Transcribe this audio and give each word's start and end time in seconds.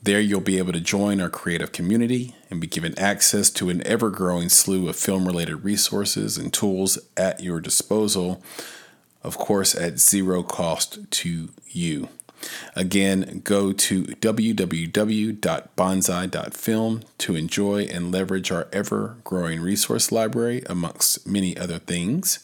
There, 0.00 0.20
you'll 0.20 0.40
be 0.40 0.58
able 0.58 0.72
to 0.72 0.80
join 0.80 1.20
our 1.20 1.30
creative 1.30 1.72
community 1.72 2.36
and 2.50 2.60
be 2.60 2.66
given 2.66 2.98
access 2.98 3.48
to 3.50 3.70
an 3.70 3.86
ever 3.86 4.10
growing 4.10 4.48
slew 4.48 4.88
of 4.88 4.96
film 4.96 5.26
related 5.26 5.64
resources 5.64 6.36
and 6.36 6.52
tools 6.52 6.98
at 7.16 7.42
your 7.42 7.60
disposal, 7.60 8.42
of 9.22 9.38
course, 9.38 9.74
at 9.74 9.98
zero 9.98 10.42
cost 10.42 11.10
to 11.10 11.48
you. 11.68 12.08
Again, 12.74 13.42
go 13.44 13.72
to 13.72 14.04
www.bonsai.film 14.04 17.00
to 17.18 17.36
enjoy 17.36 17.82
and 17.84 18.10
leverage 18.10 18.50
our 18.50 18.66
ever 18.72 19.18
growing 19.24 19.60
resource 19.60 20.10
library, 20.10 20.62
amongst 20.66 21.26
many 21.26 21.54
other 21.56 21.78
things. 21.78 22.40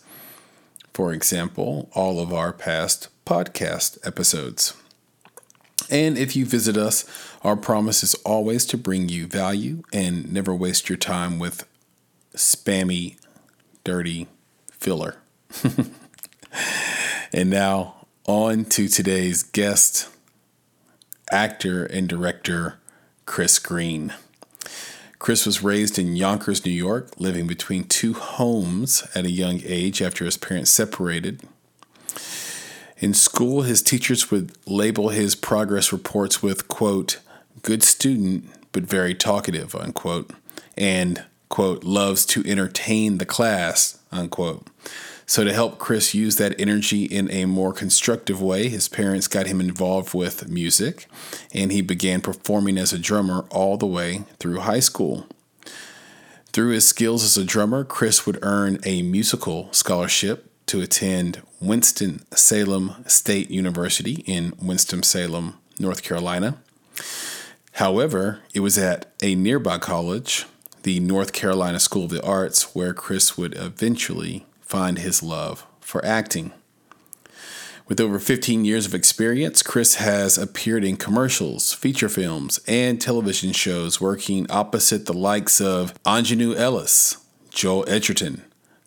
For 0.93 1.13
example, 1.13 1.91
all 1.95 2.21
of 2.21 2.33
our 2.33 2.53
past 2.53 3.09
podcast 3.25 3.99
episodes. 4.07 4.75
And 5.91 6.17
if 6.19 6.35
you 6.35 6.47
visit 6.47 6.77
us, 6.77 7.05
our 7.47 7.57
promise 7.57 8.03
is 8.03 8.15
always 8.25 8.67
to 8.67 8.77
bring 8.77 9.09
you 9.09 9.25
value 9.29 9.81
and 9.93 10.33
never 10.33 10.53
waste 10.53 10.89
your 10.89 10.99
time 10.99 11.39
with 11.39 11.65
spammy, 12.35 13.17
dirty 13.85 14.27
filler. 14.73 15.19
and 17.33 17.49
now, 17.49 18.05
on 18.27 18.65
to 18.65 18.89
today's 18.89 19.45
guest, 19.45 20.09
actor 21.31 21.85
and 21.85 22.09
director 22.09 22.81
Chris 23.27 23.61
Green. 23.61 24.13
Chris 25.21 25.47
was 25.47 25.63
raised 25.63 26.01
in 26.01 26.17
Yonkers, 26.17 26.67
New 26.67 26.73
York, 26.73 27.13
living 27.17 27.47
between 27.47 27.85
two 27.85 28.15
homes 28.15 29.07
at 29.15 29.25
a 29.25 29.31
young 29.31 29.61
age 29.65 30.03
after 30.03 30.25
his 30.25 30.37
parents 30.37 30.73
separated. 30.73 31.43
In 32.99 33.15
school, 33.15 33.63
his 33.63 33.83
teachers 33.83 34.33
would 34.33 34.51
label 34.67 35.11
his 35.11 35.37
progress 35.37 35.93
reports 35.93 36.43
with, 36.43 36.67
quote, 36.67 37.21
good 37.67 37.83
student, 37.83 38.49
but 38.71 38.85
very 38.85 39.13
talkative, 39.13 39.75
unquote, 39.75 40.31
and, 40.79 41.25
quote, 41.49 41.83
loves 41.83 42.25
to 42.25 42.45
entertain 42.47 43.19
the 43.19 43.27
class, 43.27 43.99
unquote. 44.13 44.69
So, 45.27 45.43
to 45.43 45.53
help 45.53 45.79
Chris 45.79 46.15
use 46.15 46.37
that 46.37 46.55
energy 46.61 47.07
in 47.07 47.29
a 47.33 47.47
more 47.47 47.73
constructive 47.73 48.41
way, 48.41 48.69
his 48.69 48.89
parents 48.89 49.27
got 49.27 49.49
him 49.49 49.61
involved 49.61 50.15
with 50.15 50.49
music, 50.49 51.09
and 51.53 51.73
he 51.73 51.83
began 51.83 52.21
performing 52.21 52.79
as 52.79 52.93
a 52.93 53.01
drummer 53.01 53.45
all 53.51 53.77
the 53.77 53.87
way 53.87 54.23
through 54.39 54.61
high 54.61 54.79
school. 54.79 55.27
Through 56.53 56.71
his 56.71 56.87
skills 56.87 57.25
as 57.25 57.37
a 57.37 57.45
drummer, 57.45 57.83
Chris 57.83 58.25
would 58.27 58.39
earn 58.43 58.79
a 58.85 59.03
musical 59.03 59.73
scholarship 59.73 60.49
to 60.67 60.81
attend 60.81 61.43
Winston-Salem 61.61 63.05
State 63.09 63.51
University 63.51 64.23
in 64.25 64.53
Winston-Salem, 64.63 65.55
North 65.81 66.05
Carolina. 66.05 66.59
However, 67.77 68.41
it 68.55 68.61
was 68.61 68.79
at 68.79 69.13
a 69.23 69.35
nearby 69.35 69.77
college, 69.77 70.47
the 70.83 70.99
North 70.99 71.35
Carolina 71.35 71.79
School 71.79 72.05
of 72.05 72.11
the 72.11 72.25
Arts, 72.25 72.75
where 72.75 72.95
Chris 72.95 73.37
would 73.37 73.55
eventually 73.55 74.47
find 74.63 74.97
his 74.97 75.23
love 75.23 75.67
for 75.79 76.03
acting. 76.03 76.53
With 77.87 78.01
over 78.01 78.19
15 78.19 78.65
years 78.65 78.87
of 78.87 78.95
experience, 78.95 79.63
Chris 79.63 79.97
has 79.97 80.39
appeared 80.39 80.85
in 80.85 80.97
commercials, 80.97 81.75
feature 81.75 82.09
films, 82.09 82.61
and 82.67 82.99
television 82.99 83.53
shows, 83.53 84.01
working 84.01 84.51
opposite 84.51 85.05
the 85.05 85.13
likes 85.13 85.61
of 85.61 86.03
Aunjanue 86.05 86.57
Ellis, 86.57 87.19
Joel 87.51 87.85
Edgerton, 87.91 88.43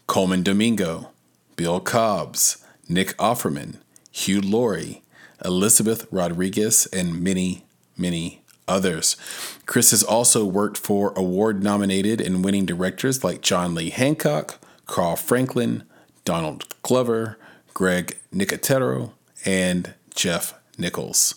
Colman 0.07 0.41
Domingo, 0.41 1.11
Bill 1.55 1.79
Cobbs, 1.79 2.65
Nick 2.87 3.15
Offerman, 3.17 3.75
Hugh 4.11 4.41
Laurie, 4.41 5.03
Elizabeth 5.45 6.07
Rodriguez, 6.09 6.87
and 6.87 7.21
many, 7.21 7.65
many 7.95 8.38
others. 8.69 9.17
Chris 9.65 9.91
has 9.91 10.03
also 10.03 10.45
worked 10.45 10.77
for 10.77 11.13
award 11.15 11.63
nominated 11.63 12.21
and 12.21 12.43
winning 12.43 12.65
directors 12.65 13.23
like 13.23 13.41
John 13.41 13.75
Lee 13.75 13.89
Hancock, 13.89 14.59
Carl 14.85 15.15
Franklin, 15.15 15.83
Donald 16.25 16.65
Glover, 16.83 17.37
Greg 17.73 18.17
Nicotero, 18.33 19.11
and 19.45 19.93
Jeff 20.13 20.53
Nichols. 20.77 21.35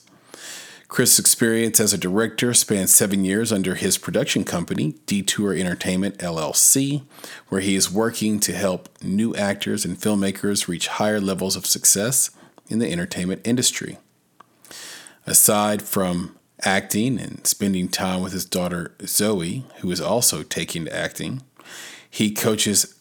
Chris' 0.93 1.19
experience 1.19 1.81
as 1.81 1.95
a 1.95 1.99
director 1.99 2.53
spans 2.53 2.95
seven 2.95 3.25
years 3.25 3.51
under 3.51 3.77
his 3.77 3.97
production 3.97 4.45
company, 4.45 4.97
Detour 5.07 5.55
Entertainment 5.55 6.19
LLC, 6.19 7.03
where 7.49 7.63
he 7.63 7.75
is 7.75 7.91
working 7.91 8.39
to 8.41 8.53
help 8.53 8.91
new 9.03 9.35
actors 9.35 9.87
and 9.87 9.97
filmmakers 9.97 10.69
reach 10.69 10.89
higher 10.89 11.19
levels 11.19 11.57
of 11.57 11.65
success 11.65 12.29
in 12.69 12.79
the 12.79 12.93
entertainment 12.93 13.41
industry. 13.43 13.97
Aside 15.27 15.81
from 15.81 16.37
acting 16.65 17.19
and 17.19 17.47
spending 17.47 17.89
time 17.89 18.23
with 18.23 18.33
his 18.33 18.45
daughter 18.45 18.95
Zoe, 19.05 19.65
who 19.81 19.91
is 19.91 20.01
also 20.01 20.43
taking 20.43 20.85
to 20.85 20.95
acting. 20.95 21.43
He 22.09 22.31
coaches 22.31 22.95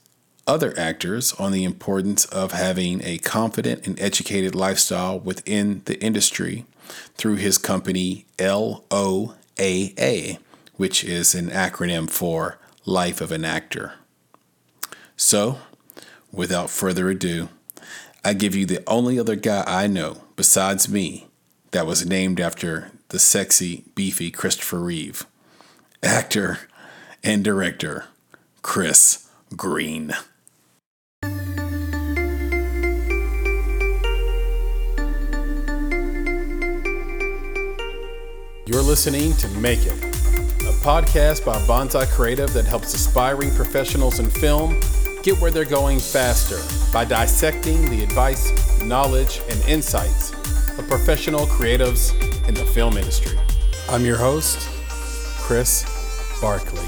other 0.47 0.73
actors 0.77 1.33
on 1.33 1.51
the 1.51 1.63
importance 1.63 2.25
of 2.25 2.51
having 2.51 3.01
a 3.03 3.19
confident 3.19 3.85
and 3.85 3.99
educated 3.99 4.55
lifestyle 4.55 5.19
within 5.19 5.81
the 5.85 6.01
industry 6.03 6.65
through 7.15 7.35
his 7.35 7.57
company 7.57 8.25
LOAA, 8.37 10.37
which 10.75 11.03
is 11.03 11.35
an 11.35 11.49
acronym 11.49 12.09
for 12.09 12.57
Life 12.85 13.21
of 13.21 13.31
an 13.31 13.45
Actor. 13.45 13.93
So, 15.15 15.59
without 16.31 16.69
further 16.69 17.09
ado, 17.09 17.49
I 18.23 18.33
give 18.33 18.55
you 18.55 18.65
the 18.65 18.83
only 18.87 19.19
other 19.19 19.35
guy 19.35 19.63
I 19.67 19.87
know 19.87 20.23
besides 20.35 20.89
me 20.89 21.27
that 21.71 21.85
was 21.85 22.05
named 22.05 22.39
after 22.39 22.91
the 23.11 23.19
sexy, 23.19 23.83
beefy 23.93 24.31
Christopher 24.31 24.79
Reeve. 24.79 25.25
Actor 26.01 26.59
and 27.21 27.43
director 27.43 28.05
Chris 28.61 29.29
Green. 29.57 30.13
You're 38.65 38.81
listening 38.81 39.33
to 39.35 39.49
Make 39.59 39.85
It, 39.85 39.91
a 39.91 40.73
podcast 40.81 41.45
by 41.45 41.55
Bonsai 41.67 42.09
Creative 42.11 42.51
that 42.53 42.63
helps 42.63 42.93
aspiring 42.93 43.53
professionals 43.55 44.19
in 44.19 44.29
film 44.29 44.79
get 45.21 45.37
where 45.41 45.51
they're 45.51 45.65
going 45.65 45.99
faster 45.99 46.59
by 46.93 47.03
dissecting 47.03 47.89
the 47.89 48.03
advice, 48.03 48.81
knowledge, 48.81 49.41
and 49.49 49.61
insights 49.65 50.31
of 50.77 50.87
professional 50.87 51.45
creatives 51.47 52.13
in 52.47 52.53
the 52.53 52.63
film 52.65 52.95
industry. 52.95 53.37
I'm 53.89 54.05
your 54.05 54.17
host, 54.17 54.67
Chris 55.39 55.83
Barkley. 56.41 56.79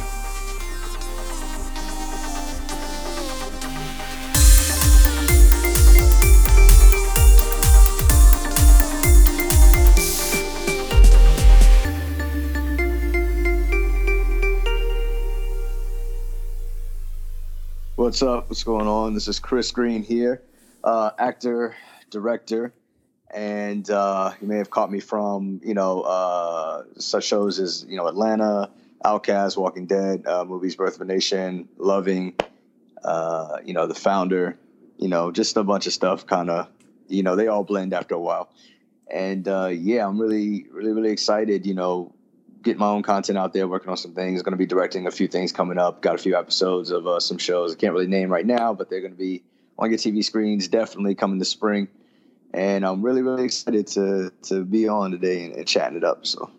What's 17.96 18.22
up? 18.22 18.49
What's 18.49 18.63
going 18.63 18.87
on? 18.87 19.13
This 19.13 19.28
is 19.28 19.40
Chris 19.40 19.72
Green 19.72 20.03
here, 20.03 20.41
uh, 20.84 21.11
actor, 21.17 21.75
director, 22.09 22.73
and 23.34 23.90
uh, 23.90 24.32
you 24.40 24.47
may 24.47 24.58
have 24.58 24.70
caught 24.70 24.91
me 24.91 25.00
from 25.00 25.59
you 25.64 25.74
know 25.74 26.02
uh, 26.02 26.84
such 26.97 27.26
shows 27.26 27.59
as 27.59 27.85
you 27.90 27.97
know 27.97 28.08
Atlanta, 28.08 28.70
Outcast, 29.03 29.58
Walking 29.58 29.88
Dead, 29.88 30.26
uh, 30.28 30.46
movies 30.46 30.76
Birth 30.76 30.96
of 30.96 31.02
a 31.02 31.06
Nation, 31.06 31.68
Loving, 31.78 32.35
uh, 33.03 33.58
you 33.66 33.74
know 33.74 33.88
The 33.88 33.96
Founder, 33.96 34.58
you 34.97 35.08
know 35.09 35.32
just 35.32 35.58
a 35.58 35.64
bunch 35.64 35.88
of 35.88 35.94
stuff. 35.94 36.28
Kind 36.28 36.50
of 36.50 36.70
you 37.08 37.24
know 37.24 37.35
they 37.35 37.47
all 37.47 37.64
blend 37.64 37.94
after 37.94 38.16
a 38.16 38.20
while, 38.20 38.50
and 39.12 39.47
uh, 39.47 39.70
yeah, 39.72 40.08
I'm 40.08 40.20
really 40.20 40.68
really 40.72 40.91
really 40.91 41.12
excited. 41.12 41.66
You 41.66 41.74
know, 41.74 42.14
get 42.62 42.78
my 42.78 42.88
own 42.88 43.02
content 43.02 43.40
out 43.40 43.53
there, 43.53 43.68
working 43.68 43.90
on 43.90 43.97
some 43.97 44.14
things. 44.14 44.44
Going 44.44 44.53
to 44.53 44.58
be 44.58 44.68
directing 44.68 45.08
a 45.08 45.12
few 45.12 45.28
things 45.28 45.52
coming 45.52 45.80
up. 45.80 46.03
Got 46.03 46.16
a 46.16 46.20
few 46.20 46.38
episodes 46.38 46.91
of 46.91 47.08
uh, 47.08 47.20
some 47.20 47.40
shows 47.40 47.74
I 47.74 47.78
can't 47.78 47.94
really 47.94 48.08
name 48.08 48.30
right 48.30 48.46
now, 48.46 48.76
but 48.76 48.91
they're 48.91 49.02
going 49.02 49.14
to 49.14 49.18
be 49.18 49.44
on 49.80 49.90
your 49.90 49.97
TV 49.97 50.24
screens 50.24 50.68
definitely 50.68 51.16
coming 51.16 51.40
this 51.40 51.50
spring 51.50 51.88
and 52.53 52.85
I'm 52.85 53.02
really 53.02 53.22
really 53.22 53.46
excited 53.46 53.88
to 53.88 54.32
to 54.44 54.64
be 54.64 54.88
on 54.88 55.11
today 55.11 55.46
and, 55.46 55.55
and 55.55 55.67
chatting 55.67 55.97
it 55.97 56.03
up. 56.03 56.26
So, 56.26 56.50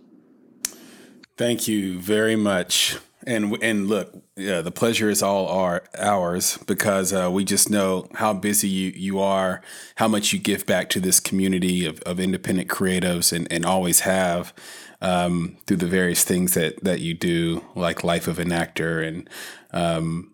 thank 1.37 1.69
you 1.69 1.99
very 1.99 2.37
much. 2.37 2.97
And 3.27 3.57
and 3.63 3.89
look, 3.89 4.13
yeah, 4.37 4.61
the 4.61 4.71
pleasure 4.71 5.09
is 5.09 5.23
all 5.23 5.49
our 5.49 5.85
ours 5.99 6.59
because 6.67 7.13
uh, 7.13 7.31
we 7.33 7.45
just 7.45 7.71
know 7.71 8.07
how 8.15 8.35
busy 8.35 8.69
you, 8.69 8.93
you 8.95 9.21
are, 9.21 9.63
how 9.97 10.09
much 10.09 10.33
you 10.33 10.39
give 10.39 10.67
back 10.67 10.91
to 10.91 11.01
this 11.01 11.21
community 11.21 11.87
of, 11.87 12.01
of 12.01 12.21
independent 12.21 12.69
creatives, 12.69 13.33
and, 13.33 13.51
and 13.51 13.65
always 13.65 14.01
have 14.01 14.53
um, 15.01 15.57
through 15.67 15.79
the 15.79 15.87
various 15.87 16.23
things 16.23 16.53
that 16.53 16.85
that 16.85 17.01
you 17.01 17.15
do, 17.15 17.65
like 17.75 18.05
Life 18.05 18.29
of 18.29 18.39
an 18.39 18.53
Actor 18.53 19.01
and 19.01 19.31
um, 19.73 20.34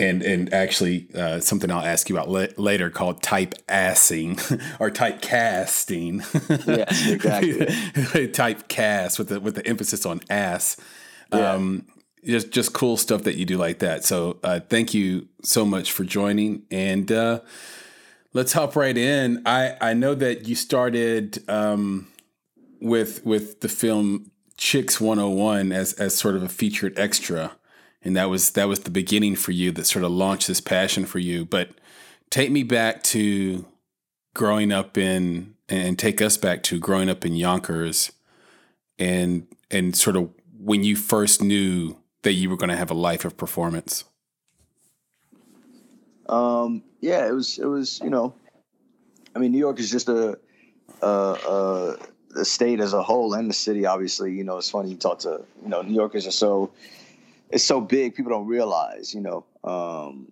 and 0.00 0.22
and 0.22 0.52
actually 0.52 1.06
uh, 1.14 1.40
something 1.40 1.70
I'll 1.70 1.84
ask 1.84 2.08
you 2.08 2.16
about 2.16 2.28
la- 2.28 2.46
later 2.56 2.90
called 2.90 3.22
type 3.22 3.54
assing 3.68 4.38
or 4.80 4.90
type 4.90 5.20
casting. 5.20 6.22
yes, 6.66 7.08
exactly. 7.08 8.28
type 8.32 8.68
cast 8.68 9.18
with 9.18 9.28
the 9.28 9.40
with 9.40 9.54
the 9.54 9.66
emphasis 9.66 10.06
on 10.06 10.20
ass. 10.30 10.76
Yeah. 11.32 11.52
Um, 11.52 11.86
just 12.24 12.50
just 12.50 12.72
cool 12.72 12.96
stuff 12.96 13.22
that 13.22 13.36
you 13.36 13.44
do 13.44 13.56
like 13.56 13.78
that. 13.80 14.04
So 14.04 14.38
uh, 14.42 14.60
thank 14.60 14.94
you 14.94 15.28
so 15.42 15.64
much 15.64 15.92
for 15.92 16.04
joining, 16.04 16.62
and 16.70 17.10
uh, 17.10 17.40
let's 18.32 18.52
hop 18.52 18.76
right 18.76 18.96
in. 18.96 19.42
I 19.46 19.76
I 19.80 19.94
know 19.94 20.14
that 20.14 20.46
you 20.46 20.54
started 20.54 21.42
um, 21.48 22.08
with 22.80 23.24
with 23.24 23.60
the 23.60 23.68
film 23.68 24.30
Chicks 24.56 25.00
101 25.00 25.72
as 25.72 25.94
as 25.94 26.14
sort 26.14 26.36
of 26.36 26.42
a 26.42 26.48
featured 26.48 26.98
extra 26.98 27.52
and 28.02 28.16
that 28.16 28.30
was 28.30 28.52
that 28.52 28.68
was 28.68 28.80
the 28.80 28.90
beginning 28.90 29.36
for 29.36 29.52
you 29.52 29.70
that 29.72 29.86
sort 29.86 30.04
of 30.04 30.10
launched 30.10 30.48
this 30.48 30.60
passion 30.60 31.06
for 31.06 31.18
you. 31.18 31.44
But 31.44 31.70
take 32.30 32.50
me 32.50 32.62
back 32.62 33.02
to 33.04 33.64
growing 34.34 34.72
up 34.72 34.96
in 34.96 35.54
and 35.68 35.98
take 35.98 36.20
us 36.22 36.36
back 36.36 36.62
to 36.64 36.78
growing 36.78 37.08
up 37.08 37.24
in 37.24 37.34
Yonkers 37.34 38.12
and 38.98 39.46
and 39.70 39.94
sort 39.96 40.16
of 40.16 40.30
when 40.58 40.84
you 40.84 40.96
first 40.96 41.42
knew 41.42 41.96
that 42.22 42.32
you 42.32 42.50
were 42.50 42.56
going 42.56 42.70
to 42.70 42.76
have 42.76 42.90
a 42.90 42.94
life 42.94 43.24
of 43.24 43.36
performance. 43.36 44.04
Um 46.28 46.82
yeah 47.00 47.26
it 47.26 47.32
was 47.32 47.58
it 47.58 47.66
was 47.66 48.00
you 48.02 48.10
know 48.10 48.32
i 49.34 49.38
mean 49.38 49.52
new 49.52 49.58
york 49.58 49.78
is 49.80 49.90
just 49.90 50.08
a 50.08 50.38
a, 51.02 51.06
a 51.06 51.96
the 52.30 52.44
state 52.44 52.80
as 52.80 52.92
a 52.92 53.02
whole 53.02 53.34
and 53.34 53.48
the 53.48 53.54
city 53.54 53.86
obviously 53.86 54.32
you 54.32 54.44
know 54.44 54.58
it's 54.58 54.70
funny 54.70 54.90
you 54.90 54.96
talk 54.96 55.18
to 55.20 55.42
you 55.62 55.68
know 55.68 55.82
new 55.82 55.94
yorkers 55.94 56.26
are 56.26 56.32
so 56.32 56.70
it's 57.50 57.64
so 57.64 57.80
big 57.80 58.14
people 58.14 58.30
don't 58.30 58.46
realize 58.46 59.14
you 59.14 59.20
know 59.20 59.44
um, 59.64 60.30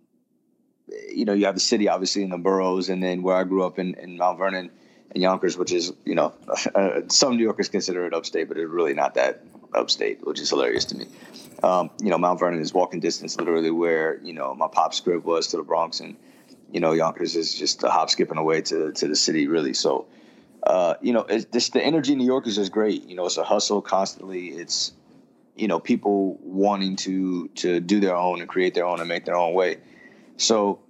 you 1.10 1.24
know 1.24 1.32
you 1.32 1.44
have 1.44 1.54
the 1.54 1.60
city 1.60 1.88
obviously 1.88 2.22
in 2.22 2.30
the 2.30 2.38
boroughs 2.38 2.88
and 2.88 3.02
then 3.02 3.22
where 3.22 3.36
i 3.36 3.44
grew 3.44 3.64
up 3.64 3.78
in, 3.78 3.94
in 3.94 4.16
mount 4.16 4.38
vernon 4.38 4.70
and 5.12 5.22
yonkers 5.22 5.56
which 5.56 5.72
is 5.72 5.92
you 6.04 6.14
know 6.14 6.32
some 7.08 7.36
new 7.36 7.42
yorkers 7.42 7.68
consider 7.68 8.06
it 8.06 8.14
upstate 8.14 8.48
but 8.48 8.56
it's 8.56 8.70
really 8.70 8.94
not 8.94 9.14
that 9.14 9.42
upstate 9.74 10.26
which 10.26 10.40
is 10.40 10.48
hilarious 10.48 10.84
to 10.84 10.96
me 10.96 11.06
um, 11.62 11.90
you 12.02 12.10
know 12.10 12.18
mount 12.18 12.38
vernon 12.38 12.60
is 12.60 12.72
walking 12.72 13.00
distance 13.00 13.36
literally 13.36 13.70
where 13.70 14.18
you 14.22 14.32
know 14.32 14.54
my 14.54 14.68
pop's 14.68 15.00
crib 15.00 15.24
was 15.24 15.48
to 15.48 15.56
the 15.56 15.62
bronx 15.62 16.00
and 16.00 16.16
you 16.72 16.80
know 16.80 16.92
yonkers 16.92 17.36
is 17.36 17.54
just 17.54 17.82
a 17.82 17.90
hop 17.90 18.08
skipping 18.08 18.38
away 18.38 18.62
to, 18.62 18.92
to 18.92 19.08
the 19.08 19.16
city 19.16 19.46
really 19.46 19.74
so 19.74 20.06
uh, 20.64 20.94
you 21.00 21.12
know, 21.12 21.20
it's, 21.28 21.46
this, 21.46 21.70
the 21.70 21.82
energy 21.82 22.12
in 22.12 22.18
New 22.18 22.26
York 22.26 22.46
is 22.46 22.56
just 22.56 22.72
great. 22.72 23.04
You 23.04 23.14
know, 23.14 23.26
it's 23.26 23.36
a 23.36 23.44
hustle 23.44 23.80
constantly. 23.80 24.48
It's 24.48 24.92
you 25.58 25.68
know 25.68 25.80
people 25.80 26.38
wanting 26.42 26.96
to 26.96 27.48
to 27.48 27.80
do 27.80 28.00
their 28.00 28.16
own 28.16 28.40
and 28.40 28.48
create 28.48 28.74
their 28.74 28.86
own 28.86 29.00
and 29.00 29.08
make 29.08 29.24
their 29.24 29.36
own 29.36 29.54
way. 29.54 29.78
So 30.36 30.80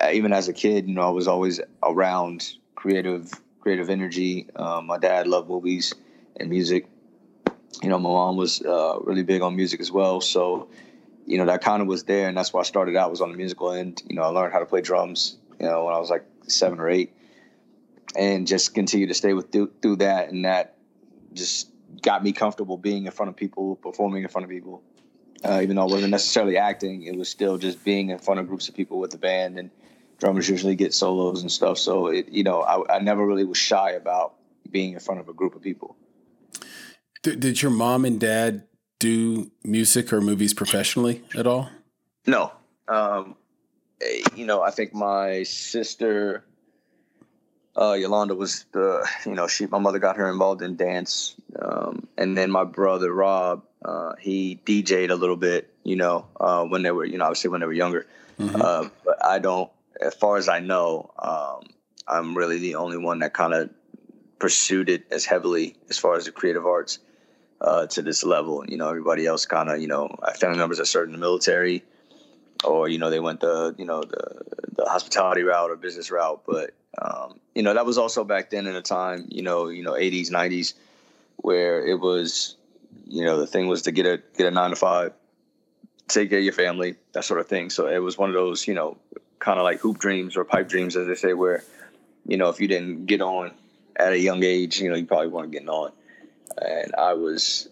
uh, 0.00 0.10
even 0.12 0.32
as 0.32 0.48
a 0.48 0.52
kid 0.52 0.88
you 0.88 0.94
know 0.94 1.02
i 1.02 1.10
was 1.10 1.28
always 1.28 1.60
around 1.82 2.54
creative 2.74 3.30
creative 3.60 3.90
energy. 3.90 4.48
Um, 4.56 4.86
my 4.86 4.98
dad 4.98 5.26
loved 5.26 5.48
movies 5.48 5.94
and 6.36 6.48
music. 6.48 6.88
You 7.82 7.88
know 7.88 7.98
my 7.98 8.08
mom 8.08 8.36
was 8.36 8.62
uh, 8.62 8.98
really 9.02 9.22
big 9.22 9.42
on 9.42 9.54
music 9.54 9.80
as 9.80 9.92
well. 9.92 10.20
So 10.20 10.68
you 11.26 11.38
know 11.38 11.46
that 11.46 11.62
kind 11.62 11.80
of 11.80 11.86
was 11.88 12.04
there 12.04 12.28
and 12.28 12.36
that's 12.36 12.52
why 12.52 12.60
i 12.60 12.64
started 12.64 12.96
out 12.96 13.10
was 13.10 13.20
on 13.20 13.30
the 13.30 13.36
musical 13.36 13.72
end. 13.72 14.02
You 14.08 14.16
know 14.16 14.22
i 14.22 14.26
learned 14.26 14.52
how 14.52 14.58
to 14.58 14.66
play 14.66 14.80
drums 14.80 15.36
you 15.60 15.66
know 15.66 15.84
when 15.84 15.94
i 15.94 15.98
was 15.98 16.10
like 16.10 16.24
seven 16.48 16.80
or 16.80 16.88
eight. 16.88 17.12
And 18.16 18.44
just 18.48 18.74
continue 18.74 19.06
to 19.06 19.14
stay 19.14 19.34
with 19.34 19.52
through, 19.52 19.70
through 19.80 19.96
that 19.96 20.30
and 20.30 20.44
that 20.44 20.74
just 21.32 21.69
got 22.02 22.22
me 22.22 22.32
comfortable 22.32 22.76
being 22.76 23.06
in 23.06 23.12
front 23.12 23.28
of 23.28 23.36
people, 23.36 23.76
performing 23.76 24.22
in 24.22 24.28
front 24.28 24.44
of 24.44 24.50
people. 24.50 24.82
Uh, 25.44 25.60
even 25.62 25.76
though 25.76 25.82
I 25.82 25.86
wasn't 25.86 26.10
necessarily 26.10 26.58
acting, 26.58 27.04
it 27.04 27.16
was 27.16 27.28
still 27.28 27.56
just 27.56 27.82
being 27.82 28.10
in 28.10 28.18
front 28.18 28.40
of 28.40 28.48
groups 28.48 28.68
of 28.68 28.74
people 28.74 28.98
with 28.98 29.10
the 29.10 29.18
band. 29.18 29.58
And 29.58 29.70
drummers 30.18 30.48
usually 30.48 30.76
get 30.76 30.92
solos 30.94 31.40
and 31.40 31.50
stuff. 31.50 31.78
So 31.78 32.08
it, 32.08 32.28
you 32.28 32.44
know, 32.44 32.60
I, 32.60 32.96
I 32.96 32.98
never 33.00 33.26
really 33.26 33.44
was 33.44 33.58
shy 33.58 33.92
about 33.92 34.34
being 34.70 34.92
in 34.92 35.00
front 35.00 35.20
of 35.20 35.28
a 35.28 35.32
group 35.32 35.54
of 35.54 35.62
people. 35.62 35.96
Did, 37.22 37.40
did 37.40 37.62
your 37.62 37.70
mom 37.70 38.04
and 38.04 38.20
dad 38.20 38.64
do 38.98 39.50
music 39.64 40.12
or 40.12 40.20
movies 40.20 40.54
professionally 40.54 41.22
at 41.34 41.46
all? 41.46 41.70
No. 42.26 42.52
Um, 42.86 43.34
eh, 44.00 44.22
you 44.36 44.46
know, 44.46 44.62
I 44.62 44.70
think 44.70 44.94
my 44.94 45.42
sister 45.42 46.44
uh, 47.80 47.94
Yolanda 47.94 48.34
was 48.34 48.66
the, 48.72 49.08
you 49.24 49.34
know, 49.34 49.48
she, 49.48 49.66
my 49.66 49.78
mother 49.78 49.98
got 49.98 50.16
her 50.16 50.30
involved 50.30 50.60
in 50.60 50.76
dance. 50.76 51.34
Um, 51.58 52.06
and 52.18 52.36
then 52.36 52.50
my 52.50 52.64
brother, 52.64 53.12
Rob, 53.12 53.64
uh, 53.82 54.12
he 54.20 54.60
DJ'd 54.66 55.10
a 55.10 55.16
little 55.16 55.36
bit, 55.36 55.72
you 55.82 55.96
know, 55.96 56.26
uh, 56.38 56.64
when 56.64 56.82
they 56.82 56.90
were, 56.90 57.06
you 57.06 57.16
know, 57.16 57.24
obviously 57.24 57.48
when 57.48 57.60
they 57.60 57.66
were 57.66 57.72
younger. 57.72 58.06
Mm-hmm. 58.38 58.60
Uh, 58.60 58.88
but 59.04 59.24
I 59.24 59.38
don't, 59.38 59.70
as 60.00 60.14
far 60.14 60.36
as 60.36 60.48
I 60.48 60.60
know, 60.60 61.10
um, 61.18 61.68
I'm 62.06 62.36
really 62.36 62.58
the 62.58 62.74
only 62.74 62.98
one 62.98 63.20
that 63.20 63.32
kind 63.32 63.54
of 63.54 63.70
pursued 64.38 64.90
it 64.90 65.06
as 65.10 65.24
heavily 65.24 65.76
as 65.88 65.96
far 65.96 66.16
as 66.16 66.26
the 66.26 66.32
creative 66.32 66.66
arts 66.66 66.98
uh, 67.62 67.86
to 67.86 68.02
this 68.02 68.24
level. 68.24 68.64
You 68.68 68.76
know, 68.76 68.88
everybody 68.88 69.26
else 69.26 69.46
kind 69.46 69.70
of, 69.70 69.80
you 69.80 69.88
know, 69.88 70.14
family 70.38 70.58
members 70.58 70.78
that 70.78 70.86
served 70.86 71.08
in 71.08 71.12
the 71.12 71.18
military 71.18 71.82
or, 72.62 72.88
you 72.88 72.98
know, 72.98 73.08
they 73.08 73.20
went 73.20 73.40
the, 73.40 73.74
you 73.78 73.86
know, 73.86 74.02
the, 74.02 74.42
the 74.76 74.84
hospitality 74.84 75.42
route 75.42 75.70
or 75.70 75.76
business 75.76 76.10
route. 76.10 76.42
But, 76.46 76.72
um, 76.98 77.38
you 77.54 77.62
know, 77.62 77.74
that 77.74 77.86
was 77.86 77.98
also 77.98 78.24
back 78.24 78.50
then 78.50 78.66
in 78.66 78.74
a 78.74 78.82
time, 78.82 79.26
you 79.28 79.42
know, 79.42 79.68
you 79.68 79.82
know, 79.82 79.92
80s, 79.92 80.30
90s, 80.30 80.74
where 81.36 81.84
it 81.84 81.98
was, 82.00 82.56
you 83.06 83.24
know, 83.24 83.38
the 83.38 83.46
thing 83.46 83.68
was 83.68 83.82
to 83.82 83.92
get 83.92 84.06
a 84.06 84.20
get 84.36 84.46
a 84.46 84.50
nine 84.50 84.70
to 84.70 84.76
five, 84.76 85.12
take 86.08 86.30
care 86.30 86.38
of 86.38 86.44
your 86.44 86.52
family, 86.52 86.96
that 87.12 87.24
sort 87.24 87.40
of 87.40 87.46
thing. 87.48 87.70
So 87.70 87.86
it 87.86 87.98
was 87.98 88.18
one 88.18 88.28
of 88.28 88.34
those, 88.34 88.66
you 88.66 88.74
know, 88.74 88.98
kind 89.38 89.58
of 89.58 89.64
like 89.64 89.80
hoop 89.80 89.98
dreams 89.98 90.36
or 90.36 90.44
pipe 90.44 90.68
dreams, 90.68 90.96
as 90.96 91.06
they 91.06 91.14
say, 91.14 91.32
where, 91.32 91.62
you 92.26 92.36
know, 92.36 92.48
if 92.48 92.60
you 92.60 92.68
didn't 92.68 93.06
get 93.06 93.20
on 93.20 93.52
at 93.96 94.12
a 94.12 94.18
young 94.18 94.42
age, 94.42 94.80
you 94.80 94.90
know, 94.90 94.96
you 94.96 95.06
probably 95.06 95.28
weren't 95.28 95.52
getting 95.52 95.68
on. 95.68 95.92
And 96.60 96.94
I 96.96 97.14
was, 97.14 97.68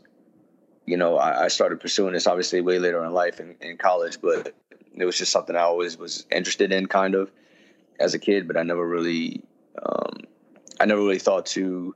you 0.86 0.96
know, 0.96 1.16
I, 1.16 1.44
I 1.44 1.48
started 1.48 1.80
pursuing 1.80 2.14
this 2.14 2.26
obviously 2.26 2.60
way 2.60 2.78
later 2.78 3.04
in 3.04 3.12
life 3.12 3.40
in, 3.40 3.56
in 3.60 3.76
college, 3.76 4.20
but 4.20 4.54
it 4.94 5.04
was 5.04 5.18
just 5.18 5.32
something 5.32 5.56
I 5.56 5.60
always 5.60 5.98
was 5.98 6.26
interested 6.30 6.72
in, 6.72 6.86
kind 6.86 7.14
of 7.14 7.30
as 7.98 8.14
a 8.14 8.18
kid, 8.18 8.46
but 8.46 8.56
I 8.56 8.62
never 8.62 8.86
really, 8.86 9.42
um, 9.82 10.20
I 10.80 10.86
never 10.86 11.00
really 11.00 11.18
thought 11.18 11.46
to 11.46 11.94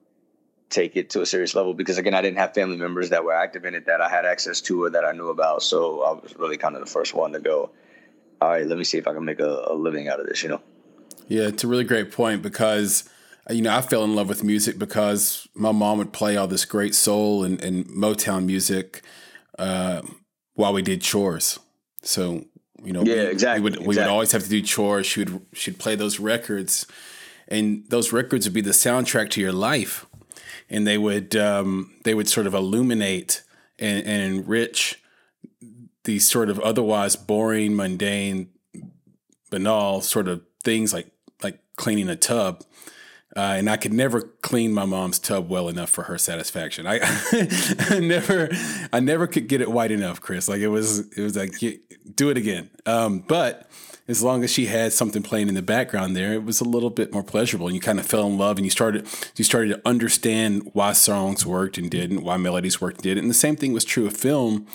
take 0.73 0.97
it 0.97 1.11
to 1.11 1.21
a 1.21 1.26
serious 1.26 1.54
level 1.54 1.75
because 1.75 1.99
again, 1.99 2.14
I 2.14 2.23
didn't 2.23 2.38
have 2.38 2.54
family 2.54 2.76
members 2.76 3.11
that 3.11 3.25
were 3.25 3.35
active 3.35 3.64
in 3.64 3.75
it 3.75 3.87
that 3.87 4.00
I 4.00 4.09
had 4.09 4.25
access 4.25 4.61
to 4.62 4.85
or 4.85 4.90
that 4.90 5.04
I 5.04 5.12
knew 5.12 5.28
about. 5.28 5.62
So 5.62 6.02
I 6.02 6.12
was 6.12 6.35
really 6.37 6.56
kind 6.56 6.75
of 6.75 6.80
the 6.80 6.90
first 6.90 7.14
one 7.14 7.32
to 7.32 7.40
go. 7.40 7.71
All 8.40 8.49
right, 8.49 8.66
let 8.66 8.78
me 8.78 8.85
see 8.85 8.99
if 8.99 9.06
I 9.06 9.12
can 9.12 9.25
make 9.25 9.38
a, 9.38 9.66
a 9.68 9.75
living 9.75 10.09
out 10.09 10.18
of 10.18 10.26
this. 10.26 10.42
You 10.42 10.49
know. 10.49 10.61
Yeah, 11.28 11.44
it's 11.44 11.62
a 11.62 11.68
really 11.68 11.85
great 11.85 12.11
point 12.11 12.42
because 12.42 13.09
you 13.49 13.62
know 13.62 13.75
I 13.76 13.82
fell 13.82 14.02
in 14.02 14.16
love 14.16 14.28
with 14.28 14.42
music 14.42 14.78
because 14.78 15.47
my 15.54 15.71
mom 15.71 15.99
would 15.99 16.12
play 16.12 16.37
all 16.37 16.49
this 16.49 16.64
great 16.64 16.94
soul 16.94 17.44
and, 17.44 17.62
and 17.62 17.87
Motown 17.87 18.47
music 18.47 19.02
uh, 19.59 20.02
while 20.54 20.73
we 20.73 20.82
did 20.82 21.02
chores. 21.02 21.61
So 22.02 22.47
you 22.85 22.93
know, 22.93 23.03
yeah, 23.03 23.15
we, 23.15 23.21
exactly. 23.27 23.61
We 23.61 23.65
would, 23.65 23.73
exactly. 23.75 23.89
we 23.89 23.97
would 23.97 24.11
always 24.11 24.33
have 24.33 24.43
to 24.43 24.49
do 24.49 24.62
chores. 24.62 25.07
She 25.07 25.21
would 25.21 25.47
she'd 25.53 25.79
play 25.79 25.95
those 25.95 26.19
records, 26.19 26.87
and 27.49 27.85
those 27.89 28.12
records 28.12 28.47
would 28.47 28.55
be 28.55 28.61
the 28.61 28.71
soundtrack 28.71 29.31
to 29.31 29.41
your 29.41 29.53
life, 29.53 30.07
and 30.69 30.87
they 30.87 30.99
would 30.99 31.37
um, 31.37 31.95
they 32.05 32.15
would 32.15 32.29
sort 32.29 32.47
of 32.47 32.55
illuminate 32.55 33.43
and, 33.79 34.05
and 34.07 34.23
enrich 34.23 35.03
these 36.05 36.27
sort 36.27 36.51
of 36.51 36.59
otherwise 36.61 37.15
boring, 37.15 37.77
mundane, 37.77 38.49
banal 39.51 40.01
sort 40.01 40.29
of 40.29 40.43
things 40.65 40.93
like 40.93 41.11
like 41.43 41.59
cleaning 41.77 42.09
a 42.09 42.17
tub 42.17 42.65
uh, 43.37 43.55
and 43.57 43.71
I 43.71 43.77
could 43.77 43.93
never 43.93 44.21
clean 44.21 44.73
my 44.73 44.85
mom's 44.85 45.19
tub 45.19 45.49
well 45.49 45.69
enough 45.69 45.91
for 45.91 46.05
her 46.05 46.19
satisfaction. 46.19 46.87
I, 46.87 47.01
I 47.91 47.99
never, 47.99 48.51
I 48.93 49.01
never 49.01 49.27
could 49.27 49.49
get 49.49 49.61
it 49.61 49.71
white 49.71 49.91
enough, 49.91 50.21
Chris. 50.21 50.49
Like 50.49 50.61
it 50.61 50.69
was, 50.69 51.11
it 51.17 51.23
was 51.23 51.37
like 51.37 51.53
do 52.15 52.31
it 52.31 52.37
again. 52.37 52.71
Um, 52.85 53.21
but 53.21 53.71
as 54.09 54.23
long 54.23 54.43
as 54.45 54.53
she 54.53 54.67
had 54.67 54.93
something 54.93 55.23
playing 55.23 55.49
in 55.49 55.55
the 55.55 55.62
background 55.62 56.17
there, 56.17 56.35
it 56.35 56.45
was 56.45 56.61
a 56.61 56.65
little 56.65 56.91
bit 56.91 57.12
more 57.12 57.23
pleasurable. 57.23 57.67
And 57.67 57.75
you 57.75 57.81
kind 57.81 57.99
of 57.99 58.07
fell 58.07 58.27
in 58.27 58.37
love, 58.37 58.59
and 58.59 58.67
you 58.67 58.71
started, 58.71 59.07
you 59.37 59.45
started 59.45 59.69
to 59.69 59.89
understand 59.89 60.69
why 60.73 60.93
songs 60.93 61.47
worked 61.47 61.79
and 61.79 61.91
didn't, 61.91 62.23
why 62.23 62.37
melodies 62.37 62.81
worked 62.81 62.97
and 62.97 63.05
didn't. 63.05 63.25
And 63.25 63.31
the 63.31 63.35
same 63.35 63.57
thing 63.57 63.73
was 63.73 63.85
true 63.85 64.07
of 64.07 64.17
film, 64.17 64.67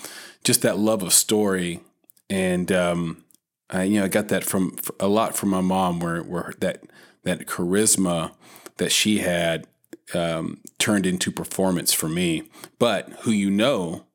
just 0.44 0.62
that 0.62 0.80
love 0.80 1.04
of 1.04 1.14
story. 1.14 1.82
And 2.30 2.72
um, 2.72 3.24
I, 3.70 3.84
you 3.84 4.00
know, 4.00 4.06
I 4.06 4.08
got 4.08 4.30
that 4.30 4.44
from 4.44 4.78
a 5.00 5.08
lot 5.08 5.36
from 5.36 5.50
my 5.50 5.62
mom, 5.62 6.00
where 6.00 6.24
where 6.24 6.54
that 6.60 6.84
that 7.28 7.46
charisma 7.46 8.32
that 8.78 8.92
she 8.92 9.20
had 9.20 9.68
um, 10.14 10.62
turned 10.78 11.06
into 11.06 11.32
performance 11.32 11.94
for 11.94 12.08
me. 12.08 12.50
But 12.80 13.10
who 13.22 13.32
you 13.32 13.50
know 13.50 14.06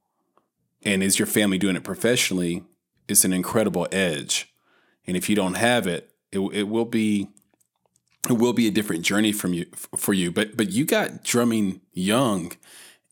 and 0.82 1.02
is 1.02 1.18
your 1.18 1.26
family 1.26 1.58
doing 1.58 1.76
it 1.76 1.84
professionally 1.84 2.64
is 3.08 3.24
an 3.24 3.32
incredible 3.32 3.86
edge. 3.92 4.52
And 5.06 5.16
if 5.16 5.28
you 5.28 5.36
don't 5.36 5.54
have 5.54 5.86
it, 5.86 6.10
it, 6.30 6.40
it 6.52 6.62
will 6.64 6.84
be 6.84 7.28
it 8.28 8.34
will 8.34 8.52
be 8.52 8.68
a 8.68 8.70
different 8.70 9.02
journey 9.02 9.32
from 9.32 9.52
you 9.52 9.66
for 9.96 10.12
you. 10.12 10.30
But 10.30 10.56
but 10.56 10.70
you 10.70 10.84
got 10.84 11.24
drumming 11.24 11.80
young, 11.92 12.52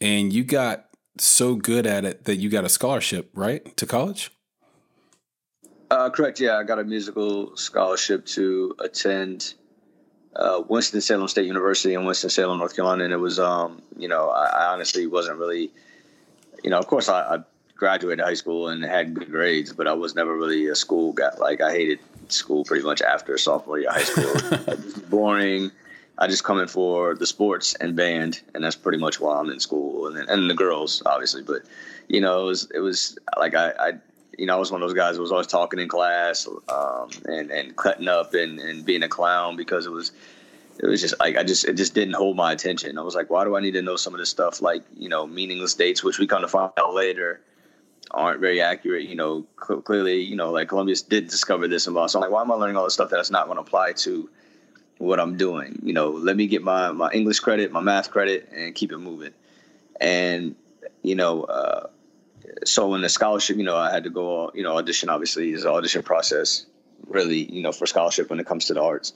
and 0.00 0.32
you 0.32 0.44
got 0.44 0.86
so 1.18 1.56
good 1.56 1.86
at 1.86 2.04
it 2.04 2.24
that 2.24 2.36
you 2.36 2.48
got 2.48 2.64
a 2.64 2.68
scholarship, 2.68 3.30
right, 3.34 3.76
to 3.76 3.86
college. 3.86 4.30
Uh, 5.90 6.08
correct. 6.08 6.38
Yeah, 6.38 6.56
I 6.56 6.62
got 6.62 6.78
a 6.78 6.84
musical 6.84 7.56
scholarship 7.56 8.24
to 8.26 8.76
attend 8.78 9.54
uh, 10.36 10.62
Winston 10.68 11.00
Salem 11.00 11.28
State 11.28 11.46
University 11.46 11.94
in 11.94 12.04
Winston 12.04 12.30
Salem, 12.30 12.58
North 12.58 12.76
Carolina, 12.76 13.04
and 13.04 13.12
it 13.12 13.18
was, 13.18 13.38
um, 13.38 13.82
you 13.96 14.08
know, 14.08 14.30
I, 14.30 14.46
I, 14.46 14.72
honestly 14.72 15.06
wasn't 15.06 15.38
really, 15.38 15.70
you 16.62 16.70
know, 16.70 16.78
of 16.78 16.86
course 16.86 17.08
I, 17.08 17.36
I, 17.36 17.38
graduated 17.74 18.22
high 18.22 18.34
school 18.34 18.68
and 18.68 18.84
had 18.84 19.14
good 19.14 19.30
grades, 19.30 19.72
but 19.72 19.88
I 19.88 19.94
was 19.94 20.14
never 20.14 20.36
really 20.36 20.66
a 20.66 20.74
school 20.74 21.14
guy. 21.14 21.30
Like 21.38 21.62
I 21.62 21.72
hated 21.72 21.98
school 22.28 22.62
pretty 22.62 22.84
much 22.84 23.00
after 23.00 23.38
sophomore 23.38 23.78
year 23.78 23.90
high 23.90 24.02
school. 24.02 24.74
boring. 25.08 25.70
I 26.18 26.26
just 26.26 26.44
come 26.44 26.60
in 26.60 26.68
for 26.68 27.14
the 27.14 27.26
sports 27.26 27.74
and 27.76 27.96
band, 27.96 28.42
and 28.54 28.62
that's 28.62 28.76
pretty 28.76 28.98
much 28.98 29.18
why 29.18 29.38
I'm 29.38 29.48
in 29.48 29.58
school, 29.60 30.06
and 30.06 30.28
and 30.28 30.50
the 30.50 30.54
girls 30.54 31.02
obviously. 31.06 31.42
But 31.42 31.62
you 32.08 32.20
know, 32.20 32.42
it 32.42 32.44
was 32.44 32.70
it 32.74 32.80
was 32.80 33.18
like 33.38 33.54
I, 33.54 33.70
I 33.80 33.92
you 34.40 34.46
know, 34.46 34.56
I 34.56 34.58
was 34.58 34.72
one 34.72 34.80
of 34.82 34.88
those 34.88 34.96
guys 34.96 35.16
who 35.16 35.20
was 35.20 35.32
always 35.32 35.46
talking 35.46 35.78
in 35.78 35.86
class 35.86 36.48
um, 36.70 37.10
and 37.26 37.50
and 37.50 37.76
cutting 37.76 38.08
up 38.08 38.32
and, 38.32 38.58
and 38.58 38.86
being 38.86 39.02
a 39.02 39.08
clown 39.08 39.54
because 39.54 39.84
it 39.84 39.90
was 39.90 40.12
it 40.78 40.86
was 40.86 41.02
just 41.02 41.14
like 41.20 41.36
I 41.36 41.44
just 41.44 41.66
it 41.66 41.74
just 41.74 41.92
didn't 41.92 42.14
hold 42.14 42.36
my 42.36 42.50
attention. 42.50 42.96
I 42.96 43.02
was 43.02 43.14
like, 43.14 43.28
why 43.28 43.44
do 43.44 43.54
I 43.54 43.60
need 43.60 43.72
to 43.72 43.82
know 43.82 43.96
some 43.96 44.14
of 44.14 44.18
this 44.18 44.30
stuff 44.30 44.62
like 44.62 44.82
you 44.96 45.10
know 45.10 45.26
meaningless 45.26 45.74
dates, 45.74 46.02
which 46.02 46.18
we 46.18 46.26
kind 46.26 46.42
of 46.42 46.50
find 46.50 46.72
out 46.78 46.94
later 46.94 47.42
aren't 48.12 48.40
very 48.40 48.62
accurate. 48.62 49.06
You 49.06 49.14
know, 49.14 49.46
cl- 49.62 49.82
clearly, 49.82 50.22
you 50.22 50.36
know, 50.36 50.50
like 50.50 50.68
Columbia 50.68 50.96
did 51.06 51.28
discover 51.28 51.68
this 51.68 51.86
and 51.86 51.94
So 52.10 52.18
I'm 52.18 52.22
like, 52.22 52.30
why 52.30 52.40
am 52.40 52.50
I 52.50 52.54
learning 52.54 52.76
all 52.76 52.84
this 52.84 52.94
stuff 52.94 53.10
that's 53.10 53.30
not 53.30 53.44
going 53.44 53.56
to 53.56 53.62
apply 53.62 53.92
to 53.92 54.30
what 54.96 55.20
I'm 55.20 55.36
doing? 55.36 55.78
You 55.82 55.92
know, 55.92 56.08
let 56.08 56.36
me 56.36 56.46
get 56.46 56.62
my 56.62 56.92
my 56.92 57.10
English 57.12 57.40
credit, 57.40 57.72
my 57.72 57.80
math 57.80 58.10
credit, 58.10 58.48
and 58.56 58.74
keep 58.74 58.90
it 58.90 58.98
moving. 58.98 59.34
And 60.00 60.56
you 61.02 61.14
know. 61.14 61.42
Uh, 61.42 61.88
so 62.64 62.94
in 62.94 63.02
the 63.02 63.08
scholarship, 63.08 63.56
you 63.56 63.64
know, 63.64 63.76
I 63.76 63.90
had 63.90 64.04
to 64.04 64.10
go, 64.10 64.50
you 64.54 64.62
know, 64.62 64.76
audition. 64.76 65.08
Obviously, 65.08 65.52
is 65.52 65.66
audition 65.66 66.02
process 66.02 66.66
really, 67.06 67.50
you 67.52 67.62
know, 67.62 67.72
for 67.72 67.86
scholarship 67.86 68.30
when 68.30 68.40
it 68.40 68.46
comes 68.46 68.66
to 68.66 68.74
the 68.74 68.82
arts. 68.82 69.12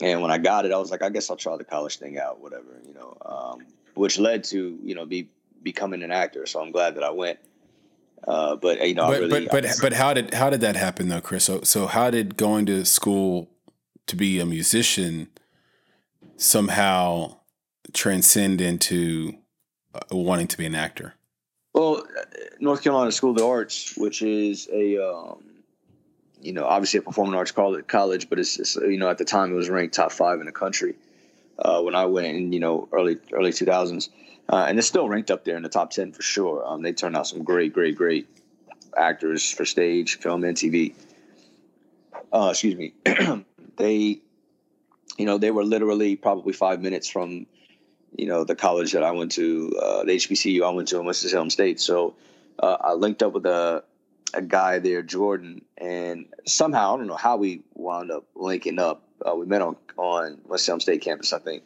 And 0.00 0.22
when 0.22 0.30
I 0.30 0.38
got 0.38 0.64
it, 0.64 0.72
I 0.72 0.78
was 0.78 0.90
like, 0.90 1.02
I 1.02 1.08
guess 1.08 1.28
I'll 1.28 1.36
try 1.36 1.56
the 1.56 1.64
college 1.64 1.98
thing 1.98 2.18
out, 2.18 2.40
whatever, 2.40 2.80
you 2.86 2.94
know, 2.94 3.16
um, 3.24 3.66
which 3.94 4.18
led 4.18 4.44
to 4.44 4.78
you 4.82 4.94
know 4.94 5.06
be 5.06 5.28
becoming 5.62 6.02
an 6.02 6.12
actor. 6.12 6.46
So 6.46 6.60
I'm 6.60 6.70
glad 6.70 6.94
that 6.96 7.02
I 7.02 7.10
went. 7.10 7.38
Uh, 8.26 8.56
but 8.56 8.86
you 8.86 8.94
know, 8.94 9.08
but 9.08 9.20
really, 9.20 9.46
but 9.46 9.62
but, 9.62 9.78
but 9.80 9.92
how 9.92 10.14
did 10.14 10.34
how 10.34 10.50
did 10.50 10.60
that 10.60 10.76
happen 10.76 11.08
though, 11.08 11.20
Chris? 11.20 11.44
So 11.44 11.62
so 11.62 11.86
how 11.86 12.10
did 12.10 12.36
going 12.36 12.66
to 12.66 12.84
school 12.84 13.50
to 14.06 14.16
be 14.16 14.40
a 14.40 14.46
musician 14.46 15.28
somehow 16.36 17.38
transcend 17.92 18.60
into 18.60 19.38
uh, 19.94 20.00
wanting 20.10 20.46
to 20.48 20.56
be 20.56 20.66
an 20.66 20.74
actor? 20.74 21.14
Well, 21.78 22.02
North 22.58 22.82
Carolina 22.82 23.12
School 23.12 23.30
of 23.30 23.36
the 23.36 23.46
Arts, 23.46 23.96
which 23.96 24.20
is 24.20 24.68
a, 24.72 24.98
um, 24.98 25.44
you 26.42 26.52
know, 26.52 26.64
obviously 26.64 26.98
a 26.98 27.02
performing 27.02 27.36
arts 27.36 27.52
college, 27.52 28.28
but 28.28 28.40
it's, 28.40 28.58
it's, 28.58 28.74
you 28.74 28.98
know, 28.98 29.08
at 29.08 29.18
the 29.18 29.24
time 29.24 29.52
it 29.52 29.54
was 29.54 29.70
ranked 29.70 29.94
top 29.94 30.10
five 30.10 30.40
in 30.40 30.46
the 30.46 30.52
country 30.52 30.96
uh, 31.60 31.80
when 31.80 31.94
I 31.94 32.06
went 32.06 32.26
in, 32.26 32.52
you 32.52 32.58
know, 32.58 32.88
early 32.90 33.18
early 33.32 33.52
2000s. 33.52 34.08
Uh, 34.48 34.66
and 34.68 34.76
it's 34.76 34.88
still 34.88 35.08
ranked 35.08 35.30
up 35.30 35.44
there 35.44 35.56
in 35.56 35.62
the 35.62 35.68
top 35.68 35.92
10 35.92 36.10
for 36.10 36.22
sure. 36.22 36.66
Um, 36.66 36.82
they 36.82 36.92
turned 36.92 37.16
out 37.16 37.28
some 37.28 37.44
great, 37.44 37.72
great, 37.72 37.94
great 37.94 38.26
actors 38.96 39.48
for 39.48 39.64
stage, 39.64 40.18
film, 40.18 40.42
and 40.42 40.56
TV. 40.56 40.96
Uh, 42.32 42.48
excuse 42.50 42.74
me. 42.74 42.92
they, 43.76 44.20
you 45.16 45.26
know, 45.26 45.38
they 45.38 45.52
were 45.52 45.64
literally 45.64 46.16
probably 46.16 46.54
five 46.54 46.82
minutes 46.82 47.08
from 47.08 47.46
you 48.18 48.26
know, 48.26 48.44
the 48.44 48.56
college 48.56 48.92
that 48.92 49.04
I 49.04 49.12
went 49.12 49.32
to, 49.32 49.72
uh, 49.80 50.04
the 50.04 50.12
HBCU 50.12 50.66
I 50.66 50.70
went 50.70 50.88
to 50.88 50.98
in 50.98 51.06
Winston-Salem 51.06 51.50
State. 51.50 51.80
So 51.80 52.14
uh, 52.58 52.76
I 52.80 52.92
linked 52.94 53.22
up 53.22 53.32
with 53.32 53.46
a, 53.46 53.84
a 54.34 54.42
guy 54.42 54.80
there, 54.80 55.02
Jordan, 55.02 55.64
and 55.78 56.26
somehow, 56.44 56.94
I 56.94 56.98
don't 56.98 57.06
know 57.06 57.14
how 57.14 57.36
we 57.36 57.62
wound 57.74 58.10
up 58.10 58.24
linking 58.34 58.80
up. 58.80 59.04
Uh, 59.24 59.36
we 59.36 59.46
met 59.46 59.62
on, 59.62 59.76
on 59.96 60.40
Winston-Salem 60.44 60.80
State 60.80 61.02
campus, 61.02 61.32
I 61.32 61.38
think. 61.38 61.62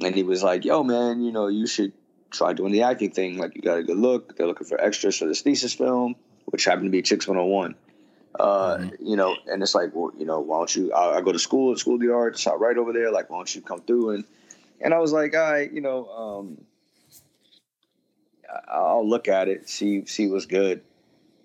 And 0.00 0.14
he 0.14 0.22
was 0.22 0.42
like, 0.42 0.64
yo, 0.64 0.82
man, 0.82 1.22
you 1.22 1.30
know, 1.30 1.48
you 1.48 1.66
should 1.66 1.92
try 2.30 2.54
doing 2.54 2.72
the 2.72 2.82
acting 2.82 3.10
thing. 3.10 3.36
Like, 3.36 3.54
you 3.54 3.60
got 3.60 3.78
a 3.78 3.82
good 3.82 3.98
look. 3.98 4.36
They're 4.36 4.46
looking 4.46 4.66
for 4.66 4.80
extras 4.80 5.18
for 5.18 5.26
this 5.26 5.42
thesis 5.42 5.74
film, 5.74 6.16
which 6.46 6.64
happened 6.64 6.86
to 6.86 6.90
be 6.90 7.02
Chicks 7.02 7.28
101. 7.28 7.74
Uh, 8.40 8.78
mm-hmm. 8.78 9.06
you 9.06 9.16
know, 9.16 9.36
and 9.46 9.62
it's 9.62 9.74
like, 9.74 9.90
well, 9.94 10.10
you 10.18 10.24
know, 10.24 10.40
why 10.40 10.58
don't 10.58 10.74
you? 10.74 10.92
I, 10.92 11.18
I 11.18 11.20
go 11.20 11.30
to 11.30 11.38
school, 11.38 11.72
at 11.72 11.78
School 11.78 11.94
of 11.94 12.00
the 12.00 12.12
Arts, 12.12 12.46
I 12.46 12.54
right 12.54 12.76
over 12.76 12.92
there. 12.92 13.12
Like, 13.12 13.30
why 13.30 13.36
don't 13.36 13.54
you 13.54 13.60
come 13.60 13.80
through 13.82 14.10
and 14.10 14.24
and 14.80 14.94
I 14.94 14.98
was 14.98 15.12
like, 15.12 15.34
I, 15.34 15.52
right, 15.52 15.72
you 15.72 15.80
know, 15.80 16.08
um, 16.08 16.58
I'll 18.68 19.08
look 19.08 19.28
at 19.28 19.48
it, 19.48 19.68
see 19.68 20.04
see 20.06 20.28
what's 20.28 20.46
good, 20.46 20.82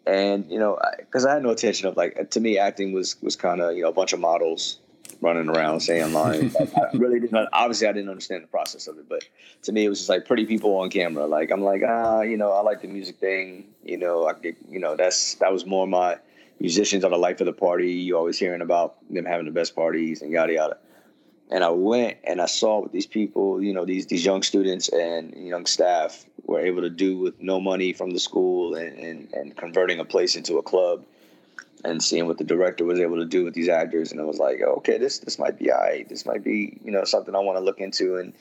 and 0.05 0.49
you 0.49 0.59
know, 0.59 0.79
because 0.97 1.25
I, 1.25 1.31
I, 1.31 1.33
had 1.35 1.43
no 1.43 1.51
intention 1.51 1.87
of 1.87 1.97
like 1.97 2.29
to 2.31 2.39
me 2.39 2.57
acting 2.57 2.93
was 2.93 3.21
was 3.21 3.35
kind 3.35 3.61
of 3.61 3.75
you 3.75 3.83
know 3.83 3.89
a 3.89 3.93
bunch 3.93 4.13
of 4.13 4.19
models 4.19 4.79
running 5.21 5.49
around 5.49 5.79
saying 5.79 6.13
lines. 6.21 6.55
I 6.55 6.67
really 6.93 7.19
didn't. 7.19 7.49
Obviously, 7.53 7.87
I 7.87 7.93
didn't 7.93 8.09
understand 8.09 8.43
the 8.43 8.47
process 8.47 8.87
of 8.87 8.97
it, 8.97 9.09
but 9.09 9.23
to 9.63 9.71
me, 9.71 9.85
it 9.85 9.89
was 9.89 9.99
just 9.99 10.09
like 10.09 10.25
pretty 10.25 10.45
people 10.45 10.75
on 10.77 10.89
camera. 10.89 11.25
Like 11.25 11.51
I'm 11.51 11.61
like 11.61 11.81
ah, 11.87 12.21
you 12.21 12.37
know, 12.37 12.51
I 12.51 12.61
like 12.61 12.81
the 12.81 12.87
music 12.87 13.17
thing. 13.17 13.65
You 13.83 13.97
know, 13.97 14.27
I 14.27 14.33
get, 14.33 14.57
you 14.69 14.79
know 14.79 14.95
that's 14.95 15.35
that 15.35 15.51
was 15.51 15.65
more 15.65 15.87
my 15.87 16.17
musicians 16.59 17.03
are 17.03 17.09
the 17.09 17.17
life 17.17 17.39
of 17.39 17.45
the 17.45 17.53
party. 17.53 17.93
You 17.93 18.17
always 18.17 18.37
hearing 18.37 18.61
about 18.61 18.97
them 19.09 19.25
having 19.25 19.45
the 19.45 19.51
best 19.51 19.75
parties 19.75 20.21
and 20.21 20.31
yada 20.31 20.53
yada 20.53 20.77
and 21.49 21.63
I 21.63 21.69
went 21.69 22.17
and 22.23 22.41
I 22.41 22.45
saw 22.45 22.79
what 22.79 22.91
these 22.91 23.07
people, 23.07 23.61
you 23.61 23.73
know, 23.73 23.85
these 23.85 24.07
these 24.07 24.23
young 24.23 24.43
students 24.43 24.89
and 24.89 25.33
young 25.35 25.65
staff 25.65 26.25
were 26.45 26.59
able 26.59 26.81
to 26.81 26.89
do 26.89 27.17
with 27.17 27.41
no 27.41 27.59
money 27.59 27.93
from 27.93 28.11
the 28.11 28.19
school 28.19 28.75
and, 28.75 28.97
and, 28.97 29.33
and 29.33 29.57
converting 29.57 29.99
a 29.99 30.05
place 30.05 30.35
into 30.35 30.57
a 30.57 30.63
club 30.63 31.03
and 31.83 32.03
seeing 32.03 32.27
what 32.27 32.37
the 32.37 32.43
director 32.43 32.83
was 32.83 32.99
able 32.99 33.17
to 33.17 33.25
do 33.25 33.43
with 33.43 33.53
these 33.53 33.69
actors 33.69 34.11
and 34.11 34.19
I 34.19 34.25
was 34.25 34.37
like, 34.37 34.61
okay, 34.61 34.97
this 34.97 35.19
this 35.19 35.39
might 35.39 35.57
be 35.57 35.69
right. 35.69 36.07
This 36.07 36.25
might 36.25 36.43
be, 36.43 36.79
you 36.83 36.91
know, 36.91 37.03
something 37.03 37.35
I 37.35 37.39
want 37.39 37.57
to 37.57 37.63
look 37.63 37.79
into 37.79 38.17
and 38.17 38.33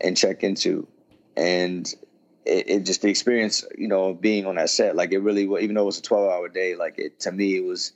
and 0.00 0.16
check 0.16 0.42
into. 0.42 0.86
And 1.36 1.86
it, 2.44 2.68
it, 2.68 2.80
just 2.80 3.02
the 3.02 3.08
experience, 3.08 3.64
you 3.78 3.88
know, 3.88 4.14
being 4.14 4.46
on 4.46 4.56
that 4.56 4.70
set, 4.70 4.96
like 4.96 5.12
it 5.12 5.18
really, 5.18 5.42
even 5.62 5.74
though 5.74 5.82
it 5.82 5.86
was 5.86 5.98
a 5.98 6.02
12 6.02 6.30
hour 6.30 6.48
day, 6.48 6.74
like 6.74 6.98
it, 6.98 7.20
to 7.20 7.32
me, 7.32 7.56
it 7.56 7.64
was, 7.64 7.92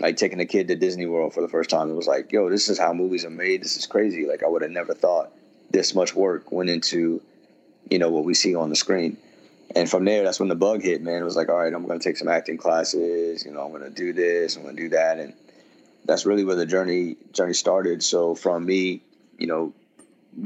like 0.00 0.16
taking 0.16 0.40
a 0.40 0.46
kid 0.46 0.68
to 0.68 0.76
Disney 0.76 1.06
World 1.06 1.34
for 1.34 1.40
the 1.40 1.48
first 1.48 1.70
time. 1.70 1.90
It 1.90 1.94
was 1.94 2.06
like, 2.06 2.32
yo, 2.32 2.50
this 2.50 2.68
is 2.68 2.78
how 2.78 2.92
movies 2.92 3.24
are 3.24 3.30
made. 3.30 3.62
This 3.62 3.76
is 3.76 3.86
crazy. 3.86 4.26
Like 4.26 4.42
I 4.42 4.48
would 4.48 4.62
have 4.62 4.70
never 4.70 4.94
thought 4.94 5.32
this 5.70 5.94
much 5.94 6.14
work 6.14 6.50
went 6.50 6.70
into, 6.70 7.22
you 7.90 7.98
know, 7.98 8.10
what 8.10 8.24
we 8.24 8.34
see 8.34 8.54
on 8.54 8.70
the 8.70 8.76
screen. 8.76 9.16
And 9.74 9.88
from 9.88 10.04
there, 10.04 10.22
that's 10.22 10.38
when 10.38 10.48
the 10.48 10.54
bug 10.54 10.82
hit, 10.82 11.02
man. 11.02 11.22
It 11.22 11.24
was 11.24 11.36
like, 11.36 11.48
all 11.48 11.56
right, 11.56 11.72
I'm 11.72 11.86
going 11.86 11.98
to 11.98 12.04
take 12.04 12.16
some 12.16 12.28
acting 12.28 12.58
classes. 12.58 13.44
You 13.44 13.52
know, 13.52 13.64
I'm 13.64 13.70
going 13.70 13.82
to 13.82 13.90
do 13.90 14.12
this. 14.12 14.56
I'm 14.56 14.62
going 14.62 14.76
to 14.76 14.82
do 14.82 14.88
that, 14.90 15.18
and 15.18 15.32
that's 16.04 16.26
really 16.26 16.44
where 16.44 16.54
the 16.54 16.66
journey 16.66 17.16
journey 17.32 17.54
started. 17.54 18.02
So 18.02 18.34
from 18.34 18.66
me, 18.66 19.02
you 19.38 19.46
know, 19.46 19.72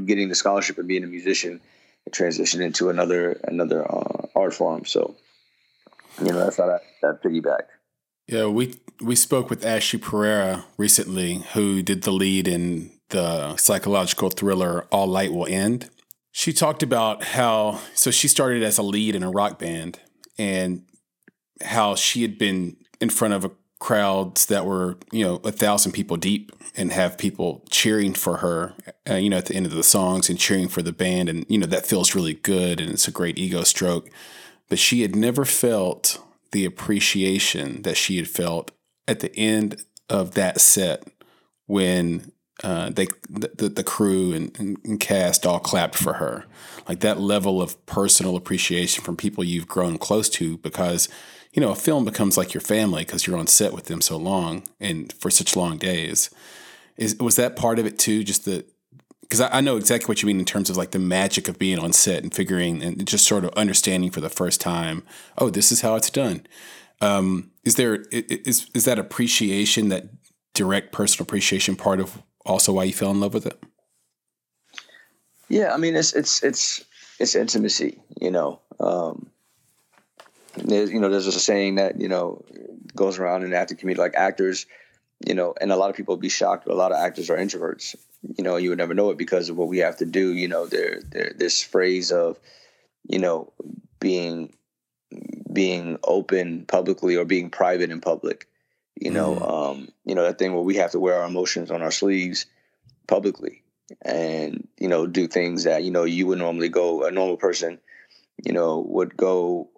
getting 0.06 0.28
the 0.28 0.34
scholarship 0.34 0.78
and 0.78 0.88
being 0.88 1.04
a 1.04 1.08
musician, 1.08 1.60
it 2.06 2.12
transitioned 2.12 2.60
into 2.60 2.90
another 2.90 3.32
another 3.44 3.90
uh, 3.90 4.26
art 4.36 4.54
form. 4.54 4.84
So, 4.84 5.16
you 6.20 6.32
know, 6.32 6.38
that's 6.38 6.56
how 6.56 6.66
that 6.66 6.82
that 7.02 7.22
piggybacked. 7.22 7.77
Yeah, 8.28 8.46
we 8.46 8.74
we 9.00 9.16
spoke 9.16 9.48
with 9.48 9.64
Ashley 9.64 9.98
Pereira 9.98 10.66
recently, 10.76 11.36
who 11.54 11.82
did 11.82 12.02
the 12.02 12.10
lead 12.10 12.46
in 12.46 12.90
the 13.08 13.56
psychological 13.56 14.28
thriller 14.28 14.84
All 14.92 15.06
Light 15.06 15.32
Will 15.32 15.46
End. 15.46 15.88
She 16.30 16.52
talked 16.52 16.82
about 16.82 17.24
how 17.24 17.80
so 17.94 18.10
she 18.10 18.28
started 18.28 18.62
as 18.62 18.76
a 18.76 18.82
lead 18.82 19.14
in 19.14 19.22
a 19.22 19.30
rock 19.30 19.58
band 19.58 20.00
and 20.36 20.82
how 21.62 21.94
she 21.94 22.20
had 22.20 22.36
been 22.36 22.76
in 23.00 23.08
front 23.08 23.32
of 23.32 23.50
crowds 23.80 24.46
that 24.46 24.66
were 24.66 24.98
you 25.10 25.24
know 25.24 25.36
a 25.44 25.52
thousand 25.52 25.92
people 25.92 26.16
deep 26.16 26.52
and 26.76 26.92
have 26.92 27.16
people 27.16 27.64
cheering 27.70 28.12
for 28.12 28.38
her 28.38 28.74
uh, 29.08 29.14
you 29.14 29.30
know 29.30 29.38
at 29.38 29.46
the 29.46 29.54
end 29.54 29.66
of 29.66 29.72
the 29.72 29.84
songs 29.84 30.28
and 30.28 30.36
cheering 30.38 30.68
for 30.68 30.82
the 30.82 30.92
band 30.92 31.28
and 31.28 31.46
you 31.48 31.56
know 31.56 31.66
that 31.66 31.86
feels 31.86 32.12
really 32.12 32.34
good 32.34 32.80
and 32.80 32.90
it's 32.90 33.06
a 33.06 33.12
great 33.12 33.38
ego 33.38 33.62
stroke 33.62 34.10
but 34.68 34.80
she 34.80 35.02
had 35.02 35.14
never 35.14 35.44
felt 35.44 36.20
the 36.52 36.64
appreciation 36.64 37.82
that 37.82 37.96
she 37.96 38.16
had 38.16 38.28
felt 38.28 38.70
at 39.06 39.20
the 39.20 39.34
end 39.36 39.82
of 40.08 40.34
that 40.34 40.60
set 40.60 41.04
when 41.66 42.32
uh, 42.64 42.90
they 42.90 43.06
the, 43.28 43.68
the 43.68 43.84
crew 43.84 44.32
and, 44.32 44.58
and, 44.58 44.98
cast 44.98 45.46
all 45.46 45.60
clapped 45.60 45.94
for 45.94 46.14
her. 46.14 46.44
Like 46.88 47.00
that 47.00 47.20
level 47.20 47.62
of 47.62 47.84
personal 47.86 48.34
appreciation 48.34 49.04
from 49.04 49.16
people 49.16 49.44
you've 49.44 49.68
grown 49.68 49.96
close 49.96 50.28
to 50.30 50.58
because 50.58 51.08
you 51.52 51.60
know 51.60 51.70
a 51.70 51.76
film 51.76 52.04
becomes 52.04 52.36
like 52.36 52.54
your 52.54 52.60
family 52.60 53.04
because 53.04 53.26
you're 53.26 53.38
on 53.38 53.46
set 53.46 53.72
with 53.72 53.84
them 53.84 54.00
so 54.00 54.16
long 54.16 54.64
and 54.80 55.12
for 55.12 55.30
such 55.30 55.54
long 55.54 55.78
days. 55.78 56.30
Is 56.96 57.16
was 57.20 57.36
that 57.36 57.54
part 57.54 57.78
of 57.78 57.86
it 57.86 57.96
too 57.96 58.24
just 58.24 58.44
the 58.44 58.64
because 59.28 59.40
I, 59.40 59.58
I, 59.58 59.60
know 59.60 59.76
exactly 59.76 60.08
what 60.08 60.22
you 60.22 60.26
mean 60.26 60.38
in 60.38 60.46
terms 60.46 60.70
of 60.70 60.76
like 60.76 60.92
the 60.92 60.98
magic 60.98 61.48
of 61.48 61.58
being 61.58 61.78
on 61.78 61.92
set 61.92 62.22
and 62.22 62.32
figuring 62.32 62.82
and 62.82 63.06
just 63.06 63.26
sort 63.26 63.44
of 63.44 63.50
understanding 63.54 64.10
for 64.10 64.20
the 64.20 64.30
first 64.30 64.60
time. 64.60 65.02
Oh, 65.36 65.50
this 65.50 65.70
is 65.70 65.82
how 65.82 65.96
it's 65.96 66.10
done. 66.10 66.46
Um, 67.00 67.50
is 67.64 67.74
there 67.74 68.06
is 68.10 68.70
is 68.74 68.84
that 68.86 68.98
appreciation, 68.98 69.90
that 69.90 70.08
direct 70.54 70.92
personal 70.92 71.24
appreciation, 71.24 71.76
part 71.76 72.00
of 72.00 72.22
also 72.46 72.72
why 72.72 72.84
you 72.84 72.92
fell 72.92 73.10
in 73.10 73.20
love 73.20 73.34
with 73.34 73.46
it? 73.46 73.62
Yeah, 75.48 75.72
I 75.72 75.76
mean 75.76 75.94
it's 75.94 76.14
it's 76.14 76.42
it's 76.42 76.84
it's 77.18 77.34
intimacy. 77.34 78.00
You 78.20 78.30
know, 78.30 78.60
um, 78.80 79.30
you 80.56 81.00
know, 81.00 81.08
there's 81.08 81.26
a 81.26 81.32
saying 81.32 81.76
that 81.76 82.00
you 82.00 82.08
know 82.08 82.44
goes 82.96 83.18
around 83.18 83.44
in 83.44 83.50
the 83.50 83.56
acting 83.56 83.76
community, 83.76 84.00
like 84.00 84.14
actors, 84.16 84.66
you 85.26 85.34
know, 85.34 85.54
and 85.60 85.72
a 85.72 85.76
lot 85.76 85.90
of 85.90 85.96
people 85.96 86.14
would 86.14 86.22
be 86.22 86.28
shocked. 86.28 86.68
A 86.68 86.74
lot 86.74 86.92
of 86.92 86.98
actors 86.98 87.28
are 87.30 87.36
introverts. 87.36 87.96
You 88.36 88.44
know, 88.44 88.56
you 88.56 88.70
would 88.70 88.78
never 88.78 88.94
know 88.94 89.10
it 89.10 89.18
because 89.18 89.48
of 89.48 89.56
what 89.56 89.68
we 89.68 89.78
have 89.78 89.96
to 89.98 90.04
do. 90.04 90.32
You 90.32 90.48
know, 90.48 90.66
there, 90.66 91.00
there, 91.10 91.32
this 91.36 91.62
phrase 91.62 92.12
of, 92.12 92.38
you 93.08 93.18
know, 93.18 93.52
being 94.00 94.54
being 95.52 95.98
open 96.04 96.66
publicly 96.66 97.16
or 97.16 97.24
being 97.24 97.50
private 97.50 97.90
in 97.90 98.00
public. 98.00 98.46
You 99.00 99.10
know, 99.10 99.34
mm. 99.34 99.50
um, 99.50 99.88
you 100.04 100.14
know 100.14 100.22
that 100.22 100.38
thing 100.38 100.54
where 100.54 100.62
we 100.62 100.76
have 100.76 100.92
to 100.92 101.00
wear 101.00 101.20
our 101.20 101.28
emotions 101.28 101.70
on 101.70 101.82
our 101.82 101.90
sleeves 101.90 102.46
publicly, 103.06 103.62
and 104.02 104.66
you 104.78 104.88
know 104.88 105.06
do 105.06 105.26
things 105.26 105.64
that 105.64 105.84
you 105.84 105.90
know 105.90 106.04
you 106.04 106.26
would 106.26 106.38
normally 106.38 106.68
go 106.68 107.04
a 107.04 107.10
normal 107.10 107.36
person, 107.36 107.78
you 108.44 108.52
know, 108.52 108.80
would 108.80 109.16
go 109.16 109.68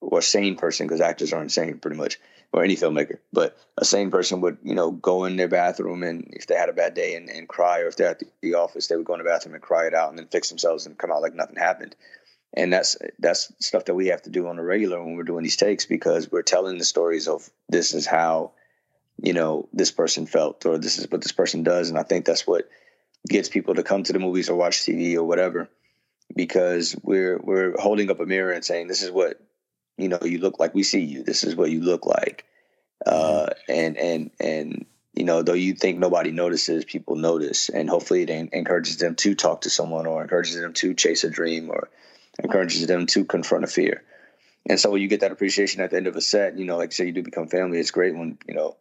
or 0.00 0.18
a 0.20 0.22
sane 0.22 0.56
person 0.56 0.86
because 0.86 1.00
actors 1.00 1.32
are 1.32 1.42
insane 1.42 1.78
pretty 1.78 1.96
much 1.96 2.18
or 2.52 2.64
any 2.64 2.76
filmmaker 2.76 3.18
but 3.32 3.56
a 3.76 3.84
sane 3.84 4.10
person 4.10 4.40
would 4.40 4.58
you 4.62 4.74
know 4.74 4.90
go 4.90 5.24
in 5.24 5.36
their 5.36 5.48
bathroom 5.48 6.02
and 6.02 6.26
if 6.30 6.46
they 6.46 6.54
had 6.54 6.68
a 6.68 6.72
bad 6.72 6.94
day 6.94 7.14
and, 7.14 7.28
and 7.28 7.48
cry 7.48 7.80
or 7.80 7.88
if 7.88 7.96
they're 7.96 8.08
at 8.08 8.22
the 8.42 8.54
office 8.54 8.86
they 8.86 8.96
would 8.96 9.04
go 9.04 9.14
in 9.14 9.18
the 9.18 9.24
bathroom 9.24 9.54
and 9.54 9.62
cry 9.62 9.86
it 9.86 9.94
out 9.94 10.10
and 10.10 10.18
then 10.18 10.26
fix 10.26 10.48
themselves 10.48 10.86
and 10.86 10.98
come 10.98 11.10
out 11.10 11.22
like 11.22 11.34
nothing 11.34 11.56
happened. 11.56 11.94
And 12.54 12.72
that's 12.72 12.96
that's 13.18 13.52
stuff 13.60 13.84
that 13.84 13.94
we 13.94 14.06
have 14.08 14.22
to 14.22 14.30
do 14.30 14.48
on 14.48 14.58
a 14.58 14.62
regular 14.62 15.02
when 15.02 15.16
we're 15.16 15.22
doing 15.22 15.42
these 15.42 15.56
takes 15.56 15.84
because 15.84 16.32
we're 16.32 16.42
telling 16.42 16.78
the 16.78 16.84
stories 16.84 17.28
of 17.28 17.48
this 17.68 17.92
is 17.92 18.06
how 18.06 18.52
you 19.22 19.34
know 19.34 19.68
this 19.72 19.90
person 19.90 20.26
felt 20.26 20.64
or 20.64 20.78
this 20.78 20.98
is 20.98 21.10
what 21.10 21.20
this 21.20 21.32
person 21.32 21.62
does. 21.62 21.90
And 21.90 21.98
i 21.98 22.02
think 22.02 22.24
that's 22.24 22.46
what 22.46 22.68
gets 23.28 23.50
people 23.50 23.74
to 23.74 23.82
come 23.82 24.02
to 24.02 24.12
the 24.12 24.18
movies 24.18 24.48
or 24.48 24.56
watch 24.56 24.78
tv 24.78 25.14
or 25.16 25.24
whatever 25.24 25.68
because 26.34 26.96
we're 27.02 27.38
we're 27.38 27.74
holding 27.78 28.10
up 28.10 28.20
a 28.20 28.26
mirror 28.26 28.52
and 28.52 28.64
saying 28.64 28.86
this 28.86 29.02
is 29.02 29.10
what 29.10 29.40
you 29.98 30.08
know 30.08 30.18
you 30.22 30.38
look 30.38 30.58
like 30.58 30.74
we 30.74 30.82
see 30.82 31.02
you. 31.02 31.22
This 31.22 31.44
is 31.44 31.56
what 31.56 31.70
you 31.70 31.82
look 31.82 32.06
like. 32.06 32.44
Uh, 33.04 33.46
mm-hmm. 33.46 33.72
and 33.72 33.96
and 33.98 34.30
and 34.40 34.86
you 35.12 35.24
know 35.24 35.42
though 35.42 35.52
you 35.52 35.74
think 35.74 35.98
nobody 35.98 36.30
notices 36.30 36.84
people 36.84 37.16
notice. 37.16 37.68
And 37.68 37.90
hopefully 37.90 38.22
it 38.22 38.30
encourages 38.30 38.96
them 38.98 39.16
to 39.16 39.34
talk 39.34 39.62
to 39.62 39.70
someone 39.70 40.06
or 40.06 40.22
encourages 40.22 40.58
them 40.58 40.72
to 40.74 40.94
chase 40.94 41.24
a 41.24 41.30
dream 41.30 41.68
or 41.70 41.90
encourages 42.42 42.86
them 42.86 43.06
to 43.06 43.24
confront 43.24 43.64
a 43.64 43.68
fear. 43.68 44.04
And 44.68 44.78
so 44.78 44.90
when 44.90 45.02
you 45.02 45.08
get 45.08 45.20
that 45.20 45.32
appreciation 45.32 45.80
at 45.80 45.90
the 45.90 45.96
end 45.96 46.06
of 46.06 46.16
a 46.16 46.20
set 46.20 46.58
you 46.58 46.64
know 46.64 46.78
like 46.78 46.92
say 46.92 47.06
you 47.06 47.12
do 47.12 47.22
become 47.22 47.48
family. 47.48 47.78
It's 47.78 47.90
great 47.90 48.16
when 48.16 48.38
you 48.46 48.54
know 48.54 48.76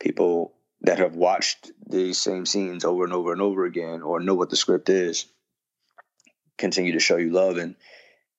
people 0.00 0.54
that 0.80 0.98
have 0.98 1.14
watched 1.14 1.70
these 1.86 2.18
same 2.18 2.44
scenes 2.46 2.84
over 2.84 3.04
and 3.04 3.12
over 3.12 3.32
and 3.32 3.42
over 3.42 3.64
again 3.64 4.02
or 4.02 4.20
know 4.20 4.34
what 4.34 4.50
the 4.50 4.56
script 4.56 4.88
is 4.88 5.26
continue 6.58 6.92
to 6.92 7.00
show 7.00 7.16
you 7.16 7.30
love 7.30 7.56
and 7.56 7.74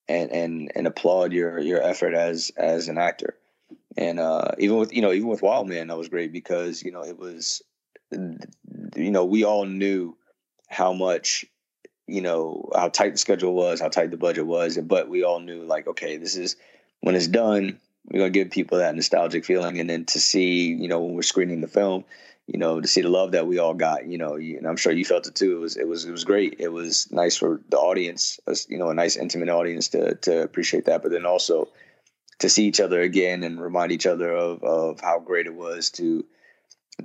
and 0.07 0.31
and 0.31 0.71
and 0.75 0.87
applaud 0.87 1.31
your 1.31 1.59
your 1.59 1.81
effort 1.81 2.13
as 2.13 2.51
as 2.57 2.87
an 2.87 2.97
actor. 2.97 3.35
And 3.95 4.19
uh, 4.19 4.51
even 4.57 4.77
with 4.77 4.93
you 4.93 5.01
know 5.01 5.11
even 5.11 5.27
with 5.27 5.41
Wild 5.41 5.67
Man, 5.67 5.87
that 5.87 5.97
was 5.97 6.09
great 6.09 6.31
because 6.31 6.83
you 6.83 6.91
know 6.91 7.03
it 7.03 7.17
was 7.17 7.61
you 8.11 9.11
know 9.11 9.25
we 9.25 9.43
all 9.43 9.65
knew 9.65 10.17
how 10.67 10.93
much 10.93 11.45
you 12.07 12.21
know 12.21 12.69
how 12.75 12.89
tight 12.89 13.11
the 13.11 13.17
schedule 13.17 13.53
was, 13.53 13.79
how 13.79 13.89
tight 13.89 14.11
the 14.11 14.17
budget 14.17 14.45
was, 14.45 14.77
but 14.77 15.09
we 15.09 15.23
all 15.23 15.39
knew 15.39 15.63
like 15.63 15.87
okay, 15.87 16.17
this 16.17 16.35
is 16.35 16.55
when 17.01 17.15
it's 17.15 17.27
done, 17.27 17.79
we're 18.05 18.19
gonna 18.19 18.31
give 18.31 18.51
people 18.51 18.79
that 18.79 18.95
nostalgic 18.95 19.45
feeling, 19.45 19.79
and 19.79 19.89
then 19.89 20.05
to 20.05 20.19
see 20.19 20.67
you 20.67 20.87
know 20.87 21.01
when 21.01 21.15
we're 21.15 21.21
screening 21.21 21.61
the 21.61 21.67
film, 21.67 22.03
you 22.47 22.59
know, 22.59 22.81
to 22.81 22.87
see 22.87 23.01
the 23.01 23.09
love 23.09 23.31
that 23.31 23.47
we 23.47 23.57
all 23.57 23.73
got, 23.73 24.05
you 24.05 24.17
know, 24.17 24.35
and 24.35 24.67
I'm 24.67 24.75
sure 24.75 24.91
you 24.91 25.05
felt 25.05 25.27
it 25.27 25.35
too. 25.35 25.55
It 25.55 25.59
was, 25.59 25.77
it 25.77 25.87
was, 25.87 26.05
it 26.05 26.11
was 26.11 26.25
great. 26.25 26.57
It 26.59 26.67
was 26.67 27.09
nice 27.11 27.37
for 27.37 27.61
the 27.69 27.77
audience, 27.77 28.39
you 28.67 28.77
know, 28.77 28.89
a 28.89 28.93
nice 28.93 29.15
intimate 29.15 29.49
audience 29.49 29.87
to, 29.89 30.15
to 30.15 30.41
appreciate 30.41 30.85
that, 30.85 31.01
but 31.01 31.11
then 31.11 31.25
also 31.25 31.69
to 32.39 32.49
see 32.49 32.65
each 32.65 32.81
other 32.81 33.01
again 33.01 33.43
and 33.43 33.61
remind 33.61 33.91
each 33.93 34.05
other 34.05 34.31
of, 34.31 34.61
of 34.63 34.99
how 34.99 35.19
great 35.19 35.45
it 35.45 35.53
was 35.53 35.89
to, 35.91 36.25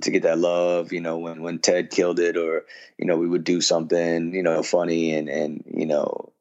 to 0.01 0.11
get 0.11 0.23
that 0.23 0.39
love, 0.39 0.91
you 0.91 0.99
know, 0.99 1.17
when, 1.19 1.41
when 1.41 1.59
Ted 1.59 1.89
killed 1.89 2.19
it 2.19 2.35
or, 2.35 2.65
you 2.97 3.05
know, 3.05 3.15
we 3.15 3.27
would 3.27 3.45
do 3.45 3.61
something, 3.61 4.33
you 4.33 4.43
know, 4.43 4.61
funny 4.61 5.13
and, 5.13 5.29
and, 5.29 5.63
you 5.73 5.85
know, 5.85 6.33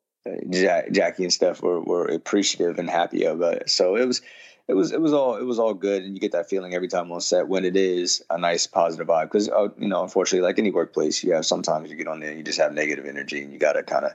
Jack, 0.50 0.90
Jackie 0.90 1.22
and 1.22 1.32
Steph 1.32 1.62
were, 1.62 1.80
were 1.80 2.06
appreciative 2.06 2.78
and 2.78 2.90
happy 2.90 3.24
about 3.24 3.54
it. 3.54 3.70
So 3.70 3.96
it 3.96 4.06
was, 4.06 4.20
it 4.68 4.74
was 4.74 4.92
it 4.92 5.00
was 5.00 5.14
all 5.14 5.36
it 5.36 5.44
was 5.44 5.58
all 5.58 5.72
good, 5.72 6.02
and 6.02 6.14
you 6.14 6.20
get 6.20 6.32
that 6.32 6.48
feeling 6.48 6.74
every 6.74 6.88
time 6.88 7.10
on 7.10 7.22
set 7.22 7.48
when 7.48 7.64
it 7.64 7.74
is 7.74 8.22
a 8.28 8.38
nice 8.38 8.66
positive 8.66 9.06
vibe. 9.06 9.24
Because 9.24 9.48
uh, 9.48 9.68
you 9.78 9.88
know, 9.88 10.02
unfortunately, 10.02 10.46
like 10.46 10.58
any 10.58 10.70
workplace, 10.70 11.24
you 11.24 11.32
have 11.32 11.46
sometimes 11.46 11.90
you 11.90 11.96
get 11.96 12.06
on 12.06 12.20
there, 12.20 12.34
you 12.34 12.42
just 12.42 12.60
have 12.60 12.74
negative 12.74 13.06
energy, 13.06 13.42
and 13.42 13.52
you 13.52 13.58
got 13.58 13.72
to 13.72 13.82
kind 13.82 14.04
of 14.04 14.12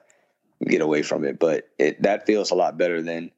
get 0.68 0.82
away 0.82 1.02
from 1.02 1.26
it. 1.26 1.40
But 1.40 1.70
it 1.80 2.04
that 2.04 2.28
feels 2.28 2.52
a 2.52 2.56
lot 2.56 2.78
better 2.78 3.02
than 3.02 3.32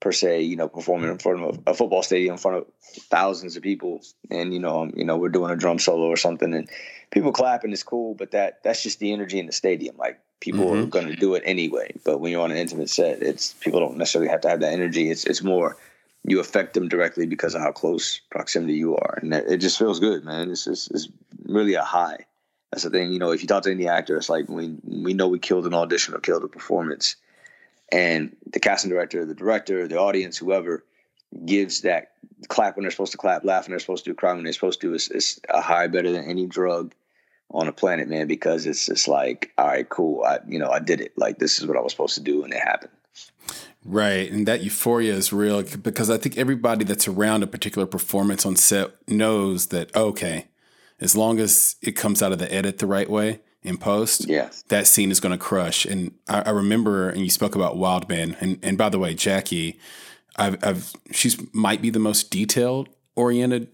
per 0.00 0.10
se, 0.10 0.40
you 0.42 0.56
know, 0.56 0.68
performing 0.68 1.10
in 1.10 1.18
front 1.18 1.44
of 1.44 1.60
a 1.66 1.74
football 1.74 2.02
stadium 2.02 2.32
in 2.32 2.38
front 2.38 2.56
of 2.56 2.66
thousands 3.10 3.56
of 3.56 3.62
people, 3.62 4.00
and 4.30 4.54
you 4.54 4.60
know, 4.60 4.90
you 4.96 5.04
know, 5.04 5.18
we're 5.18 5.28
doing 5.28 5.50
a 5.50 5.56
drum 5.56 5.78
solo 5.78 6.06
or 6.06 6.16
something, 6.16 6.54
and 6.54 6.70
people 7.10 7.30
clapping 7.30 7.72
is 7.72 7.82
cool, 7.82 8.14
but 8.14 8.30
that 8.30 8.62
that's 8.62 8.82
just 8.82 9.00
the 9.00 9.12
energy 9.12 9.38
in 9.38 9.44
the 9.44 9.52
stadium. 9.52 9.98
Like 9.98 10.18
people 10.40 10.64
mm-hmm. 10.64 10.84
are 10.84 10.86
going 10.86 11.08
to 11.08 11.16
do 11.16 11.34
it 11.34 11.42
anyway. 11.44 11.94
But 12.06 12.20
when 12.20 12.32
you're 12.32 12.42
on 12.42 12.52
an 12.52 12.56
intimate 12.56 12.88
set, 12.88 13.22
it's 13.22 13.52
people 13.52 13.80
don't 13.80 13.98
necessarily 13.98 14.30
have 14.30 14.40
to 14.42 14.48
have 14.48 14.60
that 14.60 14.72
energy. 14.72 15.10
It's 15.10 15.26
it's 15.26 15.42
more 15.42 15.76
you 16.26 16.40
affect 16.40 16.74
them 16.74 16.88
directly 16.88 17.26
because 17.26 17.54
of 17.54 17.60
how 17.60 17.72
close 17.72 18.20
proximity 18.30 18.74
you 18.74 18.96
are, 18.96 19.18
and 19.20 19.34
it 19.34 19.58
just 19.58 19.78
feels 19.78 20.00
good, 20.00 20.24
man. 20.24 20.50
It's 20.50 20.64
just 20.64 20.90
it's 20.90 21.08
really 21.44 21.74
a 21.74 21.82
high. 21.82 22.26
That's 22.72 22.84
the 22.84 22.90
thing, 22.90 23.12
you 23.12 23.18
know. 23.18 23.30
If 23.30 23.42
you 23.42 23.48
talk 23.48 23.62
to 23.64 23.70
any 23.70 23.86
actor, 23.86 24.16
it's 24.16 24.30
like 24.30 24.48
we 24.48 24.76
we 24.84 25.12
know 25.12 25.28
we 25.28 25.38
killed 25.38 25.66
an 25.66 25.74
audition 25.74 26.14
or 26.14 26.20
killed 26.20 26.44
a 26.44 26.48
performance, 26.48 27.16
and 27.92 28.34
the 28.50 28.58
casting 28.58 28.90
director, 28.90 29.24
the 29.24 29.34
director, 29.34 29.86
the 29.86 29.98
audience, 29.98 30.38
whoever 30.38 30.84
gives 31.44 31.82
that 31.82 32.12
clap 32.48 32.76
when 32.76 32.84
they're 32.84 32.90
supposed 32.90 33.12
to 33.12 33.18
clap, 33.18 33.44
laugh 33.44 33.64
when 33.64 33.72
they're 33.72 33.80
supposed 33.80 34.04
to, 34.04 34.14
cry 34.14 34.32
when 34.32 34.44
they're 34.44 34.52
supposed 34.52 34.80
to. 34.80 34.94
It's, 34.94 35.10
it's 35.10 35.40
a 35.50 35.60
high 35.60 35.88
better 35.88 36.10
than 36.10 36.24
any 36.24 36.46
drug 36.46 36.94
on 37.50 37.66
the 37.66 37.72
planet, 37.72 38.08
man. 38.08 38.26
Because 38.26 38.66
it's 38.66 38.86
just 38.86 39.08
like, 39.08 39.52
all 39.58 39.66
right, 39.66 39.88
cool. 39.88 40.24
I 40.24 40.38
you 40.48 40.58
know 40.58 40.70
I 40.70 40.78
did 40.78 41.02
it. 41.02 41.12
Like 41.18 41.38
this 41.38 41.58
is 41.58 41.66
what 41.66 41.76
I 41.76 41.80
was 41.80 41.92
supposed 41.92 42.14
to 42.14 42.22
do, 42.22 42.44
and 42.44 42.52
it 42.54 42.60
happened. 42.60 42.92
Right. 43.84 44.30
And 44.30 44.48
that 44.48 44.62
euphoria 44.62 45.12
is 45.12 45.32
real 45.32 45.62
because 45.62 46.08
I 46.08 46.16
think 46.16 46.38
everybody 46.38 46.84
that's 46.84 47.06
around 47.06 47.42
a 47.42 47.46
particular 47.46 47.86
performance 47.86 48.46
on 48.46 48.56
set 48.56 48.92
knows 49.06 49.66
that, 49.66 49.94
okay, 49.94 50.46
as 51.00 51.14
long 51.14 51.38
as 51.38 51.76
it 51.82 51.92
comes 51.92 52.22
out 52.22 52.32
of 52.32 52.38
the 52.38 52.52
edit 52.52 52.78
the 52.78 52.86
right 52.86 53.10
way 53.10 53.40
in 53.62 53.76
post, 53.76 54.26
yes. 54.26 54.62
that 54.68 54.86
scene 54.86 55.10
is 55.10 55.20
going 55.20 55.32
to 55.32 55.38
crush. 55.38 55.84
And 55.84 56.12
I, 56.28 56.42
I, 56.42 56.50
remember, 56.50 57.10
and 57.10 57.20
you 57.20 57.30
spoke 57.30 57.54
about 57.54 57.76
Wild 57.76 58.08
Man. 58.08 58.36
And, 58.40 58.58
and 58.62 58.78
by 58.78 58.88
the 58.88 58.98
way, 58.98 59.14
Jackie, 59.14 59.78
I've, 60.36 60.62
I've 60.64 60.92
she's 61.12 61.38
might 61.54 61.82
be 61.82 61.90
the 61.90 61.98
most 61.98 62.30
detailed 62.30 62.88
oriented 63.16 63.68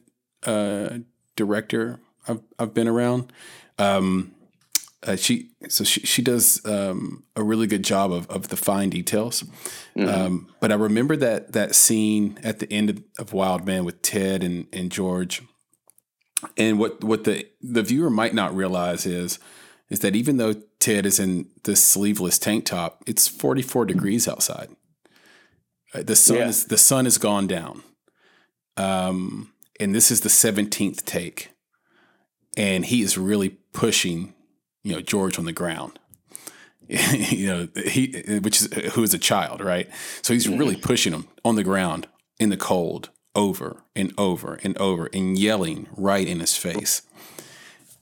uh, 0.44 0.99
director 1.37 2.01
I've, 2.27 2.40
I've 2.59 2.75
been 2.75 2.88
around. 2.88 3.33
Um, 3.79 4.35
uh, 5.06 5.16
she 5.16 5.50
so 5.68 5.82
she 5.82 6.00
she 6.00 6.20
does 6.20 6.64
um, 6.66 7.24
a 7.34 7.42
really 7.42 7.66
good 7.66 7.82
job 7.82 8.12
of, 8.12 8.28
of 8.28 8.48
the 8.48 8.56
fine 8.56 8.90
details. 8.90 9.42
Mm-hmm. 9.96 10.08
Um, 10.08 10.54
but 10.60 10.70
I 10.70 10.74
remember 10.74 11.16
that 11.16 11.52
that 11.52 11.74
scene 11.74 12.38
at 12.42 12.58
the 12.58 12.70
end 12.70 12.90
of, 12.90 13.02
of, 13.18 13.32
Wild 13.32 13.64
Man 13.64 13.84
with 13.84 14.02
Ted 14.02 14.44
and, 14.44 14.66
and 14.72 14.92
George. 14.92 15.42
And 16.56 16.78
what 16.78 17.02
what 17.02 17.24
the 17.24 17.46
the 17.62 17.82
viewer 17.82 18.10
might 18.10 18.34
not 18.34 18.54
realize 18.54 19.06
is 19.06 19.38
is 19.88 20.00
that 20.00 20.14
even 20.14 20.36
though 20.36 20.54
Ted 20.78 21.06
is 21.06 21.18
in 21.18 21.48
this 21.64 21.82
sleeveless 21.82 22.38
tank 22.38 22.66
top, 22.66 23.02
it's 23.06 23.26
44 23.26 23.86
degrees 23.86 24.28
outside. 24.28 24.68
Uh, 25.92 26.02
the 26.02 26.14
sun 26.14 26.36
yeah. 26.36 26.48
is 26.48 26.66
the 26.66 26.78
sun 26.78 27.06
has 27.06 27.16
gone 27.16 27.46
down. 27.46 27.82
Um, 28.76 29.52
and 29.78 29.94
this 29.94 30.10
is 30.10 30.20
the 30.20 30.28
17th 30.28 31.04
take. 31.04 31.50
And 32.56 32.84
he 32.84 33.02
is 33.02 33.16
really 33.16 33.50
pushing 33.72 34.34
you 34.83 34.93
know 34.95 35.01
George 35.01 35.38
on 35.38 35.45
the 35.45 35.53
ground. 35.53 35.99
you 36.88 37.47
know 37.47 37.69
he 37.87 38.38
which 38.43 38.61
is 38.61 38.93
who 38.95 39.03
is 39.03 39.14
a 39.14 39.19
child, 39.19 39.61
right? 39.61 39.88
So 40.23 40.33
he's 40.33 40.49
really 40.49 40.77
pushing 40.77 41.12
him 41.12 41.29
on 41.45 41.55
the 41.55 41.64
ground 41.64 42.09
in 42.38 42.49
the 42.49 42.57
cold 42.57 43.11
over 43.35 43.83
and 43.95 44.12
over 44.19 44.59
and 44.64 44.77
over 44.79 45.09
and 45.12 45.38
yelling 45.38 45.87
right 45.97 46.27
in 46.27 46.40
his 46.40 46.57
face. 46.57 47.03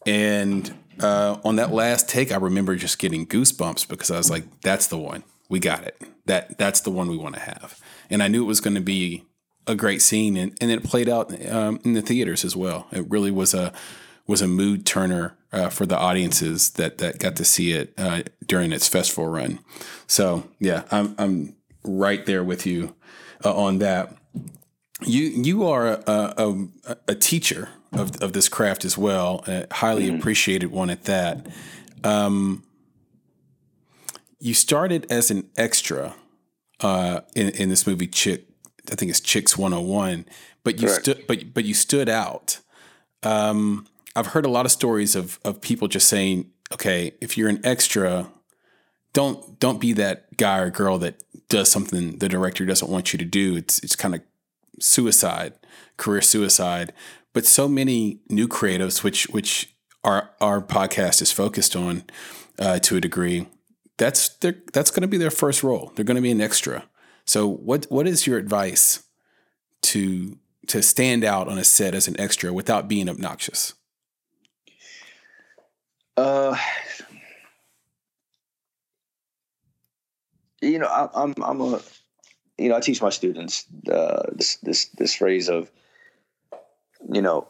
And 0.07 0.73
uh, 1.01 1.37
on 1.45 1.57
that 1.57 1.73
last 1.73 2.09
take, 2.09 2.33
I 2.33 2.37
remember 2.37 2.77
just 2.77 2.99
getting 2.99 3.27
goosebumps 3.27 3.89
because 3.89 4.11
I 4.11 4.17
was 4.17 4.31
like, 4.31 4.45
"That's 4.63 4.87
the 4.87 4.99
one. 4.99 5.25
We 5.49 5.61
got 5.61 5.85
it. 5.85 6.01
That 6.27 6.59
that's 6.59 6.81
the 6.81 6.91
one 6.91 7.09
we 7.09 7.17
want 7.17 7.35
to 7.35 7.41
have." 7.41 7.81
And 8.11 8.23
I 8.23 8.29
knew 8.29 8.43
it 8.43 8.47
was 8.47 8.61
going 8.61 8.75
to 8.75 8.81
be 8.81 9.25
a 9.67 9.75
great 9.75 10.01
scene, 10.01 10.37
and, 10.37 10.57
and 10.61 10.71
it 10.71 10.83
played 10.83 11.09
out 11.09 11.31
um, 11.51 11.79
in 11.85 11.93
the 11.93 12.03
theaters 12.03 12.45
as 12.45 12.57
well. 12.57 12.87
It 12.91 13.09
really 13.11 13.31
was 13.31 13.53
a 13.55 13.73
was 14.27 14.43
a 14.43 14.49
mood 14.49 14.87
turner 14.87 15.37
uh, 15.53 15.69
for 15.69 15.87
the 15.87 15.97
audiences 15.97 16.71
that 16.71 16.99
that 16.99 17.19
got 17.19 17.37
to 17.37 17.45
see 17.45 17.73
it 17.73 17.95
uh, 17.99 18.23
during 18.47 18.73
its 18.73 18.89
festival 18.89 19.27
run. 19.27 19.59
So 20.07 20.49
yeah, 20.59 20.85
I'm 20.91 21.15
I'm 21.19 21.57
right 21.85 22.25
there 22.27 22.45
with 22.45 22.67
you 22.67 22.95
uh, 23.45 23.55
on 23.55 23.79
that. 23.79 24.15
You 25.05 25.23
you 25.23 25.67
are 25.67 25.87
a, 25.87 26.03
a, 26.07 26.69
a, 27.07 27.15
teacher 27.15 27.69
of, 27.93 28.21
of 28.21 28.33
this 28.33 28.49
craft 28.49 28.85
as 28.85 28.99
well, 28.99 29.45
a 29.47 29.67
highly 29.73 30.09
mm-hmm. 30.09 30.17
appreciated 30.17 30.73
one 30.73 30.91
at 30.91 31.05
that. 31.05 31.47
Um, 32.03 32.65
you 34.41 34.55
started 34.55 35.07
as 35.09 35.31
an 35.31 35.49
extra 35.57 36.15
uh, 36.81 37.21
in 37.35 37.51
in 37.51 37.69
this 37.69 37.87
movie 37.87 38.09
Chick. 38.09 38.47
I 38.91 38.95
think 38.95 39.11
it's 39.11 39.21
Chicks 39.21 39.57
101, 39.57 40.25
but 40.65 40.81
you 40.81 40.89
stood 40.89 41.25
but 41.29 41.55
but 41.55 41.65
you 41.65 41.75
stood 41.75 42.09
out. 42.09 42.61
Um, 43.23 43.87
I've 44.17 44.29
heard 44.29 44.47
a 44.47 44.51
lot 44.51 44.67
of 44.67 44.73
stories 44.73 45.15
of 45.17 45.39
of 45.45 45.61
people 45.61 45.89
just 45.89 46.09
saying, 46.09 46.51
okay, 46.73 47.13
if 47.21 47.37
you're 47.37 47.49
an 47.49 47.61
extra, 47.65 48.31
don't 49.13 49.59
don't 49.61 49.81
be 49.81 49.93
that 49.95 50.37
guy 50.37 50.59
or 50.59 50.71
girl 50.71 50.99
that 50.99 51.23
does 51.49 51.71
something 51.71 52.19
the 52.19 52.29
director 52.29 52.65
doesn't 52.67 52.91
want 52.91 53.13
you 53.13 53.19
to 53.19 53.25
do. 53.25 53.57
It's 53.57 53.79
it's 53.81 53.97
kind 53.97 54.15
of 54.15 54.23
suicide, 54.81 55.55
career 55.97 56.23
suicide. 56.23 56.93
But 57.33 57.47
so 57.47 57.69
many 57.69 58.21
new 58.29 58.49
creatives, 58.49 59.03
which 59.03 59.29
which 59.29 59.75
our 60.05 60.31
our 60.41 60.61
podcast 60.61 61.23
is 61.23 61.33
focused 61.33 61.77
on 61.77 62.05
uh, 62.59 62.79
to 62.81 62.97
a 62.97 63.01
degree, 63.01 63.47
that's 63.97 64.31
their 64.37 64.57
that's 64.73 64.91
going 64.91 65.03
to 65.03 65.09
be 65.09 65.19
their 65.19 65.31
first 65.31 65.63
role. 65.63 65.93
They're 65.95 66.05
going 66.05 66.17
to 66.17 66.23
be 66.23 66.31
an 66.31 66.41
extra. 66.41 66.85
So 67.25 67.47
what 67.47 67.87
what 67.91 68.07
is 68.07 68.27
your 68.27 68.39
advice 68.39 69.05
to 69.83 70.39
to 70.69 70.83
stand 70.83 71.25
out 71.25 71.49
on 71.49 71.59
a 71.59 71.65
set 71.65 71.95
as 71.95 72.09
an 72.09 72.19
extra 72.19 72.53
without 72.53 72.89
being 72.89 73.09
obnoxious? 73.09 73.75
Uh, 76.19 76.57
you 80.61 80.81
know, 80.81 80.87
I, 80.87 81.09
I'm 81.15 81.33
I'm 81.41 81.61
a 81.61 81.81
you 82.59 82.69
know 82.69 82.77
I 82.77 82.81
teach 82.81 83.01
my 83.01 83.11
students 83.11 83.67
uh, 83.89 84.25
this 84.33 84.57
this 84.57 84.87
this 84.99 85.15
phrase 85.15 85.49
of 85.49 85.71
you 87.13 87.23
know 87.23 87.47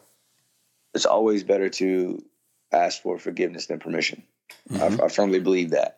it's 0.93 1.07
always 1.07 1.43
better 1.43 1.69
to 1.69 2.23
ask 2.71 3.01
for 3.01 3.17
forgiveness 3.17 3.65
than 3.65 3.79
permission. 3.79 4.21
Mm-hmm. 4.69 5.01
I, 5.01 5.05
I 5.05 5.09
firmly 5.09 5.39
believe 5.39 5.71
that. 5.71 5.97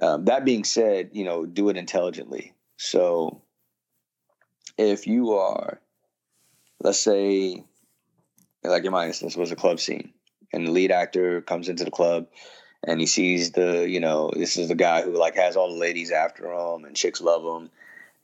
Um, 0.00 0.24
that 0.26 0.44
being 0.44 0.62
said, 0.62 1.10
you 1.12 1.24
know, 1.24 1.44
do 1.46 1.68
it 1.68 1.76
intelligently. 1.76 2.52
So 2.76 3.42
if 4.78 5.08
you 5.08 5.32
are, 5.32 5.80
let's 6.80 7.00
say, 7.00 7.64
like 8.62 8.84
in 8.84 8.92
my 8.92 9.06
instance, 9.06 9.36
was 9.36 9.50
a 9.50 9.56
club 9.56 9.80
scene, 9.80 10.13
and 10.54 10.66
the 10.66 10.72
lead 10.72 10.90
actor 10.90 11.40
comes 11.42 11.68
into 11.68 11.84
the 11.84 11.90
club 11.90 12.26
and 12.86 13.00
he 13.00 13.06
sees 13.06 13.52
the, 13.52 13.88
you 13.88 14.00
know, 14.00 14.30
this 14.34 14.56
is 14.56 14.68
the 14.68 14.74
guy 14.74 15.02
who 15.02 15.18
like 15.18 15.36
has 15.36 15.56
all 15.56 15.68
the 15.72 15.80
ladies 15.80 16.10
after 16.10 16.52
him 16.52 16.84
and 16.84 16.96
chicks 16.96 17.20
love 17.20 17.42
him, 17.42 17.70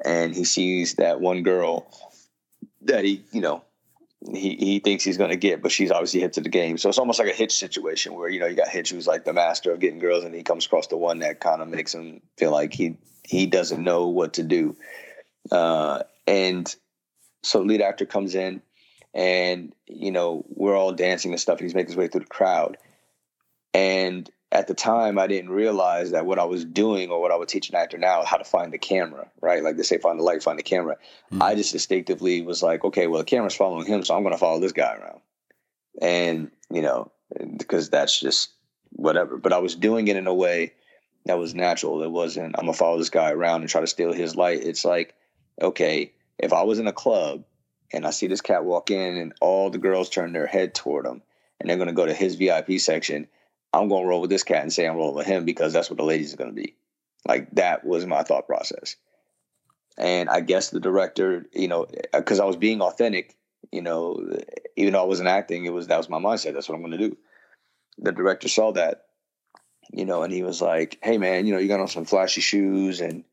and 0.04 0.34
he 0.34 0.44
sees 0.44 0.94
that 0.94 1.20
one 1.20 1.42
girl 1.42 1.86
that 2.82 3.04
he, 3.04 3.24
you 3.32 3.40
know, 3.40 3.62
he, 4.32 4.54
he 4.56 4.78
thinks 4.80 5.02
he's 5.02 5.16
going 5.16 5.30
to 5.30 5.36
get, 5.36 5.62
but 5.62 5.72
she's 5.72 5.90
obviously 5.90 6.20
hit 6.20 6.34
to 6.34 6.42
the 6.42 6.50
game. 6.50 6.76
So 6.76 6.90
it's 6.90 6.98
almost 6.98 7.18
like 7.18 7.28
a 7.28 7.34
Hitch 7.34 7.56
situation 7.56 8.14
where, 8.14 8.28
you 8.28 8.38
know, 8.38 8.46
you 8.46 8.54
got 8.54 8.68
Hitch 8.68 8.90
who's 8.90 9.06
like 9.06 9.24
the 9.24 9.32
master 9.32 9.72
of 9.72 9.80
getting 9.80 9.98
girls 9.98 10.24
and 10.24 10.34
he 10.34 10.42
comes 10.42 10.66
across 10.66 10.88
the 10.88 10.96
one 10.98 11.20
that 11.20 11.40
kind 11.40 11.62
of 11.62 11.68
makes 11.68 11.94
him 11.94 12.20
feel 12.36 12.50
like 12.50 12.74
he, 12.74 12.96
he 13.24 13.46
doesn't 13.46 13.82
know 13.82 14.08
what 14.08 14.34
to 14.34 14.42
do. 14.42 14.76
Uh, 15.50 16.02
and 16.26 16.74
so 17.42 17.62
lead 17.62 17.80
actor 17.80 18.04
comes 18.04 18.34
in 18.34 18.60
and, 19.14 19.74
you 19.86 20.12
know, 20.12 20.44
we're 20.48 20.76
all 20.76 20.92
dancing 20.92 21.32
and 21.32 21.40
stuff 21.40 21.58
and 21.58 21.64
he's 21.64 21.74
making 21.74 21.88
his 21.88 21.96
way 21.96 22.08
through 22.08 22.22
the 22.22 22.26
crowd. 22.26 22.76
And 23.74 24.30
at 24.52 24.66
the 24.66 24.74
time 24.74 25.18
I 25.18 25.26
didn't 25.26 25.50
realize 25.50 26.10
that 26.10 26.26
what 26.26 26.38
I 26.38 26.44
was 26.44 26.64
doing 26.64 27.10
or 27.10 27.20
what 27.20 27.30
I 27.30 27.36
would 27.36 27.48
teach 27.48 27.68
an 27.68 27.76
actor 27.76 27.98
now 27.98 28.24
how 28.24 28.36
to 28.36 28.44
find 28.44 28.72
the 28.72 28.78
camera, 28.78 29.28
right? 29.40 29.62
Like 29.62 29.76
they 29.76 29.82
say, 29.82 29.98
find 29.98 30.18
the 30.18 30.24
light, 30.24 30.42
find 30.42 30.58
the 30.58 30.64
camera. 30.64 30.96
Mm-hmm. 31.32 31.42
I 31.42 31.54
just 31.54 31.72
instinctively 31.72 32.42
was 32.42 32.62
like, 32.62 32.84
okay, 32.84 33.06
well 33.06 33.20
the 33.20 33.24
camera's 33.24 33.54
following 33.54 33.86
him, 33.86 34.04
so 34.04 34.14
I'm 34.14 34.22
going 34.22 34.34
to 34.34 34.38
follow 34.38 34.60
this 34.60 34.72
guy 34.72 34.96
around, 34.96 35.20
and 36.00 36.50
you 36.70 36.82
know, 36.82 37.12
because 37.58 37.90
that's 37.90 38.18
just 38.18 38.50
whatever. 38.90 39.36
But 39.36 39.52
I 39.52 39.58
was 39.58 39.76
doing 39.76 40.08
it 40.08 40.16
in 40.16 40.26
a 40.26 40.34
way 40.34 40.72
that 41.26 41.38
was 41.38 41.54
natural. 41.54 42.02
It 42.02 42.10
wasn't 42.10 42.58
I'm 42.58 42.66
gonna 42.66 42.72
follow 42.72 42.98
this 42.98 43.10
guy 43.10 43.30
around 43.30 43.60
and 43.60 43.70
try 43.70 43.80
to 43.80 43.86
steal 43.86 44.12
his 44.12 44.36
light. 44.36 44.64
It's 44.64 44.84
like, 44.84 45.14
okay, 45.60 46.12
if 46.38 46.52
I 46.52 46.62
was 46.62 46.78
in 46.78 46.86
a 46.86 46.92
club 46.92 47.44
and 47.92 48.06
I 48.06 48.10
see 48.10 48.26
this 48.26 48.40
cat 48.40 48.64
walk 48.64 48.90
in 48.90 49.16
and 49.16 49.32
all 49.40 49.70
the 49.70 49.78
girls 49.78 50.10
turn 50.10 50.32
their 50.32 50.46
head 50.46 50.74
toward 50.74 51.06
him 51.06 51.22
and 51.58 51.68
they're 51.68 51.76
gonna 51.76 51.92
go 51.92 52.06
to 52.06 52.14
his 52.14 52.36
VIP 52.36 52.78
section 52.78 53.28
I'm 53.72 53.88
going 53.88 54.02
to 54.02 54.08
roll 54.08 54.20
with 54.20 54.30
this 54.30 54.42
cat 54.42 54.62
and 54.62 54.72
say 54.72 54.86
I'm 54.86 54.96
rolling 54.96 55.16
with 55.16 55.26
him 55.26 55.44
because 55.44 55.72
that's 55.72 55.90
what 55.90 55.96
the 55.96 56.04
ladies 56.04 56.34
are 56.34 56.36
going 56.36 56.50
to 56.50 56.60
be. 56.60 56.76
Like 57.26 57.50
that 57.52 57.84
was 57.84 58.06
my 58.06 58.22
thought 58.22 58.46
process. 58.46 58.96
And 59.96 60.28
I 60.28 60.40
guess 60.40 60.70
the 60.70 60.80
director, 60.80 61.46
you 61.52 61.68
know, 61.68 61.86
because 62.12 62.40
I 62.40 62.46
was 62.46 62.56
being 62.56 62.80
authentic, 62.80 63.36
you 63.70 63.82
know, 63.82 64.38
even 64.76 64.94
though 64.94 65.02
I 65.02 65.06
wasn't 65.06 65.28
acting, 65.28 65.66
it 65.66 65.72
was 65.72 65.88
that 65.88 65.98
was 65.98 66.08
my 66.08 66.18
mindset. 66.18 66.54
That's 66.54 66.68
what 66.68 66.74
I'm 66.74 66.80
going 66.80 66.98
to 66.98 67.10
do. 67.10 67.16
The 67.98 68.12
director 68.12 68.48
saw 68.48 68.72
that, 68.72 69.04
you 69.92 70.04
know, 70.04 70.22
and 70.22 70.32
he 70.32 70.42
was 70.42 70.62
like, 70.62 70.98
"Hey, 71.02 71.18
man, 71.18 71.46
you 71.46 71.52
know, 71.52 71.58
you 71.58 71.68
got 71.68 71.80
on 71.80 71.88
some 71.88 72.06
flashy 72.06 72.40
shoes 72.40 73.00
and 73.00 73.24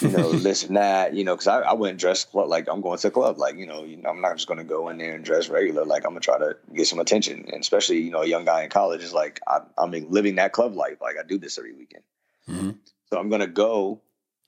you 0.00 0.08
know, 0.08 0.32
this 0.32 0.64
and 0.64 0.76
that, 0.76 1.14
you 1.14 1.24
know, 1.24 1.34
because 1.34 1.46
I, 1.46 1.60
I 1.60 1.72
went 1.72 1.98
dressed 1.98 2.34
like 2.34 2.68
I'm 2.68 2.80
going 2.80 2.98
to 2.98 3.08
a 3.08 3.10
club. 3.10 3.38
Like, 3.38 3.56
you 3.56 3.66
know, 3.66 3.84
you 3.84 3.96
know, 3.96 4.10
I'm 4.10 4.20
not 4.20 4.36
just 4.36 4.48
going 4.48 4.58
to 4.58 4.64
go 4.64 4.88
in 4.88 4.98
there 4.98 5.14
and 5.14 5.24
dress 5.24 5.48
regular. 5.48 5.84
Like, 5.84 6.04
I'm 6.04 6.10
going 6.10 6.20
to 6.20 6.24
try 6.24 6.38
to 6.38 6.56
get 6.74 6.86
some 6.86 6.98
attention. 6.98 7.46
And 7.52 7.60
especially, 7.60 8.00
you 8.00 8.10
know, 8.10 8.22
a 8.22 8.26
young 8.26 8.44
guy 8.44 8.62
in 8.62 8.70
college 8.70 9.02
is 9.02 9.12
like, 9.12 9.40
I, 9.46 9.60
I'm 9.78 9.90
living 10.10 10.36
that 10.36 10.52
club 10.52 10.74
life. 10.74 11.00
Like, 11.00 11.16
I 11.18 11.26
do 11.26 11.38
this 11.38 11.58
every 11.58 11.72
weekend. 11.72 12.04
Mm-hmm. 12.48 12.70
So 13.10 13.18
I'm 13.18 13.28
going 13.28 13.40
to 13.40 13.46
go 13.46 14.00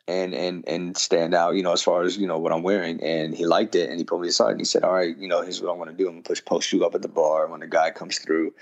and 0.08 0.34
and 0.34 0.68
and 0.68 0.96
stand 0.96 1.34
out, 1.34 1.54
you 1.56 1.62
know, 1.62 1.72
as 1.72 1.82
far 1.82 2.02
as 2.02 2.16
you 2.16 2.26
know 2.26 2.38
what 2.38 2.52
I'm 2.52 2.62
wearing. 2.62 3.02
And 3.02 3.34
he 3.34 3.46
liked 3.46 3.74
it, 3.74 3.90
and 3.90 3.98
he 3.98 4.04
pulled 4.04 4.22
me 4.22 4.28
aside 4.28 4.52
and 4.52 4.60
he 4.60 4.64
said, 4.64 4.84
"All 4.84 4.92
right, 4.92 5.16
you 5.16 5.28
know, 5.28 5.42
here's 5.42 5.60
what 5.60 5.70
I'm 5.70 5.78
going 5.78 5.90
to 5.90 5.96
do. 5.96 6.06
I'm 6.06 6.14
going 6.14 6.22
to 6.22 6.28
push 6.28 6.44
post 6.44 6.72
you 6.72 6.84
up 6.84 6.94
at 6.94 7.02
the 7.02 7.08
bar. 7.08 7.48
When 7.48 7.60
the 7.60 7.66
guy 7.66 7.90
comes 7.90 8.18
through, 8.18 8.54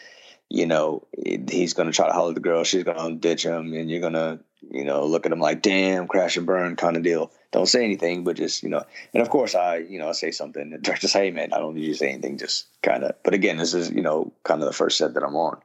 you 0.48 0.66
know, 0.66 1.06
he's 1.50 1.74
going 1.74 1.86
to 1.86 1.94
try 1.94 2.06
to 2.06 2.12
holler 2.12 2.30
at 2.30 2.34
the 2.34 2.40
girl. 2.40 2.64
She's 2.64 2.84
going 2.84 2.96
to 2.96 3.14
ditch 3.16 3.44
him, 3.44 3.74
and 3.74 3.90
you're 3.90 4.00
going 4.00 4.14
to 4.14 4.40
you 4.70 4.84
know, 4.84 5.04
look 5.04 5.26
at 5.26 5.30
them 5.30 5.40
like, 5.40 5.62
damn, 5.62 6.06
crash 6.06 6.36
and 6.36 6.46
burn 6.46 6.76
kind 6.76 6.96
of 6.96 7.02
deal. 7.02 7.30
Don't 7.52 7.66
say 7.66 7.84
anything, 7.84 8.24
but 8.24 8.36
just, 8.36 8.62
you 8.62 8.68
know, 8.68 8.82
and 9.12 9.22
of 9.22 9.30
course 9.30 9.54
I, 9.54 9.78
you 9.78 9.98
know, 9.98 10.08
I 10.08 10.12
say 10.12 10.30
something. 10.30 10.76
Director 10.82 11.08
say, 11.08 11.26
hey 11.26 11.30
man, 11.30 11.52
I 11.52 11.58
don't 11.58 11.74
need 11.74 11.84
you 11.84 11.92
to 11.92 11.98
say 11.98 12.10
anything. 12.10 12.38
Just 12.38 12.66
kind 12.82 13.04
of, 13.04 13.14
but 13.22 13.34
again, 13.34 13.56
this 13.56 13.74
is, 13.74 13.90
you 13.90 14.02
know, 14.02 14.32
kind 14.42 14.60
of 14.60 14.66
the 14.66 14.72
first 14.72 14.98
set 14.98 15.14
that 15.14 15.22
I'm 15.22 15.36
on 15.36 15.58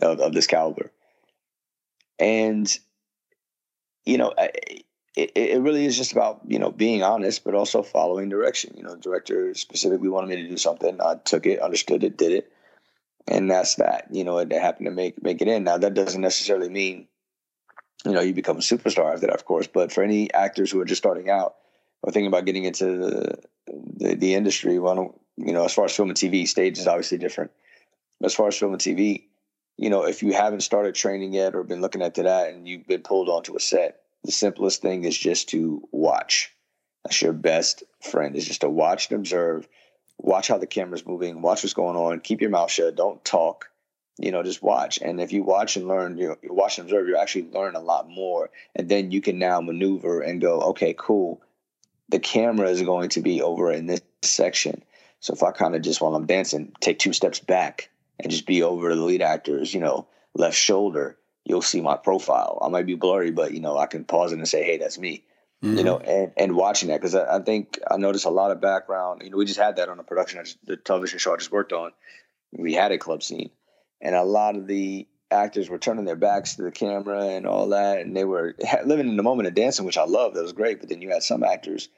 of, 0.00 0.20
of 0.20 0.32
this 0.32 0.46
caliber. 0.46 0.90
And, 2.18 2.76
you 4.04 4.18
know, 4.18 4.32
it, 4.38 5.32
it 5.34 5.60
really 5.60 5.84
is 5.84 5.96
just 5.96 6.12
about, 6.12 6.40
you 6.46 6.58
know, 6.58 6.70
being 6.70 7.02
honest, 7.02 7.44
but 7.44 7.54
also 7.54 7.82
following 7.82 8.28
direction. 8.28 8.74
You 8.76 8.84
know, 8.84 8.96
director 8.96 9.52
specifically 9.54 10.08
wanted 10.08 10.30
me 10.30 10.36
to 10.42 10.48
do 10.48 10.56
something. 10.56 11.00
I 11.00 11.16
took 11.24 11.44
it, 11.46 11.60
understood 11.60 12.04
it, 12.04 12.16
did 12.16 12.32
it. 12.32 12.52
And 13.26 13.50
that's 13.50 13.74
that, 13.74 14.06
you 14.10 14.24
know, 14.24 14.38
it 14.38 14.50
happened 14.50 14.86
to 14.86 14.90
make, 14.90 15.22
make 15.22 15.42
it 15.42 15.48
in. 15.48 15.64
Now 15.64 15.76
that 15.76 15.92
doesn't 15.92 16.22
necessarily 16.22 16.70
mean 16.70 17.06
you 18.04 18.12
know, 18.12 18.20
you 18.20 18.32
become 18.32 18.56
a 18.56 18.60
superstar 18.60 19.12
after 19.12 19.26
that, 19.26 19.34
of 19.34 19.44
course. 19.44 19.66
But 19.66 19.92
for 19.92 20.02
any 20.02 20.32
actors 20.32 20.70
who 20.70 20.80
are 20.80 20.84
just 20.84 21.02
starting 21.02 21.30
out 21.30 21.56
or 22.02 22.12
thinking 22.12 22.28
about 22.28 22.44
getting 22.44 22.64
into 22.64 22.84
the 22.84 23.38
the, 23.96 24.14
the 24.14 24.34
industry, 24.34 24.78
well, 24.78 25.18
you 25.36 25.52
know, 25.52 25.64
as 25.64 25.74
far 25.74 25.84
as 25.84 25.94
film 25.94 26.08
and 26.08 26.18
TV, 26.18 26.46
stage 26.46 26.78
is 26.78 26.86
obviously 26.86 27.18
different. 27.18 27.50
As 28.22 28.34
far 28.34 28.48
as 28.48 28.56
film 28.56 28.72
and 28.72 28.80
TV, 28.80 29.24
you 29.76 29.90
know, 29.90 30.04
if 30.04 30.22
you 30.22 30.32
haven't 30.32 30.60
started 30.60 30.94
training 30.94 31.32
yet 31.32 31.54
or 31.54 31.62
been 31.62 31.80
looking 31.80 32.02
into 32.02 32.24
that 32.24 32.48
and 32.48 32.66
you've 32.66 32.86
been 32.86 33.02
pulled 33.02 33.28
onto 33.28 33.56
a 33.56 33.60
set, 33.60 34.00
the 34.24 34.32
simplest 34.32 34.82
thing 34.82 35.04
is 35.04 35.16
just 35.16 35.48
to 35.50 35.86
watch. 35.92 36.52
That's 37.04 37.22
your 37.22 37.32
best 37.32 37.84
friend 38.02 38.34
is 38.34 38.46
just 38.46 38.62
to 38.62 38.68
watch 38.68 39.10
and 39.10 39.20
observe, 39.20 39.68
watch 40.18 40.48
how 40.48 40.58
the 40.58 40.66
camera's 40.66 41.06
moving, 41.06 41.42
watch 41.42 41.62
what's 41.62 41.74
going 41.74 41.96
on, 41.96 42.20
keep 42.20 42.40
your 42.40 42.50
mouth 42.50 42.70
shut, 42.70 42.96
don't 42.96 43.24
talk, 43.24 43.70
you 44.18 44.32
know, 44.32 44.42
just 44.42 44.62
watch. 44.62 44.98
And 45.00 45.20
if 45.20 45.32
you 45.32 45.42
watch 45.42 45.76
and 45.76 45.86
learn, 45.86 46.18
you, 46.18 46.28
know, 46.28 46.36
you 46.42 46.52
watch 46.52 46.78
and 46.78 46.86
observe, 46.86 47.08
you 47.08 47.16
actually 47.16 47.48
learn 47.50 47.76
a 47.76 47.80
lot 47.80 48.08
more. 48.08 48.50
And 48.74 48.88
then 48.88 49.10
you 49.10 49.20
can 49.20 49.38
now 49.38 49.60
maneuver 49.60 50.20
and 50.20 50.40
go, 50.40 50.60
okay, 50.60 50.94
cool. 50.98 51.40
The 52.08 52.18
camera 52.18 52.68
is 52.68 52.82
going 52.82 53.10
to 53.10 53.20
be 53.20 53.42
over 53.42 53.70
in 53.70 53.86
this 53.86 54.00
section. 54.22 54.82
So 55.20 55.34
if 55.34 55.42
I 55.42 55.52
kind 55.52 55.74
of 55.74 55.82
just 55.82 56.00
while 56.00 56.14
I'm 56.14 56.26
dancing, 56.26 56.72
take 56.80 56.98
two 56.98 57.12
steps 57.12 57.38
back 57.38 57.90
and 58.18 58.30
just 58.30 58.46
be 58.46 58.62
over 58.62 58.94
the 58.94 59.00
lead 59.00 59.22
actor's, 59.22 59.72
you 59.72 59.80
know, 59.80 60.06
left 60.34 60.56
shoulder, 60.56 61.16
you'll 61.44 61.62
see 61.62 61.80
my 61.80 61.96
profile. 61.96 62.58
I 62.62 62.68
might 62.68 62.86
be 62.86 62.94
blurry, 62.94 63.30
but 63.30 63.52
you 63.52 63.60
know, 63.60 63.78
I 63.78 63.86
can 63.86 64.04
pause 64.04 64.32
it 64.32 64.38
and 64.38 64.48
say, 64.48 64.64
hey, 64.64 64.78
that's 64.78 64.98
me. 64.98 65.24
Mm-hmm. 65.62 65.78
You 65.78 65.84
know, 65.84 65.98
and, 65.98 66.32
and 66.36 66.56
watching 66.56 66.88
that 66.88 67.00
because 67.00 67.16
I, 67.16 67.36
I, 67.36 67.40
think 67.40 67.80
I 67.90 67.96
noticed 67.96 68.26
a 68.26 68.30
lot 68.30 68.52
of 68.52 68.60
background. 68.60 69.22
You 69.24 69.30
know, 69.30 69.36
we 69.36 69.44
just 69.44 69.58
had 69.58 69.76
that 69.76 69.88
on 69.88 69.98
a 69.98 70.04
production, 70.04 70.44
the 70.64 70.76
television 70.76 71.18
show 71.18 71.34
I 71.34 71.36
just 71.36 71.50
worked 71.50 71.72
on. 71.72 71.90
We 72.52 72.74
had 72.74 72.92
a 72.92 72.98
club 72.98 73.24
scene, 73.24 73.50
and 74.00 74.14
a 74.14 74.24
lot 74.24 74.56
of 74.56 74.66
the 74.66 75.06
actors 75.30 75.68
were 75.68 75.78
turning 75.78 76.04
their 76.04 76.16
backs 76.16 76.56
to 76.56 76.62
the 76.62 76.70
camera 76.70 77.26
and 77.26 77.46
all 77.46 77.68
that, 77.68 78.00
and 78.00 78.16
they 78.16 78.24
were 78.24 78.56
living 78.84 79.08
in 79.08 79.16
the 79.16 79.22
moment 79.22 79.48
of 79.48 79.54
dancing, 79.54 79.84
which 79.84 79.98
I 79.98 80.04
love. 80.04 80.34
That 80.34 80.42
was 80.42 80.52
great. 80.52 80.80
But 80.80 80.88
then 80.88 81.02
you 81.02 81.10
had 81.10 81.22
some 81.22 81.44
actors 81.44 81.88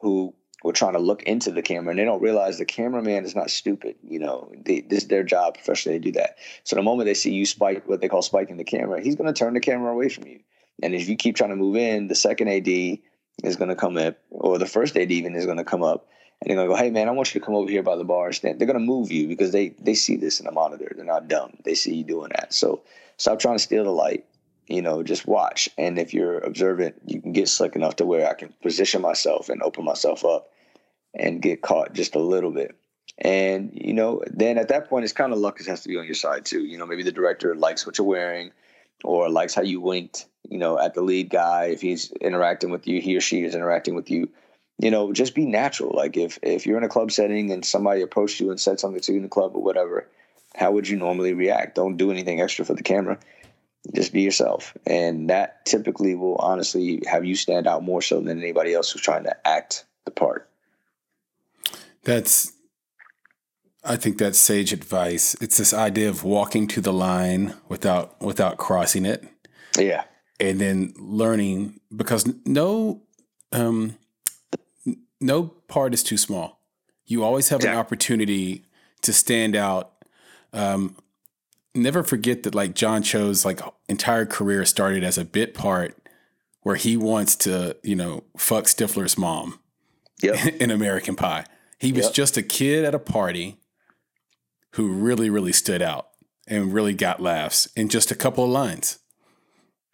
who 0.00 0.34
were 0.62 0.72
trying 0.72 0.92
to 0.92 0.98
look 0.98 1.22
into 1.22 1.50
the 1.50 1.62
camera 1.62 1.90
and 1.90 1.98
they 1.98 2.04
don't 2.04 2.22
realize 2.22 2.58
the 2.58 2.64
cameraman 2.64 3.24
is 3.24 3.34
not 3.34 3.50
stupid. 3.50 3.96
You 4.02 4.18
know, 4.18 4.52
they, 4.64 4.80
this 4.80 5.02
is 5.02 5.08
their 5.08 5.22
job 5.22 5.54
professionally. 5.54 5.98
They 5.98 6.04
do 6.04 6.12
that. 6.12 6.36
So 6.64 6.76
the 6.76 6.82
moment 6.82 7.06
they 7.06 7.14
see 7.14 7.32
you 7.32 7.46
spike 7.46 7.88
what 7.88 8.00
they 8.00 8.08
call 8.08 8.22
spiking 8.22 8.56
the 8.56 8.64
camera, 8.64 9.02
he's 9.02 9.16
going 9.16 9.32
to 9.32 9.38
turn 9.38 9.54
the 9.54 9.60
camera 9.60 9.92
away 9.92 10.08
from 10.08 10.26
you. 10.26 10.40
And 10.82 10.94
if 10.94 11.08
you 11.08 11.16
keep 11.16 11.36
trying 11.36 11.50
to 11.50 11.56
move 11.56 11.76
in, 11.76 12.08
the 12.08 12.14
second 12.14 12.48
AD 12.48 12.68
is 12.68 13.56
going 13.56 13.68
to 13.68 13.76
come 13.76 13.96
up, 13.96 14.18
or 14.30 14.58
the 14.58 14.66
first 14.66 14.96
AD 14.96 15.10
even 15.10 15.34
is 15.34 15.46
going 15.46 15.58
to 15.58 15.64
come 15.64 15.82
up, 15.82 16.08
and 16.42 16.58
they're 16.58 16.66
to 16.66 16.72
go, 16.72 16.76
"Hey 16.76 16.90
man, 16.90 17.08
I 17.08 17.12
want 17.12 17.34
you 17.34 17.40
to 17.40 17.44
come 17.44 17.54
over 17.54 17.70
here 17.70 17.82
by 17.82 17.96
the 17.96 18.04
bar." 18.04 18.26
And 18.26 18.34
stand. 18.34 18.58
They're 18.58 18.66
to 18.72 18.78
move 18.78 19.10
you 19.10 19.28
because 19.28 19.52
they 19.52 19.68
they 19.80 19.94
see 19.94 20.16
this 20.16 20.40
in 20.40 20.46
the 20.46 20.52
monitor. 20.52 20.92
They're 20.94 21.04
not 21.04 21.28
dumb. 21.28 21.56
They 21.64 21.74
see 21.74 21.94
you 21.94 22.04
doing 22.04 22.30
that. 22.34 22.54
So 22.54 22.82
stop 23.16 23.38
trying 23.38 23.56
to 23.56 23.62
steal 23.62 23.84
the 23.84 23.90
light. 23.90 24.24
You 24.66 24.82
know, 24.82 25.02
just 25.02 25.26
watch. 25.26 25.68
And 25.76 25.98
if 25.98 26.14
you're 26.14 26.38
observant, 26.38 26.96
you 27.04 27.20
can 27.20 27.32
get 27.32 27.48
slick 27.48 27.74
enough 27.74 27.96
to 27.96 28.06
where 28.06 28.28
I 28.28 28.34
can 28.34 28.54
position 28.62 29.02
myself 29.02 29.48
and 29.48 29.62
open 29.62 29.84
myself 29.84 30.24
up 30.24 30.50
and 31.14 31.42
get 31.42 31.60
caught 31.60 31.92
just 31.92 32.14
a 32.14 32.20
little 32.20 32.52
bit. 32.52 32.76
And 33.18 33.72
you 33.74 33.92
know, 33.92 34.22
then 34.26 34.56
at 34.58 34.68
that 34.68 34.88
point, 34.88 35.04
it's 35.04 35.12
kind 35.12 35.32
of 35.32 35.38
luck 35.38 35.58
that 35.58 35.66
has 35.66 35.82
to 35.82 35.88
be 35.88 35.98
on 35.98 36.06
your 36.06 36.14
side 36.14 36.44
too. 36.44 36.64
You 36.64 36.78
know, 36.78 36.86
maybe 36.86 37.02
the 37.02 37.12
director 37.12 37.54
likes 37.54 37.84
what 37.84 37.98
you're 37.98 38.06
wearing, 38.06 38.52
or 39.04 39.28
likes 39.28 39.54
how 39.54 39.62
you 39.62 39.80
winked. 39.80 40.26
You 40.48 40.58
know, 40.58 40.78
at 40.78 40.94
the 40.94 41.02
lead 41.02 41.28
guy, 41.28 41.66
if 41.66 41.80
he's 41.80 42.12
interacting 42.12 42.70
with 42.70 42.86
you, 42.86 43.00
he 43.00 43.16
or 43.16 43.20
she 43.20 43.42
is 43.42 43.54
interacting 43.54 43.94
with 43.94 44.10
you. 44.10 44.30
You 44.80 44.90
know, 44.90 45.12
just 45.12 45.34
be 45.34 45.44
natural. 45.44 45.94
Like 45.94 46.16
if 46.16 46.38
if 46.42 46.66
you're 46.66 46.78
in 46.78 46.84
a 46.84 46.88
club 46.88 47.12
setting 47.12 47.52
and 47.52 47.64
somebody 47.64 48.00
approached 48.00 48.40
you 48.40 48.50
and 48.50 48.58
said 48.58 48.80
something 48.80 49.00
to 49.02 49.12
you 49.12 49.18
in 49.18 49.24
the 49.24 49.28
club 49.28 49.52
or 49.54 49.62
whatever, 49.62 50.08
how 50.54 50.72
would 50.72 50.88
you 50.88 50.96
normally 50.96 51.34
react? 51.34 51.74
Don't 51.74 51.98
do 51.98 52.10
anything 52.10 52.40
extra 52.40 52.64
for 52.64 52.74
the 52.74 52.82
camera. 52.82 53.18
Just 53.94 54.12
be 54.12 54.22
yourself, 54.22 54.76
and 54.86 55.28
that 55.30 55.64
typically 55.66 56.14
will 56.14 56.36
honestly 56.36 57.02
have 57.06 57.24
you 57.24 57.34
stand 57.34 57.66
out 57.66 57.82
more 57.82 58.02
so 58.02 58.20
than 58.20 58.38
anybody 58.38 58.74
else 58.74 58.90
who's 58.90 59.02
trying 59.02 59.24
to 59.24 59.48
act 59.48 59.84
the 60.04 60.10
part. 60.10 60.48
That's, 62.04 62.52
I 63.84 63.96
think 63.96 64.18
that's 64.18 64.38
sage 64.38 64.72
advice. 64.72 65.34
It's 65.40 65.56
this 65.56 65.72
idea 65.72 66.08
of 66.08 66.24
walking 66.24 66.66
to 66.68 66.80
the 66.80 66.92
line 66.92 67.54
without 67.68 68.20
without 68.20 68.58
crossing 68.58 69.06
it. 69.06 69.26
Yeah, 69.78 70.04
and 70.38 70.58
then 70.60 70.92
learning 70.98 71.80
because 71.94 72.30
no, 72.44 73.02
um, 73.52 73.96
no 75.20 75.44
part 75.68 75.94
is 75.94 76.02
too 76.02 76.16
small. 76.16 76.60
You 77.06 77.24
always 77.24 77.48
have 77.48 77.64
an 77.64 77.76
opportunity 77.76 78.64
to 79.02 79.12
stand 79.12 79.56
out. 79.56 79.92
Um, 80.52 80.96
never 81.74 82.02
forget 82.02 82.42
that 82.44 82.54
like 82.54 82.74
John 82.74 83.02
Cho's 83.02 83.44
like 83.44 83.60
entire 83.88 84.26
career 84.26 84.64
started 84.64 85.04
as 85.04 85.18
a 85.18 85.24
bit 85.24 85.54
part 85.54 85.96
where 86.62 86.76
he 86.76 86.96
wants 86.96 87.36
to, 87.36 87.76
you 87.82 87.96
know, 87.96 88.24
fuck 88.36 88.64
Stifler's 88.64 89.18
mom 89.18 89.60
yep. 90.22 90.54
in 90.60 90.70
American 90.70 91.16
Pie. 91.16 91.44
He 91.78 91.92
was 91.92 92.06
yep. 92.06 92.14
just 92.14 92.36
a 92.36 92.42
kid 92.42 92.84
at 92.84 92.94
a 92.94 92.98
party 92.98 93.58
who 94.72 94.88
really, 94.88 95.30
really 95.30 95.52
stood 95.52 95.82
out 95.82 96.08
and 96.46 96.72
really 96.74 96.94
got 96.94 97.20
laughs 97.20 97.66
in 97.76 97.88
just 97.88 98.10
a 98.10 98.14
couple 98.14 98.44
of 98.44 98.50
lines. 98.50 98.98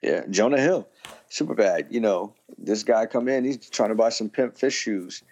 Yeah, 0.02 0.24
Jonah 0.28 0.60
Hill, 0.60 0.88
super 1.28 1.54
bad. 1.54 1.86
You 1.90 2.00
know, 2.00 2.34
this 2.58 2.82
guy 2.82 3.06
come 3.06 3.28
in, 3.28 3.44
he's 3.44 3.68
trying 3.70 3.90
to 3.90 3.94
buy 3.94 4.10
some 4.10 4.28
pimp 4.28 4.56
fish 4.56 4.74
shoes. 4.74 5.22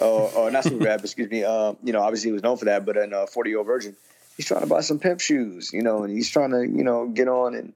Uh, 0.00 0.24
or 0.28 0.50
not 0.50 0.64
Superbad, 0.64 0.96
but 0.96 1.04
excuse 1.04 1.30
me. 1.30 1.44
Uh, 1.44 1.74
you 1.82 1.92
know, 1.92 2.00
obviously 2.00 2.30
he 2.30 2.32
was 2.32 2.42
known 2.42 2.56
for 2.56 2.64
that, 2.64 2.86
but 2.86 2.96
in 2.96 3.12
a 3.12 3.26
40 3.26 3.50
year 3.50 3.58
old 3.58 3.66
virgin, 3.66 3.94
he's 4.36 4.46
trying 4.46 4.62
to 4.62 4.66
buy 4.66 4.80
some 4.80 4.98
pimp 4.98 5.20
shoes, 5.20 5.70
you 5.72 5.82
know, 5.82 6.02
and 6.02 6.12
he's 6.12 6.30
trying 6.30 6.50
to, 6.50 6.62
you 6.62 6.82
know, 6.82 7.08
get 7.08 7.28
on 7.28 7.54
and, 7.54 7.74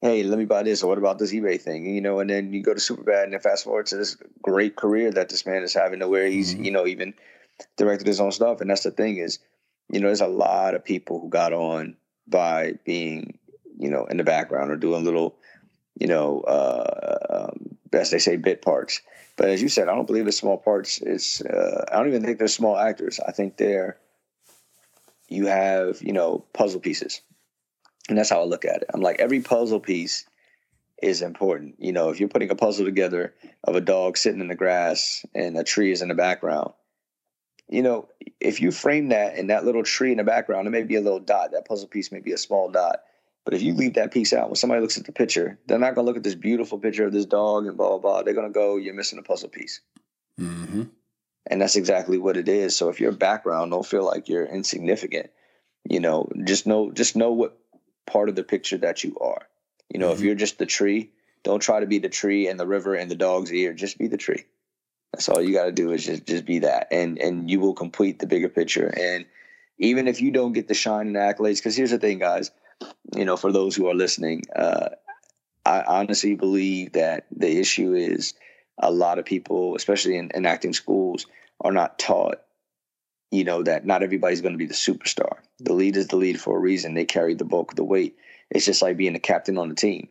hey, 0.00 0.22
let 0.22 0.38
me 0.38 0.44
buy 0.44 0.62
this, 0.62 0.82
or 0.82 0.88
what 0.88 0.98
about 0.98 1.18
this 1.18 1.32
eBay 1.32 1.60
thing, 1.60 1.84
you 1.84 2.00
know, 2.00 2.20
and 2.20 2.30
then 2.30 2.52
you 2.52 2.62
go 2.62 2.72
to 2.72 2.80
Superbad 2.80 3.24
and 3.24 3.32
then 3.32 3.40
fast 3.40 3.64
forward 3.64 3.86
to 3.86 3.96
this 3.96 4.16
great 4.40 4.76
career 4.76 5.10
that 5.10 5.28
this 5.28 5.44
man 5.44 5.62
is 5.62 5.74
having 5.74 6.00
to 6.00 6.08
where 6.08 6.26
he's, 6.26 6.54
mm-hmm. 6.54 6.64
you 6.64 6.70
know, 6.70 6.86
even 6.86 7.12
directed 7.76 8.06
his 8.06 8.20
own 8.20 8.32
stuff. 8.32 8.60
And 8.60 8.70
that's 8.70 8.84
the 8.84 8.90
thing 8.90 9.16
is, 9.16 9.38
you 9.90 10.00
know, 10.00 10.06
there's 10.06 10.20
a 10.20 10.26
lot 10.26 10.74
of 10.74 10.84
people 10.84 11.20
who 11.20 11.28
got 11.28 11.52
on 11.52 11.96
by 12.26 12.74
being, 12.84 13.38
you 13.78 13.90
know, 13.90 14.04
in 14.06 14.16
the 14.16 14.24
background 14.24 14.70
or 14.70 14.76
doing 14.76 15.04
little, 15.04 15.36
you 15.98 16.06
know, 16.06 16.40
uh, 16.42 17.48
um, 17.50 17.76
as 17.92 18.10
they 18.10 18.18
say, 18.18 18.36
bit 18.36 18.62
parts. 18.62 19.00
But 19.36 19.48
as 19.50 19.62
you 19.62 19.68
said, 19.68 19.88
I 19.88 19.94
don't 19.94 20.06
believe 20.06 20.26
it's 20.26 20.36
small 20.36 20.58
parts. 20.58 21.00
It's 21.00 21.40
uh, 21.42 21.84
I 21.90 21.96
don't 21.96 22.08
even 22.08 22.24
think 22.24 22.38
they're 22.38 22.48
small 22.48 22.76
actors. 22.76 23.20
I 23.20 23.32
think 23.32 23.56
they're 23.56 23.98
you 25.28 25.46
have 25.46 26.02
you 26.02 26.12
know 26.12 26.44
puzzle 26.52 26.80
pieces, 26.80 27.20
and 28.08 28.16
that's 28.16 28.30
how 28.30 28.40
I 28.40 28.44
look 28.44 28.64
at 28.64 28.82
it. 28.82 28.90
I'm 28.92 29.00
like 29.00 29.20
every 29.20 29.40
puzzle 29.40 29.80
piece 29.80 30.26
is 31.02 31.22
important. 31.22 31.76
You 31.78 31.92
know, 31.92 32.10
if 32.10 32.18
you're 32.18 32.28
putting 32.28 32.50
a 32.50 32.56
puzzle 32.56 32.84
together 32.84 33.34
of 33.64 33.76
a 33.76 33.80
dog 33.80 34.16
sitting 34.16 34.40
in 34.40 34.48
the 34.48 34.54
grass 34.54 35.24
and 35.34 35.56
a 35.56 35.64
tree 35.64 35.92
is 35.92 36.02
in 36.02 36.08
the 36.08 36.14
background, 36.14 36.72
you 37.68 37.82
know, 37.82 38.08
if 38.40 38.60
you 38.60 38.72
frame 38.72 39.10
that 39.10 39.36
and 39.36 39.50
that 39.50 39.64
little 39.64 39.84
tree 39.84 40.10
in 40.10 40.18
the 40.18 40.24
background, 40.24 40.66
it 40.66 40.70
may 40.70 40.82
be 40.82 40.96
a 40.96 41.00
little 41.00 41.20
dot. 41.20 41.52
That 41.52 41.68
puzzle 41.68 41.88
piece 41.88 42.10
may 42.10 42.20
be 42.20 42.32
a 42.32 42.38
small 42.38 42.70
dot. 42.70 43.00
But 43.48 43.54
if 43.54 43.62
you 43.62 43.72
leave 43.72 43.94
that 43.94 44.12
piece 44.12 44.34
out, 44.34 44.50
when 44.50 44.56
somebody 44.56 44.82
looks 44.82 44.98
at 44.98 45.06
the 45.06 45.12
picture, 45.12 45.58
they're 45.64 45.78
not 45.78 45.94
going 45.94 46.04
to 46.04 46.06
look 46.06 46.18
at 46.18 46.22
this 46.22 46.34
beautiful 46.34 46.78
picture 46.78 47.06
of 47.06 47.14
this 47.14 47.24
dog 47.24 47.64
and 47.64 47.78
blah, 47.78 47.88
blah, 47.88 47.98
blah. 47.98 48.22
They're 48.22 48.34
going 48.34 48.46
to 48.46 48.52
go, 48.52 48.76
you're 48.76 48.92
missing 48.92 49.18
a 49.18 49.22
puzzle 49.22 49.48
piece. 49.48 49.80
Mm-hmm. 50.38 50.82
And 51.46 51.62
that's 51.62 51.76
exactly 51.76 52.18
what 52.18 52.36
it 52.36 52.46
is. 52.46 52.76
So 52.76 52.90
if 52.90 53.00
your 53.00 53.12
background 53.12 53.70
don't 53.70 53.86
feel 53.86 54.04
like 54.04 54.28
you're 54.28 54.44
insignificant, 54.44 55.30
you 55.88 55.98
know, 55.98 56.30
just 56.44 56.66
know, 56.66 56.90
just 56.90 57.16
know 57.16 57.32
what 57.32 57.58
part 58.06 58.28
of 58.28 58.34
the 58.34 58.44
picture 58.44 58.76
that 58.76 59.02
you 59.02 59.16
are. 59.18 59.48
You 59.88 59.98
know, 59.98 60.08
mm-hmm. 60.08 60.18
if 60.18 60.20
you're 60.20 60.34
just 60.34 60.58
the 60.58 60.66
tree, 60.66 61.10
don't 61.42 61.60
try 61.60 61.80
to 61.80 61.86
be 61.86 62.00
the 62.00 62.10
tree 62.10 62.48
and 62.48 62.60
the 62.60 62.66
river 62.66 62.96
and 62.96 63.10
the 63.10 63.16
dog's 63.16 63.50
ear. 63.50 63.72
Just 63.72 63.96
be 63.96 64.08
the 64.08 64.18
tree. 64.18 64.44
That's 65.14 65.30
all 65.30 65.40
you 65.40 65.54
got 65.54 65.64
to 65.64 65.72
do 65.72 65.92
is 65.92 66.04
just 66.04 66.26
just 66.26 66.44
be 66.44 66.58
that, 66.58 66.88
and 66.90 67.18
and 67.18 67.50
you 67.50 67.60
will 67.60 67.72
complete 67.72 68.18
the 68.18 68.26
bigger 68.26 68.50
picture. 68.50 68.88
And 68.88 69.24
even 69.78 70.06
if 70.06 70.20
you 70.20 70.32
don't 70.32 70.52
get 70.52 70.68
the 70.68 70.74
shine 70.74 71.06
and 71.06 71.16
accolades, 71.16 71.56
because 71.56 71.74
here's 71.74 71.92
the 71.92 71.98
thing, 71.98 72.18
guys, 72.18 72.50
you 73.16 73.24
know, 73.24 73.36
for 73.36 73.52
those 73.52 73.74
who 73.74 73.88
are 73.88 73.94
listening, 73.94 74.44
uh, 74.54 74.90
I 75.64 75.82
honestly 75.82 76.34
believe 76.34 76.92
that 76.92 77.26
the 77.34 77.58
issue 77.58 77.94
is 77.94 78.34
a 78.78 78.90
lot 78.90 79.18
of 79.18 79.24
people, 79.24 79.74
especially 79.76 80.16
in, 80.16 80.30
in 80.34 80.46
acting 80.46 80.72
schools, 80.72 81.26
are 81.60 81.72
not 81.72 81.98
taught 81.98 82.40
you 83.30 83.44
know 83.44 83.62
that 83.62 83.84
not 83.84 84.02
everybody's 84.02 84.40
going 84.40 84.54
to 84.54 84.58
be 84.58 84.64
the 84.64 84.72
superstar. 84.72 85.36
The 85.58 85.74
lead 85.74 85.98
is 85.98 86.06
the 86.06 86.16
lead 86.16 86.40
for 86.40 86.56
a 86.56 86.60
reason. 86.60 86.94
They 86.94 87.04
carry 87.04 87.34
the 87.34 87.44
bulk 87.44 87.72
of 87.72 87.76
the 87.76 87.84
weight. 87.84 88.16
It's 88.48 88.64
just 88.64 88.80
like 88.80 88.96
being 88.96 89.16
a 89.16 89.20
captain 89.20 89.58
on 89.58 89.68
the 89.68 89.74
team 89.74 90.08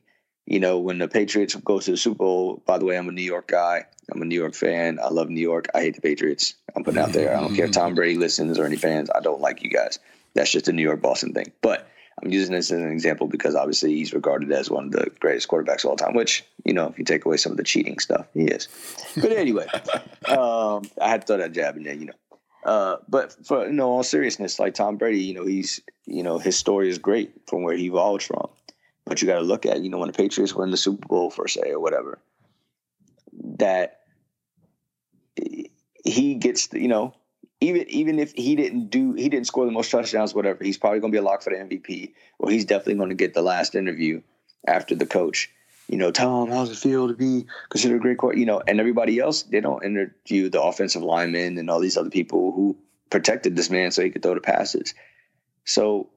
you 0.47 0.61
know, 0.61 0.79
when 0.79 0.97
the 0.97 1.09
Patriots 1.09 1.55
go 1.55 1.79
to 1.79 1.91
the 1.91 1.97
Super 1.97 2.15
Bowl, 2.15 2.63
by 2.65 2.77
the 2.77 2.85
way, 2.85 2.97
I'm 2.97 3.09
a 3.09 3.11
New 3.11 3.21
York 3.21 3.49
guy. 3.49 3.85
I'm 4.09 4.21
a 4.21 4.25
New 4.25 4.39
York 4.39 4.55
fan. 4.55 4.97
I 5.03 5.09
love 5.09 5.29
New 5.29 5.41
York. 5.41 5.67
I 5.75 5.81
hate 5.81 5.95
the 5.95 6.01
Patriots. 6.01 6.55
I'm 6.73 6.85
putting 6.85 7.01
out 7.01 7.11
there. 7.11 7.35
I 7.35 7.41
don't 7.41 7.53
care 7.53 7.65
if 7.65 7.71
Tom 7.71 7.93
Brady 7.93 8.17
listens 8.17 8.57
or 8.57 8.65
any 8.65 8.77
fans. 8.77 9.09
I 9.13 9.19
don't 9.19 9.41
like 9.41 9.61
you 9.61 9.69
guys. 9.69 9.99
That's 10.33 10.49
just 10.49 10.69
a 10.69 10.71
New 10.71 10.81
York 10.81 11.01
Boston 11.01 11.33
thing. 11.33 11.51
But 11.61 11.85
I'm 12.21 12.31
using 12.31 12.53
this 12.53 12.71
as 12.71 12.81
an 12.81 12.91
example 12.91 13.27
because 13.27 13.55
obviously 13.55 13.93
he's 13.93 14.13
regarded 14.13 14.51
as 14.51 14.71
one 14.71 14.85
of 14.85 14.91
the 14.91 15.11
greatest 15.19 15.47
quarterbacks 15.47 15.83
of 15.83 15.91
all 15.91 15.95
time, 15.95 16.15
which, 16.15 16.43
you 16.65 16.73
know, 16.73 16.87
if 16.87 16.97
you 16.97 17.05
take 17.05 17.25
away 17.25 17.37
some 17.37 17.51
of 17.51 17.57
the 17.57 17.63
cheating 17.63 17.99
stuff, 17.99 18.25
he 18.33 18.45
is. 18.45 18.67
But 19.15 19.31
anyway, 19.33 19.67
um, 20.27 20.83
I 20.99 21.09
had 21.09 21.21
to 21.21 21.27
throw 21.27 21.37
that 21.37 21.51
jab 21.51 21.77
in 21.77 21.83
there, 21.83 21.93
you 21.93 22.05
know. 22.05 22.13
Uh, 22.63 22.97
but 23.07 23.35
for 23.45 23.65
you 23.65 23.71
know, 23.71 23.89
all 23.89 24.03
seriousness, 24.03 24.59
like 24.59 24.73
Tom 24.73 24.97
Brady, 24.97 25.19
you 25.19 25.33
know, 25.33 25.45
he's 25.45 25.79
you 26.07 26.23
know, 26.23 26.39
his 26.39 26.57
story 26.57 26.89
is 26.89 26.97
great 26.97 27.31
from 27.47 27.63
where 27.63 27.75
he 27.75 27.85
evolved 27.85 28.23
from. 28.23 28.47
But 29.05 29.21
you 29.21 29.27
got 29.27 29.35
to 29.35 29.41
look 29.41 29.65
at, 29.65 29.81
you 29.81 29.89
know, 29.89 29.99
when 29.99 30.07
the 30.07 30.17
Patriots 30.17 30.53
win 30.53 30.71
the 30.71 30.77
Super 30.77 31.07
Bowl, 31.07 31.29
for 31.29 31.47
say, 31.47 31.71
or 31.71 31.79
whatever, 31.79 32.19
that 33.57 33.99
he 36.03 36.35
gets, 36.35 36.67
the, 36.67 36.81
you 36.81 36.87
know, 36.87 37.13
even 37.59 37.89
even 37.89 38.19
if 38.19 38.33
he 38.33 38.55
didn't 38.55 38.89
do, 38.89 39.13
he 39.13 39.29
didn't 39.29 39.47
score 39.47 39.65
the 39.65 39.71
most 39.71 39.89
touchdowns, 39.89 40.35
whatever, 40.35 40.63
he's 40.63 40.77
probably 40.77 40.99
going 40.99 41.11
to 41.11 41.15
be 41.15 41.19
a 41.19 41.23
lock 41.23 41.41
for 41.41 41.49
the 41.49 41.57
MVP, 41.57 42.13
or 42.39 42.51
he's 42.51 42.65
definitely 42.65 42.95
going 42.95 43.09
to 43.09 43.15
get 43.15 43.33
the 43.33 43.41
last 43.41 43.75
interview 43.75 44.21
after 44.67 44.95
the 44.95 45.05
coach. 45.05 45.49
You 45.87 45.97
know, 45.97 46.11
Tom, 46.11 46.49
how's 46.49 46.69
it 46.69 46.77
feel 46.77 47.07
to 47.07 47.13
be 47.13 47.45
considered 47.69 47.95
a 47.95 47.99
great 47.99 48.17
coach? 48.17 48.35
You 48.35 48.45
know, 48.45 48.61
and 48.67 48.79
everybody 48.79 49.19
else, 49.19 49.43
they 49.43 49.61
don't 49.61 49.83
interview 49.83 50.49
the 50.49 50.61
offensive 50.61 51.01
linemen 51.01 51.57
and 51.57 51.69
all 51.69 51.79
these 51.79 51.97
other 51.97 52.09
people 52.09 52.51
who 52.51 52.77
protected 53.09 53.55
this 53.55 53.69
man 53.69 53.91
so 53.91 54.03
he 54.03 54.09
could 54.09 54.21
throw 54.21 54.35
the 54.35 54.41
passes. 54.41 54.93
So 55.65 56.09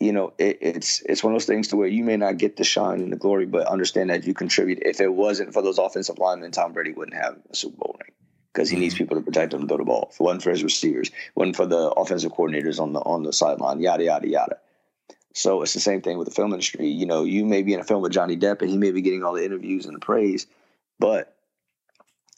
you 0.00 0.12
know, 0.12 0.34
it, 0.36 0.58
it's 0.60 1.00
it's 1.02 1.24
one 1.24 1.32
of 1.32 1.36
those 1.36 1.46
things 1.46 1.68
to 1.68 1.76
where 1.76 1.88
you 1.88 2.04
may 2.04 2.18
not 2.18 2.36
get 2.36 2.56
the 2.56 2.64
shine 2.64 3.00
and 3.00 3.12
the 3.12 3.16
glory, 3.16 3.46
but 3.46 3.68
understand 3.68 4.10
that 4.10 4.26
you 4.26 4.34
contribute. 4.34 4.80
If 4.82 5.00
it 5.00 5.08
wasn't 5.08 5.54
for 5.54 5.62
those 5.62 5.78
offensive 5.78 6.18
linemen, 6.18 6.50
Tom 6.50 6.72
Brady 6.72 6.92
wouldn't 6.92 7.16
have 7.16 7.38
a 7.48 7.56
Super 7.56 7.76
Bowl 7.76 7.96
ring 8.00 8.10
because 8.54 8.70
he 8.70 8.76
mm-hmm. 8.76 8.82
needs 8.82 8.94
people 8.94 9.16
to 9.16 9.22
protect 9.22 9.52
him 9.52 9.60
and 9.60 9.68
throw 9.68 9.78
the 9.78 9.84
ball. 9.84 10.10
It 10.12 10.22
wasn't 10.22 10.44
for 10.44 10.50
his 10.50 10.62
receivers, 10.62 11.10
wasn't 11.34 11.56
for 11.56 11.66
the 11.66 11.90
offensive 11.90 12.32
coordinators 12.32 12.80
on 12.80 12.92
the 12.92 13.00
on 13.00 13.24
the 13.24 13.32
sideline, 13.32 13.80
yada 13.80 14.04
yada 14.04 14.28
yada. 14.28 14.58
So 15.34 15.62
it's 15.62 15.74
the 15.74 15.80
same 15.80 16.00
thing 16.00 16.16
with 16.16 16.28
the 16.28 16.34
film 16.34 16.52
industry. 16.52 16.86
You 16.86 17.06
know, 17.06 17.24
you 17.24 17.44
may 17.44 17.62
be 17.62 17.74
in 17.74 17.80
a 17.80 17.84
film 17.84 18.02
with 18.02 18.12
Johnny 18.12 18.36
Depp 18.36 18.62
and 18.62 18.70
he 18.70 18.78
may 18.78 18.92
be 18.92 19.02
getting 19.02 19.24
all 19.24 19.34
the 19.34 19.44
interviews 19.44 19.84
and 19.84 19.94
the 19.94 20.00
praise, 20.00 20.46
but 21.00 21.36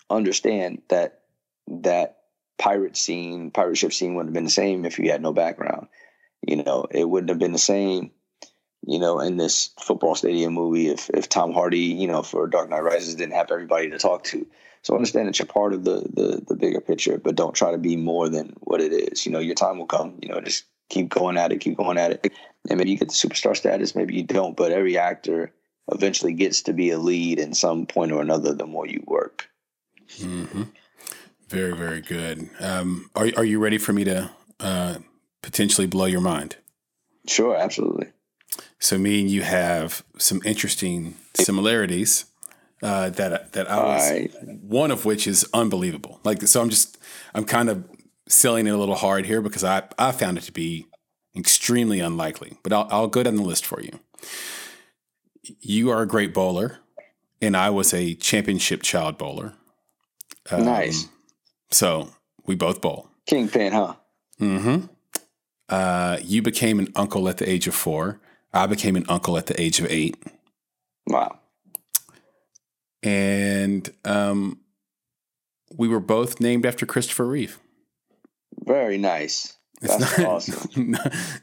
understand 0.08 0.80
that 0.88 1.20
that 1.68 2.20
pirate 2.58 2.96
scene, 2.96 3.50
pirate 3.50 3.76
ship 3.76 3.92
scene 3.92 4.14
wouldn't 4.14 4.30
have 4.30 4.34
been 4.34 4.44
the 4.44 4.50
same 4.50 4.86
if 4.86 4.98
you 4.98 5.10
had 5.10 5.20
no 5.20 5.34
background. 5.34 5.88
You 6.46 6.62
know, 6.62 6.86
it 6.90 7.06
wouldn't 7.06 7.28
have 7.28 7.38
been 7.38 7.52
the 7.52 7.58
same, 7.58 8.12
you 8.86 8.98
know, 8.98 9.20
in 9.20 9.36
this 9.36 9.70
football 9.78 10.14
stadium 10.14 10.54
movie 10.54 10.88
if, 10.88 11.10
if 11.10 11.28
Tom 11.28 11.52
Hardy, 11.52 11.80
you 11.80 12.06
know, 12.06 12.22
for 12.22 12.46
Dark 12.46 12.70
Knight 12.70 12.82
Rises 12.82 13.14
didn't 13.14 13.34
have 13.34 13.50
everybody 13.50 13.90
to 13.90 13.98
talk 13.98 14.24
to. 14.24 14.46
So 14.86 14.94
understand 14.94 15.26
that 15.26 15.36
you're 15.40 15.46
part 15.46 15.74
of 15.74 15.82
the, 15.82 16.06
the 16.14 16.44
the 16.46 16.54
bigger 16.54 16.80
picture, 16.80 17.18
but 17.18 17.34
don't 17.34 17.56
try 17.56 17.72
to 17.72 17.76
be 17.76 17.96
more 17.96 18.28
than 18.28 18.54
what 18.60 18.80
it 18.80 18.92
is. 18.92 19.26
You 19.26 19.32
know, 19.32 19.40
your 19.40 19.56
time 19.56 19.78
will 19.78 19.86
come. 19.86 20.16
You 20.22 20.28
know, 20.28 20.40
just 20.40 20.62
keep 20.90 21.08
going 21.08 21.36
at 21.36 21.50
it, 21.50 21.58
keep 21.58 21.76
going 21.76 21.98
at 21.98 22.12
it, 22.12 22.32
and 22.70 22.78
maybe 22.78 22.92
you 22.92 22.96
get 22.96 23.08
the 23.08 23.14
superstar 23.14 23.56
status, 23.56 23.96
maybe 23.96 24.14
you 24.14 24.22
don't. 24.22 24.56
But 24.56 24.70
every 24.70 24.96
actor 24.96 25.52
eventually 25.90 26.34
gets 26.34 26.62
to 26.62 26.72
be 26.72 26.90
a 26.90 26.98
lead 26.98 27.40
in 27.40 27.52
some 27.52 27.86
point 27.86 28.12
or 28.12 28.22
another. 28.22 28.54
The 28.54 28.64
more 28.64 28.86
you 28.86 29.02
work. 29.08 29.48
Mm-hmm. 30.18 30.62
Very, 31.48 31.76
very 31.76 32.00
good. 32.00 32.48
Um, 32.60 33.10
are 33.16 33.28
are 33.36 33.44
you 33.44 33.58
ready 33.58 33.78
for 33.78 33.92
me 33.92 34.04
to 34.04 34.30
uh, 34.60 34.98
potentially 35.42 35.88
blow 35.88 36.04
your 36.04 36.20
mind? 36.20 36.58
Sure, 37.26 37.56
absolutely. 37.56 38.06
So 38.78 38.98
me 38.98 39.20
and 39.20 39.28
you 39.28 39.42
have 39.42 40.04
some 40.16 40.40
interesting 40.44 41.16
similarities 41.34 42.26
uh, 42.82 43.10
that 43.10 43.52
that 43.52 43.70
I 43.70 43.82
was 43.82 44.10
right. 44.10 44.60
one 44.62 44.90
of 44.90 45.04
which 45.04 45.26
is 45.26 45.48
unbelievable. 45.54 46.20
Like 46.24 46.42
so, 46.42 46.60
I'm 46.60 46.70
just 46.70 46.98
I'm 47.34 47.44
kind 47.44 47.68
of 47.68 47.84
selling 48.28 48.66
it 48.66 48.70
a 48.70 48.76
little 48.76 48.94
hard 48.94 49.26
here 49.26 49.40
because 49.40 49.64
I 49.64 49.84
I 49.98 50.12
found 50.12 50.38
it 50.38 50.42
to 50.42 50.52
be 50.52 50.86
extremely 51.36 52.00
unlikely. 52.00 52.56
But 52.62 52.72
I'll 52.72 52.88
I'll 52.90 53.08
go 53.08 53.22
down 53.22 53.36
the 53.36 53.42
list 53.42 53.64
for 53.64 53.80
you. 53.80 54.00
You 55.60 55.90
are 55.90 56.02
a 56.02 56.06
great 56.06 56.34
bowler, 56.34 56.78
and 57.40 57.56
I 57.56 57.70
was 57.70 57.94
a 57.94 58.14
championship 58.14 58.82
child 58.82 59.16
bowler. 59.16 59.54
Um, 60.50 60.64
nice. 60.64 61.08
So 61.70 62.10
we 62.44 62.54
both 62.54 62.80
bowl. 62.80 63.08
Kingpin, 63.26 63.72
huh? 63.72 63.94
Mm-hmm. 64.40 64.86
Uh, 65.68 66.18
you 66.22 66.42
became 66.42 66.78
an 66.78 66.92
uncle 66.94 67.28
at 67.28 67.38
the 67.38 67.48
age 67.48 67.66
of 67.66 67.74
four. 67.74 68.20
I 68.52 68.66
became 68.66 68.96
an 68.96 69.04
uncle 69.08 69.36
at 69.36 69.46
the 69.46 69.60
age 69.60 69.80
of 69.80 69.86
eight. 69.90 70.16
Wow 71.06 71.40
and 73.02 73.88
um, 74.04 74.60
we 75.76 75.88
were 75.88 76.00
both 76.00 76.40
named 76.40 76.66
after 76.66 76.86
Christopher 76.86 77.26
Reeve. 77.26 77.58
Very 78.64 78.98
nice. 78.98 79.56
That's 79.80 80.18
not, 80.18 80.26
awesome. 80.26 80.96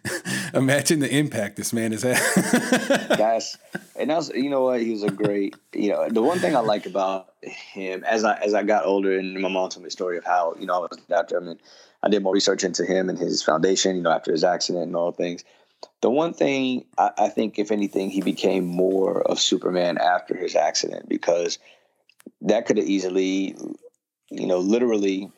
imagine 0.54 1.00
the 1.00 1.16
impact 1.16 1.56
this 1.56 1.72
man 1.72 1.92
has 1.92 2.02
had. 2.02 2.18
That's 3.10 3.58
and 3.96 4.10
that's 4.10 4.30
you 4.30 4.50
know 4.50 4.64
what 4.64 4.82
he 4.82 4.92
was 4.92 5.04
a 5.04 5.12
great 5.12 5.56
you 5.74 5.90
know 5.90 6.10
the 6.10 6.22
one 6.22 6.40
thing 6.40 6.56
I 6.56 6.60
like 6.60 6.86
about 6.86 7.34
him 7.42 8.04
as 8.04 8.24
I 8.24 8.38
as 8.38 8.54
I 8.54 8.64
got 8.64 8.86
older 8.86 9.18
and 9.18 9.40
my 9.40 9.50
mom 9.50 9.70
told 9.70 9.84
me 9.84 9.88
a 9.88 9.92
story 9.92 10.18
of 10.18 10.26
how 10.26 10.56
you 10.60 10.66
know 10.66 10.76
I 10.76 10.80
was 10.80 11.00
after 11.16 11.38
him 11.38 11.48
and 11.48 11.60
I 12.02 12.10
did 12.10 12.24
more 12.24 12.34
research 12.34 12.64
into 12.64 12.86
him 12.86 13.10
and 13.10 13.20
his 13.20 13.44
foundation 13.44 13.96
you 13.96 14.02
know 14.02 14.12
after 14.12 14.32
his 14.32 14.44
accident 14.44 14.86
and 14.86 14.96
all 14.96 15.12
things 15.12 15.44
the 16.02 16.10
one 16.10 16.34
thing 16.34 16.86
I, 16.98 17.12
I, 17.18 17.30
think, 17.30 17.60
if 17.60 17.72
anything, 17.72 18.10
he 18.10 18.22
became 18.22 18.66
more 18.66 19.22
of 19.22 19.40
Superman 19.40 19.98
after 19.98 20.36
his 20.36 20.56
accident 20.56 21.08
because 21.08 21.60
that 22.42 22.66
could 22.66 22.78
have 22.78 22.88
easily, 22.88 23.56
you 24.30 24.48
know, 24.48 24.60
literally, 24.60 25.32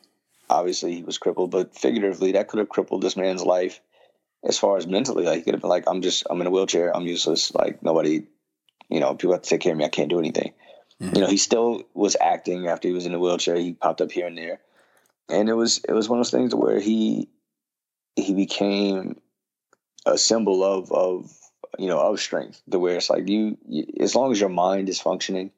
obviously 0.49 0.95
he 0.95 1.03
was 1.03 1.17
crippled, 1.17 1.51
but 1.51 1.75
figuratively, 1.75 2.34
that 2.34 2.47
could 2.47 2.60
have 2.60 2.69
crippled 2.69 3.01
this 3.01 3.17
man's 3.17 3.43
life 3.43 3.81
as 4.43 4.58
far 4.58 4.77
as 4.77 4.88
mentally. 4.88 5.25
Like, 5.25 5.38
he 5.38 5.43
could 5.43 5.53
have 5.53 5.62
been 5.62 5.69
like, 5.69 5.86
I'm 5.88 6.01
just, 6.01 6.25
I'm 6.29 6.41
in 6.41 6.47
a 6.47 6.51
wheelchair, 6.51 6.95
I'm 6.95 7.08
useless. 7.08 7.53
Like, 7.53 7.84
nobody, 7.84 8.23
you 8.89 8.99
know, 8.99 9.15
people 9.15 9.34
have 9.34 9.43
to 9.43 9.49
take 9.49 9.62
care 9.62 9.71
of 9.71 9.77
me, 9.77 9.86
I 9.86 9.89
can't 9.89 10.10
do 10.10 10.19
anything. 10.19 10.53
Mm-hmm. 11.01 11.15
You 11.15 11.21
know, 11.21 11.27
he 11.27 11.38
still 11.38 11.84
was 11.93 12.15
acting 12.19 12.67
after 12.67 12.88
he 12.88 12.93
was 12.93 13.05
in 13.05 13.12
the 13.12 13.19
wheelchair. 13.19 13.55
He 13.55 13.73
popped 13.73 14.01
up 14.01 14.12
here 14.12 14.27
and 14.27 14.38
there. 14.38 14.60
And 15.27 15.49
it 15.49 15.53
was 15.53 15.84
it 15.88 15.91
was 15.91 16.08
one 16.08 16.19
of 16.19 16.25
those 16.25 16.31
things 16.31 16.53
where 16.53 16.79
he 16.79 17.29
he 18.15 18.34
became 18.34 19.19
a 20.05 20.17
symbol 20.17 20.63
of 20.63 20.91
of 20.91 21.31
you 21.77 21.87
know 21.87 21.99
of 21.99 22.19
strength 22.19 22.61
the 22.67 22.79
where 22.79 22.95
it's 22.95 23.09
like 23.09 23.27
you, 23.27 23.57
you, 23.67 23.85
as 23.99 24.15
long 24.15 24.31
as 24.31 24.39
your 24.39 24.49
mind 24.49 24.89
is 24.89 24.99
functioning 24.99 25.51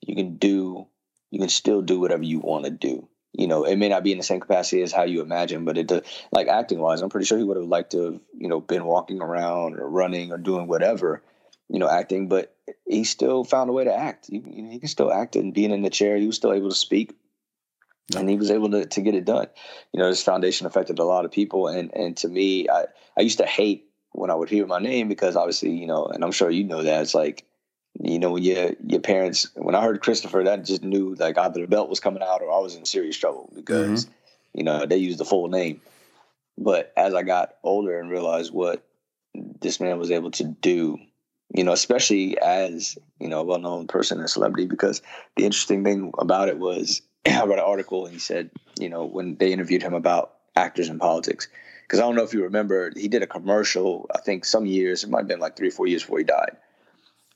you 0.00 0.14
can 0.14 0.36
do 0.36 0.86
you 1.30 1.38
can 1.38 1.48
still 1.48 1.82
do 1.82 1.98
whatever 1.98 2.22
you 2.22 2.40
want 2.40 2.66
to 2.66 2.70
do. 2.70 3.08
You 3.32 3.46
know 3.46 3.64
it 3.64 3.76
may 3.76 3.88
not 3.88 4.04
be 4.04 4.12
in 4.12 4.18
the 4.18 4.24
same 4.24 4.40
capacity 4.40 4.82
as 4.82 4.92
how 4.92 5.04
you 5.04 5.22
imagine 5.22 5.64
but 5.64 5.78
it 5.78 5.86
does, 5.86 6.02
like 6.32 6.48
acting 6.48 6.80
wise 6.80 7.00
i'm 7.00 7.08
pretty 7.08 7.24
sure 7.24 7.38
he 7.38 7.44
would 7.44 7.56
have 7.56 7.66
liked 7.66 7.92
to 7.92 8.04
have 8.04 8.20
you 8.36 8.48
know 8.48 8.60
been 8.60 8.84
walking 8.84 9.22
around 9.22 9.78
or 9.78 9.88
running 9.88 10.32
or 10.32 10.38
doing 10.38 10.66
whatever 10.66 11.22
you 11.70 11.78
know 11.78 11.88
acting 11.88 12.28
but 12.28 12.54
he 12.86 13.04
still 13.04 13.42
found 13.42 13.70
a 13.70 13.72
way 13.72 13.84
to 13.84 13.94
act. 13.94 14.26
He, 14.26 14.40
he 14.40 14.78
can 14.78 14.88
still 14.88 15.12
act 15.12 15.34
and 15.36 15.54
being 15.54 15.70
in 15.70 15.82
the 15.82 15.90
chair 15.90 16.18
he 16.18 16.26
was 16.26 16.36
still 16.36 16.52
able 16.52 16.68
to 16.68 16.74
speak 16.74 17.14
and 18.14 18.28
he 18.28 18.36
was 18.36 18.50
able 18.50 18.70
to, 18.70 18.86
to 18.86 19.00
get 19.00 19.14
it 19.14 19.24
done. 19.24 19.46
You 19.92 20.00
know, 20.00 20.08
his 20.08 20.22
foundation 20.22 20.66
affected 20.66 20.98
a 20.98 21.04
lot 21.04 21.24
of 21.24 21.32
people. 21.32 21.68
And, 21.68 21.94
and 21.94 22.16
to 22.18 22.28
me, 22.28 22.68
I, 22.68 22.86
I 23.16 23.22
used 23.22 23.38
to 23.38 23.46
hate 23.46 23.86
when 24.12 24.30
I 24.30 24.34
would 24.34 24.50
hear 24.50 24.66
my 24.66 24.78
name 24.78 25.08
because 25.08 25.36
obviously, 25.36 25.70
you 25.70 25.86
know, 25.86 26.06
and 26.06 26.24
I'm 26.24 26.32
sure 26.32 26.50
you 26.50 26.64
know 26.64 26.82
that 26.82 27.02
it's 27.02 27.14
like, 27.14 27.44
you 28.00 28.18
know, 28.18 28.32
when 28.32 28.42
your, 28.42 28.72
your 28.86 29.00
parents, 29.00 29.48
when 29.54 29.74
I 29.74 29.82
heard 29.82 30.00
Christopher, 30.00 30.44
that 30.44 30.64
just 30.64 30.82
knew 30.82 31.14
like 31.14 31.38
either 31.38 31.60
the 31.60 31.66
belt 31.66 31.88
was 31.88 32.00
coming 32.00 32.22
out 32.22 32.42
or 32.42 32.52
I 32.52 32.58
was 32.58 32.74
in 32.74 32.84
serious 32.84 33.16
trouble 33.16 33.50
because, 33.54 34.06
mm-hmm. 34.06 34.58
you 34.58 34.64
know, 34.64 34.86
they 34.86 34.96
used 34.96 35.18
the 35.18 35.24
full 35.24 35.48
name. 35.48 35.80
But 36.58 36.92
as 36.96 37.14
I 37.14 37.22
got 37.22 37.56
older 37.62 37.98
and 37.98 38.10
realized 38.10 38.52
what 38.52 38.84
this 39.34 39.80
man 39.80 39.98
was 39.98 40.10
able 40.10 40.30
to 40.32 40.44
do, 40.44 40.98
you 41.54 41.64
know, 41.64 41.72
especially 41.72 42.38
as, 42.38 42.96
you 43.20 43.28
know, 43.28 43.40
a 43.40 43.44
well 43.44 43.58
known 43.58 43.86
person 43.86 44.20
and 44.20 44.28
celebrity, 44.28 44.66
because 44.66 45.02
the 45.36 45.44
interesting 45.44 45.84
thing 45.84 46.12
about 46.18 46.48
it 46.48 46.58
was 46.58 47.02
I 47.26 47.44
read 47.44 47.58
an 47.58 47.64
article 47.64 48.04
and 48.04 48.12
he 48.12 48.20
said, 48.20 48.50
you 48.78 48.88
know, 48.88 49.04
when 49.04 49.36
they 49.36 49.52
interviewed 49.52 49.82
him 49.82 49.94
about 49.94 50.34
actors 50.56 50.88
in 50.88 50.98
politics, 50.98 51.48
because 51.82 52.00
I 52.00 52.02
don't 52.02 52.16
know 52.16 52.24
if 52.24 52.32
you 52.32 52.44
remember, 52.44 52.92
he 52.96 53.08
did 53.08 53.22
a 53.22 53.26
commercial. 53.26 54.08
I 54.14 54.18
think 54.18 54.44
some 54.44 54.66
years, 54.66 55.04
it 55.04 55.10
might 55.10 55.20
have 55.20 55.28
been 55.28 55.40
like 55.40 55.56
three 55.56 55.68
or 55.68 55.72
four 55.72 55.86
years 55.86 56.02
before 56.02 56.18
he 56.18 56.24
died, 56.24 56.56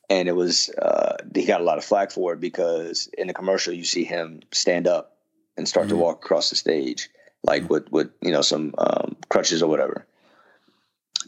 and 0.09 0.29
it 0.29 0.33
was 0.33 0.71
uh, 0.71 1.17
he 1.35 1.45
got 1.45 1.61
a 1.61 1.65
lot 1.65 1.79
of 1.79 1.85
flack 1.85 2.11
for 2.11 2.33
it 2.33 2.41
because 2.41 3.09
in 3.19 3.27
the 3.27 3.35
commercial 3.35 3.73
you 3.73 3.85
see 3.85 4.05
him 4.05 4.41
stand 4.53 4.87
up 4.87 5.17
and 5.57 5.69
start 5.69 5.89
mm-hmm. 5.89 5.97
to 5.97 6.03
walk 6.03 6.25
across 6.25 6.51
the 6.51 6.57
stage 6.57 7.11
like 7.43 7.63
mm-hmm. 7.63 7.75
with 7.75 7.93
with 7.93 8.11
you 8.23 8.33
know 8.33 8.43
some 8.43 8.75
um, 8.79 9.17
crutches 9.29 9.63
or 9.63 9.69
whatever. 9.69 10.07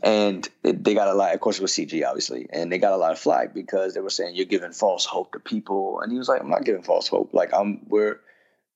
And 0.01 0.49
they 0.63 0.95
got 0.95 1.09
a 1.09 1.15
lot, 1.15 1.35
of 1.35 1.41
course, 1.41 1.59
it 1.59 1.63
was 1.63 1.73
CG, 1.73 2.07
obviously, 2.07 2.47
and 2.51 2.71
they 2.71 2.79
got 2.79 2.93
a 2.93 2.97
lot 2.97 3.11
of 3.11 3.19
flack 3.19 3.53
because 3.53 3.95
they 3.95 4.01
were 4.01 4.11
saying 4.11 4.37
you're 4.37 4.47
giving 4.47 4.71
false 4.71 5.05
hope 5.05 5.33
to 5.33 5.41
people. 5.41 6.01
And 6.01 6.13
he 6.13 6.19
was 6.19 6.29
like, 6.29 6.41
I'm 6.41 6.51
not 6.51 6.65
giving 6.65 6.85
false 6.85 7.09
hope. 7.09 7.35
Like 7.35 7.53
I'm, 7.53 7.81
we're 7.89 8.21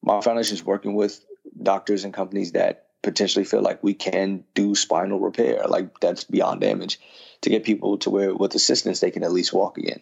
my 0.03 0.21
foundation 0.21 0.55
is 0.55 0.65
working 0.65 0.95
with 0.95 1.25
doctors 1.63 2.05
and 2.05 2.13
companies 2.13 2.53
that 2.53 2.87
potentially 3.03 3.45
feel 3.45 3.63
like 3.63 3.83
we 3.83 3.95
can 3.95 4.45
do 4.55 4.75
spinal 4.75 5.21
repair, 5.21 5.65
like 5.69 5.99
that's 6.01 6.25
beyond 6.25 6.61
damage, 6.61 6.99
to 7.43 7.51
get 7.51 7.65
people 7.65 7.99
to 7.99 8.11
where 8.11 8.35
with 8.35 8.55
assistance 8.55 9.01
they 9.01 9.11
can 9.11 9.25
at 9.25 9.33
least 9.33 9.53
walk 9.53 9.79
again, 9.79 10.01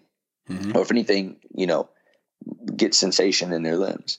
mm-hmm. 0.49 0.77
or 0.77 0.83
if 0.83 0.91
anything, 0.91 1.37
you 1.55 1.67
know, 1.67 1.89
get 2.77 2.95
sensation 2.95 3.53
in 3.53 3.63
their 3.63 3.77
limbs. 3.77 4.19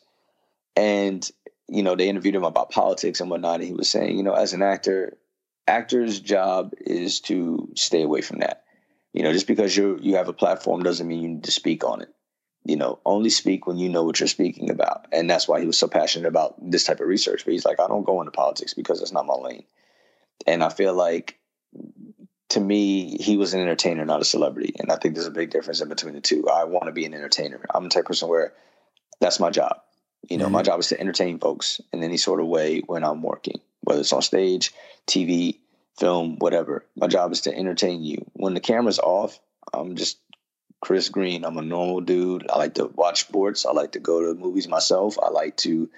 And 0.75 1.29
you 1.67 1.83
know, 1.83 1.95
they 1.95 2.09
interviewed 2.09 2.35
him 2.35 2.43
about 2.43 2.71
politics 2.71 3.21
and 3.21 3.29
whatnot, 3.29 3.55
and 3.55 3.63
he 3.63 3.73
was 3.73 3.89
saying, 3.89 4.17
you 4.17 4.23
know, 4.23 4.33
as 4.33 4.53
an 4.53 4.61
actor, 4.61 5.17
actor's 5.67 6.19
job 6.19 6.73
is 6.81 7.21
to 7.21 7.69
stay 7.75 8.01
away 8.01 8.21
from 8.21 8.39
that. 8.39 8.63
You 9.13 9.23
know, 9.23 9.31
just 9.31 9.47
because 9.47 9.75
you 9.75 9.97
you 10.01 10.15
have 10.15 10.27
a 10.27 10.33
platform 10.33 10.83
doesn't 10.83 11.07
mean 11.07 11.21
you 11.21 11.29
need 11.29 11.43
to 11.45 11.51
speak 11.51 11.83
on 11.83 12.01
it 12.01 12.09
you 12.63 12.75
know, 12.75 12.99
only 13.05 13.29
speak 13.29 13.65
when 13.65 13.77
you 13.77 13.89
know 13.89 14.03
what 14.03 14.19
you're 14.19 14.27
speaking 14.27 14.69
about. 14.69 15.07
And 15.11 15.29
that's 15.29 15.47
why 15.47 15.59
he 15.59 15.65
was 15.65 15.77
so 15.77 15.87
passionate 15.87 16.27
about 16.27 16.55
this 16.61 16.83
type 16.83 16.99
of 16.99 17.07
research. 17.07 17.43
But 17.43 17.53
he's 17.53 17.65
like, 17.65 17.79
I 17.79 17.87
don't 17.87 18.05
go 18.05 18.21
into 18.21 18.31
politics 18.31 18.73
because 18.73 18.99
that's 18.99 19.11
not 19.11 19.25
my 19.25 19.35
lane. 19.35 19.63
And 20.45 20.63
I 20.63 20.69
feel 20.69 20.93
like 20.93 21.39
to 22.49 22.59
me, 22.59 23.17
he 23.17 23.37
was 23.37 23.53
an 23.53 23.61
entertainer, 23.61 24.05
not 24.05 24.21
a 24.21 24.25
celebrity. 24.25 24.75
And 24.79 24.91
I 24.91 24.97
think 24.97 25.15
there's 25.15 25.27
a 25.27 25.31
big 25.31 25.49
difference 25.49 25.81
in 25.81 25.89
between 25.89 26.13
the 26.13 26.21
two. 26.21 26.47
I 26.49 26.65
want 26.65 26.85
to 26.85 26.91
be 26.91 27.05
an 27.05 27.13
entertainer. 27.13 27.65
I'm 27.73 27.85
the 27.85 27.89
type 27.89 28.01
of 28.01 28.07
person 28.07 28.29
where 28.29 28.53
that's 29.19 29.39
my 29.39 29.49
job. 29.49 29.77
You 30.29 30.37
know, 30.37 30.45
mm-hmm. 30.45 30.53
my 30.53 30.61
job 30.61 30.79
is 30.79 30.87
to 30.89 30.99
entertain 30.99 31.39
folks 31.39 31.81
in 31.91 32.03
any 32.03 32.17
sort 32.17 32.41
of 32.41 32.47
way 32.47 32.81
when 32.85 33.03
I'm 33.03 33.23
working, 33.23 33.59
whether 33.81 34.01
it's 34.01 34.13
on 34.13 34.21
stage, 34.21 34.73
TV, 35.07 35.57
film, 35.97 36.37
whatever. 36.37 36.85
My 36.95 37.07
job 37.07 37.31
is 37.31 37.41
to 37.41 37.55
entertain 37.55 38.03
you. 38.03 38.25
When 38.33 38.53
the 38.53 38.59
camera's 38.59 38.99
off, 38.99 39.39
I'm 39.73 39.95
just 39.95 40.19
Chris 40.81 41.09
Green. 41.09 41.45
I'm 41.45 41.57
a 41.57 41.61
normal 41.61 42.01
dude. 42.01 42.49
I 42.49 42.57
like 42.57 42.73
to 42.75 42.87
watch 42.87 43.21
sports. 43.21 43.65
I 43.65 43.71
like 43.71 43.93
to 43.93 43.99
go 43.99 44.21
to 44.21 44.39
movies 44.39 44.67
myself. 44.67 45.17
I 45.21 45.29
like 45.29 45.55
to, 45.57 45.89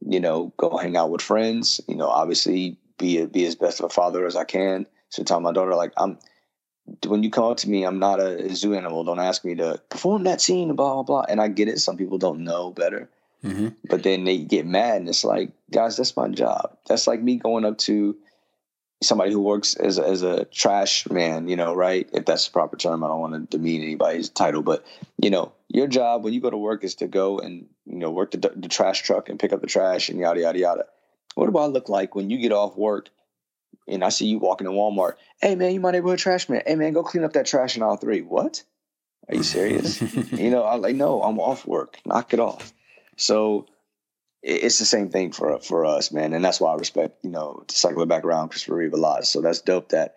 you 0.00 0.20
know, 0.20 0.52
go 0.56 0.76
hang 0.76 0.96
out 0.96 1.10
with 1.10 1.20
friends. 1.20 1.80
You 1.88 1.96
know, 1.96 2.08
obviously 2.08 2.78
be 2.96 3.18
a, 3.18 3.26
be 3.26 3.44
as 3.44 3.56
best 3.56 3.80
of 3.80 3.86
a 3.86 3.88
father 3.88 4.24
as 4.26 4.36
I 4.36 4.44
can. 4.44 4.86
So 5.08 5.24
tell 5.24 5.40
my 5.40 5.52
daughter 5.52 5.74
like 5.74 5.92
I'm. 5.96 6.18
When 7.06 7.22
you 7.22 7.30
come 7.30 7.44
up 7.44 7.58
to 7.58 7.70
me, 7.70 7.84
I'm 7.84 8.00
not 8.00 8.18
a 8.18 8.52
zoo 8.54 8.74
animal. 8.74 9.04
Don't 9.04 9.20
ask 9.20 9.44
me 9.44 9.54
to 9.56 9.80
perform 9.90 10.24
that 10.24 10.40
scene, 10.40 10.74
blah 10.74 10.94
blah 10.94 11.02
blah. 11.02 11.24
And 11.28 11.40
I 11.40 11.48
get 11.48 11.68
it. 11.68 11.78
Some 11.78 11.96
people 11.96 12.18
don't 12.18 12.42
know 12.42 12.70
better, 12.70 13.08
mm-hmm. 13.44 13.68
but 13.88 14.02
then 14.02 14.24
they 14.24 14.38
get 14.38 14.66
mad, 14.66 14.96
and 14.96 15.08
it's 15.08 15.22
like, 15.22 15.52
guys, 15.70 15.96
that's 15.96 16.16
my 16.16 16.28
job. 16.28 16.76
That's 16.88 17.06
like 17.06 17.22
me 17.22 17.36
going 17.36 17.64
up 17.64 17.78
to 17.78 18.16
somebody 19.02 19.32
who 19.32 19.40
works 19.40 19.74
as 19.74 19.98
a, 19.98 20.06
as 20.06 20.22
a 20.22 20.44
trash 20.46 21.08
man, 21.08 21.48
you 21.48 21.56
know, 21.56 21.74
right? 21.74 22.08
If 22.12 22.26
that's 22.26 22.46
the 22.46 22.52
proper 22.52 22.76
term, 22.76 23.02
I 23.02 23.08
don't 23.08 23.20
want 23.20 23.50
to 23.50 23.56
demean 23.56 23.82
anybody's 23.82 24.28
title, 24.28 24.62
but 24.62 24.84
you 25.22 25.30
know, 25.30 25.52
your 25.68 25.86
job 25.86 26.22
when 26.22 26.32
you 26.34 26.40
go 26.40 26.50
to 26.50 26.56
work 26.56 26.84
is 26.84 26.96
to 26.96 27.06
go 27.06 27.38
and 27.38 27.66
you 27.86 27.98
know 27.98 28.10
work 28.10 28.32
the, 28.32 28.52
the 28.54 28.68
trash 28.68 29.02
truck 29.02 29.28
and 29.28 29.38
pick 29.38 29.52
up 29.52 29.60
the 29.60 29.66
trash 29.66 30.08
and 30.08 30.18
yada 30.18 30.40
yada 30.40 30.58
yada. 30.58 30.84
What 31.34 31.50
do 31.50 31.58
I 31.58 31.66
look 31.66 31.88
like 31.88 32.14
when 32.14 32.28
you 32.28 32.38
get 32.38 32.52
off 32.52 32.76
work 32.76 33.08
and 33.88 34.04
I 34.04 34.10
see 34.10 34.26
you 34.26 34.38
walking 34.38 34.66
in 34.66 34.74
Walmart? 34.74 35.14
Hey 35.40 35.54
man, 35.54 35.72
you 35.72 35.80
my 35.80 35.92
neighborhood 35.92 36.18
trash 36.18 36.48
man. 36.48 36.62
Hey 36.66 36.74
man, 36.74 36.92
go 36.92 37.02
clean 37.02 37.24
up 37.24 37.32
that 37.34 37.46
trash 37.46 37.76
in 37.76 37.82
aisle 37.82 37.96
three. 37.96 38.20
What? 38.20 38.62
Are 39.28 39.36
you 39.36 39.42
serious? 39.42 40.00
you 40.32 40.50
know, 40.50 40.66
I'm 40.66 40.80
like, 40.80 40.96
no, 40.96 41.22
I'm 41.22 41.38
off 41.38 41.66
work. 41.66 41.98
Knock 42.04 42.34
it 42.34 42.40
off. 42.40 42.72
So 43.16 43.66
it's 44.42 44.78
the 44.78 44.84
same 44.84 45.10
thing 45.10 45.32
for 45.32 45.58
for 45.60 45.84
us, 45.84 46.12
man, 46.12 46.32
and 46.32 46.44
that's 46.44 46.60
why 46.60 46.72
I 46.72 46.76
respect 46.76 47.24
you 47.24 47.30
know 47.30 47.62
to 47.66 47.74
cycle 47.74 48.02
it 48.02 48.08
back 48.08 48.24
around 48.24 48.48
Christopher 48.50 48.76
Reeve 48.76 48.94
a 48.94 48.96
lot. 48.96 49.26
So 49.26 49.40
that's 49.40 49.60
dope 49.60 49.90
that 49.90 50.16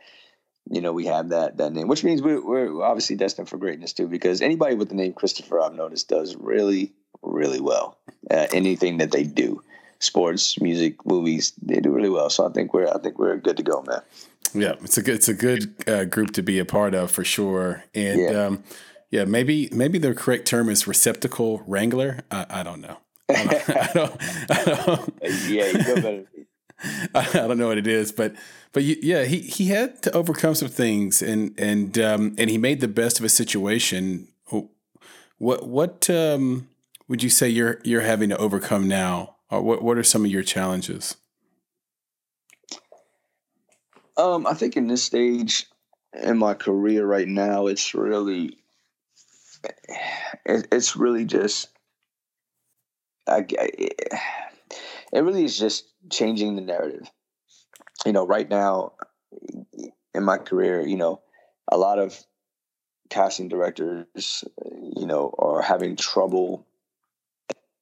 you 0.69 0.81
know 0.81 0.93
we 0.93 1.05
have 1.05 1.29
that 1.29 1.57
that 1.57 1.73
name, 1.73 1.87
which 1.87 2.03
means 2.03 2.21
we're, 2.21 2.45
we're 2.45 2.83
obviously 2.83 3.15
destined 3.15 3.49
for 3.49 3.57
greatness 3.57 3.93
too. 3.93 4.07
Because 4.07 4.41
anybody 4.41 4.75
with 4.75 4.89
the 4.89 4.95
name 4.95 5.13
Christopher, 5.13 5.61
I've 5.61 5.73
noticed, 5.73 6.09
does 6.09 6.35
really 6.35 6.93
really 7.21 7.61
well 7.61 7.97
at 8.29 8.53
anything 8.53 8.97
that 8.97 9.11
they 9.11 9.23
do, 9.23 9.61
sports, 9.99 10.59
music, 10.59 11.05
movies, 11.05 11.53
they 11.61 11.79
do 11.79 11.91
really 11.91 12.09
well. 12.09 12.29
So 12.29 12.47
I 12.47 12.51
think 12.51 12.73
we're 12.73 12.87
I 12.87 12.99
think 12.99 13.19
we're 13.19 13.37
good 13.37 13.57
to 13.57 13.63
go, 13.63 13.83
man. 13.83 14.01
Yeah, 14.53 14.75
it's 14.83 14.97
a 14.97 15.01
good 15.01 15.15
it's 15.15 15.29
a 15.29 15.33
good 15.33 15.75
uh, 15.87 16.05
group 16.05 16.31
to 16.31 16.43
be 16.43 16.59
a 16.59 16.65
part 16.65 16.93
of 16.93 17.11
for 17.11 17.23
sure, 17.23 17.83
and 17.93 18.19
yeah. 18.19 18.45
Um, 18.45 18.63
yeah, 19.09 19.25
maybe 19.25 19.69
maybe 19.71 19.99
the 19.99 20.15
correct 20.15 20.47
term 20.47 20.69
is 20.69 20.87
receptacle 20.87 21.61
wrangler. 21.67 22.21
I, 22.31 22.47
I 22.49 22.63
don't 22.63 22.81
know. 22.81 22.97
I 23.69 23.89
don't, 23.93 24.21
I 24.49 24.63
don't, 24.63 25.13
yeah, 25.49 25.65
you 25.67 25.73
better. 25.73 26.25
I 27.15 27.47
don't 27.47 27.57
know 27.57 27.67
what 27.67 27.77
it 27.77 27.87
is, 27.87 28.11
but 28.11 28.35
but 28.71 28.83
yeah, 28.83 29.23
he 29.23 29.39
he 29.39 29.67
had 29.67 30.01
to 30.03 30.11
overcome 30.11 30.55
some 30.55 30.67
things, 30.67 31.21
and 31.21 31.53
and 31.57 31.97
um, 31.99 32.35
and 32.37 32.49
he 32.49 32.57
made 32.57 32.81
the 32.81 32.87
best 32.87 33.19
of 33.19 33.25
a 33.25 33.29
situation. 33.29 34.27
What 35.37 35.67
what 35.67 36.09
um, 36.09 36.67
would 37.07 37.23
you 37.23 37.29
say 37.29 37.49
you're 37.49 37.79
you're 37.83 38.01
having 38.01 38.29
to 38.29 38.37
overcome 38.37 38.87
now? 38.87 39.35
Or 39.49 39.61
what 39.61 39.81
what 39.81 39.97
are 39.97 40.03
some 40.03 40.25
of 40.25 40.31
your 40.31 40.43
challenges? 40.43 41.17
Um, 44.17 44.45
I 44.45 44.53
think 44.53 44.77
in 44.77 44.87
this 44.87 45.03
stage 45.03 45.65
in 46.13 46.37
my 46.37 46.53
career 46.53 47.05
right 47.05 47.27
now, 47.27 47.67
it's 47.67 47.93
really 47.93 48.57
it's 50.45 50.95
really 50.95 51.25
just 51.25 51.69
I, 53.27 53.45
it 53.49 55.23
really 55.23 55.45
is 55.45 55.57
just 55.57 55.85
changing 56.11 56.55
the 56.55 56.61
narrative. 56.61 57.09
You 58.05 58.11
know, 58.11 58.25
right 58.25 58.49
now 58.49 58.93
in 60.13 60.23
my 60.23 60.37
career, 60.37 60.85
you 60.85 60.97
know, 60.97 61.21
a 61.71 61.77
lot 61.77 61.99
of 61.99 62.17
casting 63.09 63.47
directors, 63.47 64.43
you 64.95 65.05
know, 65.05 65.33
are 65.37 65.61
having 65.61 65.95
trouble 65.95 66.65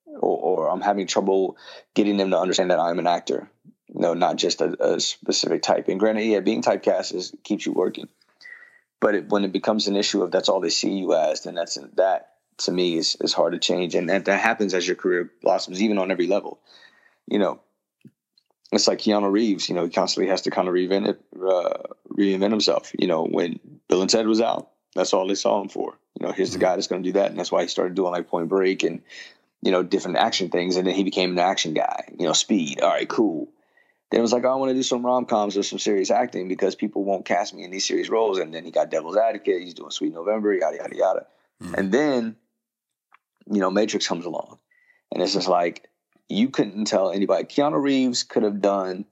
or, 0.05 0.65
or, 0.65 0.69
I'm 0.69 0.81
having 0.81 1.07
trouble 1.07 1.57
getting 1.95 2.17
them 2.17 2.31
to 2.31 2.37
understand 2.37 2.71
that 2.71 2.79
I'm 2.79 2.99
an 2.99 3.07
actor, 3.07 3.49
you 3.87 4.01
know, 4.01 4.13
not 4.13 4.35
just 4.35 4.59
a, 4.59 4.95
a 4.95 4.99
specific 4.99 5.61
type. 5.61 5.87
And 5.87 5.99
granted, 5.99 6.25
yeah, 6.25 6.41
being 6.41 6.61
typecast 6.61 7.15
is 7.15 7.33
keeps 7.43 7.65
you 7.65 7.71
working. 7.71 8.09
But 8.99 9.15
it, 9.15 9.29
when 9.29 9.45
it 9.45 9.53
becomes 9.53 9.87
an 9.87 9.95
issue 9.95 10.21
of 10.21 10.31
that's 10.31 10.49
all 10.49 10.59
they 10.59 10.69
see 10.69 10.91
you 10.91 11.15
as, 11.15 11.43
then 11.43 11.55
that's 11.55 11.77
that 11.95 12.31
to 12.59 12.71
me 12.71 12.97
is, 12.97 13.17
is 13.21 13.33
hard 13.33 13.53
to 13.53 13.59
change. 13.59 13.95
And, 13.95 14.09
and 14.09 14.25
that 14.25 14.39
happens 14.39 14.73
as 14.73 14.87
your 14.87 14.95
career 14.95 15.31
blossoms, 15.41 15.81
even 15.81 15.97
on 15.97 16.11
every 16.11 16.27
level. 16.27 16.59
You 17.27 17.39
know, 17.39 17.59
it's 18.71 18.87
like 18.87 18.99
Keanu 18.99 19.31
Reeves, 19.31 19.67
you 19.67 19.75
know, 19.75 19.83
he 19.83 19.89
constantly 19.89 20.29
has 20.29 20.41
to 20.43 20.51
kind 20.51 20.67
of 20.67 20.73
reinvent 20.73 21.09
it, 21.09 21.21
uh, 21.35 21.93
reinvent 22.09 22.51
himself. 22.51 22.91
You 22.97 23.07
know, 23.07 23.25
when 23.25 23.59
Bill 23.89 24.01
and 24.01 24.09
Ted 24.09 24.27
was 24.27 24.41
out, 24.41 24.69
that's 24.95 25.13
all 25.13 25.27
they 25.27 25.35
saw 25.35 25.61
him 25.61 25.69
for. 25.69 25.97
You 26.19 26.25
know, 26.25 26.33
here's 26.33 26.51
the 26.51 26.57
mm-hmm. 26.57 26.65
guy 26.65 26.75
that's 26.75 26.87
going 26.87 27.03
to 27.03 27.09
do 27.09 27.13
that. 27.13 27.31
And 27.31 27.39
that's 27.39 27.51
why 27.51 27.61
he 27.61 27.67
started 27.67 27.95
doing 27.95 28.11
like 28.11 28.27
Point 28.27 28.49
Break 28.49 28.83
and, 28.83 29.01
you 29.61 29.71
know, 29.71 29.83
different 29.83 30.17
action 30.17 30.49
things. 30.49 30.75
And 30.75 30.87
then 30.87 30.95
he 30.95 31.03
became 31.03 31.31
an 31.31 31.39
action 31.39 31.73
guy, 31.73 32.05
you 32.17 32.25
know, 32.25 32.33
speed. 32.33 32.81
All 32.81 32.89
right, 32.89 33.07
cool. 33.07 33.49
Then 34.09 34.19
it 34.19 34.21
was 34.21 34.33
like, 34.33 34.43
oh, 34.43 34.51
I 34.51 34.55
want 34.55 34.69
to 34.71 34.75
do 34.75 34.83
some 34.83 35.05
rom 35.05 35.25
coms 35.25 35.55
or 35.55 35.63
some 35.63 35.79
serious 35.79 36.11
acting 36.11 36.49
because 36.49 36.75
people 36.75 37.05
won't 37.05 37.25
cast 37.25 37.53
me 37.53 37.63
in 37.63 37.71
these 37.71 37.87
serious 37.87 38.09
roles. 38.09 38.39
And 38.39 38.53
then 38.53 38.65
he 38.65 38.71
got 38.71 38.91
Devil's 38.91 39.15
Advocate. 39.15 39.61
He's 39.61 39.73
doing 39.73 39.91
Sweet 39.91 40.13
November, 40.13 40.53
yada, 40.53 40.77
yada, 40.77 40.95
yada. 40.95 41.25
Mm-hmm. 41.63 41.75
And 41.75 41.91
then 41.91 42.35
you 43.49 43.59
know, 43.59 43.71
Matrix 43.71 44.07
comes 44.07 44.25
along. 44.25 44.59
And 45.11 45.21
it's 45.21 45.33
just 45.33 45.47
like, 45.47 45.89
you 46.29 46.49
couldn't 46.49 46.85
tell 46.85 47.11
anybody. 47.11 47.43
Keanu 47.43 47.81
Reeves 47.81 48.23
could 48.23 48.43
have 48.43 48.61
done, 48.61 49.05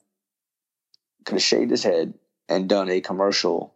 could 1.26 1.36
have 1.36 1.44
shaved 1.44 1.72
his 1.72 1.84
head 1.84 2.14
and 2.48 2.70
done 2.70 2.90
a 2.90 3.02
commercial. 3.02 3.74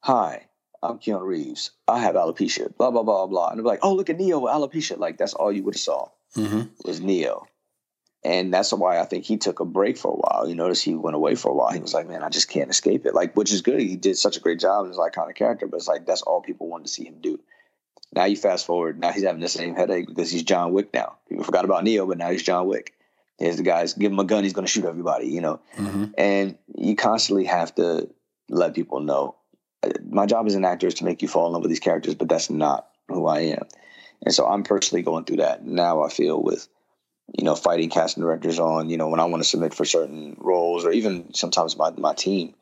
Hi, 0.00 0.46
I'm 0.82 0.98
Keanu 0.98 1.22
Reeves. 1.22 1.70
I 1.86 1.98
have 1.98 2.14
alopecia, 2.14 2.74
blah, 2.76 2.90
blah, 2.90 3.02
blah, 3.02 3.26
blah. 3.26 3.48
And 3.48 3.58
they're 3.58 3.66
like, 3.66 3.80
oh, 3.82 3.94
look 3.94 4.10
at 4.10 4.18
Neo 4.18 4.40
with 4.40 4.52
alopecia. 4.52 4.98
Like, 4.98 5.18
that's 5.18 5.34
all 5.34 5.52
you 5.52 5.62
would 5.64 5.74
have 5.74 5.80
saw 5.80 6.08
mm-hmm. 6.36 6.62
was 6.84 7.00
Neo. 7.00 7.46
And 8.24 8.54
that's 8.54 8.72
why 8.72 8.98
I 8.98 9.04
think 9.04 9.26
he 9.26 9.36
took 9.36 9.60
a 9.60 9.66
break 9.66 9.98
for 9.98 10.12
a 10.12 10.16
while. 10.16 10.48
You 10.48 10.54
notice 10.54 10.80
he 10.80 10.94
went 10.94 11.14
away 11.14 11.34
for 11.34 11.50
a 11.50 11.54
while. 11.54 11.72
He 11.72 11.80
was 11.80 11.92
like, 11.92 12.08
man, 12.08 12.22
I 12.22 12.30
just 12.30 12.48
can't 12.48 12.70
escape 12.70 13.04
it. 13.04 13.14
Like, 13.14 13.36
which 13.36 13.52
is 13.52 13.60
good. 13.60 13.80
He 13.80 13.96
did 13.96 14.16
such 14.16 14.38
a 14.38 14.40
great 14.40 14.60
job 14.60 14.88
as 14.88 14.98
kind 15.12 15.28
of 15.28 15.36
character, 15.36 15.66
but 15.66 15.76
it's 15.76 15.88
like, 15.88 16.06
that's 16.06 16.22
all 16.22 16.40
people 16.40 16.68
wanted 16.68 16.86
to 16.86 16.92
see 16.92 17.04
him 17.04 17.18
do. 17.20 17.38
Now 18.14 18.24
you 18.24 18.36
fast 18.36 18.66
forward. 18.66 19.00
Now 19.00 19.12
he's 19.12 19.24
having 19.24 19.40
the 19.40 19.48
same 19.48 19.74
headache 19.74 20.06
because 20.06 20.30
he's 20.30 20.42
John 20.42 20.72
Wick 20.72 20.94
now. 20.94 21.16
People 21.28 21.44
forgot 21.44 21.64
about 21.64 21.84
Neo, 21.84 22.06
but 22.06 22.18
now 22.18 22.30
he's 22.30 22.42
John 22.42 22.68
Wick. 22.68 22.94
Here's 23.38 23.56
the 23.56 23.62
guys. 23.62 23.94
Give 23.94 24.12
him 24.12 24.18
a 24.20 24.24
gun. 24.24 24.44
He's 24.44 24.52
going 24.52 24.66
to 24.66 24.70
shoot 24.70 24.84
everybody. 24.84 25.26
You 25.28 25.40
know. 25.40 25.60
Mm-hmm. 25.76 26.04
And 26.16 26.58
you 26.76 26.94
constantly 26.94 27.44
have 27.44 27.74
to 27.76 28.08
let 28.48 28.74
people 28.74 29.00
know. 29.00 29.36
Uh, 29.82 29.90
my 30.08 30.26
job 30.26 30.46
as 30.46 30.54
an 30.54 30.64
actor 30.64 30.86
is 30.86 30.94
to 30.94 31.04
make 31.04 31.22
you 31.22 31.28
fall 31.28 31.46
in 31.46 31.52
love 31.52 31.62
with 31.62 31.70
these 31.70 31.80
characters, 31.80 32.14
but 32.14 32.28
that's 32.28 32.50
not 32.50 32.88
who 33.08 33.26
I 33.26 33.40
am. 33.40 33.66
And 34.24 34.32
so 34.32 34.46
I'm 34.46 34.62
personally 34.62 35.02
going 35.02 35.24
through 35.24 35.38
that 35.38 35.64
now. 35.64 36.02
I 36.02 36.08
feel 36.08 36.40
with 36.40 36.68
you 37.36 37.44
know 37.44 37.54
fighting 37.54 37.90
casting 37.90 38.22
directors 38.22 38.58
on 38.58 38.90
you 38.90 38.96
know 38.96 39.08
when 39.08 39.20
I 39.20 39.24
want 39.24 39.42
to 39.42 39.48
submit 39.48 39.74
for 39.74 39.84
certain 39.84 40.36
roles 40.38 40.84
or 40.84 40.92
even 40.92 41.34
sometimes 41.34 41.76
my 41.76 41.90
my 41.90 42.14
team. 42.14 42.54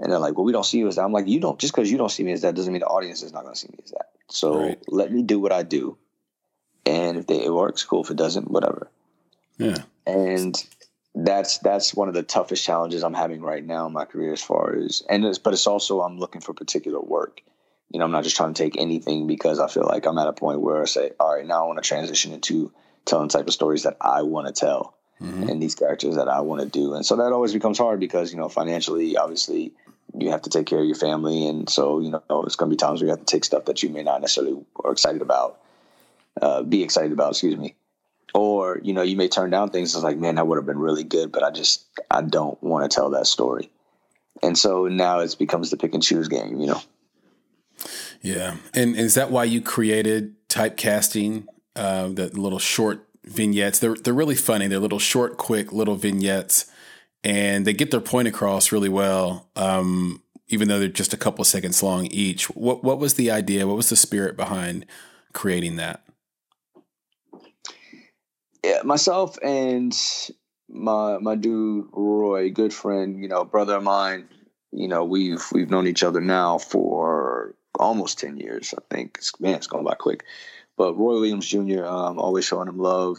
And 0.00 0.10
they're 0.10 0.18
like, 0.18 0.36
well, 0.36 0.44
we 0.44 0.52
don't 0.52 0.64
see 0.64 0.78
you 0.78 0.88
as 0.88 0.96
that. 0.96 1.04
I'm 1.04 1.12
like, 1.12 1.28
you 1.28 1.40
don't, 1.40 1.58
just 1.58 1.74
because 1.74 1.90
you 1.90 1.98
don't 1.98 2.10
see 2.10 2.22
me 2.22 2.32
as 2.32 2.40
that 2.40 2.54
doesn't 2.54 2.72
mean 2.72 2.80
the 2.80 2.86
audience 2.86 3.22
is 3.22 3.32
not 3.32 3.42
going 3.42 3.54
to 3.54 3.60
see 3.60 3.68
me 3.68 3.78
as 3.84 3.90
that. 3.90 4.08
So 4.30 4.58
right. 4.58 4.82
let 4.88 5.12
me 5.12 5.22
do 5.22 5.38
what 5.38 5.52
I 5.52 5.62
do. 5.62 5.98
And 6.86 7.18
if 7.18 7.26
they, 7.26 7.44
it 7.44 7.52
works, 7.52 7.84
cool. 7.84 8.02
If 8.02 8.10
it 8.10 8.16
doesn't, 8.16 8.50
whatever. 8.50 8.90
Yeah. 9.58 9.76
And 10.06 10.56
that's 11.14 11.58
that's 11.58 11.92
one 11.92 12.08
of 12.08 12.14
the 12.14 12.22
toughest 12.22 12.64
challenges 12.64 13.04
I'm 13.04 13.14
having 13.14 13.42
right 13.42 13.64
now 13.64 13.86
in 13.86 13.92
my 13.92 14.04
career 14.06 14.32
as 14.32 14.40
far 14.40 14.76
as 14.76 15.02
and 15.08 15.24
it's, 15.24 15.38
but 15.38 15.52
it's 15.52 15.66
also 15.66 16.00
I'm 16.00 16.18
looking 16.18 16.40
for 16.40 16.54
particular 16.54 17.00
work. 17.00 17.42
You 17.90 17.98
know, 17.98 18.06
I'm 18.06 18.12
not 18.12 18.24
just 18.24 18.36
trying 18.36 18.54
to 18.54 18.62
take 18.62 18.80
anything 18.80 19.26
because 19.26 19.58
I 19.58 19.68
feel 19.68 19.84
like 19.84 20.06
I'm 20.06 20.16
at 20.18 20.28
a 20.28 20.32
point 20.32 20.60
where 20.60 20.80
I 20.80 20.86
say, 20.86 21.10
all 21.20 21.34
right, 21.34 21.46
now 21.46 21.64
I 21.64 21.66
want 21.66 21.82
to 21.82 21.86
transition 21.86 22.32
into 22.32 22.72
telling 23.04 23.28
type 23.28 23.48
of 23.48 23.52
stories 23.52 23.82
that 23.82 23.96
I 24.00 24.22
want 24.22 24.46
to 24.46 24.52
tell 24.52 24.94
mm-hmm. 25.20 25.48
and 25.48 25.62
these 25.62 25.74
characters 25.74 26.16
that 26.16 26.28
I 26.28 26.40
want 26.40 26.62
to 26.62 26.68
do. 26.68 26.94
And 26.94 27.04
so 27.04 27.16
that 27.16 27.32
always 27.32 27.52
becomes 27.52 27.78
hard 27.78 28.00
because, 28.00 28.32
you 28.32 28.38
know, 28.38 28.48
financially, 28.48 29.16
obviously, 29.16 29.72
you 30.18 30.30
have 30.30 30.42
to 30.42 30.50
take 30.50 30.66
care 30.66 30.80
of 30.80 30.86
your 30.86 30.96
family, 30.96 31.46
and 31.46 31.68
so 31.68 32.00
you 32.00 32.10
know 32.10 32.42
it's 32.44 32.56
going 32.56 32.70
to 32.70 32.74
be 32.74 32.76
times 32.76 33.00
where 33.00 33.06
you 33.06 33.10
have 33.10 33.24
to 33.24 33.26
take 33.26 33.44
stuff 33.44 33.66
that 33.66 33.82
you 33.82 33.88
may 33.88 34.02
not 34.02 34.20
necessarily 34.20 34.58
are 34.84 34.92
excited 34.92 35.22
about, 35.22 35.60
uh, 36.40 36.62
be 36.62 36.82
excited 36.82 37.12
about. 37.12 37.32
Excuse 37.32 37.56
me, 37.56 37.74
or 38.34 38.80
you 38.82 38.92
know 38.92 39.02
you 39.02 39.16
may 39.16 39.28
turn 39.28 39.50
down 39.50 39.70
things. 39.70 39.94
It's 39.94 40.04
like, 40.04 40.18
man, 40.18 40.36
that 40.36 40.46
would 40.46 40.56
have 40.56 40.66
been 40.66 40.78
really 40.78 41.04
good, 41.04 41.32
but 41.32 41.42
I 41.42 41.50
just 41.50 41.84
I 42.10 42.22
don't 42.22 42.60
want 42.62 42.90
to 42.90 42.94
tell 42.94 43.10
that 43.10 43.26
story, 43.26 43.70
and 44.42 44.56
so 44.56 44.88
now 44.88 45.20
it 45.20 45.36
becomes 45.38 45.70
the 45.70 45.76
pick 45.76 45.94
and 45.94 46.02
choose 46.02 46.28
game. 46.28 46.60
You 46.60 46.66
know. 46.68 46.82
Yeah, 48.22 48.56
and 48.74 48.96
is 48.96 49.14
that 49.14 49.30
why 49.30 49.44
you 49.44 49.60
created 49.60 50.34
typecasting? 50.48 51.46
Uh, 51.76 52.08
the 52.08 52.26
little 52.38 52.58
short 52.58 53.06
vignettes. 53.24 53.78
They're 53.78 53.94
they're 53.94 54.12
really 54.12 54.34
funny. 54.34 54.66
They're 54.66 54.80
little 54.80 54.98
short, 54.98 55.38
quick 55.38 55.72
little 55.72 55.94
vignettes 55.94 56.70
and 57.22 57.66
they 57.66 57.72
get 57.72 57.90
their 57.90 58.00
point 58.00 58.28
across 58.28 58.72
really 58.72 58.88
well, 58.88 59.48
um, 59.56 60.22
even 60.48 60.68
though 60.68 60.78
they're 60.78 60.88
just 60.88 61.12
a 61.12 61.18
couple 61.18 61.44
seconds 61.44 61.82
long 61.82 62.06
each. 62.06 62.46
What 62.50 62.82
what 62.82 62.98
was 62.98 63.14
the 63.14 63.30
idea? 63.30 63.66
What 63.66 63.76
was 63.76 63.90
the 63.90 63.96
spirit 63.96 64.36
behind 64.36 64.86
creating 65.32 65.76
that? 65.76 66.02
Yeah, 68.64 68.82
myself 68.84 69.38
and 69.42 69.96
my 70.68 71.18
my 71.18 71.34
dude 71.34 71.86
Roy, 71.92 72.50
good 72.50 72.72
friend, 72.72 73.20
you 73.20 73.28
know, 73.28 73.44
brother 73.44 73.76
of 73.76 73.82
mine. 73.82 74.28
You 74.72 74.88
know, 74.88 75.04
we've 75.04 75.44
we've 75.52 75.70
known 75.70 75.86
each 75.86 76.02
other 76.02 76.20
now 76.20 76.58
for 76.58 77.54
almost 77.78 78.18
ten 78.18 78.36
years. 78.36 78.74
I 78.76 78.94
think. 78.94 79.20
Man, 79.38 79.54
it's 79.54 79.66
going 79.66 79.84
by 79.84 79.94
quick. 79.94 80.24
But 80.80 80.96
Roy 80.96 81.20
Williams 81.20 81.46
Jr. 81.46 81.84
Um, 81.84 82.18
always 82.18 82.46
showing 82.46 82.66
him 82.66 82.78
love. 82.78 83.18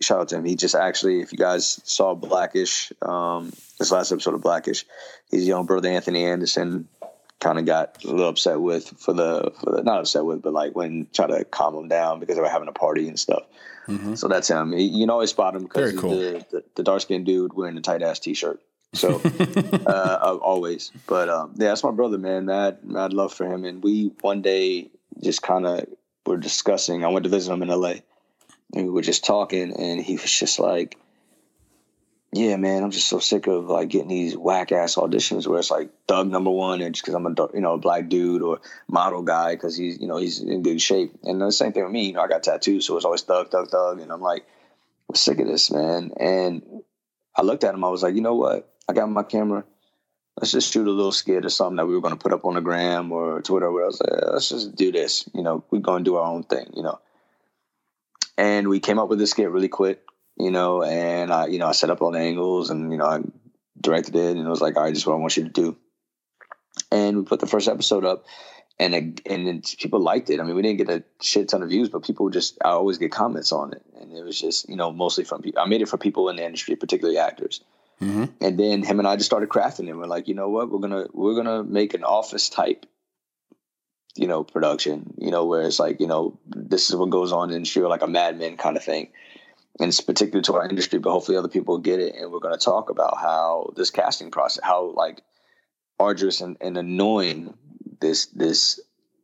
Shout 0.00 0.20
out 0.20 0.28
to 0.28 0.36
him. 0.36 0.44
He 0.44 0.54
just 0.54 0.76
actually, 0.76 1.20
if 1.20 1.32
you 1.32 1.36
guys 1.36 1.80
saw 1.82 2.14
Blackish, 2.14 2.92
um, 3.02 3.52
this 3.80 3.90
last 3.90 4.12
episode 4.12 4.34
of 4.34 4.40
Blackish, 4.40 4.86
his 5.28 5.44
young 5.44 5.66
brother 5.66 5.88
Anthony 5.88 6.24
Anderson 6.24 6.86
kind 7.40 7.58
of 7.58 7.66
got 7.66 8.04
a 8.04 8.06
little 8.06 8.28
upset 8.28 8.60
with 8.60 8.86
for 9.00 9.12
the, 9.14 9.52
for 9.58 9.72
the 9.72 9.82
not 9.82 9.98
upset 9.98 10.24
with, 10.24 10.42
but 10.42 10.52
like 10.52 10.76
when 10.76 11.08
try 11.12 11.26
to 11.26 11.44
calm 11.44 11.74
him 11.74 11.88
down 11.88 12.20
because 12.20 12.36
they 12.36 12.40
were 12.40 12.48
having 12.48 12.68
a 12.68 12.72
party 12.72 13.08
and 13.08 13.18
stuff. 13.18 13.42
Mm-hmm. 13.88 14.14
So 14.14 14.28
that's 14.28 14.46
him. 14.46 14.70
He, 14.70 14.84
you 14.84 15.02
can 15.02 15.10
always 15.10 15.30
spot 15.30 15.56
him 15.56 15.64
because 15.64 15.90
he's 15.90 16.00
cool. 16.00 16.10
the, 16.10 16.46
the, 16.52 16.64
the 16.76 16.82
dark 16.84 17.00
skinned 17.00 17.26
dude 17.26 17.52
wearing 17.54 17.76
a 17.76 17.80
tight 17.80 18.02
ass 18.02 18.20
t 18.20 18.32
shirt. 18.34 18.60
So 18.92 19.20
uh, 19.88 20.38
always, 20.40 20.92
but 21.08 21.28
um, 21.28 21.54
yeah, 21.56 21.70
that's 21.70 21.82
my 21.82 21.90
brother, 21.90 22.18
man. 22.18 22.44
Mad, 22.44 22.84
mad 22.84 23.12
love 23.12 23.34
for 23.34 23.52
him, 23.52 23.64
and 23.64 23.82
we 23.82 24.12
one 24.20 24.40
day 24.40 24.92
just 25.20 25.42
kind 25.42 25.66
of 25.66 25.88
were 26.26 26.36
discussing. 26.36 27.04
I 27.04 27.08
went 27.08 27.24
to 27.24 27.30
visit 27.30 27.52
him 27.52 27.62
in 27.62 27.68
LA, 27.68 27.94
and 28.74 28.86
we 28.86 28.90
were 28.90 29.02
just 29.02 29.24
talking, 29.24 29.72
and 29.76 30.00
he 30.00 30.14
was 30.14 30.32
just 30.32 30.58
like, 30.58 30.96
yeah, 32.34 32.56
man, 32.56 32.82
I'm 32.82 32.90
just 32.90 33.08
so 33.08 33.18
sick 33.18 33.46
of 33.46 33.66
like 33.66 33.90
getting 33.90 34.08
these 34.08 34.36
whack 34.36 34.72
ass 34.72 34.94
auditions 34.94 35.46
where 35.46 35.58
it's 35.58 35.70
like 35.70 35.90
thug 36.08 36.28
number 36.28 36.50
one, 36.50 36.80
and 36.80 36.94
just 36.94 37.04
because 37.04 37.14
I'm 37.14 37.26
a 37.26 37.48
you 37.52 37.60
know 37.60 37.74
a 37.74 37.78
black 37.78 38.08
dude 38.08 38.40
or 38.40 38.60
model 38.88 39.22
guy 39.22 39.54
because 39.54 39.76
he's 39.76 40.00
you 40.00 40.08
know 40.08 40.16
he's 40.16 40.40
in 40.40 40.62
good 40.62 40.80
shape. 40.80 41.12
And 41.24 41.40
the 41.40 41.52
same 41.52 41.72
thing 41.72 41.82
with 41.82 41.92
me, 41.92 42.06
you 42.06 42.12
know, 42.14 42.22
I 42.22 42.28
got 42.28 42.42
tattoos, 42.42 42.86
so 42.86 42.96
it's 42.96 43.04
always 43.04 43.22
thug, 43.22 43.50
thug, 43.50 43.68
thug, 43.68 44.00
and 44.00 44.10
I'm 44.10 44.22
like, 44.22 44.46
I'm 45.10 45.14
sick 45.14 45.40
of 45.40 45.46
this, 45.46 45.70
man. 45.70 46.12
And 46.18 46.82
I 47.36 47.42
looked 47.42 47.64
at 47.64 47.74
him, 47.74 47.84
I 47.84 47.90
was 47.90 48.02
like, 48.02 48.14
you 48.14 48.22
know 48.22 48.36
what? 48.36 48.72
I 48.88 48.94
got 48.94 49.10
my 49.10 49.22
camera. 49.22 49.64
Let's 50.36 50.52
just 50.52 50.72
shoot 50.72 50.86
a 50.86 50.90
little 50.90 51.12
skit 51.12 51.44
or 51.44 51.50
something 51.50 51.76
that 51.76 51.86
we 51.86 51.94
were 51.94 52.00
going 52.00 52.14
to 52.14 52.22
put 52.22 52.32
up 52.32 52.44
on 52.44 52.54
the 52.54 52.60
gram 52.60 53.12
or 53.12 53.42
Twitter. 53.42 53.70
Where 53.70 53.84
I 53.84 53.86
was 53.86 54.00
like, 54.00 54.32
let's 54.32 54.48
just 54.48 54.74
do 54.74 54.90
this. 54.90 55.28
You 55.34 55.42
know, 55.42 55.64
we're 55.70 55.80
going 55.80 56.04
to 56.04 56.10
do 56.10 56.16
our 56.16 56.26
own 56.26 56.44
thing. 56.44 56.70
You 56.74 56.82
know. 56.82 57.00
And 58.38 58.68
we 58.68 58.80
came 58.80 58.98
up 58.98 59.08
with 59.08 59.18
this 59.18 59.30
skit 59.30 59.50
really 59.50 59.68
quick 59.68 60.02
you 60.38 60.50
know, 60.50 60.82
and 60.82 61.32
I, 61.32 61.46
you 61.46 61.58
know, 61.58 61.68
I 61.68 61.72
set 61.72 61.90
up 61.90 62.02
all 62.02 62.12
the 62.12 62.18
angles 62.18 62.70
and, 62.70 62.90
you 62.90 62.98
know, 62.98 63.06
I 63.06 63.20
directed 63.80 64.16
it 64.16 64.36
and 64.36 64.46
it 64.46 64.48
was 64.48 64.60
like, 64.60 64.76
all 64.76 64.84
right, 64.84 64.90
this 64.90 64.98
is 64.98 65.06
what 65.06 65.14
I 65.14 65.18
want 65.18 65.36
you 65.36 65.44
to 65.44 65.50
do. 65.50 65.76
And 66.90 67.18
we 67.18 67.22
put 67.24 67.40
the 67.40 67.46
first 67.46 67.68
episode 67.68 68.04
up 68.04 68.24
and, 68.78 68.94
it, 68.94 69.20
and 69.26 69.64
people 69.78 70.00
liked 70.00 70.30
it. 70.30 70.40
I 70.40 70.44
mean, 70.44 70.56
we 70.56 70.62
didn't 70.62 70.78
get 70.78 70.90
a 70.90 71.04
shit 71.20 71.48
ton 71.48 71.62
of 71.62 71.68
views, 71.68 71.90
but 71.90 72.04
people 72.04 72.30
just, 72.30 72.58
I 72.64 72.70
always 72.70 72.98
get 72.98 73.12
comments 73.12 73.52
on 73.52 73.72
it. 73.72 73.82
And 74.00 74.12
it 74.12 74.24
was 74.24 74.40
just, 74.40 74.68
you 74.68 74.76
know, 74.76 74.90
mostly 74.90 75.24
from 75.24 75.42
people. 75.42 75.62
I 75.62 75.68
made 75.68 75.82
it 75.82 75.88
for 75.88 75.98
people 75.98 76.28
in 76.28 76.36
the 76.36 76.44
industry, 76.44 76.76
particularly 76.76 77.18
actors. 77.18 77.62
Mm-hmm. 78.02 78.24
And 78.40 78.58
then 78.58 78.82
him 78.82 78.98
and 78.98 79.08
I 79.08 79.16
just 79.16 79.26
started 79.26 79.48
crafting 79.48 79.88
it. 79.88 79.94
We're 79.94 80.06
like, 80.06 80.28
you 80.28 80.34
know 80.34 80.48
what, 80.48 80.70
we're 80.70 80.80
gonna 80.80 81.06
we're 81.12 81.36
gonna 81.36 81.62
make 81.62 81.94
an 81.94 82.04
office 82.04 82.48
type, 82.48 82.86
you 84.16 84.26
know, 84.26 84.42
production. 84.44 85.14
You 85.18 85.30
know, 85.30 85.46
where 85.46 85.62
it's 85.62 85.78
like, 85.78 86.00
you 86.00 86.06
know, 86.06 86.38
this 86.46 86.90
is 86.90 86.96
what 86.96 87.10
goes 87.10 87.32
on 87.32 87.50
in 87.50 87.56
industry, 87.56 87.82
like 87.82 88.02
a 88.02 88.06
Mad 88.06 88.38
Men 88.38 88.56
kind 88.56 88.76
of 88.76 88.84
thing 88.84 89.10
and 89.80 89.88
it's 89.88 90.00
particular 90.00 90.42
to 90.42 90.54
our 90.54 90.68
industry, 90.68 90.98
but 90.98 91.10
hopefully 91.10 91.36
other 91.36 91.48
people 91.48 91.78
get 91.78 92.00
it. 92.00 92.14
And 92.14 92.30
we're 92.30 92.40
to 92.40 92.58
talk 92.58 92.90
about 92.90 93.18
how 93.18 93.72
this 93.76 93.90
casting 93.90 94.30
process, 94.30 94.62
how 94.62 94.92
like 94.94 95.22
arduous 95.98 96.40
and, 96.40 96.56
and 96.60 96.76
annoying 96.76 97.54
this 98.00 98.26
this 98.26 98.80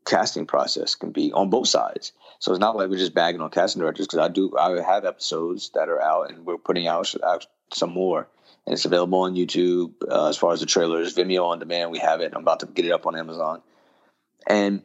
casting 0.07 0.47
process 0.47 0.95
can 0.95 1.11
be 1.11 1.33
on 1.33 1.51
both 1.51 1.69
sides. 1.69 2.13
So 2.39 2.53
it's 2.53 2.61
not 2.61 2.77
like 2.77 2.89
we're 2.89 2.99
just 2.99 3.15
bagging 3.15 3.41
on 3.41 3.51
casting 3.51 3.81
directors 3.81 4.07
because 4.07 4.21
I 4.21 4.29
do 4.29 4.57
I 4.57 4.81
have 4.81 5.05
episodes 5.05 5.71
that 5.75 5.89
are 5.89 6.01
out 6.01 6.31
and 6.31 6.47
we're 6.47 6.59
putting 6.59 6.87
out 6.87 7.15
some 7.73 7.91
more. 7.91 8.29
And 8.69 8.75
it's 8.75 8.85
available 8.85 9.21
on 9.21 9.35
YouTube 9.35 9.95
uh, 10.11 10.29
as 10.29 10.37
far 10.37 10.53
as 10.53 10.61
the 10.61 10.67
trailers, 10.67 11.15
Vimeo 11.15 11.47
on 11.47 11.59
demand. 11.59 11.91
We 11.91 12.01
have 12.01 12.21
it. 12.21 12.35
I'm 12.35 12.43
about 12.43 12.61
to 12.61 12.67
get 12.67 12.85
it 12.85 12.93
up 12.93 13.07
on 13.07 13.17
Amazon, 13.17 13.63
and 14.47 14.83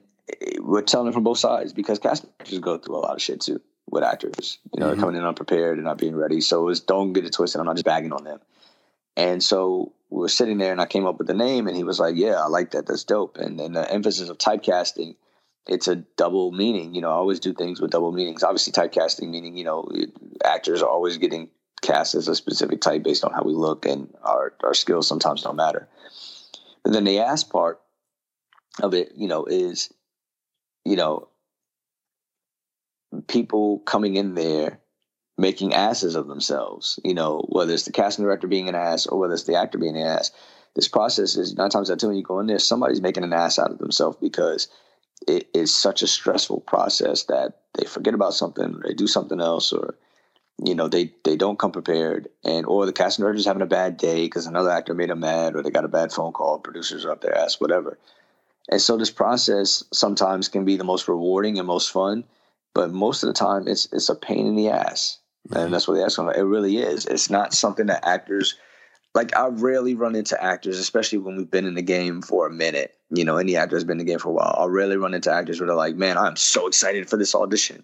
we're 0.62 0.84
telling 0.84 1.10
it 1.10 1.14
from 1.14 1.26
both 1.26 1.40
sides 1.40 1.74
because 1.74 2.00
casting 2.00 2.30
directors 2.38 2.60
go 2.60 2.78
through 2.78 2.96
a 2.96 3.00
lot 3.00 3.14
of 3.14 3.22
shit 3.22 3.42
too 3.42 3.60
with 3.90 4.06
actors. 4.06 4.58
You 4.74 4.80
know, 4.80 4.92
mm-hmm. 4.92 5.02
coming 5.02 5.18
in 5.18 5.26
unprepared 5.26 5.80
and 5.80 5.84
not 5.84 5.98
being 5.98 6.16
ready. 6.16 6.40
So 6.40 6.70
it's 6.70 6.80
don't 6.80 7.12
get 7.12 7.26
it 7.26 7.34
twisted. 7.34 7.60
I'm 7.60 7.66
not 7.66 7.76
just 7.76 7.84
bagging 7.84 8.14
on 8.14 8.24
them. 8.24 8.40
And 9.18 9.44
so 9.44 9.92
we 10.10 10.22
were 10.22 10.30
sitting 10.30 10.60
there, 10.60 10.72
and 10.72 10.80
I 10.80 10.86
came 10.86 11.06
up 11.06 11.18
with 11.18 11.28
the 11.28 11.34
name, 11.34 11.68
and 11.68 11.76
he 11.76 11.84
was 11.84 12.00
like, 12.00 12.16
"Yeah, 12.16 12.36
I 12.36 12.48
like 12.48 12.72
that. 12.72 12.86
That's 12.86 13.04
dope." 13.04 13.36
And 13.36 13.60
then 13.60 13.74
the 13.74 13.92
emphasis 13.92 14.30
of 14.30 14.38
typecasting, 14.38 15.18
it's 15.68 15.90
a 15.90 15.98
double 15.98 16.54
meaning. 16.54 16.96
You 16.96 17.02
know, 17.02 17.10
I 17.10 17.16
always 17.16 17.42
do 17.42 17.54
things 17.54 17.82
with 17.82 17.92
double 17.92 18.14
meanings. 18.14 18.44
Obviously, 18.44 18.72
typecasting 18.72 19.30
meaning 19.30 19.58
you 19.58 19.66
know 19.66 19.92
actors 20.46 20.82
are 20.82 20.90
always 20.90 21.18
getting 21.18 21.50
cast 21.84 22.16
as 22.16 22.28
a 22.28 22.36
specific 22.36 22.82
type 22.82 23.04
based 23.04 23.24
on 23.24 23.32
how 23.32 23.44
we 23.44 23.54
look, 23.54 23.86
and 23.86 24.12
our 24.24 24.54
our 24.64 24.74
skills 24.74 25.08
sometimes 25.08 25.44
don't 25.44 25.56
matter. 25.56 25.88
But 26.84 26.94
then 26.94 27.04
the 27.04 27.20
ass 27.20 27.44
part 27.44 27.80
of 28.82 28.96
it, 28.96 29.12
you 29.16 29.28
know, 29.28 29.46
is 29.46 29.94
you 30.84 30.96
know 30.96 31.28
people 33.28 33.80
coming 33.80 34.16
in 34.16 34.34
there 34.34 34.80
making 35.38 35.74
asses 35.74 36.16
of 36.16 36.28
themselves. 36.28 37.00
You 37.04 37.14
know, 37.14 37.46
whether 37.50 37.74
it's 37.74 37.84
the 37.84 37.92
casting 37.92 38.26
director 38.26 38.48
being 38.48 38.70
an 38.70 38.76
ass 38.76 39.06
or 39.06 39.20
whether 39.20 39.34
it's 39.34 39.44
the 39.44 39.56
actor 39.56 39.78
being 39.78 39.98
an 39.98 40.08
ass. 40.08 40.32
This 40.76 40.88
process 40.88 41.36
is 41.36 41.54
nine 41.54 41.70
times 41.70 41.92
out 41.92 41.94
of 41.94 42.00
ten 42.00 42.10
when 42.10 42.18
you 42.18 42.24
go 42.24 42.40
in 42.40 42.48
there, 42.48 42.58
somebody's 42.58 43.02
making 43.02 43.24
an 43.24 43.34
ass 43.34 43.60
out 43.60 43.70
of 43.70 43.78
themselves 43.78 44.18
because 44.20 44.68
it 45.28 45.48
is 45.54 45.74
such 45.74 46.02
a 46.02 46.08
stressful 46.08 46.62
process 46.62 47.26
that 47.26 47.60
they 47.76 47.86
forget 47.86 48.16
about 48.16 48.34
something, 48.34 48.76
or 48.76 48.82
they 48.84 48.94
do 48.94 49.08
something 49.08 49.40
else, 49.40 49.72
or 49.72 49.96
you 50.66 50.76
know 50.76 50.88
they 50.88 51.12
they 51.24 51.36
don't 51.36 51.60
come 51.60 51.72
prepared, 51.72 52.30
and 52.44 52.66
or 52.66 52.86
the 52.86 52.94
casting 52.94 53.24
director's 53.24 53.46
having 53.46 53.62
a 53.62 53.68
bad 53.68 53.98
day 53.98 54.26
because 54.26 54.46
another 54.46 54.70
actor 54.70 54.94
made 54.94 55.10
them 55.10 55.20
mad, 55.20 55.56
or 55.56 55.62
they 55.62 55.70
got 55.70 55.86
a 55.86 55.90
bad 55.90 56.12
phone 56.12 56.32
call, 56.32 56.60
producers 56.60 57.06
are 57.06 57.12
up 57.12 57.22
their 57.22 57.38
ass, 57.38 57.60
whatever. 57.60 57.98
And 58.70 58.82
so 58.82 58.98
this 58.98 59.12
process 59.12 59.84
sometimes 59.92 60.48
can 60.48 60.64
be 60.64 60.78
the 60.78 60.84
most 60.84 61.08
rewarding 61.08 61.58
and 61.58 61.68
most 61.68 61.92
fun, 61.92 62.24
but 62.74 62.92
most 62.92 63.24
of 63.24 63.28
the 63.28 63.34
time 63.34 63.68
it's 63.68 63.88
it's 63.92 64.10
a 64.10 64.16
pain 64.16 64.48
in 64.48 64.56
the 64.56 64.70
ass, 64.70 65.18
mm-hmm. 65.50 65.58
and 65.58 65.74
that's 65.74 65.88
what 65.88 65.96
they 65.96 66.04
ask. 66.04 66.18
It 66.18 66.42
really 66.44 66.78
is. 66.78 67.06
It's 67.06 67.30
not 67.30 67.54
something 67.54 67.88
that 67.88 68.06
actors 68.08 68.56
like. 69.14 69.36
I 69.36 69.48
rarely 69.48 69.96
run 69.96 70.16
into 70.16 70.42
actors, 70.42 70.80
especially 70.80 71.18
when 71.18 71.36
we've 71.36 71.52
been 71.52 71.66
in 71.68 71.76
the 71.76 71.82
game 71.82 72.22
for 72.22 72.48
a 72.48 72.52
minute. 72.52 72.96
You 73.10 73.26
know, 73.26 73.38
any 73.38 73.58
actor 73.58 73.76
has 73.76 73.84
been 73.84 74.00
in 74.00 74.06
the 74.06 74.12
game 74.12 74.20
for 74.20 74.30
a 74.30 74.34
while. 74.34 74.56
I 74.58 74.66
rarely 74.66 74.98
run 74.98 75.14
into 75.14 75.32
actors 75.32 75.60
where 75.60 75.68
they're 75.68 75.76
like, 75.76 75.96
"Man, 75.96 76.18
I'm 76.18 76.38
so 76.38 76.68
excited 76.68 77.10
for 77.10 77.18
this 77.18 77.36
audition." 77.36 77.84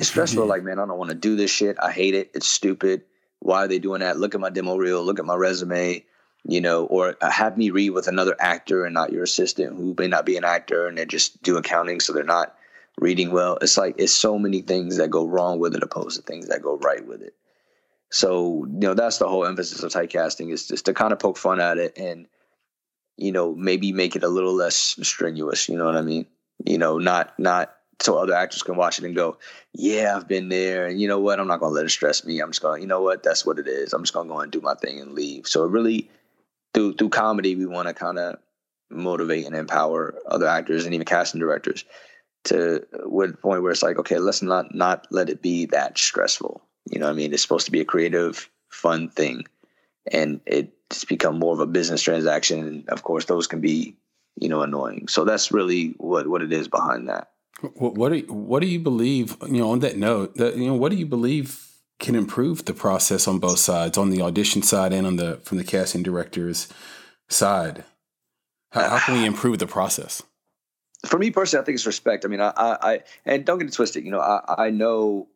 It's 0.00 0.08
stressful. 0.08 0.42
Mm-hmm. 0.42 0.50
like, 0.50 0.62
man, 0.64 0.78
I 0.78 0.86
don't 0.86 0.98
want 0.98 1.10
to 1.10 1.16
do 1.16 1.36
this 1.36 1.50
shit. 1.50 1.76
I 1.80 1.92
hate 1.92 2.14
it. 2.14 2.30
It's 2.34 2.48
stupid. 2.48 3.02
Why 3.38 3.64
are 3.64 3.68
they 3.68 3.78
doing 3.78 4.00
that? 4.00 4.18
Look 4.18 4.34
at 4.34 4.40
my 4.40 4.50
demo 4.50 4.76
reel. 4.76 5.02
Look 5.02 5.18
at 5.18 5.24
my 5.24 5.34
resume 5.34 6.04
you 6.44 6.60
know, 6.60 6.86
or 6.86 7.16
have 7.20 7.58
me 7.58 7.70
read 7.70 7.90
with 7.90 8.08
another 8.08 8.36
actor 8.40 8.84
and 8.84 8.94
not 8.94 9.12
your 9.12 9.24
assistant 9.24 9.76
who 9.76 9.94
may 9.98 10.06
not 10.06 10.24
be 10.24 10.36
an 10.36 10.44
actor 10.44 10.86
and 10.86 10.96
they 10.96 11.04
just 11.04 11.42
do 11.42 11.56
accounting 11.56 12.00
so 12.00 12.12
they're 12.12 12.24
not 12.24 12.54
reading 12.98 13.30
well. 13.30 13.58
It's 13.60 13.76
like 13.76 13.96
it's 13.98 14.12
so 14.12 14.38
many 14.38 14.62
things 14.62 14.96
that 14.96 15.10
go 15.10 15.26
wrong 15.26 15.58
with 15.58 15.74
it 15.74 15.82
opposed 15.82 16.16
to 16.16 16.22
things 16.22 16.48
that 16.48 16.62
go 16.62 16.78
right 16.78 17.06
with 17.06 17.22
it. 17.22 17.34
So, 18.10 18.64
you 18.66 18.80
know, 18.80 18.94
that's 18.94 19.18
the 19.18 19.28
whole 19.28 19.44
emphasis 19.44 19.82
of 19.82 19.92
typecasting 19.92 20.50
is 20.52 20.66
just 20.66 20.86
to 20.86 20.94
kind 20.94 21.12
of 21.12 21.18
poke 21.18 21.36
fun 21.36 21.60
at 21.60 21.78
it 21.78 21.96
and, 21.96 22.26
you 23.16 23.32
know, 23.32 23.54
maybe 23.54 23.92
make 23.92 24.16
it 24.16 24.24
a 24.24 24.28
little 24.28 24.54
less 24.54 24.96
strenuous, 25.02 25.68
you 25.68 25.76
know 25.76 25.84
what 25.84 25.96
I 25.96 26.02
mean? 26.02 26.26
You 26.64 26.78
know, 26.78 26.98
not 26.98 27.38
not 27.38 27.72
so 28.00 28.16
other 28.16 28.34
actors 28.34 28.62
can 28.62 28.76
watch 28.76 28.98
it 28.98 29.04
and 29.04 29.14
go, 29.14 29.36
Yeah, 29.72 30.14
I've 30.16 30.28
been 30.28 30.48
there 30.48 30.86
and 30.86 31.00
you 31.00 31.08
know 31.08 31.20
what, 31.20 31.40
I'm 31.40 31.48
not 31.48 31.60
gonna 31.60 31.74
let 31.74 31.86
it 31.86 31.90
stress 31.90 32.24
me. 32.24 32.40
I'm 32.40 32.50
just 32.50 32.62
gonna 32.62 32.80
you 32.80 32.86
know 32.86 33.02
what, 33.02 33.22
that's 33.22 33.44
what 33.44 33.58
it 33.58 33.68
is. 33.68 33.92
I'm 33.92 34.02
just 34.02 34.14
gonna 34.14 34.28
go 34.28 34.40
and 34.40 34.52
do 34.52 34.60
my 34.60 34.74
thing 34.74 35.00
and 35.00 35.12
leave. 35.12 35.46
So 35.46 35.64
really 35.64 36.10
through 36.74 36.94
through 36.94 37.10
comedy 37.10 37.56
we 37.56 37.66
wanna 37.66 37.94
kinda 37.94 38.38
motivate 38.90 39.46
and 39.46 39.54
empower 39.54 40.14
other 40.26 40.46
actors 40.46 40.84
and 40.84 40.94
even 40.94 41.06
casting 41.06 41.40
directors 41.40 41.84
to 42.44 42.86
a 42.92 43.32
point 43.36 43.62
where 43.62 43.70
it's 43.70 43.82
like, 43.82 43.98
okay, 43.98 44.18
let's 44.18 44.42
not 44.42 44.74
not 44.74 45.06
let 45.10 45.28
it 45.28 45.42
be 45.42 45.66
that 45.66 45.98
stressful. 45.98 46.62
You 46.90 46.98
know, 46.98 47.06
what 47.06 47.12
I 47.12 47.16
mean, 47.16 47.32
it's 47.32 47.42
supposed 47.42 47.66
to 47.66 47.72
be 47.72 47.80
a 47.80 47.84
creative, 47.84 48.48
fun 48.70 49.08
thing, 49.08 49.44
and 50.10 50.40
it's 50.46 51.04
become 51.04 51.38
more 51.38 51.52
of 51.52 51.60
a 51.60 51.66
business 51.66 52.02
transaction. 52.02 52.66
And 52.66 52.88
of 52.88 53.02
course, 53.02 53.26
those 53.26 53.46
can 53.46 53.60
be, 53.60 53.96
you 54.36 54.48
know, 54.48 54.62
annoying. 54.62 55.08
So 55.08 55.24
that's 55.24 55.52
really 55.52 55.94
what 55.98 56.26
what 56.28 56.42
it 56.42 56.52
is 56.52 56.68
behind 56.68 57.08
that. 57.08 57.30
What, 57.74 58.10
do 58.10 58.18
you, 58.18 58.32
what 58.32 58.60
do 58.60 58.66
you 58.66 58.78
believe? 58.78 59.36
You 59.46 59.58
know, 59.58 59.70
on 59.70 59.80
that 59.80 59.96
note, 59.96 60.36
that 60.36 60.56
you 60.56 60.66
know, 60.66 60.74
what 60.74 60.90
do 60.90 60.96
you 60.96 61.06
believe 61.06 61.66
can 61.98 62.14
improve 62.14 62.64
the 62.64 62.72
process 62.72 63.28
on 63.28 63.38
both 63.38 63.58
sides, 63.58 63.98
on 63.98 64.10
the 64.10 64.22
audition 64.22 64.62
side 64.62 64.92
and 64.92 65.06
on 65.06 65.16
the 65.16 65.36
from 65.44 65.58
the 65.58 65.64
casting 65.64 66.02
director's 66.02 66.68
side? 67.28 67.84
How, 68.72 68.88
how 68.88 68.98
can 68.98 69.14
we 69.14 69.26
improve 69.26 69.58
the 69.58 69.66
process? 69.66 70.22
for 71.06 71.18
me 71.18 71.30
personally, 71.30 71.62
I 71.62 71.64
think 71.64 71.76
it's 71.76 71.86
respect. 71.86 72.24
I 72.24 72.28
mean, 72.28 72.40
I, 72.40 72.52
I, 72.56 73.00
and 73.24 73.44
don't 73.44 73.58
get 73.58 73.68
it 73.68 73.74
twisted. 73.74 74.04
You 74.04 74.10
know, 74.10 74.20
I, 74.20 74.66
I 74.66 74.70
know 74.70 75.28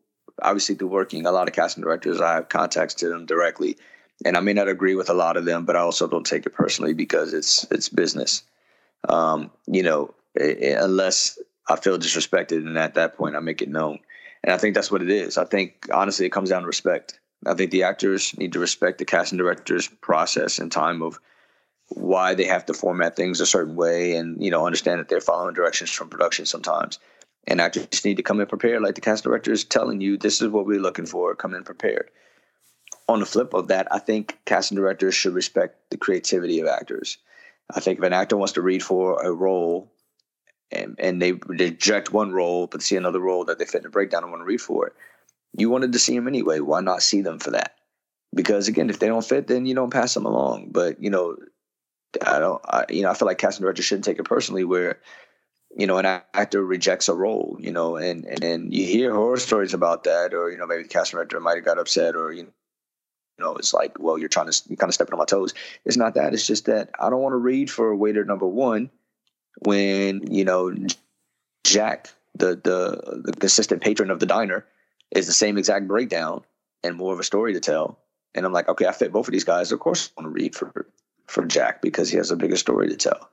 obviously 0.42 0.74
through 0.74 0.88
working 0.88 1.26
a 1.26 1.32
lot 1.32 1.48
of 1.48 1.54
casting 1.54 1.82
directors, 1.82 2.20
I 2.20 2.34
have 2.34 2.48
contacts 2.48 2.94
to 2.94 3.08
them 3.08 3.26
directly, 3.26 3.78
and 4.24 4.36
I 4.36 4.40
may 4.40 4.52
not 4.52 4.68
agree 4.68 4.94
with 4.94 5.08
a 5.08 5.14
lot 5.14 5.36
of 5.36 5.44
them, 5.44 5.64
but 5.64 5.76
I 5.76 5.80
also 5.80 6.06
don't 6.06 6.26
take 6.26 6.46
it 6.46 6.50
personally 6.50 6.94
because 6.94 7.32
it's 7.32 7.64
it's 7.70 7.88
business. 7.88 8.42
Um, 9.08 9.50
you 9.66 9.82
know, 9.82 10.14
unless 10.36 11.38
I 11.68 11.76
feel 11.76 11.98
disrespected, 11.98 12.58
and 12.58 12.78
at 12.78 12.94
that 12.94 13.16
point, 13.16 13.36
I 13.36 13.40
make 13.40 13.62
it 13.62 13.68
known. 13.68 14.00
And 14.42 14.52
I 14.52 14.58
think 14.58 14.74
that's 14.74 14.90
what 14.90 15.02
it 15.02 15.10
is. 15.10 15.38
I 15.38 15.44
think 15.44 15.88
honestly, 15.92 16.26
it 16.26 16.32
comes 16.32 16.50
down 16.50 16.62
to 16.62 16.66
respect. 16.66 17.18
I 17.46 17.54
think 17.54 17.70
the 17.70 17.82
actors 17.82 18.36
need 18.36 18.52
to 18.52 18.58
respect 18.58 18.98
the 18.98 19.04
casting 19.04 19.38
director's 19.38 19.88
process 19.88 20.58
and 20.58 20.70
time 20.70 21.02
of 21.02 21.18
why 21.88 22.34
they 22.34 22.44
have 22.44 22.66
to 22.66 22.74
format 22.74 23.16
things 23.16 23.40
a 23.40 23.46
certain 23.46 23.76
way 23.76 24.16
and 24.16 24.42
you 24.42 24.50
know 24.50 24.66
understand 24.66 25.00
that 25.00 25.08
they're 25.08 25.20
following 25.20 25.54
directions 25.54 25.90
from 25.90 26.08
production 26.08 26.46
sometimes 26.46 26.98
and 27.46 27.60
actors 27.60 28.04
need 28.04 28.16
to 28.16 28.22
come 28.22 28.40
in 28.40 28.46
prepared 28.46 28.82
like 28.82 28.94
the 28.94 29.00
cast 29.00 29.24
director 29.24 29.52
is 29.52 29.64
telling 29.64 30.00
you 30.00 30.16
this 30.16 30.40
is 30.40 30.48
what 30.48 30.66
we're 30.66 30.80
looking 30.80 31.06
for 31.06 31.34
come 31.34 31.54
in 31.54 31.62
prepared 31.62 32.10
on 33.06 33.20
the 33.20 33.26
flip 33.26 33.52
of 33.52 33.68
that 33.68 33.86
i 33.92 33.98
think 33.98 34.38
casting 34.46 34.76
directors 34.76 35.14
should 35.14 35.34
respect 35.34 35.90
the 35.90 35.96
creativity 35.96 36.58
of 36.58 36.66
actors 36.66 37.18
i 37.74 37.80
think 37.80 37.98
if 37.98 38.04
an 38.04 38.12
actor 38.12 38.36
wants 38.36 38.54
to 38.54 38.62
read 38.62 38.82
for 38.82 39.22
a 39.22 39.30
role 39.30 39.92
and, 40.74 40.96
and 40.98 41.22
they 41.22 41.32
reject 41.32 42.12
one 42.12 42.32
role 42.32 42.66
but 42.66 42.82
see 42.82 42.96
another 42.96 43.20
role 43.20 43.44
that 43.44 43.58
they 43.58 43.64
fit 43.64 43.82
in 43.82 43.86
a 43.86 43.90
breakdown 43.90 44.22
and 44.22 44.32
want 44.32 44.40
to 44.40 44.46
read 44.46 44.60
for 44.60 44.86
it 44.86 44.94
you 45.56 45.70
wanted 45.70 45.92
to 45.92 45.98
see 45.98 46.14
them 46.14 46.28
anyway 46.28 46.60
why 46.60 46.80
not 46.80 47.02
see 47.02 47.20
them 47.20 47.38
for 47.38 47.50
that 47.50 47.76
because 48.34 48.68
again 48.68 48.90
if 48.90 48.98
they 48.98 49.06
don't 49.06 49.24
fit 49.24 49.46
then 49.46 49.66
you 49.66 49.74
don't 49.74 49.92
pass 49.92 50.14
them 50.14 50.26
along 50.26 50.68
but 50.70 51.00
you 51.02 51.10
know 51.10 51.36
I 52.22 52.38
don't, 52.38 52.60
I, 52.64 52.84
you 52.88 53.02
know, 53.02 53.10
I 53.10 53.14
feel 53.14 53.26
like 53.26 53.38
casting 53.38 53.62
directors 53.62 53.84
shouldn't 53.84 54.04
take 54.04 54.18
it 54.18 54.24
personally 54.24 54.64
where, 54.64 55.00
you 55.76 55.86
know, 55.86 55.98
an 55.98 56.06
actor 56.06 56.64
rejects 56.64 57.08
a 57.08 57.14
role, 57.14 57.56
you 57.58 57.72
know, 57.72 57.96
and, 57.96 58.24
and, 58.24 58.44
and 58.44 58.74
you 58.74 58.86
hear 58.86 59.12
horror 59.12 59.38
stories 59.38 59.74
about 59.74 60.04
that, 60.04 60.34
or, 60.34 60.50
you 60.50 60.58
know, 60.58 60.66
maybe 60.66 60.82
the 60.82 60.88
casting 60.88 61.16
director 61.16 61.40
might 61.40 61.56
have 61.56 61.64
got 61.64 61.78
upset 61.78 62.14
or, 62.14 62.32
you 62.32 62.52
know, 63.38 63.56
it's 63.56 63.74
like, 63.74 63.98
well, 63.98 64.18
you're 64.18 64.28
trying 64.28 64.50
to 64.50 64.62
you're 64.68 64.76
kind 64.76 64.90
of 64.90 64.94
stepping 64.94 65.14
on 65.14 65.18
my 65.18 65.24
toes. 65.24 65.54
It's 65.84 65.96
not 65.96 66.14
that. 66.14 66.34
It's 66.34 66.46
just 66.46 66.66
that 66.66 66.90
I 67.00 67.10
don't 67.10 67.22
want 67.22 67.32
to 67.32 67.38
read 67.38 67.70
for 67.70 67.94
waiter 67.94 68.24
number 68.24 68.46
one 68.46 68.90
when 69.60 70.32
you 70.32 70.44
know 70.44 70.74
Jack, 71.64 72.12
the 72.34 72.56
the 72.56 73.22
the 73.24 73.32
consistent 73.32 73.82
patron 73.82 74.10
of 74.10 74.20
the 74.20 74.26
diner, 74.26 74.66
is 75.10 75.26
the 75.26 75.32
same 75.32 75.58
exact 75.58 75.88
breakdown 75.88 76.42
and 76.82 76.96
more 76.96 77.12
of 77.12 77.20
a 77.20 77.24
story 77.24 77.54
to 77.54 77.60
tell. 77.60 77.98
And 78.34 78.44
I'm 78.44 78.52
like, 78.52 78.68
okay, 78.68 78.86
I 78.86 78.92
fit 78.92 79.12
both 79.12 79.28
of 79.28 79.32
these 79.32 79.44
guys. 79.44 79.72
Of 79.72 79.80
course, 79.80 80.10
I 80.16 80.22
want 80.22 80.34
to 80.34 80.42
read 80.42 80.54
for 80.54 80.86
for 81.26 81.44
Jack 81.46 81.82
because 81.82 82.10
he 82.10 82.16
has 82.16 82.30
a 82.30 82.36
bigger 82.36 82.56
story 82.56 82.88
to 82.88 82.96
tell. 82.96 83.30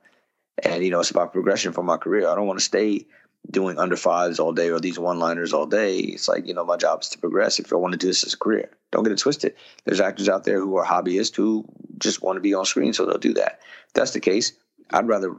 And 0.62 0.84
you 0.84 0.90
know, 0.90 1.00
it's 1.00 1.10
about 1.10 1.32
progression 1.32 1.72
for 1.72 1.82
my 1.82 1.96
career. 1.96 2.28
I 2.28 2.34
don't 2.34 2.46
want 2.46 2.58
to 2.58 2.64
stay 2.64 3.06
doing 3.50 3.78
under 3.78 3.96
fives 3.96 4.38
all 4.38 4.52
day 4.52 4.70
or 4.70 4.78
these 4.78 4.98
one 4.98 5.18
liners 5.18 5.52
all 5.52 5.66
day. 5.66 5.98
It's 5.98 6.28
like, 6.28 6.46
you 6.46 6.54
know, 6.54 6.64
my 6.64 6.76
job 6.76 7.02
is 7.02 7.08
to 7.10 7.18
progress. 7.18 7.58
If 7.58 7.72
I 7.72 7.76
want 7.76 7.92
to 7.92 7.98
do 7.98 8.06
this 8.06 8.24
as 8.24 8.34
a 8.34 8.38
career, 8.38 8.70
don't 8.92 9.02
get 9.02 9.12
it 9.12 9.18
twisted. 9.18 9.54
There's 9.84 10.00
actors 10.00 10.28
out 10.28 10.44
there 10.44 10.60
who 10.60 10.76
are 10.76 10.84
hobbyists 10.84 11.34
who 11.34 11.64
just 11.98 12.22
want 12.22 12.36
to 12.36 12.40
be 12.40 12.54
on 12.54 12.64
screen, 12.64 12.92
so 12.92 13.04
they'll 13.04 13.18
do 13.18 13.34
that. 13.34 13.60
If 13.88 13.94
that's 13.94 14.12
the 14.12 14.20
case. 14.20 14.52
I'd 14.92 15.08
rather 15.08 15.36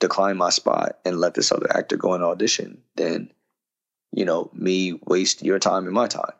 decline 0.00 0.36
my 0.36 0.50
spot 0.50 0.98
and 1.04 1.18
let 1.18 1.34
this 1.34 1.52
other 1.52 1.66
actor 1.76 1.96
go 1.96 2.14
and 2.14 2.24
audition 2.24 2.82
than, 2.96 3.30
you 4.12 4.24
know, 4.24 4.50
me 4.52 4.98
waste 5.06 5.42
your 5.42 5.58
time 5.58 5.84
and 5.84 5.94
my 5.94 6.06
time. 6.06 6.32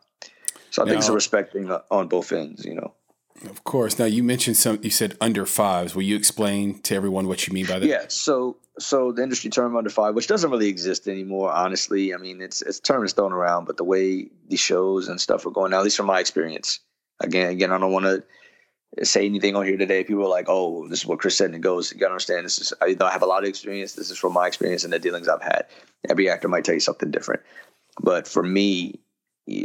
So 0.71 0.81
I 0.81 0.85
now, 0.85 0.91
think 0.91 0.99
it's 0.99 1.09
a 1.09 1.13
respecting 1.13 1.71
on 1.71 2.07
both 2.07 2.31
ends, 2.31 2.65
you 2.65 2.75
know. 2.75 2.93
Of 3.49 3.63
course. 3.63 3.97
Now 3.97 4.05
you 4.05 4.23
mentioned 4.23 4.57
some. 4.57 4.79
You 4.81 4.89
said 4.89 5.15
under 5.21 5.45
fives. 5.45 5.95
Will 5.95 6.03
you 6.03 6.15
explain 6.15 6.79
to 6.81 6.95
everyone 6.95 7.27
what 7.27 7.47
you 7.47 7.53
mean 7.53 7.65
by 7.65 7.79
that? 7.79 7.87
Yeah. 7.87 8.05
So 8.09 8.57
so 8.77 9.11
the 9.11 9.23
industry 9.23 9.49
term 9.49 9.77
under 9.77 9.89
five, 9.89 10.13
which 10.15 10.27
doesn't 10.27 10.51
really 10.51 10.67
exist 10.67 11.07
anymore, 11.07 11.51
honestly. 11.51 12.13
I 12.13 12.17
mean, 12.17 12.41
it's 12.41 12.61
it's 12.61 12.79
term 12.79 13.03
is 13.05 13.13
thrown 13.13 13.31
around, 13.31 13.65
but 13.65 13.77
the 13.77 13.83
way 13.83 14.29
these 14.47 14.59
shows 14.59 15.07
and 15.07 15.21
stuff 15.21 15.45
are 15.45 15.51
going 15.51 15.71
now, 15.71 15.77
at 15.77 15.83
least 15.83 15.97
from 15.97 16.07
my 16.07 16.19
experience. 16.19 16.79
Again, 17.21 17.49
again, 17.51 17.71
I 17.71 17.77
don't 17.77 17.91
want 17.91 18.05
to 18.05 18.23
say 19.03 19.25
anything 19.25 19.55
on 19.55 19.65
here 19.65 19.77
today. 19.77 20.03
People 20.03 20.25
are 20.25 20.29
like, 20.29 20.45
"Oh, 20.47 20.87
this 20.87 20.99
is 20.99 21.05
what 21.05 21.19
Chris 21.19 21.37
said," 21.37 21.47
and 21.47 21.55
it 21.55 21.61
goes. 21.61 21.91
You 21.91 21.99
gotta 21.99 22.13
understand. 22.13 22.45
This 22.45 22.59
is 22.59 22.73
I, 22.81 22.95
I 22.99 23.11
have 23.11 23.21
a 23.21 23.27
lot 23.27 23.43
of 23.43 23.49
experience. 23.49 23.93
This 23.93 24.09
is 24.09 24.17
from 24.17 24.33
my 24.33 24.47
experience 24.47 24.83
and 24.83 24.93
the 24.93 24.99
dealings 24.99 25.27
I've 25.27 25.41
had. 25.41 25.65
Every 26.09 26.29
actor 26.29 26.47
might 26.47 26.65
tell 26.65 26.75
you 26.75 26.79
something 26.79 27.11
different, 27.11 27.41
but 28.01 28.27
for 28.27 28.43
me, 28.43 28.99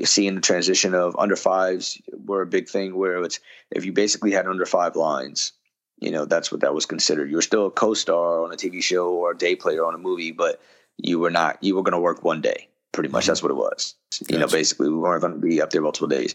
seeing 0.04 0.34
the 0.34 0.40
transition 0.40 0.94
of 0.94 1.16
under 1.18 1.36
fives 1.36 2.00
were 2.26 2.42
a 2.42 2.46
big 2.46 2.68
thing. 2.68 2.96
Where 2.96 3.22
it's 3.22 3.40
if 3.70 3.84
you 3.84 3.92
basically 3.92 4.32
had 4.32 4.46
under 4.46 4.66
five 4.66 4.96
lines 4.96 5.52
you 5.98 6.10
know 6.10 6.24
that's 6.24 6.50
what 6.50 6.60
that 6.60 6.74
was 6.74 6.86
considered 6.86 7.30
you 7.30 7.36
were 7.36 7.42
still 7.42 7.66
a 7.66 7.70
co-star 7.70 8.44
on 8.44 8.52
a 8.52 8.56
tv 8.56 8.82
show 8.82 9.10
or 9.12 9.32
a 9.32 9.36
day 9.36 9.56
player 9.56 9.84
on 9.84 9.94
a 9.94 9.98
movie 9.98 10.32
but 10.32 10.60
you 10.98 11.18
were 11.18 11.30
not 11.30 11.62
you 11.62 11.74
were 11.74 11.82
going 11.82 11.92
to 11.92 11.98
work 11.98 12.24
one 12.24 12.40
day 12.40 12.68
pretty 12.92 13.08
much 13.08 13.22
mm-hmm. 13.22 13.30
that's 13.30 13.42
what 13.42 13.50
it 13.50 13.56
was 13.56 13.94
gotcha. 14.20 14.32
you 14.32 14.38
know 14.38 14.46
basically 14.46 14.88
we 14.88 14.96
weren't 14.96 15.20
going 15.20 15.32
to 15.34 15.38
be 15.38 15.60
up 15.60 15.70
there 15.70 15.82
multiple 15.82 16.08
days 16.08 16.34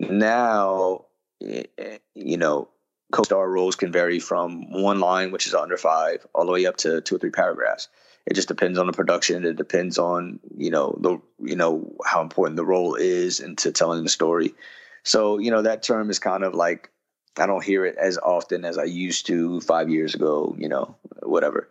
now 0.00 1.04
you 1.40 2.36
know 2.36 2.68
co-star 3.12 3.48
roles 3.48 3.76
can 3.76 3.92
vary 3.92 4.18
from 4.18 4.70
one 4.72 4.98
line 4.98 5.30
which 5.30 5.46
is 5.46 5.54
under 5.54 5.76
five 5.76 6.26
all 6.34 6.46
the 6.46 6.52
way 6.52 6.66
up 6.66 6.76
to 6.76 7.00
two 7.00 7.16
or 7.16 7.18
three 7.18 7.30
paragraphs 7.30 7.88
it 8.26 8.34
just 8.34 8.48
depends 8.48 8.78
on 8.78 8.86
the 8.86 8.92
production 8.92 9.44
it 9.44 9.56
depends 9.56 9.98
on 9.98 10.40
you 10.56 10.70
know 10.70 10.96
the 11.00 11.20
you 11.40 11.56
know 11.56 11.94
how 12.04 12.22
important 12.22 12.56
the 12.56 12.64
role 12.64 12.94
is 12.94 13.40
into 13.40 13.70
telling 13.70 14.02
the 14.02 14.10
story 14.10 14.54
so 15.02 15.38
you 15.38 15.50
know 15.50 15.62
that 15.62 15.82
term 15.82 16.10
is 16.10 16.18
kind 16.18 16.44
of 16.44 16.54
like 16.54 16.90
I 17.36 17.46
don't 17.46 17.64
hear 17.64 17.84
it 17.84 17.96
as 17.96 18.18
often 18.18 18.64
as 18.64 18.78
I 18.78 18.84
used 18.84 19.26
to 19.26 19.60
five 19.60 19.88
years 19.88 20.14
ago, 20.14 20.54
you 20.58 20.68
know, 20.68 20.96
whatever. 21.22 21.68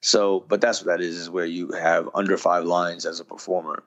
So, 0.00 0.44
but 0.48 0.60
that's 0.60 0.80
what 0.80 0.88
that 0.88 1.00
is, 1.00 1.16
is 1.16 1.30
where 1.30 1.46
you 1.46 1.72
have 1.72 2.08
under 2.14 2.36
five 2.36 2.64
lines 2.64 3.06
as 3.06 3.20
a 3.20 3.24
performer. 3.24 3.82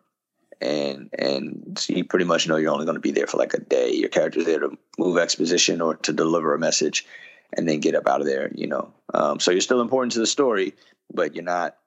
And 0.61 1.09
and 1.17 1.77
so 1.79 1.93
you 1.93 2.03
pretty 2.03 2.25
much 2.25 2.47
know 2.47 2.57
you're 2.57 2.71
only 2.71 2.85
going 2.85 2.95
to 2.95 3.01
be 3.01 3.11
there 3.11 3.27
for 3.27 3.37
like 3.37 3.53
a 3.53 3.59
day. 3.59 3.91
Your 3.91 4.09
character's 4.09 4.45
there 4.45 4.59
to 4.59 4.77
move 4.97 5.17
exposition 5.17 5.81
or 5.81 5.95
to 5.95 6.13
deliver 6.13 6.53
a 6.53 6.59
message, 6.59 7.05
and 7.53 7.67
then 7.67 7.79
get 7.79 7.95
up 7.95 8.07
out 8.07 8.21
of 8.21 8.27
there. 8.27 8.51
You 8.53 8.67
know, 8.67 8.93
um, 9.13 9.39
so 9.39 9.51
you're 9.51 9.61
still 9.61 9.81
important 9.81 10.13
to 10.13 10.19
the 10.19 10.27
story, 10.27 10.73
but 11.13 11.33
you're 11.33 11.45
not, 11.45 11.77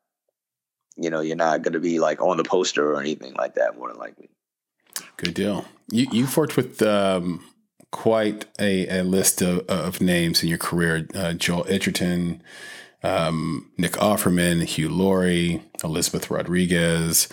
you 0.97 1.11
know, 1.11 1.21
you're 1.21 1.37
not 1.37 1.63
going 1.63 1.75
to 1.75 1.81
be 1.81 2.01
like 2.01 2.23
on 2.23 2.39
the 2.39 2.45
poster 2.45 2.93
or 2.93 3.01
anything 3.01 3.35
like 3.35 3.57
that. 3.57 3.77
More 3.77 3.89
than 3.89 3.99
likely. 3.99 4.31
Good 5.19 5.35
deal. 5.35 5.67
You 5.91 6.07
you've 6.11 6.37
worked 6.37 6.57
with 6.57 6.81
um, 6.81 7.45
quite 7.91 8.47
a, 8.59 8.89
a 8.89 9.05
list 9.05 9.43
of, 9.43 9.61
of 9.69 10.01
names 10.01 10.43
in 10.43 10.49
your 10.49 10.59
career 10.59 11.07
uh, 11.15 11.35
Joel 11.35 11.67
Edgerton, 11.69 12.43
um, 13.03 13.71
Nick 13.77 13.93
Offerman, 13.93 14.65
Hugh 14.65 14.89
Laurie, 14.89 15.63
Elizabeth 15.85 16.31
Rodriguez. 16.31 17.29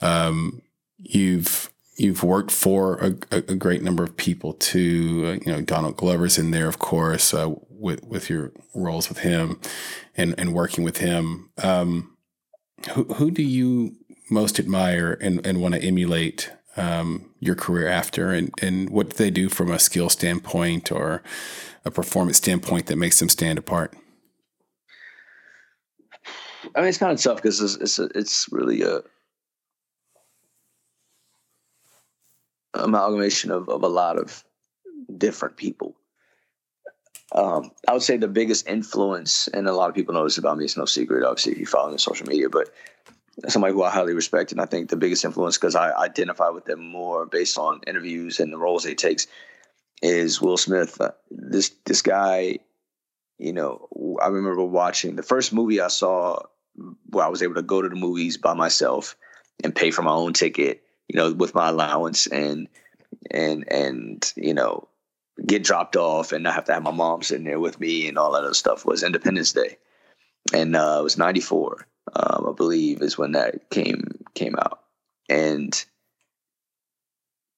Um, 0.00 0.62
you've 1.02 1.70
you've 1.96 2.22
worked 2.22 2.50
for 2.50 2.96
a, 2.96 3.36
a, 3.36 3.54
great 3.54 3.82
number 3.82 4.02
of 4.02 4.16
people 4.16 4.54
too. 4.54 5.24
Uh, 5.26 5.32
you 5.44 5.52
know, 5.52 5.60
Donald 5.60 5.96
Glover's 5.96 6.38
in 6.38 6.50
there, 6.50 6.68
of 6.68 6.78
course, 6.78 7.34
uh, 7.34 7.54
with 7.68 8.04
with 8.04 8.30
your 8.30 8.52
roles 8.74 9.08
with 9.08 9.18
him 9.18 9.60
and 10.16 10.34
and 10.38 10.54
working 10.54 10.84
with 10.84 10.98
him. 10.98 11.50
Um, 11.62 12.16
who 12.92 13.04
who 13.04 13.30
do 13.30 13.42
you 13.42 13.96
most 14.30 14.58
admire 14.58 15.18
and, 15.20 15.46
and 15.46 15.60
want 15.60 15.74
to 15.74 15.82
emulate 15.82 16.50
um, 16.76 17.30
your 17.38 17.54
career 17.54 17.88
after, 17.88 18.32
and 18.32 18.52
and 18.60 18.90
what 18.90 19.10
do 19.10 19.16
they 19.16 19.30
do 19.30 19.48
from 19.48 19.70
a 19.70 19.78
skill 19.78 20.08
standpoint 20.08 20.90
or 20.90 21.22
a 21.84 21.90
performance 21.90 22.38
standpoint 22.38 22.86
that 22.86 22.96
makes 22.96 23.18
them 23.18 23.28
stand 23.28 23.58
apart? 23.58 23.94
I 26.74 26.80
mean, 26.80 26.88
it's 26.88 26.98
kind 26.98 27.12
of 27.12 27.20
tough 27.20 27.36
because 27.36 27.60
it's 27.60 27.76
it's, 27.76 27.98
it's 28.16 28.46
really 28.50 28.82
a 28.82 29.02
amalgamation 32.74 33.50
of, 33.50 33.68
of 33.68 33.82
a 33.82 33.88
lot 33.88 34.18
of 34.18 34.44
different 35.16 35.56
people. 35.56 35.96
Um, 37.34 37.70
I 37.88 37.94
would 37.94 38.02
say 38.02 38.18
the 38.18 38.28
biggest 38.28 38.68
influence, 38.68 39.48
and 39.48 39.66
a 39.66 39.72
lot 39.72 39.88
of 39.88 39.94
people 39.94 40.14
know 40.14 40.24
this 40.24 40.38
about 40.38 40.58
me. 40.58 40.64
It's 40.64 40.76
no 40.76 40.84
secret, 40.84 41.24
obviously, 41.24 41.52
if 41.52 41.58
you 41.58 41.66
follow 41.66 41.88
me 41.88 41.94
on 41.94 41.98
social 41.98 42.26
media. 42.26 42.50
But 42.50 42.68
somebody 43.48 43.72
who 43.72 43.82
I 43.82 43.90
highly 43.90 44.12
respect, 44.12 44.52
and 44.52 44.60
I 44.60 44.66
think 44.66 44.90
the 44.90 44.96
biggest 44.96 45.24
influence 45.24 45.56
because 45.56 45.74
I 45.74 45.92
identify 45.92 46.50
with 46.50 46.66
them 46.66 46.80
more 46.80 47.24
based 47.26 47.56
on 47.56 47.80
interviews 47.86 48.38
and 48.38 48.52
the 48.52 48.58
roles 48.58 48.84
he 48.84 48.94
takes 48.94 49.26
is 50.02 50.42
Will 50.42 50.58
Smith. 50.58 51.00
Uh, 51.00 51.12
this 51.30 51.70
this 51.86 52.02
guy, 52.02 52.58
you 53.38 53.52
know, 53.52 53.88
I 54.22 54.26
remember 54.26 54.64
watching 54.64 55.16
the 55.16 55.22
first 55.22 55.52
movie 55.52 55.80
I 55.80 55.88
saw 55.88 56.40
where 57.10 57.24
I 57.24 57.28
was 57.28 57.42
able 57.42 57.54
to 57.54 57.62
go 57.62 57.80
to 57.80 57.88
the 57.88 57.96
movies 57.96 58.36
by 58.36 58.54
myself 58.54 59.16
and 59.62 59.74
pay 59.74 59.90
for 59.90 60.02
my 60.02 60.12
own 60.12 60.32
ticket, 60.32 60.82
you 61.12 61.18
know, 61.18 61.30
with 61.30 61.54
my 61.54 61.68
allowance 61.68 62.26
and 62.26 62.68
and 63.30 63.70
and 63.70 64.32
you 64.34 64.54
know 64.54 64.88
get 65.46 65.62
dropped 65.62 65.94
off 65.94 66.32
and 66.32 66.42
not 66.42 66.54
have 66.54 66.64
to 66.64 66.72
have 66.72 66.82
my 66.82 66.90
mom 66.90 67.22
sitting 67.22 67.44
there 67.44 67.60
with 67.60 67.78
me 67.78 68.08
and 68.08 68.16
all 68.16 68.32
that 68.32 68.44
other 68.44 68.54
stuff 68.54 68.86
was 68.86 69.02
Independence 69.02 69.52
Day, 69.52 69.76
and 70.54 70.74
uh, 70.74 70.96
it 71.00 71.02
was 71.02 71.18
'94 71.18 71.86
um, 72.14 72.46
I 72.48 72.52
believe 72.56 73.02
is 73.02 73.18
when 73.18 73.32
that 73.32 73.68
came 73.68 74.24
came 74.34 74.56
out, 74.56 74.80
and 75.28 75.84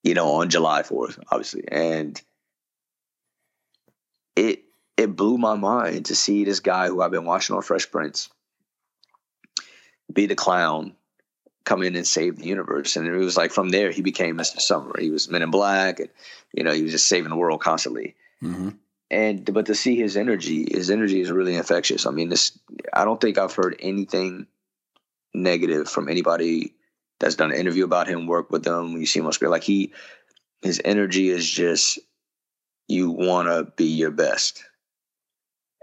you 0.03 0.15
know 0.15 0.33
on 0.33 0.51
July 0.51 0.83
Fourth, 0.83 1.21
obviously, 1.31 1.63
and 1.69 2.21
it 4.35 4.65
it 4.97 5.15
blew 5.15 5.39
my 5.39 5.55
mind 5.55 6.07
to 6.07 6.17
see 6.17 6.45
this 6.45 6.59
guy 6.59 6.89
who 6.89 7.01
I've 7.01 7.13
been 7.13 7.25
watching 7.25 7.55
on 7.55 7.63
Fresh 7.63 7.93
Prince 7.93 8.31
be 10.13 10.27
the 10.27 10.35
clown 10.35 10.97
come 11.65 11.83
in 11.83 11.97
and 11.97 12.07
save 12.07 12.37
the 12.37 12.47
universe. 12.47 12.97
And 12.97 13.07
it 13.07 13.13
was 13.13 13.37
like 13.37 13.51
from 13.51 13.71
there 13.71 13.91
he 13.91 14.03
became 14.03 14.37
Mr. 14.37 14.61
Summer. 14.61 14.95
He 14.99 15.11
was 15.11 15.31
Men 15.31 15.43
in 15.43 15.51
Black, 15.51 16.01
and 16.01 16.11
you 16.53 16.65
know 16.65 16.73
he 16.73 16.83
was 16.83 16.93
just 16.93 17.09
saving 17.09 17.31
the 17.31 17.37
world 17.37 17.61
constantly. 17.61 18.15
Mm-hmm 18.43 18.71
and 19.11 19.53
but 19.53 19.67
to 19.67 19.75
see 19.75 19.97
his 19.97 20.17
energy, 20.17 20.67
his 20.71 20.91
energy 20.91 21.21
is 21.21 21.31
really 21.31 21.55
infectious. 21.55 22.07
I 22.07 22.11
mean, 22.11 22.31
this 22.31 22.59
I 22.93 23.05
don't 23.05 23.21
think 23.21 23.39
I've 23.39 23.55
heard 23.55 23.77
anything 23.79 24.47
negative 25.33 25.89
from 25.89 26.09
anybody 26.09 26.75
that's 27.21 27.37
done 27.37 27.53
an 27.53 27.59
interview 27.59 27.85
about 27.85 28.09
him, 28.09 28.27
work 28.27 28.51
with 28.51 28.67
him. 28.67 28.97
You 28.97 29.07
see 29.07 29.21
him 29.21 29.27
on 29.27 29.33
screen, 29.33 29.51
like 29.51 29.63
he, 29.63 29.93
his 30.63 30.81
energy 30.85 31.29
is 31.29 31.49
just 31.49 31.99
you 32.89 33.11
want 33.11 33.49
to 33.49 33.71
be 33.77 33.87
your 33.87 34.11
best, 34.11 34.65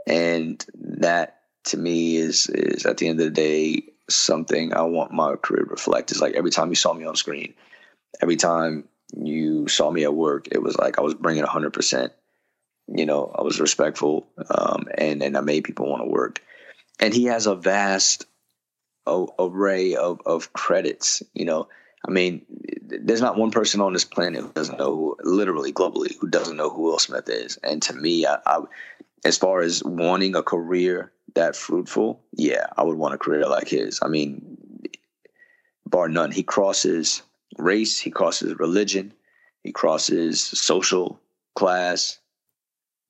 and 0.07 0.63
that 0.75 1.41
to 1.65 1.77
me 1.77 2.17
is 2.17 2.47
is 2.47 2.86
at 2.86 2.97
the 2.97 3.07
end 3.07 3.19
of 3.19 3.25
the 3.25 3.32
day 3.32 3.90
something 4.09 4.73
I 4.73 4.81
want 4.81 5.11
my 5.11 5.35
career 5.35 5.63
to 5.63 5.69
reflect. 5.69 6.11
Is 6.11 6.21
like 6.21 6.35
every 6.35 6.51
time 6.51 6.69
you 6.69 6.75
saw 6.75 6.93
me 6.93 7.05
on 7.05 7.15
screen, 7.15 7.53
every 8.21 8.35
time 8.35 8.87
you 9.15 9.67
saw 9.67 9.91
me 9.91 10.03
at 10.03 10.13
work, 10.13 10.47
it 10.51 10.61
was 10.61 10.77
like 10.77 10.97
I 10.97 11.01
was 11.01 11.13
bringing 11.13 11.43
hundred 11.43 11.73
percent 11.73 12.13
you 12.93 13.05
know, 13.05 13.31
I 13.37 13.41
was 13.41 13.59
respectful, 13.59 14.27
um, 14.49 14.87
and 14.97 15.21
and 15.23 15.37
I 15.37 15.41
made 15.41 15.63
people 15.63 15.89
want 15.89 16.03
to 16.03 16.09
work. 16.09 16.41
And 16.99 17.13
he 17.13 17.25
has 17.25 17.47
a 17.47 17.55
vast 17.55 18.25
o- 19.05 19.33
array 19.39 19.95
of 19.95 20.21
of 20.25 20.51
credits. 20.53 21.23
You 21.33 21.45
know, 21.45 21.67
I 22.07 22.11
mean, 22.11 22.45
there's 22.81 23.21
not 23.21 23.37
one 23.37 23.51
person 23.51 23.81
on 23.81 23.93
this 23.93 24.05
planet 24.05 24.41
who 24.41 24.51
doesn't 24.51 24.77
know 24.77 24.95
who, 24.95 25.17
literally 25.23 25.71
globally, 25.71 26.15
who 26.19 26.27
doesn't 26.27 26.57
know 26.57 26.69
who 26.69 26.81
Will 26.81 26.99
Smith 26.99 27.29
is. 27.29 27.57
And 27.63 27.81
to 27.83 27.93
me, 27.93 28.25
I, 28.25 28.39
I 28.45 28.59
as 29.24 29.38
far 29.38 29.61
as 29.61 29.84
wanting 29.84 30.36
a 30.36 30.43
career 30.43 31.11
that 31.36 31.55
fruitful, 31.55 32.22
yeah, 32.34 32.67
I 32.78 32.84
would 32.84 32.97
want 32.97 33.13
a 33.13 33.17
career 33.17 33.47
like 33.47 33.69
his. 33.69 33.99
I 34.01 34.07
mean, 34.07 34.57
bar 35.86 36.09
none. 36.09 36.32
He 36.32 36.43
crosses 36.43 37.22
race, 37.57 37.99
he 37.99 38.09
crosses 38.09 38.57
religion, 38.57 39.13
he 39.63 39.72
crosses 39.72 40.41
social 40.41 41.19
class. 41.55 42.17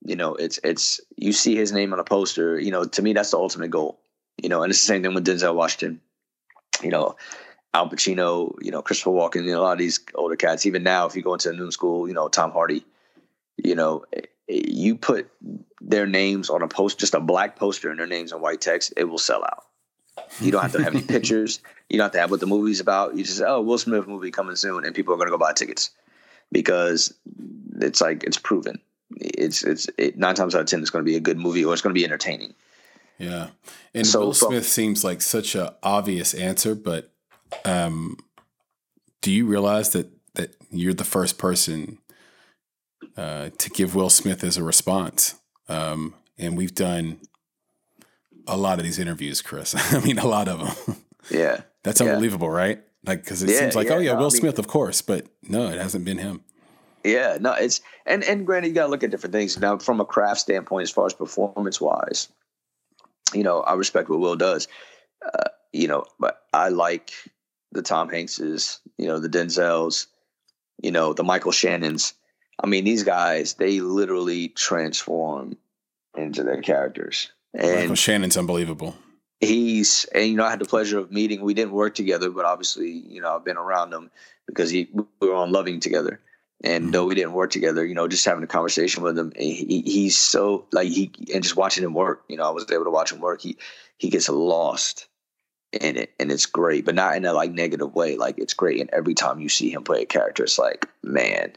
You 0.04 0.16
know, 0.16 0.34
it's 0.34 0.58
it's 0.64 1.00
you 1.16 1.32
see 1.32 1.56
his 1.56 1.72
name 1.72 1.92
on 1.92 2.00
a 2.00 2.04
poster. 2.04 2.58
You 2.58 2.70
know, 2.70 2.84
to 2.84 3.02
me, 3.02 3.12
that's 3.12 3.30
the 3.30 3.38
ultimate 3.38 3.70
goal. 3.70 4.00
You 4.42 4.48
know, 4.48 4.62
and 4.62 4.70
it's 4.70 4.80
the 4.80 4.86
same 4.86 5.02
thing 5.02 5.14
with 5.14 5.26
Denzel 5.26 5.54
Washington. 5.54 6.00
You 6.82 6.90
know, 6.90 7.16
Al 7.72 7.88
Pacino. 7.88 8.54
You 8.60 8.72
know, 8.72 8.82
Christopher 8.82 9.10
Walken. 9.10 9.44
You 9.44 9.52
know, 9.52 9.60
a 9.60 9.62
lot 9.62 9.72
of 9.72 9.78
these 9.78 10.00
older 10.14 10.36
cats. 10.36 10.66
Even 10.66 10.82
now, 10.82 11.06
if 11.06 11.14
you 11.14 11.22
go 11.22 11.34
into 11.34 11.50
a 11.50 11.52
new 11.52 11.70
school, 11.70 12.08
you 12.08 12.14
know, 12.14 12.28
Tom 12.28 12.50
Hardy. 12.50 12.84
You 13.56 13.76
know, 13.76 14.04
you 14.48 14.96
put 14.96 15.30
their 15.80 16.06
names 16.06 16.50
on 16.50 16.62
a 16.62 16.68
post, 16.68 16.98
just 16.98 17.14
a 17.14 17.20
black 17.20 17.56
poster, 17.56 17.90
and 17.90 17.98
their 17.98 18.06
names 18.06 18.32
in 18.32 18.40
white 18.40 18.60
text, 18.60 18.92
it 18.96 19.04
will 19.04 19.18
sell 19.18 19.44
out. 19.44 19.64
You 20.40 20.52
don't 20.52 20.62
have 20.62 20.72
to 20.72 20.82
have 20.82 20.94
any 20.94 21.02
pictures. 21.06 21.60
You 21.88 21.98
don't 21.98 22.06
have 22.06 22.12
to 22.12 22.20
have 22.20 22.30
what 22.30 22.40
the 22.40 22.46
movie's 22.46 22.80
about. 22.80 23.16
You 23.16 23.24
just 23.24 23.38
say, 23.38 23.44
oh, 23.46 23.60
Will 23.60 23.78
Smith 23.78 24.06
movie 24.06 24.30
coming 24.30 24.56
soon, 24.56 24.84
and 24.84 24.94
people 24.94 25.14
are 25.14 25.16
going 25.16 25.28
to 25.28 25.32
go 25.32 25.38
buy 25.38 25.52
tickets 25.52 25.90
because 26.50 27.14
it's 27.80 28.00
like 28.00 28.24
it's 28.24 28.38
proven. 28.38 28.80
It's 29.16 29.62
it's 29.62 29.88
it, 29.98 30.16
nine 30.16 30.34
times 30.34 30.54
out 30.54 30.62
of 30.62 30.66
ten, 30.66 30.80
it's 30.80 30.90
going 30.90 31.04
to 31.04 31.10
be 31.10 31.16
a 31.16 31.20
good 31.20 31.38
movie 31.38 31.64
or 31.64 31.72
it's 31.72 31.82
going 31.82 31.94
to 31.94 31.98
be 31.98 32.04
entertaining. 32.04 32.54
Yeah, 33.18 33.48
and 33.94 34.06
so, 34.06 34.20
Will 34.20 34.34
Smith 34.34 34.66
seems 34.66 35.04
like 35.04 35.20
such 35.22 35.54
a 35.54 35.76
obvious 35.82 36.34
answer, 36.34 36.74
but 36.74 37.10
um, 37.64 38.16
do 39.20 39.30
you 39.30 39.46
realize 39.46 39.90
that 39.90 40.10
that 40.34 40.56
you're 40.70 40.94
the 40.94 41.04
first 41.04 41.38
person 41.38 41.98
uh, 43.16 43.50
to 43.58 43.70
give 43.70 43.94
Will 43.94 44.10
Smith 44.10 44.44
as 44.44 44.56
a 44.56 44.62
response? 44.62 45.36
Um, 45.68 46.14
and 46.38 46.56
we've 46.56 46.74
done 46.74 47.20
a 48.46 48.56
lot 48.56 48.78
of 48.78 48.84
these 48.84 48.98
interviews, 48.98 49.42
Chris. 49.42 49.74
I 49.92 50.00
mean, 50.00 50.18
a 50.18 50.26
lot 50.26 50.48
of 50.48 50.58
them. 50.58 50.96
Yeah, 51.30 51.60
that's 51.82 52.00
unbelievable, 52.00 52.48
yeah. 52.48 52.54
right? 52.54 52.82
Like, 53.04 53.22
because 53.22 53.42
it 53.42 53.50
yeah, 53.50 53.58
seems 53.58 53.76
like, 53.76 53.88
yeah, 53.88 53.94
oh 53.94 53.98
yeah, 53.98 54.12
no, 54.12 54.18
Will 54.18 54.26
I 54.26 54.30
mean, 54.30 54.40
Smith, 54.40 54.58
of 54.58 54.68
course, 54.68 55.02
but 55.02 55.26
no, 55.42 55.66
it 55.68 55.78
hasn't 55.78 56.04
been 56.04 56.18
him. 56.18 56.42
Yeah, 57.04 57.38
no, 57.40 57.52
it's 57.52 57.80
and 58.06 58.22
and 58.24 58.46
granted, 58.46 58.68
you 58.68 58.74
got 58.74 58.84
to 58.84 58.90
look 58.90 59.02
at 59.02 59.10
different 59.10 59.32
things 59.32 59.58
now 59.58 59.78
from 59.78 60.00
a 60.00 60.04
craft 60.04 60.40
standpoint, 60.40 60.84
as 60.84 60.90
far 60.90 61.06
as 61.06 61.14
performance 61.14 61.80
wise. 61.80 62.28
You 63.34 63.42
know, 63.42 63.60
I 63.60 63.74
respect 63.74 64.08
what 64.08 64.20
Will 64.20 64.36
does. 64.36 64.68
Uh, 65.24 65.48
you 65.72 65.88
know, 65.88 66.04
but 66.20 66.42
I 66.52 66.68
like 66.68 67.12
the 67.72 67.82
Tom 67.82 68.08
Hankses, 68.08 68.80
you 68.98 69.06
know, 69.06 69.18
the 69.18 69.28
Denzels, 69.28 70.06
you 70.82 70.90
know, 70.90 71.12
the 71.12 71.24
Michael 71.24 71.52
Shannons. 71.52 72.14
I 72.62 72.66
mean, 72.66 72.84
these 72.84 73.02
guys, 73.02 73.54
they 73.54 73.80
literally 73.80 74.48
transform 74.48 75.56
into 76.16 76.44
their 76.44 76.62
characters. 76.62 77.30
And 77.54 77.80
Michael 77.80 77.94
Shannon's 77.96 78.36
unbelievable. 78.36 78.96
He's, 79.40 80.04
and 80.14 80.26
you 80.26 80.36
know, 80.36 80.44
I 80.44 80.50
had 80.50 80.60
the 80.60 80.66
pleasure 80.66 80.98
of 80.98 81.10
meeting. 81.10 81.42
We 81.42 81.54
didn't 81.54 81.72
work 81.72 81.94
together, 81.94 82.30
but 82.30 82.44
obviously, 82.44 82.90
you 82.90 83.20
know, 83.20 83.34
I've 83.34 83.44
been 83.44 83.56
around 83.56 83.92
him 83.92 84.10
because 84.46 84.70
he 84.70 84.88
we 84.92 85.28
were 85.28 85.34
on 85.34 85.52
Loving 85.52 85.80
together. 85.80 86.20
And 86.64 86.84
mm-hmm. 86.84 86.92
though 86.92 87.06
we 87.06 87.16
didn't 87.16 87.32
work 87.32 87.50
together, 87.50 87.84
you 87.84 87.94
know, 87.94 88.06
just 88.06 88.24
having 88.24 88.44
a 88.44 88.48
conversation 88.48 89.02
with 89.02 89.18
him, 89.18 89.32
he, 89.36 89.82
he's 89.84 90.16
so 90.16 90.66
like 90.70 90.88
he 90.88 91.10
and 91.34 91.42
just 91.42 91.56
watching 91.56 91.82
him 91.82 91.94
work. 91.94 92.22
You 92.28 92.36
know, 92.36 92.46
I 92.46 92.50
was 92.50 92.70
able 92.70 92.84
to 92.84 92.90
watch 92.90 93.10
him 93.10 93.20
work. 93.20 93.40
He 93.40 93.56
he 93.98 94.10
gets 94.10 94.28
lost 94.28 95.08
in 95.72 95.96
it, 95.96 96.12
and 96.20 96.30
it's 96.30 96.46
great, 96.46 96.84
but 96.84 96.94
not 96.94 97.16
in 97.16 97.24
a 97.24 97.32
like 97.32 97.50
negative 97.50 97.94
way. 97.96 98.16
Like 98.16 98.38
it's 98.38 98.54
great, 98.54 98.80
and 98.80 98.90
every 98.90 99.14
time 99.14 99.40
you 99.40 99.48
see 99.48 99.70
him 99.70 99.82
play 99.82 100.02
a 100.02 100.06
character, 100.06 100.44
it's 100.44 100.58
like 100.58 100.88
man. 101.02 101.52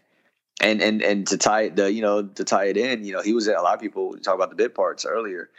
And 0.62 0.82
and 0.82 1.02
and 1.02 1.28
to 1.28 1.38
tie 1.38 1.64
it, 1.64 1.76
the 1.76 1.92
you 1.92 2.02
know 2.02 2.24
to 2.24 2.44
tie 2.44 2.66
it 2.66 2.78
in, 2.78 3.04
you 3.04 3.14
know, 3.14 3.22
he 3.22 3.34
was 3.34 3.48
in 3.48 3.56
a 3.56 3.62
lot 3.62 3.76
of 3.76 3.82
people 3.82 4.18
talk 4.18 4.36
about 4.36 4.50
the 4.50 4.56
bit 4.56 4.74
parts 4.74 5.06
earlier. 5.06 5.50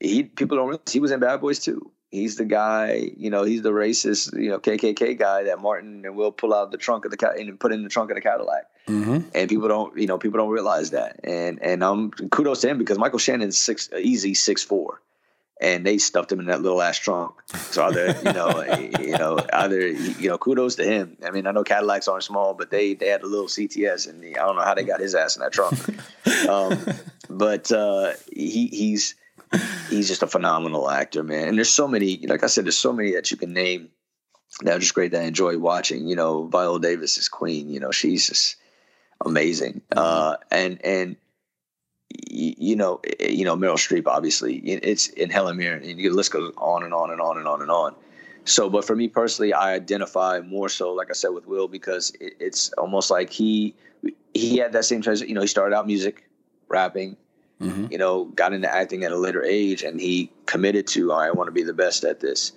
He 0.00 0.24
people 0.24 0.56
don't 0.56 0.66
realize 0.66 0.90
he 0.90 1.00
was 1.00 1.12
in 1.12 1.20
Bad 1.20 1.40
Boys 1.40 1.66
II 1.66 1.76
he's 2.12 2.36
the 2.36 2.44
guy, 2.44 3.10
you 3.16 3.30
know, 3.30 3.42
he's 3.42 3.62
the 3.62 3.72
racist, 3.72 4.38
you 4.38 4.50
know, 4.50 4.60
KKK 4.60 5.18
guy 5.18 5.44
that 5.44 5.58
Martin 5.58 6.04
and 6.04 6.14
Will 6.14 6.30
pull 6.30 6.54
out 6.54 6.70
the 6.70 6.76
trunk 6.76 7.04
of 7.04 7.10
the 7.10 7.16
cat 7.16 7.38
and 7.38 7.58
put 7.58 7.72
in 7.72 7.82
the 7.82 7.88
trunk 7.88 8.10
of 8.10 8.14
the 8.14 8.20
Cadillac. 8.20 8.66
Mm-hmm. 8.86 9.28
And 9.34 9.48
people 9.48 9.66
don't, 9.66 9.98
you 9.98 10.06
know, 10.06 10.18
people 10.18 10.38
don't 10.38 10.50
realize 10.50 10.90
that. 10.90 11.18
And 11.24 11.60
and 11.62 11.82
um, 11.82 12.10
kudos 12.30 12.60
to 12.60 12.68
him 12.68 12.78
because 12.78 12.98
Michael 12.98 13.18
Shannon's 13.18 13.58
six, 13.58 13.88
easy 13.98 14.34
six 14.34 14.62
four, 14.62 15.00
and 15.62 15.86
they 15.86 15.96
stuffed 15.96 16.32
him 16.32 16.40
in 16.40 16.46
that 16.46 16.60
little 16.60 16.82
ass 16.82 16.98
trunk. 16.98 17.34
So 17.54 17.84
either, 17.84 18.16
you 18.24 18.32
know, 18.32 18.64
you 19.00 19.16
know, 19.16 19.38
either 19.52 19.86
you 19.86 20.28
know, 20.28 20.36
kudos 20.36 20.74
to 20.74 20.84
him. 20.84 21.16
I 21.24 21.30
mean, 21.30 21.46
I 21.46 21.52
know 21.52 21.62
Cadillacs 21.62 22.08
aren't 22.08 22.24
small, 22.24 22.52
but 22.52 22.70
they 22.70 22.94
they 22.94 23.06
had 23.06 23.22
a 23.22 23.26
little 23.26 23.46
CTS, 23.46 24.10
and 24.10 24.24
I 24.24 24.40
don't 24.40 24.56
know 24.56 24.62
how 24.62 24.74
they 24.74 24.82
got 24.82 25.00
his 25.00 25.14
ass 25.14 25.36
in 25.36 25.42
that 25.42 25.52
trunk. 25.52 25.78
um, 26.48 26.78
but 27.30 27.70
uh, 27.70 28.12
he 28.34 28.66
he's 28.66 29.14
he's 29.88 30.08
just 30.08 30.24
a 30.24 30.26
phenomenal 30.26 30.90
actor, 30.90 31.22
man. 31.22 31.48
And 31.48 31.56
there's 31.56 31.70
so 31.70 31.86
many, 31.86 32.18
like 32.26 32.42
I 32.42 32.48
said, 32.48 32.64
there's 32.64 32.76
so 32.76 32.92
many 32.92 33.12
that 33.12 33.30
you 33.30 33.36
can 33.36 33.52
name 33.52 33.88
that 34.62 34.76
are 34.76 34.80
just 34.80 34.94
great 34.94 35.12
that 35.12 35.22
I 35.22 35.26
enjoy 35.26 35.58
watching. 35.58 36.08
You 36.08 36.16
know, 36.16 36.48
Viola 36.48 36.80
Davis 36.80 37.18
is 37.18 37.28
Queen. 37.28 37.70
You 37.70 37.78
know, 37.78 37.92
she's 37.92 38.26
just 38.26 38.56
amazing. 39.24 39.82
Mm-hmm. 39.92 39.98
Uh, 39.98 40.36
and 40.50 40.84
and 40.84 41.16
you 42.30 42.76
know, 42.76 43.00
you 43.20 43.44
know 43.44 43.56
Meryl 43.56 43.74
Streep. 43.74 44.06
Obviously, 44.06 44.56
it's 44.58 45.08
in 45.08 45.30
Helen 45.30 45.56
Mirren, 45.56 45.82
and 45.82 45.98
the 45.98 46.10
list 46.10 46.32
goes 46.32 46.52
on 46.56 46.82
and 46.82 46.94
on 46.94 47.10
and 47.10 47.20
on 47.20 47.38
and 47.38 47.46
on 47.46 47.62
and 47.62 47.70
on. 47.70 47.94
So, 48.44 48.68
but 48.68 48.84
for 48.84 48.96
me 48.96 49.08
personally, 49.08 49.52
I 49.52 49.72
identify 49.72 50.40
more 50.40 50.68
so, 50.68 50.92
like 50.92 51.10
I 51.10 51.12
said, 51.12 51.28
with 51.28 51.46
Will 51.46 51.68
because 51.68 52.12
it's 52.20 52.72
almost 52.72 53.10
like 53.10 53.30
he 53.30 53.74
he 54.34 54.56
had 54.56 54.72
that 54.72 54.84
same 54.84 55.02
transition. 55.02 55.28
You 55.28 55.34
know, 55.34 55.42
he 55.42 55.46
started 55.46 55.76
out 55.76 55.86
music, 55.86 56.28
rapping, 56.68 57.16
mm-hmm. 57.60 57.86
you 57.90 57.98
know, 57.98 58.24
got 58.24 58.52
into 58.52 58.72
acting 58.72 59.04
at 59.04 59.12
a 59.12 59.16
later 59.16 59.44
age 59.44 59.82
and 59.82 60.00
he 60.00 60.30
committed 60.46 60.86
to, 60.88 61.12
I 61.12 61.30
want 61.30 61.48
to 61.48 61.52
be 61.52 61.62
the 61.62 61.72
best 61.72 62.04
at 62.04 62.20
this. 62.20 62.52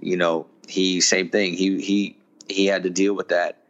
You 0.00 0.16
know, 0.16 0.46
he, 0.66 1.00
same 1.00 1.28
thing. 1.30 1.54
He, 1.54 1.80
he, 1.80 2.16
he 2.48 2.66
had 2.66 2.82
to 2.82 2.90
deal 2.90 3.14
with 3.14 3.28
that 3.28 3.62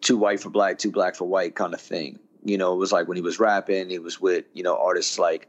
too 0.00 0.16
white 0.16 0.40
for 0.40 0.50
black, 0.50 0.78
too 0.78 0.90
black 0.90 1.16
for 1.16 1.24
white 1.26 1.54
kind 1.54 1.74
of 1.74 1.80
thing. 1.80 2.18
You 2.44 2.58
know, 2.58 2.72
it 2.72 2.76
was 2.76 2.92
like 2.92 3.08
when 3.08 3.16
he 3.16 3.22
was 3.22 3.38
rapping, 3.38 3.90
he 3.90 3.98
was 3.98 4.20
with, 4.20 4.44
you 4.54 4.62
know, 4.62 4.76
artists 4.76 5.18
like 5.18 5.48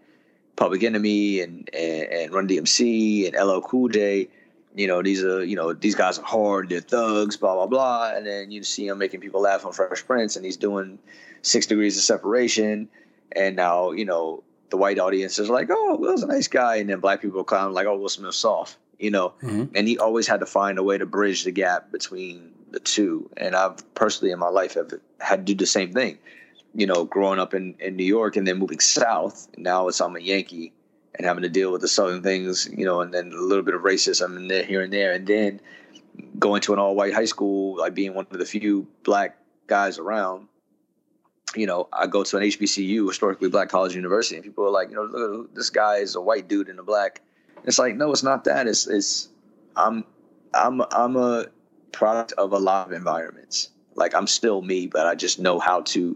Public 0.55 0.83
Enemy 0.83 1.41
and, 1.41 1.69
and, 1.73 2.03
and 2.11 2.33
Run 2.33 2.47
DMC 2.47 3.27
and 3.27 3.47
LL 3.47 3.61
Cool 3.61 3.89
J 3.89 4.29
you 4.75 4.85
know, 4.85 5.01
these 5.01 5.23
are, 5.23 5.43
you 5.43 5.55
know, 5.55 5.73
these 5.73 5.95
guys 5.95 6.19
are 6.19 6.23
hard, 6.23 6.69
they're 6.69 6.79
thugs, 6.79 7.35
blah, 7.35 7.55
blah, 7.55 7.65
blah. 7.65 8.13
And 8.15 8.25
then 8.25 8.51
you 8.51 8.63
see 8.63 8.87
him 8.87 8.99
making 8.99 9.19
people 9.19 9.41
laugh 9.41 9.65
on 9.65 9.73
Fresh 9.73 10.05
Prince 10.05 10.35
and 10.35 10.45
he's 10.45 10.57
doing 10.57 10.99
six 11.41 11.65
degrees 11.65 11.97
of 11.97 12.03
separation 12.03 12.87
and 13.33 13.55
now 13.55 13.91
you 13.91 14.05
know 14.05 14.43
the 14.69 14.77
white 14.77 14.99
audience 14.99 15.39
is 15.39 15.49
like, 15.49 15.69
"Oh, 15.71 15.97
Will's 15.97 16.23
a 16.23 16.27
nice 16.27 16.47
guy," 16.47 16.75
and 16.75 16.89
then 16.89 16.99
black 16.99 17.21
people 17.21 17.43
clown 17.43 17.73
like, 17.73 17.87
"Oh, 17.87 17.97
Will 17.97 18.09
Smith's 18.09 18.37
soft," 18.37 18.77
you 18.99 19.09
know. 19.09 19.33
Mm-hmm. 19.41 19.75
And 19.75 19.87
he 19.87 19.97
always 19.97 20.27
had 20.27 20.39
to 20.41 20.45
find 20.45 20.77
a 20.77 20.83
way 20.83 20.97
to 20.97 21.05
bridge 21.05 21.43
the 21.43 21.51
gap 21.51 21.91
between 21.91 22.51
the 22.71 22.79
two. 22.79 23.29
And 23.37 23.55
I've 23.55 23.93
personally 23.95 24.31
in 24.31 24.39
my 24.39 24.49
life 24.49 24.75
have 24.75 24.93
had 25.19 25.47
to 25.47 25.53
do 25.53 25.57
the 25.57 25.65
same 25.65 25.91
thing. 25.91 26.19
You 26.73 26.85
know, 26.85 27.03
growing 27.03 27.39
up 27.39 27.53
in, 27.53 27.75
in 27.79 27.95
New 27.95 28.05
York 28.05 28.35
and 28.35 28.47
then 28.47 28.57
moving 28.57 28.79
south. 28.79 29.47
Now 29.57 29.87
it's 29.87 29.99
I'm 30.01 30.15
a 30.15 30.19
Yankee 30.19 30.71
and 31.15 31.25
having 31.25 31.43
to 31.43 31.49
deal 31.49 31.71
with 31.71 31.81
the 31.81 31.87
southern 31.87 32.21
things, 32.21 32.69
you 32.71 32.85
know, 32.85 33.01
and 33.01 33.13
then 33.13 33.31
a 33.33 33.41
little 33.41 33.63
bit 33.63 33.73
of 33.73 33.81
racism 33.81 34.37
and 34.37 34.49
there 34.49 34.63
here 34.63 34.81
and 34.81 34.93
there, 34.93 35.11
and 35.11 35.25
then 35.25 35.59
going 36.37 36.61
to 36.61 36.73
an 36.73 36.79
all 36.79 36.95
white 36.95 37.13
high 37.13 37.25
school, 37.25 37.77
like 37.77 37.93
being 37.93 38.13
one 38.13 38.27
of 38.29 38.37
the 38.37 38.45
few 38.45 38.87
black 39.03 39.37
guys 39.67 39.97
around 39.97 40.47
you 41.55 41.65
know, 41.65 41.87
I 41.91 42.07
go 42.07 42.23
to 42.23 42.37
an 42.37 42.43
HBCU, 42.43 43.07
historically 43.07 43.49
black 43.49 43.69
college 43.69 43.95
university, 43.95 44.35
and 44.35 44.43
people 44.43 44.65
are 44.65 44.69
like, 44.69 44.89
you 44.89 44.95
know, 44.95 45.03
look, 45.03 45.55
this 45.55 45.69
guy 45.69 45.95
is 45.97 46.15
a 46.15 46.21
white 46.21 46.47
dude 46.47 46.69
in 46.69 46.79
a 46.79 46.83
black. 46.83 47.21
It's 47.63 47.79
like, 47.79 47.95
no, 47.95 48.11
it's 48.11 48.23
not 48.23 48.43
that. 48.43 48.67
It's, 48.67 48.87
it's, 48.87 49.29
I'm, 49.75 50.03
I'm, 50.53 50.81
I'm 50.91 51.15
a 51.15 51.47
product 51.91 52.33
of 52.33 52.53
a 52.53 52.59
lot 52.59 52.87
of 52.87 52.93
environments. 52.93 53.69
Like 53.95 54.13
I'm 54.13 54.27
still 54.27 54.61
me, 54.61 54.87
but 54.87 55.07
I 55.07 55.15
just 55.15 55.39
know 55.39 55.59
how 55.59 55.81
to, 55.81 56.15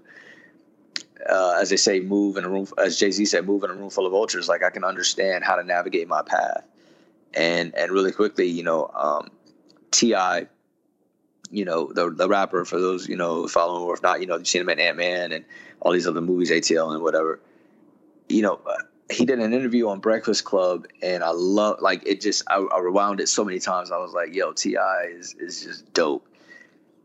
uh, 1.30 1.58
as 1.60 1.70
they 1.70 1.78
say, 1.78 2.00
move 2.00 2.38
in 2.38 2.44
a 2.44 2.50
room. 2.50 2.68
As 2.78 3.00
Jay 3.00 3.12
Z 3.12 3.26
said, 3.26 3.46
move 3.46 3.64
in 3.64 3.70
a 3.70 3.74
room 3.74 3.90
full 3.90 4.06
of 4.06 4.12
vultures. 4.12 4.48
Like 4.48 4.64
I 4.64 4.70
can 4.70 4.84
understand 4.84 5.44
how 5.44 5.56
to 5.56 5.64
navigate 5.64 6.08
my 6.08 6.22
path, 6.22 6.64
and 7.34 7.74
and 7.76 7.92
really 7.92 8.12
quickly, 8.12 8.48
you 8.48 8.64
know, 8.64 8.90
um, 8.94 9.30
T.I. 9.92 10.48
you 11.52 11.66
know, 11.66 11.92
the 11.94 12.10
the 12.10 12.28
rapper 12.28 12.66
for 12.66 12.80
those 12.80 13.08
you 13.08 13.16
know 13.16 13.48
following 13.48 13.84
or 13.84 13.94
if 13.94 14.02
not, 14.02 14.22
you 14.22 14.28
know, 14.28 14.38
you've 14.38 14.48
seen 14.48 14.62
him 14.62 14.70
in 14.70 14.80
Ant 14.80 14.98
Man 14.98 15.32
and 15.32 15.46
all 15.80 15.92
these 15.92 16.08
other 16.08 16.22
movies, 16.22 16.52
ATL 16.52 16.94
and 16.94 17.04
whatever. 17.04 17.40
You 18.30 18.42
know, 18.42 18.60
uh, 18.66 18.76
he 19.10 19.26
did 19.26 19.40
an 19.40 19.54
interview 19.54 19.88
on 19.90 20.00
Breakfast 20.00 20.46
Club, 20.46 20.88
and 21.02 21.24
I 21.24 21.32
love 21.32 21.78
like 21.82 22.06
it. 22.06 22.22
Just 22.22 22.44
I, 22.50 22.58
I 22.58 22.80
rewound 22.80 23.20
it 23.20 23.30
so 23.30 23.44
many 23.44 23.60
times. 23.60 23.92
I 23.92 23.98
was 23.98 24.14
like, 24.14 24.34
"Yo, 24.34 24.54
T.I. 24.54 25.04
is 25.12 25.36
is 25.36 25.64
just 25.64 25.94
dope." 25.94 26.28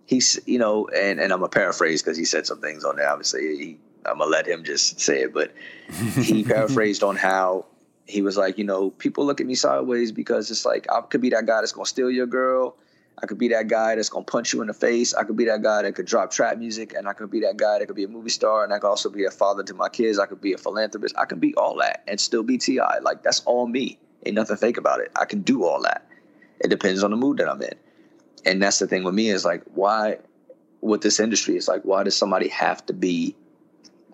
He's 0.07 0.39
you 0.47 0.59
know, 0.59 0.89
and 0.89 1.21
and 1.21 1.33
I'm 1.33 1.43
a 1.43 1.49
paraphrase 1.49 2.03
because 2.03 2.16
he 2.16 2.25
said 2.25 2.47
some 2.47 2.61
things 2.61 2.85
on 2.85 2.97
there. 2.97 3.09
Obviously, 3.11 3.57
he, 3.57 3.79
I'm 4.07 4.19
gonna 4.19 4.31
let 4.31 4.47
him 4.47 4.65
just 4.65 5.01
say 5.01 5.23
it, 5.23 5.35
but 5.35 5.53
he 6.23 6.45
paraphrased 6.45 7.03
on 7.03 7.17
how 7.17 7.67
he 8.07 8.23
was 8.23 8.37
like, 8.37 8.59
you 8.59 8.65
know, 8.65 8.91
people 8.91 9.27
look 9.27 9.41
at 9.41 9.47
me 9.47 9.55
sideways 9.55 10.13
because 10.13 10.51
it's 10.51 10.65
like 10.65 10.87
I 10.91 11.01
could 11.03 11.21
be 11.21 11.31
that 11.31 11.47
guy 11.47 11.61
that's 11.61 11.73
gonna 11.73 11.87
steal 11.87 12.11
your 12.11 12.27
girl 12.27 12.77
I 13.23 13.27
could 13.27 13.39
be 13.39 13.49
that 13.49 13.69
guy 13.69 13.97
that's 13.97 14.09
gonna 14.09 14.25
punch 14.25 14.53
you 14.53 14.61
in 14.61 14.69
the 14.69 14.75
face. 14.75 15.15
I 15.15 15.25
could 15.25 15.37
be 15.37 15.45
that 15.47 15.63
guy 15.63 15.83
that 15.83 15.95
could 15.95 16.07
drop 16.07 16.31
trap 16.31 16.57
music, 16.59 16.95
and 16.95 17.09
I 17.09 17.13
could 17.13 17.31
be 17.31 17.41
that 17.41 17.57
guy 17.57 17.79
that 17.79 17.87
could 17.87 17.97
be 17.97 18.05
a 18.05 18.09
movie 18.09 18.31
star, 18.31 18.65
and 18.65 18.73
I 18.73 18.79
could 18.79 18.89
also 18.89 19.11
be 19.11 19.25
a 19.25 19.31
father 19.31 19.63
to 19.65 19.75
my 19.75 19.89
kids. 19.89 20.19
I 20.19 20.27
could 20.27 20.41
be 20.41 20.53
a 20.53 20.59
philanthropist. 20.59 21.17
I 21.19 21.25
could 21.25 21.41
be 21.41 21.55
all 21.57 21.77
that 21.79 22.05
and 22.07 22.21
still 22.21 22.43
be 22.43 22.59
Ti. 22.59 22.81
Like 23.03 23.23
that's 23.23 23.41
all 23.41 23.67
me. 23.67 23.99
Ain't 24.25 24.35
nothing 24.35 24.57
fake 24.57 24.77
about 24.77 25.01
it. 25.01 25.11
I 25.17 25.25
can 25.25 25.43
do 25.43 25.65
all 25.65 25.83
that. 25.83 26.07
It 26.61 26.69
depends 26.69 27.03
on 27.03 27.11
the 27.11 27.17
mood 27.17 27.39
that 27.39 27.49
I'm 27.49 27.61
in, 27.63 27.75
and 28.45 28.63
that's 28.63 28.79
the 28.79 28.87
thing 28.87 29.05
with 29.05 29.15
me 29.15 29.31
is 29.31 29.45
like 29.45 29.63
why, 29.75 30.19
with 30.81 31.03
this 31.03 31.19
industry, 31.19 31.57
it's 31.57 31.69
like 31.69 31.83
why 31.83 32.05
does 32.05 32.17
somebody 32.17 32.49
have 32.49 32.87
to 32.87 32.93
be 32.93 33.35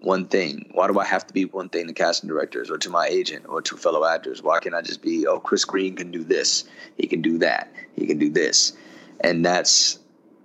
one 0.04 0.26
thing? 0.26 0.70
Why 0.72 0.86
do 0.86 0.98
I 0.98 1.04
have 1.04 1.26
to 1.26 1.34
be 1.34 1.44
one 1.44 1.68
thing 1.68 1.86
to 1.86 1.92
casting 1.92 2.28
directors 2.28 2.70
or 2.70 2.78
to 2.78 2.90
my 2.90 3.06
agent 3.06 3.46
or 3.48 3.62
to 3.62 3.76
fellow 3.76 4.04
actors? 4.04 4.42
Why 4.42 4.60
can't 4.60 4.74
I 4.74 4.82
just 4.82 5.02
be, 5.02 5.26
oh, 5.26 5.40
Chris 5.40 5.64
Green 5.64 5.96
can 5.96 6.10
do 6.10 6.22
this, 6.22 6.64
he 6.96 7.06
can 7.06 7.22
do 7.22 7.38
that, 7.38 7.72
he 7.96 8.06
can 8.06 8.18
do 8.18 8.30
this, 8.30 8.74
and 9.20 9.44
that's 9.44 9.98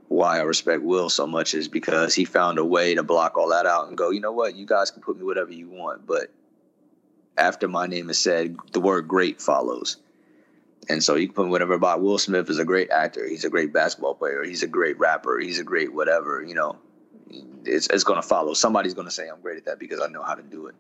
why 0.08 0.40
I 0.40 0.42
respect 0.42 0.82
Will 0.82 1.10
so 1.10 1.28
much 1.28 1.54
is 1.54 1.68
because 1.68 2.16
he 2.16 2.26
found 2.26 2.58
a 2.58 2.66
way 2.66 2.96
to 2.96 3.04
block 3.04 3.38
all 3.38 3.50
that 3.50 3.68
out 3.68 3.88
and 3.88 3.98
go, 3.98 4.10
you 4.10 4.20
know 4.20 4.32
what, 4.32 4.56
you 4.56 4.66
guys 4.66 4.90
can 4.90 5.04
put 5.04 5.18
me 5.18 5.24
whatever 5.24 5.52
you 5.52 5.70
want, 5.70 6.08
but 6.08 6.32
after 7.38 7.68
my 7.68 7.86
name 7.86 8.10
is 8.10 8.18
said, 8.18 8.58
the 8.74 8.82
word 8.82 9.08
great 9.08 9.42
follows. 9.42 9.98
And 10.90 11.04
so 11.04 11.16
you 11.16 11.28
can 11.28 11.36
put 11.36 11.50
whatever 11.50 11.74
about 11.74 12.02
Will 12.02 12.18
Smith 12.18 12.50
is 12.50 12.58
a 12.58 12.66
great 12.66 12.90
actor, 12.90 13.28
he's 13.28 13.46
a 13.46 13.50
great 13.50 13.72
basketball 13.72 14.16
player, 14.16 14.44
he's 14.44 14.64
a 14.64 14.68
great 14.68 14.98
rapper, 14.98 15.40
he's 15.40 15.60
a 15.60 15.64
great 15.64 15.94
whatever, 15.94 16.44
you 16.44 16.56
know. 16.56 16.78
It's, 17.66 17.88
it's 17.88 18.04
going 18.04 18.22
to 18.22 18.28
follow. 18.28 18.54
Somebody's 18.54 18.94
going 18.94 19.08
to 19.08 19.14
say 19.14 19.28
I'm 19.28 19.42
great 19.42 19.58
at 19.58 19.66
that 19.66 19.80
because 19.80 20.02
I 20.02 20.08
know 20.08 20.24
how 20.24 20.36
to 20.36 20.44
do 20.44 20.68
it. 20.68 20.76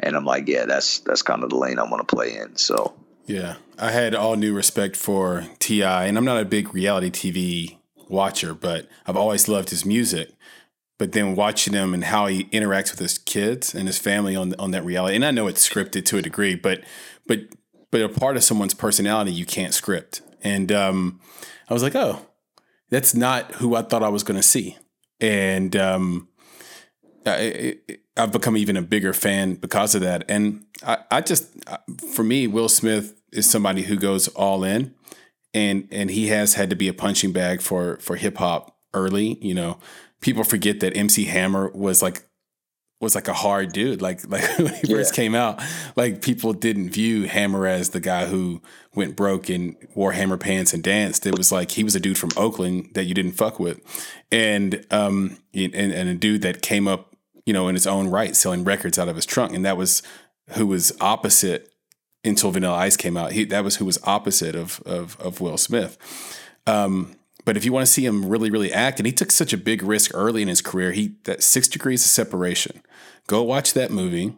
And 0.00 0.16
I'm 0.16 0.24
like, 0.24 0.48
yeah, 0.48 0.64
that's 0.64 1.00
that's 1.00 1.22
kind 1.22 1.44
of 1.44 1.50
the 1.50 1.56
lane 1.56 1.78
I 1.78 1.84
want 1.84 2.06
to 2.06 2.14
play 2.14 2.36
in. 2.36 2.56
So 2.56 2.94
yeah, 3.26 3.56
I 3.78 3.90
had 3.90 4.14
all 4.14 4.36
new 4.36 4.54
respect 4.54 4.96
for 4.96 5.46
T.I., 5.58 6.06
and 6.06 6.18
I'm 6.18 6.24
not 6.24 6.40
a 6.40 6.44
big 6.44 6.74
reality 6.74 7.10
TV 7.10 7.78
watcher, 8.08 8.52
but 8.52 8.88
I've 9.06 9.16
always 9.16 9.48
loved 9.48 9.70
his 9.70 9.84
music. 9.84 10.30
But 10.98 11.12
then 11.12 11.34
watching 11.34 11.72
him 11.72 11.94
and 11.94 12.04
how 12.04 12.26
he 12.26 12.44
interacts 12.44 12.90
with 12.90 13.00
his 13.00 13.18
kids 13.18 13.74
and 13.74 13.88
his 13.88 13.98
family 13.98 14.36
on 14.36 14.54
on 14.58 14.70
that 14.72 14.84
reality, 14.84 15.16
and 15.16 15.24
I 15.24 15.30
know 15.30 15.46
it's 15.46 15.68
scripted 15.68 16.04
to 16.06 16.18
a 16.18 16.22
degree, 16.22 16.54
but 16.54 16.82
but 17.26 17.40
but 17.90 18.00
a 18.00 18.08
part 18.08 18.36
of 18.36 18.44
someone's 18.44 18.74
personality 18.74 19.32
you 19.32 19.46
can't 19.46 19.74
script. 19.74 20.22
And 20.42 20.72
um, 20.72 21.20
I 21.68 21.74
was 21.74 21.82
like, 21.82 21.94
oh, 21.94 22.26
that's 22.90 23.14
not 23.14 23.52
who 23.56 23.76
I 23.76 23.82
thought 23.82 24.02
I 24.02 24.08
was 24.08 24.24
going 24.24 24.38
to 24.38 24.46
see. 24.46 24.76
And 25.22 25.74
um, 25.76 26.28
I, 27.24 27.76
have 28.16 28.32
become 28.32 28.56
even 28.58 28.76
a 28.76 28.82
bigger 28.82 29.14
fan 29.14 29.54
because 29.54 29.94
of 29.94 30.02
that. 30.02 30.24
And 30.28 30.66
I, 30.84 30.98
I 31.10 31.20
just, 31.22 31.48
for 32.14 32.22
me, 32.22 32.46
Will 32.46 32.68
Smith 32.68 33.18
is 33.32 33.50
somebody 33.50 33.82
who 33.82 33.96
goes 33.96 34.28
all 34.28 34.64
in 34.64 34.94
and 35.54 35.88
and 35.90 36.10
he 36.10 36.28
has 36.28 36.54
had 36.54 36.70
to 36.70 36.76
be 36.76 36.88
a 36.88 36.94
punching 36.94 37.32
bag 37.32 37.60
for 37.60 37.96
for 37.98 38.16
hip 38.16 38.38
hop 38.38 38.76
early. 38.94 39.38
You 39.40 39.54
know, 39.54 39.78
people 40.20 40.44
forget 40.44 40.80
that 40.80 40.96
MC 40.96 41.24
Hammer 41.24 41.70
was 41.70 42.02
like 42.02 42.22
was 43.02 43.14
like 43.14 43.28
a 43.28 43.34
hard 43.34 43.72
dude. 43.72 44.00
Like 44.00 44.26
like 44.28 44.58
when 44.58 44.72
he 44.74 44.88
yeah. 44.88 44.96
first 44.96 45.14
came 45.14 45.34
out, 45.34 45.60
like 45.96 46.22
people 46.22 46.52
didn't 46.52 46.90
view 46.90 47.24
Hammer 47.24 47.66
as 47.66 47.90
the 47.90 48.00
guy 48.00 48.26
who 48.26 48.62
went 48.94 49.16
broke 49.16 49.48
and 49.48 49.76
wore 49.94 50.12
hammer 50.12 50.38
pants 50.38 50.72
and 50.72 50.82
danced. 50.82 51.26
It 51.26 51.36
was 51.36 51.50
like 51.50 51.72
he 51.72 51.84
was 51.84 51.94
a 51.94 52.00
dude 52.00 52.18
from 52.18 52.30
Oakland 52.36 52.90
that 52.94 53.04
you 53.04 53.14
didn't 53.14 53.32
fuck 53.32 53.58
with, 53.58 53.80
and 54.30 54.86
um 54.90 55.36
and, 55.52 55.74
and 55.74 56.08
a 56.08 56.14
dude 56.14 56.42
that 56.42 56.62
came 56.62 56.88
up, 56.88 57.14
you 57.44 57.52
know, 57.52 57.68
in 57.68 57.74
his 57.74 57.86
own 57.86 58.08
right, 58.08 58.34
selling 58.34 58.64
records 58.64 58.98
out 58.98 59.08
of 59.08 59.16
his 59.16 59.26
trunk, 59.26 59.52
and 59.52 59.64
that 59.64 59.76
was 59.76 60.02
who 60.50 60.66
was 60.66 60.92
opposite 61.00 61.72
until 62.24 62.50
Vanilla 62.52 62.76
Ice 62.76 62.96
came 62.96 63.16
out. 63.16 63.32
He 63.32 63.44
that 63.46 63.64
was 63.64 63.76
who 63.76 63.84
was 63.84 63.98
opposite 64.04 64.54
of 64.54 64.80
of, 64.86 65.20
of 65.20 65.40
Will 65.40 65.58
Smith. 65.58 65.98
Um, 66.66 67.16
but 67.44 67.56
if 67.56 67.64
you 67.64 67.72
want 67.72 67.86
to 67.86 67.92
see 67.92 68.06
him 68.06 68.26
really, 68.26 68.50
really 68.50 68.72
act, 68.72 69.00
and 69.00 69.06
he 69.06 69.12
took 69.12 69.32
such 69.32 69.52
a 69.52 69.56
big 69.56 69.82
risk 69.82 70.12
early 70.14 70.42
in 70.42 70.48
his 70.48 70.62
career, 70.62 70.92
he 70.92 71.16
that 71.24 71.42
Six 71.42 71.68
Degrees 71.68 72.04
of 72.04 72.10
Separation. 72.10 72.82
Go 73.26 73.42
watch 73.42 73.72
that 73.74 73.90
movie. 73.90 74.36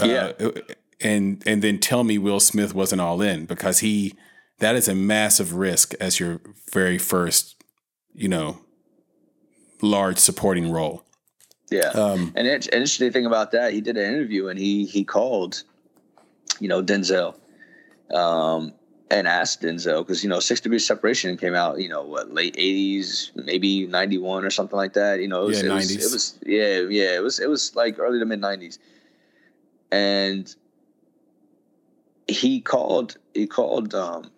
Uh, 0.00 0.06
yeah. 0.06 0.32
Uh, 0.40 0.52
and 1.00 1.42
and 1.46 1.62
then 1.62 1.78
tell 1.78 2.04
me 2.04 2.18
Will 2.18 2.40
Smith 2.40 2.74
wasn't 2.74 3.00
all 3.00 3.20
in 3.20 3.46
because 3.46 3.80
he 3.80 4.14
that 4.58 4.76
is 4.76 4.88
a 4.88 4.94
massive 4.94 5.54
risk 5.54 5.94
as 6.00 6.18
your 6.18 6.40
very 6.72 6.98
first, 6.98 7.62
you 8.14 8.28
know, 8.28 8.58
large 9.82 10.18
supporting 10.18 10.70
role. 10.70 11.04
Yeah. 11.70 11.88
Um, 11.88 12.32
and 12.36 12.46
an 12.46 12.62
interesting 12.72 13.10
thing 13.10 13.26
about 13.26 13.50
that, 13.52 13.72
he 13.72 13.80
did 13.80 13.96
an 13.96 14.04
interview 14.04 14.48
and 14.48 14.58
he 14.58 14.86
he 14.86 15.04
called 15.04 15.64
you 16.60 16.68
know, 16.68 16.82
Denzel, 16.82 17.34
um, 18.12 18.72
and 19.14 19.28
asked 19.28 19.62
Denzel 19.62 20.00
because 20.00 20.24
you 20.24 20.28
know 20.28 20.40
Six 20.40 20.60
Degrees 20.60 20.84
Separation 20.84 21.36
came 21.36 21.54
out, 21.54 21.80
you 21.80 21.88
know, 21.88 22.02
what 22.02 22.34
late 22.34 22.56
'80s, 22.56 23.30
maybe 23.36 23.86
'91 23.86 24.44
or 24.44 24.50
something 24.50 24.76
like 24.76 24.94
that. 24.94 25.20
You 25.20 25.28
know, 25.28 25.44
it 25.44 25.46
was, 25.46 25.62
yeah, 25.62 25.68
it 25.68 25.72
90s. 25.72 25.76
Was, 25.76 25.90
it 25.90 26.12
was 26.12 26.38
yeah, 26.44 26.80
yeah, 26.90 27.14
it 27.14 27.22
was 27.22 27.38
it 27.38 27.48
was 27.48 27.76
like 27.76 27.98
early 28.00 28.18
to 28.18 28.26
mid 28.26 28.40
'90s, 28.40 28.78
and 29.92 30.52
he 32.26 32.60
called 32.60 33.16
he 33.34 33.46
called 33.46 33.94
um, 33.94 34.30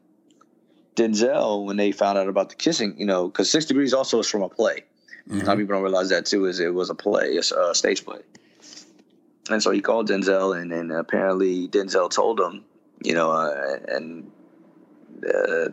Denzel 0.95 1.64
when 1.64 1.79
they 1.79 1.91
found 1.91 2.18
out 2.18 2.29
about 2.29 2.51
the 2.51 2.57
kissing, 2.57 2.95
you 2.99 3.07
know, 3.07 3.29
because 3.29 3.51
Six 3.51 3.64
Degrees 3.64 3.95
also 3.95 4.18
is 4.18 4.29
from 4.29 4.43
a 4.43 4.49
play. 4.49 4.85
Mm-hmm. 5.27 5.41
A 5.41 5.45
lot 5.45 5.53
of 5.55 5.59
people 5.59 5.74
don't 5.74 5.83
realize 5.85 6.11
that 6.11 6.27
too. 6.27 6.45
Is 6.45 6.61
it 6.61 6.74
was 6.74 6.91
a 6.91 6.95
play, 6.95 7.39
a 7.39 7.74
stage 7.74 8.05
play. 8.05 8.20
And 9.49 9.62
so 9.62 9.70
he 9.70 9.81
called 9.81 10.09
Denzel, 10.09 10.61
and, 10.61 10.72
and 10.72 10.91
apparently 10.91 11.68
Denzel 11.68 12.11
told 12.11 12.41
him, 12.41 12.64
you 13.05 13.14
know, 13.14 13.31
uh, 13.31 13.79
and 13.87 14.29
uh, 15.25 15.69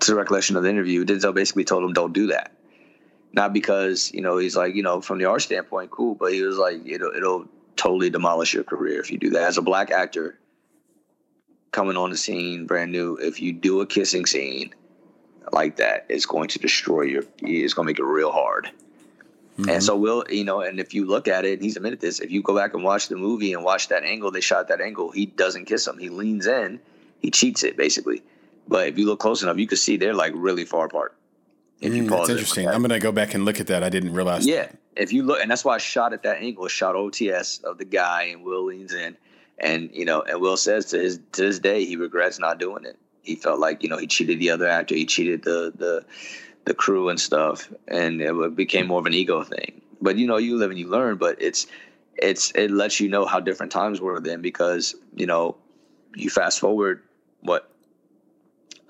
to 0.00 0.10
the 0.10 0.14
recollection 0.14 0.56
of 0.56 0.62
the 0.62 0.70
interview, 0.70 1.04
Denzel 1.04 1.34
basically 1.34 1.64
told 1.64 1.84
him, 1.84 1.92
"Don't 1.92 2.12
do 2.12 2.28
that." 2.28 2.52
Not 3.32 3.52
because 3.52 4.12
you 4.12 4.22
know 4.22 4.38
he's 4.38 4.56
like 4.56 4.74
you 4.74 4.82
know 4.82 5.00
from 5.00 5.18
the 5.18 5.26
art 5.26 5.42
standpoint, 5.42 5.90
cool, 5.90 6.14
but 6.14 6.32
he 6.32 6.42
was 6.42 6.56
like 6.56 6.86
it'll 6.86 7.12
it'll 7.12 7.48
totally 7.76 8.10
demolish 8.10 8.54
your 8.54 8.64
career 8.64 9.00
if 9.00 9.10
you 9.10 9.18
do 9.18 9.30
that 9.30 9.42
as 9.42 9.58
a 9.58 9.62
black 9.62 9.90
actor 9.90 10.38
coming 11.70 11.96
on 11.96 12.10
the 12.10 12.16
scene 12.16 12.66
brand 12.66 12.92
new. 12.92 13.16
If 13.16 13.40
you 13.40 13.52
do 13.52 13.80
a 13.80 13.86
kissing 13.86 14.26
scene 14.26 14.74
like 15.52 15.76
that, 15.76 16.06
it's 16.08 16.26
going 16.26 16.48
to 16.48 16.58
destroy 16.58 17.02
your. 17.02 17.22
It's 17.40 17.74
going 17.74 17.86
to 17.86 17.90
make 17.90 17.98
it 17.98 18.04
real 18.04 18.32
hard. 18.32 18.70
Mm-hmm. 19.58 19.70
And 19.70 19.82
so 19.82 19.96
Will, 19.96 20.24
you 20.30 20.44
know, 20.44 20.60
and 20.60 20.78
if 20.78 20.94
you 20.94 21.04
look 21.04 21.26
at 21.26 21.44
it, 21.44 21.60
he's 21.60 21.76
admitted 21.76 22.00
this. 22.00 22.20
If 22.20 22.30
you 22.30 22.42
go 22.42 22.54
back 22.56 22.74
and 22.74 22.84
watch 22.84 23.08
the 23.08 23.16
movie 23.16 23.52
and 23.52 23.64
watch 23.64 23.88
that 23.88 24.04
angle, 24.04 24.30
they 24.30 24.40
shot 24.40 24.68
that 24.68 24.80
angle. 24.80 25.10
He 25.10 25.26
doesn't 25.26 25.64
kiss 25.64 25.86
him. 25.86 25.98
He 25.98 26.10
leans 26.10 26.46
in. 26.46 26.80
He 27.20 27.30
cheats 27.30 27.64
it 27.64 27.76
basically. 27.76 28.22
But 28.68 28.88
if 28.88 28.98
you 28.98 29.06
look 29.06 29.18
close 29.18 29.42
enough, 29.42 29.56
you 29.56 29.66
can 29.66 29.78
see 29.78 29.96
they're 29.96 30.14
like 30.14 30.32
really 30.36 30.64
far 30.64 30.86
apart. 30.86 31.16
If 31.80 31.94
you 31.94 32.04
mm, 32.04 32.10
that's 32.10 32.28
interesting. 32.28 32.66
That. 32.66 32.74
I'm 32.74 32.82
gonna 32.82 32.98
go 32.98 33.12
back 33.12 33.34
and 33.34 33.44
look 33.44 33.60
at 33.60 33.68
that. 33.68 33.82
I 33.82 33.88
didn't 33.88 34.12
realize. 34.12 34.46
Yeah, 34.46 34.62
that. 34.62 34.78
if 34.96 35.12
you 35.12 35.22
look, 35.22 35.40
and 35.40 35.50
that's 35.50 35.64
why 35.64 35.76
I 35.76 35.78
shot 35.78 36.12
at 36.12 36.22
that 36.24 36.38
angle. 36.38 36.68
Shot 36.68 36.94
OTS 36.94 37.62
of 37.64 37.78
the 37.78 37.84
guy, 37.84 38.24
and 38.24 38.42
Will 38.42 38.64
leans 38.64 38.92
in, 38.92 39.16
and 39.58 39.90
you 39.92 40.04
know, 40.04 40.22
and 40.22 40.40
Will 40.40 40.56
says 40.56 40.86
to 40.86 40.98
his 40.98 41.20
to 41.32 41.42
this 41.42 41.58
day 41.58 41.84
he 41.84 41.96
regrets 41.96 42.38
not 42.38 42.58
doing 42.58 42.84
it. 42.84 42.98
He 43.22 43.36
felt 43.36 43.60
like 43.60 43.82
you 43.82 43.88
know 43.88 43.96
he 43.96 44.06
cheated 44.06 44.40
the 44.40 44.50
other 44.50 44.68
actor. 44.68 44.94
He 44.94 45.06
cheated 45.06 45.44
the 45.44 45.72
the 45.74 46.04
the 46.64 46.74
crew 46.74 47.08
and 47.08 47.20
stuff, 47.20 47.72
and 47.86 48.20
it 48.20 48.56
became 48.56 48.88
more 48.88 48.98
of 48.98 49.06
an 49.06 49.14
ego 49.14 49.44
thing. 49.44 49.80
But 50.00 50.18
you 50.18 50.26
know, 50.26 50.36
you 50.36 50.56
live 50.56 50.70
and 50.70 50.78
you 50.78 50.88
learn. 50.88 51.16
But 51.16 51.40
it's 51.40 51.68
it's 52.16 52.50
it 52.52 52.72
lets 52.72 52.98
you 52.98 53.08
know 53.08 53.24
how 53.24 53.38
different 53.38 53.70
times 53.70 54.00
were 54.00 54.20
then 54.20 54.42
because 54.42 54.96
you 55.14 55.26
know 55.26 55.56
you 56.16 56.28
fast 56.28 56.58
forward 56.58 57.02
what 57.40 57.70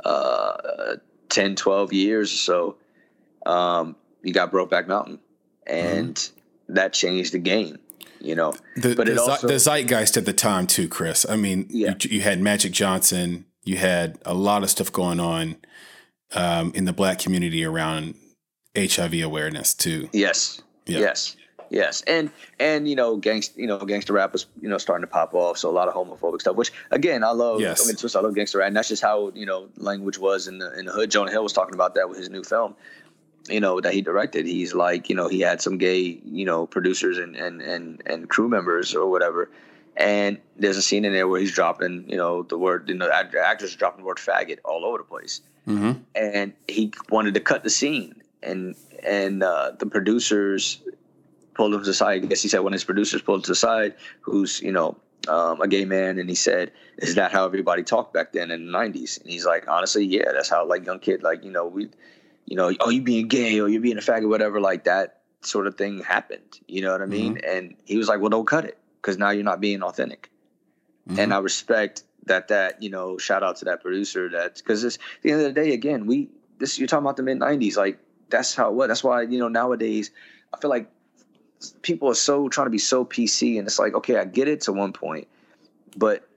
uh 0.04 0.96
10 1.28 1.56
12 1.56 1.92
years 1.92 2.32
or 2.32 2.36
so 2.36 2.76
um 3.46 3.96
you 4.22 4.32
got 4.32 4.50
brokeback 4.50 4.86
mountain 4.86 5.18
and 5.66 6.14
mm-hmm. 6.14 6.74
that 6.74 6.92
changed 6.92 7.32
the 7.32 7.38
game 7.38 7.78
you 8.20 8.34
know 8.34 8.54
the, 8.76 8.94
but 8.94 9.06
the, 9.06 9.20
also, 9.20 9.46
the 9.46 9.58
zeitgeist 9.58 10.16
at 10.16 10.24
the 10.24 10.32
time 10.32 10.66
too 10.66 10.88
chris 10.88 11.26
i 11.28 11.36
mean 11.36 11.66
yeah. 11.70 11.94
you, 12.00 12.10
you, 12.16 12.20
had 12.20 12.40
magic 12.40 12.72
johnson 12.72 13.44
you 13.64 13.76
had 13.76 14.18
a 14.24 14.34
lot 14.34 14.62
of 14.62 14.70
stuff 14.70 14.92
going 14.92 15.20
on 15.20 15.56
um, 16.34 16.72
in 16.74 16.84
the 16.84 16.92
black 16.92 17.18
community 17.18 17.64
around 17.64 18.14
hiv 18.76 19.14
awareness 19.14 19.74
too 19.74 20.08
yes 20.12 20.62
yeah. 20.88 21.00
Yes. 21.00 21.36
Yes, 21.70 22.02
and 22.06 22.30
and 22.58 22.88
you 22.88 22.96
know, 22.96 23.16
gangster, 23.16 23.60
you 23.60 23.66
know, 23.66 23.78
gangster 23.78 24.12
rap 24.12 24.32
was 24.32 24.46
you 24.60 24.68
know 24.68 24.78
starting 24.78 25.02
to 25.02 25.12
pop 25.12 25.34
off, 25.34 25.58
so 25.58 25.68
a 25.68 25.72
lot 25.72 25.88
of 25.88 25.94
homophobic 25.94 26.40
stuff. 26.40 26.56
Which 26.56 26.72
again, 26.90 27.22
I 27.22 27.30
love. 27.30 27.60
Yes. 27.60 27.82
I 27.82 27.86
mean, 27.86 27.96
I 28.14 28.20
love 28.26 28.34
gangster 28.34 28.58
rap, 28.58 28.68
and 28.68 28.76
that's 28.76 28.88
just 28.88 29.02
how 29.02 29.30
you 29.34 29.46
know 29.46 29.68
language 29.76 30.18
was 30.18 30.48
in 30.48 30.58
the 30.58 30.78
in 30.78 30.86
the 30.86 30.92
hood. 30.92 31.10
Jonah 31.10 31.30
Hill 31.30 31.42
was 31.42 31.52
talking 31.52 31.74
about 31.74 31.94
that 31.94 32.08
with 32.08 32.18
his 32.18 32.30
new 32.30 32.42
film, 32.42 32.74
you 33.48 33.60
know, 33.60 33.80
that 33.80 33.92
he 33.92 34.00
directed. 34.02 34.46
He's 34.46 34.74
like, 34.74 35.08
you 35.08 35.14
know, 35.14 35.28
he 35.28 35.40
had 35.40 35.60
some 35.60 35.78
gay, 35.78 36.20
you 36.24 36.44
know, 36.44 36.66
producers 36.66 37.18
and 37.18 37.36
and 37.36 37.60
and 37.60 38.02
and 38.06 38.28
crew 38.28 38.48
members 38.48 38.94
or 38.94 39.10
whatever, 39.10 39.50
and 39.96 40.38
there's 40.56 40.76
a 40.76 40.82
scene 40.82 41.04
in 41.04 41.12
there 41.12 41.28
where 41.28 41.40
he's 41.40 41.52
dropping, 41.52 42.08
you 42.08 42.16
know, 42.16 42.42
the 42.44 42.58
word, 42.58 42.88
you 42.88 42.94
know, 42.94 43.10
actors 43.10 43.74
dropping 43.76 44.02
the 44.02 44.06
word 44.06 44.18
faggot 44.18 44.58
all 44.64 44.84
over 44.84 44.98
the 44.98 45.04
place, 45.04 45.40
mm-hmm. 45.66 46.00
and 46.14 46.52
he 46.66 46.92
wanted 47.10 47.34
to 47.34 47.40
cut 47.40 47.62
the 47.64 47.70
scene, 47.70 48.14
and 48.42 48.74
and 49.04 49.42
uh, 49.42 49.72
the 49.78 49.86
producers 49.86 50.80
pulled 51.58 51.74
him 51.74 51.80
to 51.80 51.86
the 51.86 51.92
side. 51.92 52.22
I 52.22 52.26
guess 52.26 52.40
he 52.40 52.48
said 52.48 52.60
one 52.60 52.72
of 52.72 52.76
his 52.76 52.84
producers 52.84 53.20
pulled 53.20 53.40
him 53.40 53.42
to 53.42 53.50
the 53.50 53.56
side, 53.56 53.94
who's 54.22 54.62
you 54.62 54.72
know 54.72 54.96
um, 55.26 55.60
a 55.60 55.68
gay 55.68 55.84
man, 55.84 56.18
and 56.18 56.28
he 56.28 56.34
said, 56.34 56.72
"Is 56.98 57.16
that 57.16 57.32
how 57.32 57.44
everybody 57.44 57.82
talked 57.82 58.14
back 58.14 58.32
then 58.32 58.50
in 58.50 58.66
the 58.66 58.72
'90s?" 58.72 59.20
And 59.20 59.28
he's 59.28 59.44
like, 59.44 59.68
"Honestly, 59.68 60.04
yeah, 60.04 60.32
that's 60.32 60.48
how 60.48 60.64
like 60.64 60.86
young 60.86 61.00
kid, 61.00 61.22
like 61.22 61.44
you 61.44 61.50
know 61.50 61.66
we, 61.66 61.90
you 62.46 62.56
know, 62.56 62.72
oh 62.80 62.88
you 62.88 63.02
being 63.02 63.28
gay 63.28 63.60
or 63.60 63.68
you 63.68 63.80
being 63.80 63.98
a 63.98 64.00
faggot, 64.00 64.28
whatever, 64.28 64.60
like 64.60 64.84
that 64.84 65.20
sort 65.42 65.66
of 65.66 65.76
thing 65.76 66.00
happened. 66.00 66.60
You 66.68 66.80
know 66.82 66.92
what 66.92 67.02
I 67.02 67.06
mean?" 67.06 67.34
Mm-hmm. 67.34 67.56
And 67.56 67.76
he 67.84 67.98
was 67.98 68.08
like, 68.08 68.20
"Well, 68.20 68.30
don't 68.30 68.46
cut 68.46 68.64
it 68.64 68.78
because 69.02 69.18
now 69.18 69.30
you're 69.30 69.44
not 69.44 69.60
being 69.60 69.82
authentic." 69.82 70.30
Mm-hmm. 71.08 71.18
And 71.18 71.34
I 71.34 71.38
respect 71.38 72.04
that. 72.26 72.48
That 72.48 72.80
you 72.80 72.88
know, 72.88 73.18
shout 73.18 73.42
out 73.42 73.56
to 73.56 73.64
that 73.66 73.82
producer. 73.82 74.30
That 74.30 74.54
because 74.56 74.84
at 74.84 74.98
the 75.22 75.32
end 75.32 75.40
of 75.40 75.52
the 75.52 75.60
day, 75.60 75.72
again, 75.74 76.06
we 76.06 76.28
this 76.58 76.78
you're 76.78 76.86
talking 76.86 77.04
about 77.04 77.16
the 77.16 77.24
mid 77.24 77.40
'90s, 77.40 77.76
like 77.76 77.98
that's 78.30 78.54
how 78.54 78.70
what 78.70 78.86
that's 78.86 79.02
why 79.02 79.22
you 79.22 79.40
know 79.40 79.48
nowadays 79.48 80.12
I 80.54 80.58
feel 80.58 80.70
like 80.70 80.90
people 81.82 82.08
are 82.08 82.14
so 82.14 82.48
trying 82.48 82.66
to 82.66 82.70
be 82.70 82.78
so 82.78 83.04
PC, 83.04 83.58
and 83.58 83.66
it's 83.66 83.78
like, 83.78 83.94
okay, 83.94 84.16
I 84.16 84.24
get 84.24 84.48
it 84.48 84.60
to 84.62 84.72
one 84.72 84.92
point, 84.92 85.28
but 85.96 86.28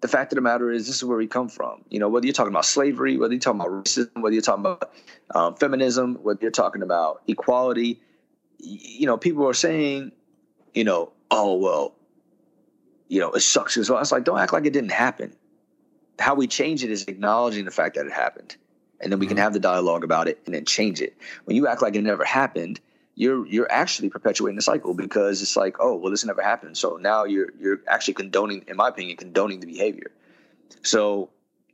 the 0.00 0.08
fact 0.08 0.32
of 0.32 0.36
the 0.36 0.42
matter 0.42 0.70
is, 0.70 0.86
this 0.86 0.96
is 0.96 1.04
where 1.04 1.18
we 1.18 1.26
come 1.26 1.48
from. 1.48 1.82
You 1.90 1.98
know, 1.98 2.08
whether 2.08 2.26
you're 2.26 2.32
talking 2.32 2.52
about 2.52 2.64
slavery, 2.64 3.16
whether 3.16 3.34
you're 3.34 3.40
talking 3.40 3.60
about 3.60 3.72
racism, 3.72 4.22
whether 4.22 4.32
you're 4.32 4.42
talking 4.42 4.64
about 4.64 4.92
um, 5.34 5.56
feminism, 5.56 6.16
whether 6.22 6.38
you're 6.40 6.50
talking 6.50 6.82
about 6.82 7.22
equality, 7.26 8.00
you 8.58 9.06
know, 9.06 9.16
people 9.16 9.46
are 9.48 9.54
saying, 9.54 10.12
you 10.74 10.84
know, 10.84 11.12
oh 11.30 11.56
well, 11.56 11.94
you 13.08 13.20
know, 13.20 13.32
it 13.32 13.40
sucks 13.40 13.76
as 13.76 13.90
well. 13.90 14.00
It's 14.00 14.12
like, 14.12 14.24
don't 14.24 14.38
act 14.38 14.52
like 14.52 14.66
it 14.66 14.72
didn't 14.72 14.92
happen. 14.92 15.34
How 16.18 16.34
we 16.34 16.46
change 16.46 16.84
it 16.84 16.90
is 16.90 17.04
acknowledging 17.04 17.64
the 17.64 17.70
fact 17.70 17.94
that 17.94 18.06
it 18.06 18.12
happened, 18.12 18.56
and 19.00 19.12
then 19.12 19.18
we 19.18 19.26
mm-hmm. 19.26 19.36
can 19.36 19.42
have 19.42 19.52
the 19.52 19.60
dialogue 19.60 20.04
about 20.04 20.28
it 20.28 20.40
and 20.46 20.54
then 20.54 20.64
change 20.64 21.00
it. 21.00 21.16
When 21.44 21.56
you 21.56 21.66
act 21.66 21.82
like 21.82 21.94
it 21.94 22.02
never 22.02 22.24
happened, 22.24 22.80
you're 23.18 23.44
you're 23.48 23.70
actually 23.70 24.08
perpetuating 24.08 24.54
the 24.54 24.62
cycle 24.62 24.94
because 24.94 25.42
it's 25.42 25.56
like, 25.56 25.76
oh, 25.80 25.96
well, 25.96 26.12
this 26.12 26.24
never 26.24 26.40
happened. 26.40 26.76
So 26.76 26.98
now 26.98 27.24
you're 27.24 27.48
you're 27.58 27.80
actually 27.88 28.14
condoning, 28.14 28.64
in 28.68 28.76
my 28.76 28.88
opinion, 28.88 29.16
condoning 29.16 29.58
the 29.58 29.66
behavior. 29.66 30.12
So, 30.82 31.28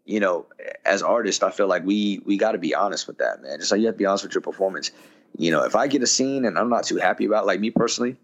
you 0.07 0.21
know, 0.21 0.47
as 0.87 1.03
artists, 1.03 1.43
I 1.43 1.51
feel 1.51 1.67
like 1.67 1.85
we 1.85 2.23
we 2.25 2.39
got 2.39 2.53
to 2.53 2.59
be 2.59 2.75
honest 2.75 3.07
with 3.07 3.19
that, 3.19 3.43
man. 3.43 3.59
Just 3.59 3.71
like 3.71 3.81
you 3.81 3.87
have 3.87 3.97
to 3.97 3.99
be 3.99 4.07
honest 4.07 4.25
with 4.25 4.35
your 4.35 4.41
performance. 4.41 4.91
You 5.37 5.51
know, 5.51 5.65
if 5.65 5.77
I 5.77 5.87
get 5.87 6.03
a 6.03 6.07
scene 6.07 6.47
and 6.47 6.59
I'm 6.59 6.71
not 6.71 6.85
too 6.85 6.97
happy 6.97 7.27
about, 7.27 7.45
like 7.45 7.61
me 7.61 7.71
personally, 7.71 8.17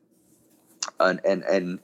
and 0.99 1.21
and 1.23 1.45
and 1.45 1.79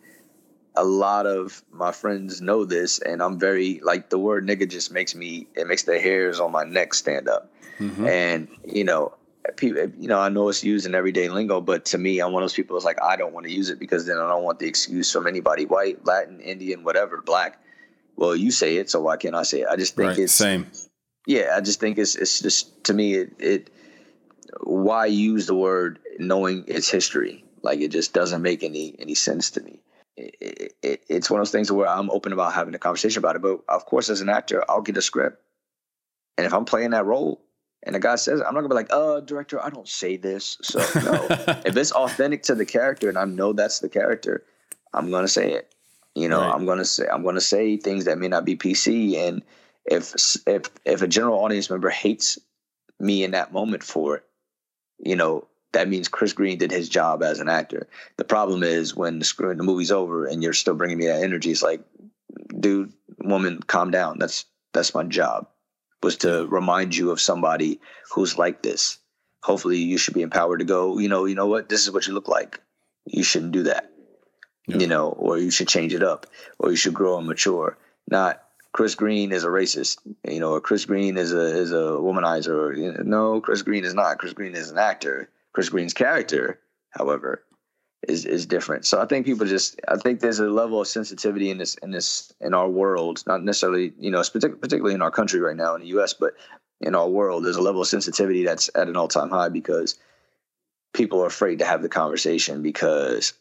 a 0.75 0.85
lot 0.85 1.27
of 1.27 1.63
my 1.71 1.93
friends 1.93 2.41
know 2.41 2.65
this, 2.65 2.99
and 2.99 3.23
I'm 3.23 3.39
very 3.39 3.81
like 3.81 4.09
the 4.09 4.19
word 4.19 4.47
nigga 4.49 4.71
just 4.71 4.91
makes 4.91 5.15
me 5.15 5.49
it 5.55 5.67
makes 5.67 5.83
the 5.83 6.01
hairs 6.01 6.41
on 6.41 6.51
my 6.51 6.65
neck 6.65 6.95
stand 6.95 7.29
up, 7.29 7.53
mm-hmm. 7.79 8.07
and 8.07 8.49
you 8.65 8.85
know 8.85 9.13
people, 9.57 9.91
you 9.99 10.09
know, 10.09 10.19
I 10.19 10.29
know 10.29 10.49
it's 10.49 10.65
used 10.65 10.87
in 10.87 10.95
everyday 10.95 11.29
lingo, 11.29 11.61
but 11.61 11.85
to 11.87 11.99
me, 11.99 12.21
I'm 12.21 12.33
one 12.33 12.43
of 12.43 12.49
those 12.49 12.55
people 12.55 12.77
that's 12.77 12.85
like, 12.85 13.01
I 13.03 13.17
don't 13.17 13.33
want 13.33 13.47
to 13.47 13.53
use 13.53 13.71
it 13.71 13.79
because 13.79 14.07
then 14.07 14.17
I 14.17 14.29
don't 14.29 14.43
want 14.43 14.59
the 14.59 14.67
excuse 14.67 15.13
from 15.13 15.27
anybody, 15.27 15.67
white, 15.67 16.05
Latin, 16.05 16.41
Indian, 16.41 16.85
whatever, 16.85 17.23
black. 17.23 17.61
Well, 18.17 18.35
you 18.35 18.51
say 18.51 18.77
it, 18.77 18.91
so 18.91 19.01
why 19.01 19.17
can't 19.17 19.35
I 19.35 19.43
say 19.43 19.61
it? 19.61 19.69
I 19.71 19.77
just 19.77 19.95
think 19.95 20.09
right, 20.09 20.19
it's 20.19 20.33
same. 20.33 20.71
Yeah, 21.27 21.55
I 21.57 21.61
just 21.61 21.81
think 21.81 21.99
it's 21.99 22.15
it's 22.15 22.41
just 22.41 22.85
to 22.85 22.95
me 22.95 23.15
it, 23.15 23.33
it 23.39 23.71
why 24.63 25.07
use 25.07 25.47
the 25.47 25.55
word 25.55 25.99
knowing 26.19 26.65
its 26.67 26.89
history? 26.89 27.45
Like 27.63 27.81
it 27.81 27.89
just 27.89 28.15
doesn't 28.15 28.43
make 28.43 28.63
any 28.63 28.97
any 28.99 29.15
sense 29.15 29.51
to 29.53 29.61
me. 29.61 29.81
It, 30.17 30.75
it, 30.83 31.05
it's 31.09 31.31
one 31.31 31.41
of 31.41 31.47
those 31.47 31.53
things 31.53 31.71
where 31.71 31.89
I'm 31.89 32.11
open 32.11 32.33
about 32.33 32.55
having 32.55 32.75
a 32.75 32.79
conversation 32.79 33.19
about 33.19 33.37
it. 33.37 33.43
But 33.43 33.61
of 33.69 33.85
course, 33.85 34.09
as 34.09 34.23
an 34.23 34.31
actor, 34.31 34.65
I'll 34.67 34.81
get 34.81 34.97
a 34.97 35.03
script, 35.03 35.43
and 36.39 36.47
if 36.47 36.55
I'm 36.55 36.65
playing 36.65 36.91
that 36.91 37.05
role, 37.05 37.43
and 37.87 37.95
the 37.95 38.01
guy 38.01 38.17
says, 38.17 38.41
I'm 38.41 38.53
not 38.53 38.63
gonna 38.63 38.69
be 38.69 38.75
like, 38.75 38.93
uh, 38.93 39.21
director, 39.21 39.65
I 39.65 39.71
don't 39.71 39.89
say 39.89 40.17
this. 40.17 40.59
So 40.61 40.79
no, 40.97 41.27
if 41.65 41.77
it's 41.77 41.93
authentic 41.93 42.43
to 42.45 42.57
the 42.57 42.67
character 42.67 43.09
and 43.09 43.17
I 43.17 43.25
know 43.25 43.53
that's 43.53 43.79
the 43.79 43.89
character, 43.89 44.45
I'm 44.93 45.11
gonna 45.13 45.29
say 45.29 45.53
it. 45.53 45.73
You 46.17 46.29
know, 46.29 46.41
right. 46.41 46.53
I'm 46.53 46.67
gonna 46.67 46.85
say 46.85 47.07
I'm 47.07 47.23
gonna 47.23 47.41
say 47.41 47.77
things 47.77 48.07
that 48.07 48.19
may 48.19 48.27
not 48.27 48.45
be 48.45 48.57
PC. 48.57 49.17
And 49.17 49.43
if 49.85 50.15
if 50.49 50.69
if 50.85 51.03
a 51.03 51.07
general 51.07 51.39
audience 51.39 51.71
member 51.71 51.89
hates 51.89 52.39
me 52.99 53.23
in 53.23 53.31
that 53.31 53.53
moment 53.53 53.85
for 53.85 54.17
it, 54.17 54.25
you 54.99 55.15
know, 55.15 55.47
that 55.73 55.89
means 55.89 56.09
Chris 56.09 56.33
Green 56.33 56.59
did 56.59 56.73
his 56.73 56.89
job 56.89 57.23
as 57.23 57.39
an 57.39 57.49
actor. 57.49 57.87
The 58.17 58.25
problem 58.25 58.65
is 58.65 58.97
when 58.97 59.21
the, 59.21 59.55
the 59.57 59.63
movie's 59.63 59.93
over 59.93 60.27
and 60.27 60.43
you're 60.43 60.55
still 60.55 60.75
bringing 60.75 60.99
me 60.99 61.07
that 61.07 61.23
energy. 61.23 61.53
It's 61.53 61.63
like, 61.63 61.83
dude, 62.59 62.93
woman, 63.19 63.61
calm 63.69 63.93
down. 63.93 64.19
That's 64.19 64.45
that's 64.73 64.93
my 64.93 65.05
job 65.05 65.47
was 66.03 66.17
to 66.19 66.47
remind 66.47 66.97
you 66.97 67.11
of 67.11 67.21
somebody 67.21 67.81
who's 68.13 68.39
like 68.39 68.63
this. 68.63 68.99
Hopefully, 69.43 69.79
you 69.79 69.99
should 69.99 70.15
be 70.15 70.23
empowered 70.23 70.61
to 70.61 70.65
go. 70.65 70.99
You 70.99 71.09
know, 71.09 71.25
you 71.25 71.35
know 71.35 71.47
what? 71.47 71.69
This 71.69 71.83
is 71.83 71.93
what 71.93 72.07
you 72.07 72.15
look 72.15 72.29
like. 72.29 72.61
You 73.05 73.23
shouldn't 73.23 73.53
do 73.53 73.65
that. 73.65 73.91
Yeah. 74.67 74.79
You 74.79 74.87
know, 74.89 75.11
or 75.11 75.39
you 75.39 75.51
should 75.51 75.69
change 75.69 75.95
it 75.95 76.03
up, 76.03 76.27
or 76.59 76.71
you 76.71 76.77
should 76.77 76.95
grow 76.95 77.19
and 77.19 77.27
mature. 77.27 77.79
Not 78.11 78.43
Chris 78.73 78.95
Green 78.95 79.33
is 79.33 79.45
a 79.45 79.49
racist, 79.49 79.99
you 80.29 80.41
know, 80.41 80.53
or 80.53 80.61
Chris 80.61 80.85
Green 80.85 81.17
is 81.17 81.33
a 81.33 81.57
is 81.57 81.73
a 81.73 81.97
womanizer. 81.97 82.49
Or, 82.49 82.73
you 82.75 82.93
know, 82.93 83.03
no, 83.05 83.41
Chris 83.41 83.63
Green 83.63 83.85
is 83.85 83.95
not. 83.95 84.19
Chris 84.19 84.33
Green 84.33 84.55
is 84.55 84.71
an 84.71 84.79
actor. 84.79 85.31
Chris 85.53 85.71
Green's 85.71 85.95
character, 85.95 86.61
however, 86.91 87.43
is 88.09 88.25
is 88.25 88.47
different. 88.47 88.87
So 88.87 89.01
I 89.01 89.07
think 89.07 89.27
people 89.27 89.47
just 89.47 89.81
I 89.89 89.97
think 89.97 90.21
there's 90.21 90.39
a 90.39 90.49
level 90.49 90.81
of 90.81 90.87
sensitivity 90.87 91.51
in 91.51 91.59
this 91.59 91.75
in 91.77 91.91
this 91.91 92.33
in 92.41 92.55
our 92.55 92.69
world, 92.69 93.23
not 93.27 93.43
necessarily 93.43 93.93
you 93.99 94.11
know 94.11 94.23
particularly 94.33 94.95
in 94.95 95.03
our 95.03 95.11
country 95.11 95.41
right 95.41 95.57
now 95.57 95.75
in 95.75 95.81
the 95.81 95.89
U.S., 95.89 96.13
but 96.13 96.35
in 96.81 96.95
our 96.95 97.09
world, 97.09 97.45
there's 97.45 97.57
a 97.57 97.63
level 97.63 97.81
of 97.81 97.89
sensitivity 97.89 98.45
that's 98.45 98.71
at 98.75 98.89
an 98.89 98.97
all 98.97 99.09
time 99.09 99.31
high 99.31 99.49
because 99.49 99.99
people 100.93 101.23
are 101.23 101.27
afraid 101.27 101.59
to 101.59 101.65
have 101.65 101.83
the 101.83 101.89
conversation 101.89 102.63
because 102.63 103.35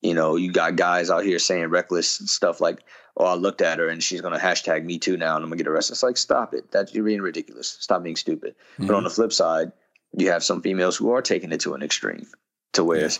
you 0.00 0.14
know 0.14 0.36
you 0.36 0.50
got 0.52 0.76
guys 0.76 1.10
out 1.10 1.24
here 1.24 1.38
saying 1.38 1.66
reckless 1.66 2.08
stuff 2.08 2.60
like 2.60 2.82
oh 3.16 3.26
i 3.26 3.34
looked 3.34 3.60
at 3.60 3.78
her 3.78 3.88
and 3.88 4.02
she's 4.02 4.20
going 4.20 4.32
to 4.32 4.40
hashtag 4.44 4.84
me 4.84 4.98
too 4.98 5.16
now 5.16 5.36
and 5.36 5.44
i'm 5.44 5.50
going 5.50 5.58
to 5.58 5.64
get 5.64 5.70
arrested 5.70 5.92
it's 5.92 6.02
like 6.02 6.16
stop 6.16 6.54
it 6.54 6.70
that 6.72 6.94
you're 6.94 7.04
being 7.04 7.20
ridiculous 7.20 7.76
stop 7.80 8.02
being 8.02 8.16
stupid 8.16 8.54
mm-hmm. 8.74 8.86
but 8.86 8.96
on 8.96 9.04
the 9.04 9.10
flip 9.10 9.32
side 9.32 9.70
you 10.16 10.30
have 10.30 10.42
some 10.42 10.62
females 10.62 10.96
who 10.96 11.10
are 11.12 11.22
taking 11.22 11.52
it 11.52 11.60
to 11.60 11.74
an 11.74 11.82
extreme 11.82 12.26
to 12.72 12.82
where 12.82 13.02
yeah. 13.02 13.10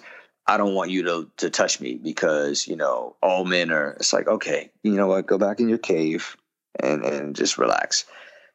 I 0.46 0.56
don't 0.56 0.74
want 0.74 0.90
you 0.90 1.02
to 1.04 1.30
to 1.38 1.50
touch 1.50 1.80
me 1.80 1.94
because 1.94 2.66
you 2.66 2.76
know 2.76 3.16
all 3.22 3.44
men 3.44 3.70
are. 3.70 3.92
It's 3.92 4.12
like 4.12 4.28
okay, 4.28 4.70
you 4.82 4.92
know 4.92 5.06
what? 5.06 5.26
Go 5.26 5.38
back 5.38 5.60
in 5.60 5.68
your 5.68 5.78
cave 5.78 6.36
and 6.80 7.04
and 7.04 7.36
just 7.36 7.58
relax 7.58 8.04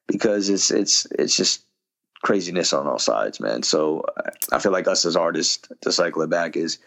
because 0.08 0.50
it's 0.50 0.72
it's 0.72 1.08
it's 1.18 1.36
just 1.36 1.64
craziness 2.22 2.74
on 2.74 2.88
all 2.88 3.00
sides, 3.00 3.40
man. 3.40 3.64
So 3.64 4.02
uh, 4.18 4.32
I 4.52 4.60
feel 4.60 4.72
like 4.72 4.88
us 4.88 5.06
as 5.06 5.16
artists, 5.16 5.68
to 5.82 5.92
cycle 5.92 6.22
it 6.24 6.30
back, 6.30 6.56
is 6.56 6.80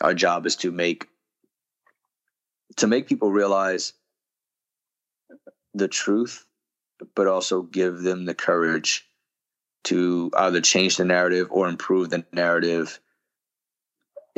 our 0.00 0.14
job 0.14 0.46
is 0.46 0.56
to 0.56 0.70
make 0.70 1.08
to 2.76 2.86
make 2.86 3.08
people 3.08 3.32
realize 3.32 3.92
the 5.74 5.88
truth, 5.88 6.44
but 7.14 7.26
also 7.26 7.62
give 7.62 8.02
them 8.02 8.24
the 8.24 8.34
courage 8.34 9.06
to 9.84 10.30
either 10.36 10.60
change 10.60 10.96
the 10.96 11.04
narrative 11.04 11.48
or 11.50 11.68
improve 11.68 12.10
the 12.10 12.24
narrative 12.32 13.00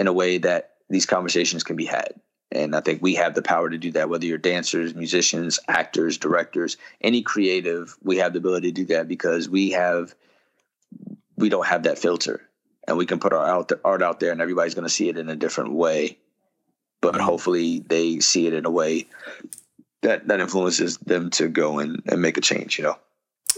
in 0.01 0.07
a 0.07 0.13
way 0.15 0.39
that 0.39 0.77
these 0.89 1.05
conversations 1.05 1.63
can 1.63 1.77
be 1.77 1.85
had. 1.85 2.15
And 2.51 2.75
I 2.75 2.81
think 2.81 3.03
we 3.03 3.15
have 3.17 3.35
the 3.35 3.43
power 3.43 3.69
to 3.69 3.77
do 3.77 3.93
that, 3.93 4.09
whether 4.09 4.25
you're 4.25 4.39
dancers, 4.39 4.95
musicians, 4.95 5.61
actors, 5.69 6.17
directors, 6.17 6.79
any 7.03 7.21
creative, 7.21 7.95
we 8.03 8.17
have 8.17 8.33
the 8.33 8.39
ability 8.39 8.73
to 8.73 8.81
do 8.83 8.95
that 8.95 9.09
because 9.09 9.49
we 9.49 9.73
have, 9.73 10.15
we 11.37 11.51
don't 11.51 11.67
have 11.67 11.83
that 11.83 11.99
filter 11.99 12.41
and 12.89 12.97
we 12.97 13.05
can 13.05 13.21
put 13.21 13.35
our 13.35 13.47
out 13.47 13.71
art 13.85 14.03
out 14.03 14.21
there 14.21 14.33
and 14.33 14.41
everybody's 14.41 14.75
going 14.75 14.87
to 14.87 14.93
see 14.93 15.11
it 15.11 15.19
in 15.19 15.29
a 15.29 15.37
different 15.37 15.75
way. 15.75 16.17
But 17.03 17.15
mm-hmm. 17.15 17.23
hopefully 17.23 17.81
they 17.81 18.21
see 18.21 18.47
it 18.47 18.55
in 18.55 18.65
a 18.65 18.71
way 18.71 19.07
that, 20.01 20.29
that 20.29 20.41
influences 20.41 20.97
them 20.97 21.29
to 21.33 21.49
go 21.49 21.79
and, 21.79 22.03
and 22.07 22.23
make 22.23 22.39
a 22.39 22.41
change, 22.41 22.79
you 22.79 22.85
know? 22.85 22.97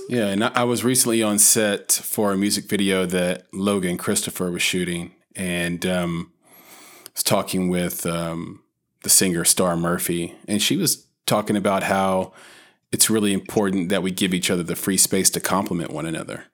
Yeah. 0.09 0.26
And 0.26 0.43
I 0.43 0.64
was 0.64 0.82
recently 0.82 1.22
on 1.22 1.38
set 1.38 1.93
for 1.93 2.32
a 2.32 2.36
music 2.36 2.64
video 2.64 3.07
that 3.07 3.47
Logan 3.55 3.97
Christopher 3.97 4.51
was 4.51 4.61
shooting. 4.61 5.12
And, 5.36 5.86
um, 5.86 6.32
was 7.14 7.22
talking 7.22 7.68
with 7.68 8.06
um, 8.06 8.62
the 9.02 9.10
singer 9.10 9.44
Star 9.44 9.76
Murphy, 9.76 10.34
and 10.48 10.60
she 10.60 10.76
was 10.76 11.06
talking 11.26 11.56
about 11.56 11.82
how 11.82 12.32
it's 12.90 13.08
really 13.08 13.32
important 13.32 13.88
that 13.88 14.02
we 14.02 14.10
give 14.10 14.34
each 14.34 14.50
other 14.50 14.62
the 14.62 14.76
free 14.76 14.96
space 14.96 15.30
to 15.30 15.40
compliment 15.40 15.90
one 15.90 16.06
another, 16.06 16.44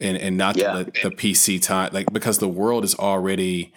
and 0.00 0.16
and 0.16 0.36
not 0.36 0.56
yeah. 0.56 0.74
let 0.74 0.94
the 0.94 1.10
PC 1.10 1.60
time 1.60 1.90
like 1.92 2.12
because 2.12 2.38
the 2.38 2.48
world 2.48 2.84
is 2.84 2.94
already 2.94 3.72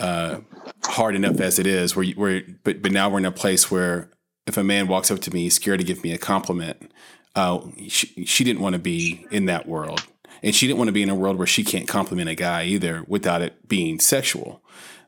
uh, 0.00 0.40
hard 0.84 1.14
enough 1.14 1.40
as 1.40 1.58
it 1.58 1.66
is. 1.66 1.96
Where 1.96 2.06
where 2.10 2.42
but 2.64 2.82
but 2.82 2.92
now 2.92 3.08
we're 3.08 3.18
in 3.18 3.24
a 3.24 3.32
place 3.32 3.70
where 3.70 4.10
if 4.46 4.56
a 4.56 4.64
man 4.64 4.86
walks 4.86 5.10
up 5.10 5.20
to 5.20 5.32
me, 5.32 5.42
he's 5.42 5.54
scared 5.54 5.80
to 5.80 5.84
give 5.84 6.02
me 6.02 6.12
a 6.12 6.18
compliment. 6.18 6.92
Uh, 7.34 7.60
she, 7.88 8.24
she 8.24 8.44
didn't 8.44 8.62
want 8.62 8.72
to 8.74 8.78
be 8.78 9.26
in 9.30 9.46
that 9.46 9.68
world. 9.68 10.06
And 10.42 10.54
she 10.54 10.66
didn't 10.66 10.78
want 10.78 10.88
to 10.88 10.92
be 10.92 11.02
in 11.02 11.10
a 11.10 11.14
world 11.14 11.38
where 11.38 11.46
she 11.46 11.64
can't 11.64 11.88
compliment 11.88 12.28
a 12.28 12.34
guy 12.34 12.64
either 12.64 13.04
without 13.08 13.42
it 13.42 13.68
being 13.68 13.98
sexual. 13.98 14.62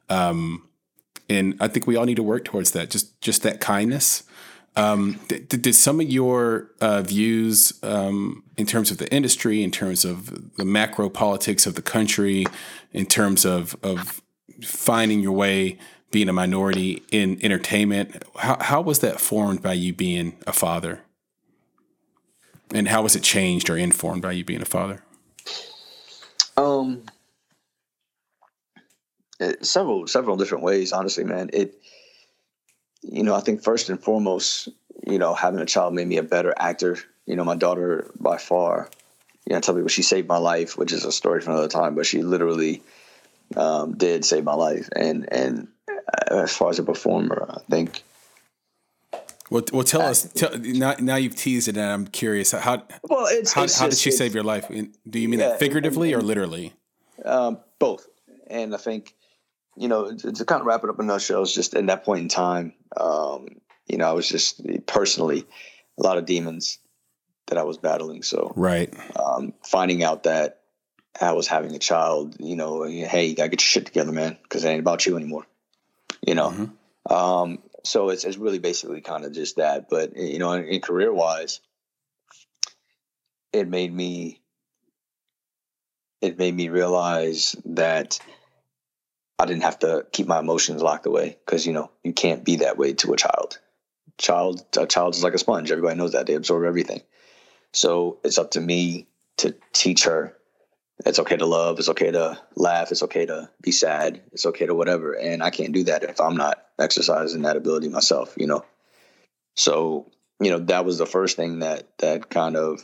Um, 0.09 0.69
and 1.29 1.57
I 1.61 1.69
think 1.69 1.87
we 1.87 1.97
all 1.97 2.05
need 2.05 2.17
to 2.17 2.23
work 2.23 2.45
towards 2.45 2.73
that. 2.73 2.91
Just 2.91 3.21
just 3.21 3.43
that 3.43 3.61
kindness. 3.61 4.23
Um, 4.77 5.19
did, 5.27 5.49
did, 5.49 5.75
some 5.75 5.99
of 5.99 6.09
your 6.09 6.71
uh, 6.81 7.03
views 7.03 7.73
um, 7.83 8.45
in 8.57 8.65
terms 8.65 8.93
of 8.93 8.99
the 8.99 9.13
industry, 9.13 9.65
in 9.65 9.73
terms 9.73 10.05
of 10.05 10.57
the 10.57 10.65
macro 10.65 11.09
politics 11.11 11.67
of 11.67 11.75
the 11.75 11.83
country, 11.83 12.47
in 12.93 13.07
terms 13.07 13.45
of 13.45 13.77
of 13.83 14.23
finding 14.63 15.21
your 15.21 15.33
way, 15.33 15.79
being 16.13 16.29
a 16.29 16.33
minority 16.33 17.03
in 17.11 17.39
entertainment, 17.43 18.23
how 18.37 18.57
how 18.61 18.81
was 18.81 19.01
that 19.01 19.21
formed 19.21 19.63
by 19.63 19.73
you 19.73 19.93
being 19.93 20.37
a 20.47 20.53
father? 20.53 21.01
And 22.73 22.89
how 22.89 23.03
was 23.03 23.17
it 23.17 23.23
changed 23.23 23.71
or 23.71 23.77
informed 23.77 24.23
by 24.23 24.33
you 24.33 24.45
being 24.45 24.63
a 24.63 24.67
father? 24.67 25.03
Um, 26.57 27.05
it, 29.41 29.65
several 29.67 30.07
several 30.07 30.37
different 30.37 30.65
ways. 30.65 30.93
Honestly, 30.93 31.25
man, 31.25 31.51
it. 31.53 31.81
You 33.03 33.23
know, 33.23 33.35
I 33.35 33.41
think 33.41 33.63
first 33.63 33.91
and 33.91 34.03
foremost, 34.03 34.69
you 35.07 35.19
know, 35.19 35.33
having 35.33 35.61
a 35.61 35.67
child 35.67 35.95
made 35.95 36.09
me 36.09 36.17
a 36.17 36.23
better 36.23 36.53
actor. 36.57 36.99
You 37.27 37.37
know, 37.37 37.45
my 37.45 37.57
daughter 37.57 38.11
by 38.19 38.39
far. 38.39 38.91
You 39.47 39.55
know, 39.55 39.61
tell 39.61 39.75
people 39.75 39.89
she 39.89 40.03
saved 40.03 40.29
my 40.29 40.39
life, 40.39 40.77
which 40.77 40.93
is 40.93 41.05
a 41.05 41.13
story 41.13 41.41
for 41.41 41.51
another 41.51 41.69
time. 41.69 41.95
But 41.95 42.07
she 42.07 42.23
literally 42.23 42.83
um, 43.57 43.97
did 43.97 44.25
save 44.25 44.45
my 44.45 44.55
life. 44.55 44.89
And 44.95 45.33
and 45.33 45.69
as 46.31 46.57
far 46.57 46.71
as 46.71 46.79
a 46.79 46.83
performer, 46.83 47.47
I 47.49 47.61
think. 47.71 48.03
Well, 49.51 49.63
well, 49.73 49.85
tell 49.85 50.03
us. 50.03 50.31
Tell, 50.33 50.51
now, 50.59 50.95
now 50.99 51.17
you've 51.17 51.37
teased 51.37 51.69
it, 51.69 51.77
and 51.77 51.91
I'm 51.91 52.07
curious. 52.07 52.53
How 52.53 52.83
well, 53.05 53.27
it's, 53.31 53.53
how, 53.53 53.65
it's 53.65 53.79
how 53.79 53.87
just, 53.87 53.99
did 53.99 54.03
she 54.03 54.11
save 54.11 54.35
your 54.35 54.45
life? 54.45 54.69
Do 54.69 55.19
you 55.19 55.29
mean 55.29 55.41
yeah, 55.41 55.51
that 55.51 55.59
figuratively 55.59 56.13
and, 56.13 56.21
and, 56.21 56.25
or 56.25 56.27
literally? 56.27 56.75
Um, 57.25 57.59
both. 57.79 58.07
And 58.49 58.75
I 58.75 58.79
think, 58.79 59.15
you 59.79 59.89
know, 59.89 60.15
to, 60.15 60.45
kind 60.45 60.61
of 60.61 60.67
wrap 60.67 60.85
it 60.85 60.91
up 60.91 60.99
in 60.99 61.05
a 61.05 61.09
nutshell, 61.09 61.43
it's 61.43 61.55
just 61.55 61.75
in 61.75 61.87
that 61.87 62.05
point 62.05 62.21
in 62.21 62.29
time, 62.29 62.73
um, 62.97 63.47
you 63.87 63.97
know, 63.97 64.09
I 64.09 64.13
was 64.13 64.29
just 64.29 64.61
personally 64.87 65.45
a 65.99 66.03
lot 66.03 66.19
of 66.19 66.27
demons 66.27 66.79
that 67.47 67.59
I 67.59 67.63
was 67.63 67.79
battling. 67.79 68.23
So, 68.23 68.53
right. 68.57 68.93
Um, 69.17 69.55
finding 69.65 70.03
out 70.03 70.25
that 70.25 70.61
I 71.21 71.33
was 71.33 71.47
having 71.47 71.75
a 71.75 71.79
child, 71.79 72.37
you 72.39 72.57
know, 72.57 72.83
hey, 72.83 73.27
you 73.27 73.35
gotta 73.35 73.49
get 73.49 73.61
your 73.61 73.69
shit 73.69 73.87
together, 73.87 74.13
man, 74.13 74.37
because 74.43 74.65
it 74.65 74.69
ain't 74.69 74.81
about 74.81 75.07
you 75.07 75.17
anymore. 75.17 75.47
You 76.27 76.35
know, 76.35 76.51
mm-hmm. 76.51 77.15
um, 77.15 77.59
so 77.85 78.11
it's, 78.11 78.25
it's 78.25 78.37
really 78.37 78.59
basically 78.59 79.01
kind 79.01 79.25
of 79.25 79.33
just 79.33 79.57
that. 79.57 79.89
But 79.89 80.17
you 80.17 80.39
know, 80.39 80.53
in, 80.53 80.65
in 80.65 80.81
career 80.81 81.13
wise, 81.13 81.61
it 83.53 83.69
made 83.69 83.95
me 83.95 84.41
it 86.21 86.39
made 86.39 86.55
me 86.55 86.69
realize 86.69 87.55
that 87.65 88.19
I 89.39 89.47
didn't 89.47 89.63
have 89.63 89.79
to 89.81 90.07
keep 90.13 90.27
my 90.27 90.39
emotions 90.39 90.83
locked 90.83 91.07
away 91.07 91.39
because 91.45 91.67
you 91.67 91.73
know 91.73 91.91
you 92.03 92.13
can't 92.13 92.45
be 92.45 92.57
that 92.57 92.79
way 92.79 92.95
to 92.95 93.13
a 93.13 93.17
child. 93.17 93.59
Child, 94.19 94.65
a 94.77 94.87
child 94.87 95.15
is 95.15 95.23
like 95.23 95.35
a 95.35 95.39
sponge. 95.39 95.71
Everybody 95.71 95.97
knows 95.97 96.13
that 96.13 96.27
they 96.27 96.35
absorb 96.35 96.65
everything. 96.65 97.03
So 97.73 98.19
it's 98.25 98.39
up 98.39 98.53
to 98.53 98.61
me 98.61 99.07
to 99.37 99.55
teach 99.73 100.05
her 100.05 100.39
it's 101.07 101.19
okay 101.21 101.37
to 101.37 101.47
love, 101.47 101.79
it's 101.79 101.89
okay 101.89 102.11
to 102.11 102.39
laugh, 102.57 102.91
it's 102.91 103.03
okay 103.05 103.25
to 103.27 103.49
be 103.61 103.71
sad, 103.71 104.21
it's 104.33 104.47
okay 104.47 104.67
to 104.67 104.75
whatever. 104.75 105.13
And 105.13 105.43
I 105.43 105.51
can't 105.51 105.73
do 105.73 105.85
that 105.85 106.03
if 106.03 106.21
I'm 106.21 106.37
not 106.37 106.65
exercising 106.79 107.43
that 107.43 107.57
ability 107.57 107.89
myself, 107.89 108.35
you 108.37 108.47
know. 108.47 108.65
So, 109.55 110.11
you 110.41 110.51
know, 110.51 110.59
that 110.59 110.85
was 110.85 110.99
the 110.99 111.07
first 111.07 111.37
thing 111.37 111.61
that 111.61 111.89
that 111.99 112.31
kind 112.31 112.57
of 112.57 112.83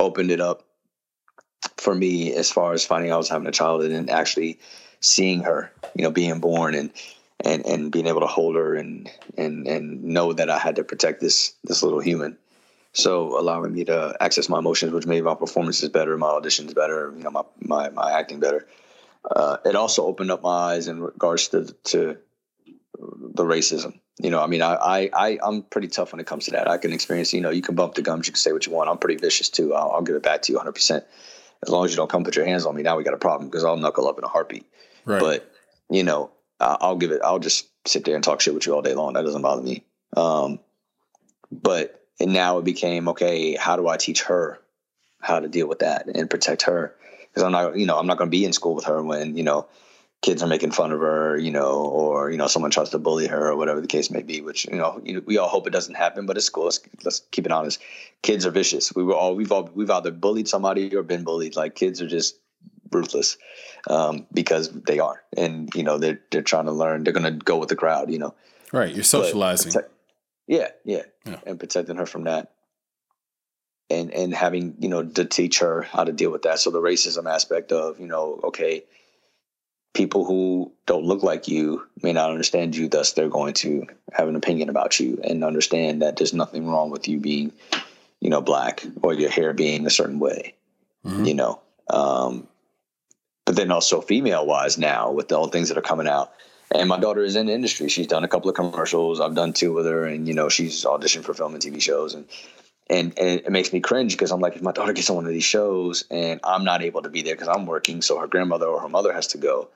opened 0.00 0.30
it 0.30 0.40
up 0.40 0.66
for 1.84 1.94
me 1.94 2.32
as 2.32 2.50
far 2.50 2.72
as 2.72 2.84
finding 2.84 3.10
out 3.10 3.16
I 3.16 3.18
was 3.18 3.28
having 3.28 3.46
a 3.46 3.52
child 3.52 3.84
and 3.84 4.08
actually 4.08 4.58
seeing 5.00 5.42
her, 5.42 5.70
you 5.94 6.02
know, 6.02 6.10
being 6.10 6.40
born 6.40 6.74
and 6.74 6.90
and 7.44 7.64
and 7.66 7.92
being 7.92 8.06
able 8.06 8.20
to 8.20 8.26
hold 8.26 8.56
her 8.56 8.74
and 8.74 9.10
and 9.36 9.68
and 9.68 10.02
know 10.02 10.32
that 10.32 10.48
I 10.48 10.58
had 10.58 10.76
to 10.76 10.84
protect 10.84 11.20
this 11.20 11.54
this 11.62 11.82
little 11.82 12.00
human. 12.00 12.38
So 12.94 13.38
allowing 13.38 13.74
me 13.74 13.84
to 13.84 14.16
access 14.18 14.48
my 14.48 14.58
emotions, 14.58 14.92
which 14.92 15.06
made 15.06 15.24
my 15.24 15.34
performances 15.34 15.90
better, 15.90 16.16
my 16.16 16.28
auditions 16.28 16.74
better, 16.74 17.12
you 17.14 17.22
know, 17.22 17.30
my 17.30 17.42
my, 17.60 17.90
my 17.90 18.12
acting 18.18 18.40
better. 18.40 18.66
Uh, 19.30 19.58
it 19.64 19.76
also 19.76 20.06
opened 20.06 20.30
up 20.30 20.42
my 20.42 20.74
eyes 20.74 20.88
in 20.88 21.02
regards 21.02 21.48
to 21.48 21.74
to 21.84 22.16
the 22.98 23.44
racism. 23.44 24.00
You 24.18 24.30
know, 24.30 24.40
I 24.40 24.46
mean, 24.46 24.62
I, 24.62 24.74
I, 24.74 25.10
I 25.12 25.38
I'm 25.42 25.62
pretty 25.62 25.88
tough 25.88 26.12
when 26.12 26.20
it 26.20 26.26
comes 26.26 26.46
to 26.46 26.52
that. 26.52 26.66
I 26.66 26.78
can 26.78 26.92
experience, 26.94 27.34
you 27.34 27.42
know, 27.42 27.50
you 27.50 27.62
can 27.62 27.74
bump 27.74 27.94
the 27.94 28.02
gums, 28.02 28.26
you 28.26 28.32
can 28.32 28.40
say 28.40 28.52
what 28.52 28.64
you 28.64 28.72
want. 28.72 28.88
I'm 28.88 28.96
pretty 28.96 29.20
vicious 29.20 29.50
too. 29.50 29.74
I'll, 29.74 29.90
I'll 29.90 30.02
give 30.02 30.14
it 30.16 30.22
back 30.22 30.42
to 30.42 30.52
you 30.52 30.56
100. 30.56 31.04
As 31.66 31.70
long 31.70 31.84
as 31.84 31.90
you 31.90 31.96
don't 31.96 32.10
come 32.10 32.24
put 32.24 32.36
your 32.36 32.44
hands 32.44 32.66
on 32.66 32.74
me, 32.74 32.82
now 32.82 32.96
we 32.96 33.04
got 33.04 33.14
a 33.14 33.18
problem 33.18 33.48
because 33.48 33.64
I'll 33.64 33.76
knuckle 33.76 34.08
up 34.08 34.18
in 34.18 34.24
a 34.24 34.28
heartbeat. 34.28 34.66
Right. 35.04 35.20
But 35.20 35.50
you 35.90 36.02
know, 36.02 36.30
I'll 36.60 36.96
give 36.96 37.10
it. 37.10 37.20
I'll 37.24 37.38
just 37.38 37.68
sit 37.86 38.04
there 38.04 38.14
and 38.14 38.24
talk 38.24 38.40
shit 38.40 38.54
with 38.54 38.66
you 38.66 38.74
all 38.74 38.82
day 38.82 38.94
long. 38.94 39.14
That 39.14 39.22
doesn't 39.22 39.42
bother 39.42 39.62
me. 39.62 39.84
Um, 40.16 40.60
but 41.50 42.04
and 42.20 42.32
now 42.32 42.58
it 42.58 42.64
became 42.64 43.08
okay 43.08 43.54
how 43.54 43.76
do 43.76 43.88
i 43.88 43.96
teach 43.96 44.22
her 44.22 44.60
how 45.20 45.40
to 45.40 45.48
deal 45.48 45.66
with 45.66 45.80
that 45.80 46.06
and 46.06 46.30
protect 46.30 46.62
her 46.62 46.94
because 47.28 47.42
i'm 47.42 47.52
not 47.52 47.76
you 47.76 47.86
know 47.86 47.98
i'm 47.98 48.06
not 48.06 48.18
going 48.18 48.28
to 48.28 48.36
be 48.36 48.44
in 48.44 48.52
school 48.52 48.74
with 48.74 48.84
her 48.84 49.02
when 49.02 49.36
you 49.36 49.42
know 49.42 49.66
kids 50.24 50.42
are 50.42 50.46
making 50.46 50.70
fun 50.70 50.90
of 50.90 51.00
her 51.00 51.36
you 51.36 51.50
know 51.50 51.84
or 51.84 52.30
you 52.30 52.38
know 52.38 52.46
someone 52.46 52.70
tries 52.70 52.88
to 52.88 52.98
bully 52.98 53.26
her 53.26 53.48
or 53.48 53.56
whatever 53.56 53.78
the 53.82 53.86
case 53.86 54.10
may 54.10 54.22
be 54.22 54.40
which 54.40 54.64
you 54.64 54.76
know 54.76 54.98
we 55.26 55.36
all 55.36 55.48
hope 55.48 55.66
it 55.66 55.70
doesn't 55.70 55.96
happen 55.96 56.24
but 56.24 56.38
it's 56.38 56.48
cool. 56.48 56.64
Let's, 56.64 56.80
let's 57.04 57.20
keep 57.30 57.44
it 57.44 57.52
honest. 57.52 57.78
Kids 58.22 58.46
are 58.46 58.50
vicious. 58.50 58.94
We 58.94 59.04
were 59.04 59.14
all 59.14 59.36
we've 59.36 59.52
all 59.52 59.68
we've 59.74 59.90
either 59.90 60.10
bullied 60.10 60.48
somebody 60.48 60.96
or 60.96 61.02
been 61.02 61.24
bullied. 61.24 61.56
Like 61.56 61.74
kids 61.74 62.00
are 62.00 62.06
just 62.06 62.38
ruthless 62.90 63.36
um, 63.90 64.26
because 64.32 64.70
they 64.70 64.98
are. 64.98 65.22
And 65.36 65.68
you 65.74 65.82
know 65.82 65.98
they're 65.98 66.20
they're 66.30 66.40
trying 66.40 66.64
to 66.64 66.72
learn 66.72 67.04
they're 67.04 67.12
going 67.12 67.30
to 67.30 67.44
go 67.44 67.58
with 67.58 67.68
the 67.68 67.76
crowd 67.76 68.10
you 68.10 68.18
know. 68.18 68.34
Right 68.72 68.94
you're 68.94 69.04
socializing. 69.04 69.82
yeah, 70.46 70.68
yeah, 70.84 71.02
yeah, 71.26 71.40
and 71.44 71.60
protecting 71.60 71.96
her 71.96 72.06
from 72.06 72.24
that, 72.24 72.52
and 73.90 74.10
and 74.10 74.34
having 74.34 74.74
you 74.78 74.88
know 74.88 75.04
to 75.04 75.26
teach 75.26 75.58
her 75.58 75.82
how 75.82 76.02
to 76.02 76.12
deal 76.12 76.30
with 76.30 76.42
that. 76.42 76.60
So 76.60 76.70
the 76.70 76.80
racism 76.80 77.30
aspect 77.30 77.72
of 77.72 78.00
you 78.00 78.06
know, 78.06 78.40
okay, 78.44 78.84
people 79.94 80.24
who 80.24 80.70
don't 80.86 81.04
look 81.04 81.22
like 81.22 81.48
you 81.48 81.86
may 82.02 82.12
not 82.12 82.30
understand 82.30 82.76
you, 82.76 82.88
thus 82.88 83.12
they're 83.12 83.28
going 83.28 83.54
to 83.54 83.86
have 84.12 84.28
an 84.28 84.36
opinion 84.36 84.68
about 84.68 84.98
you 85.00 85.20
and 85.24 85.42
understand 85.44 86.02
that 86.02 86.16
there's 86.16 86.34
nothing 86.34 86.68
wrong 86.68 86.90
with 86.90 87.08
you 87.08 87.18
being, 87.18 87.52
you 88.20 88.28
know, 88.28 88.40
black 88.40 88.84
or 89.02 89.14
your 89.14 89.30
hair 89.30 89.52
being 89.52 89.86
a 89.86 89.90
certain 89.90 90.18
way, 90.18 90.54
mm-hmm. 91.04 91.24
you 91.24 91.34
know. 91.34 91.60
Um, 91.88 92.46
but 93.46 93.56
then 93.56 93.70
also 93.70 94.00
female 94.00 94.46
wise 94.46 94.78
now 94.78 95.12
with 95.12 95.30
all 95.32 95.46
the 95.46 95.52
things 95.52 95.68
that 95.68 95.78
are 95.78 95.82
coming 95.82 96.08
out 96.08 96.32
and 96.74 96.88
my 96.88 96.98
daughter 96.98 97.22
is 97.22 97.36
in 97.36 97.46
the 97.46 97.52
industry. 97.52 97.88
She's 97.88 98.06
done 98.06 98.24
a 98.24 98.28
couple 98.28 98.48
of 98.48 98.56
commercials. 98.56 99.20
I've 99.20 99.34
done 99.34 99.52
two 99.52 99.72
with 99.72 99.86
her, 99.86 100.04
and 100.04 100.26
you 100.26 100.34
know 100.34 100.48
she's 100.48 100.84
auditioned 100.84 101.24
for 101.24 101.34
film 101.34 101.54
and 101.54 101.62
TV 101.62 101.80
shows, 101.80 102.14
and 102.14 102.26
and, 102.88 103.18
and 103.18 103.40
it 103.40 103.50
makes 103.50 103.72
me 103.72 103.80
cringe 103.80 104.12
because 104.12 104.30
I'm 104.30 104.40
like, 104.40 104.56
if 104.56 104.62
my 104.62 104.72
daughter 104.72 104.92
gets 104.92 105.08
on 105.08 105.16
one 105.16 105.26
of 105.26 105.32
these 105.32 105.44
shows 105.44 106.04
and 106.10 106.40
I'm 106.44 106.64
not 106.64 106.82
able 106.82 107.02
to 107.02 107.08
be 107.08 107.22
there 107.22 107.34
because 107.34 107.48
I'm 107.48 107.66
working, 107.66 108.02
so 108.02 108.18
her 108.18 108.26
grandmother 108.26 108.66
or 108.66 108.80
her 108.80 108.88
mother 108.88 109.12
has 109.12 109.28
to 109.28 109.38
go. 109.38 109.68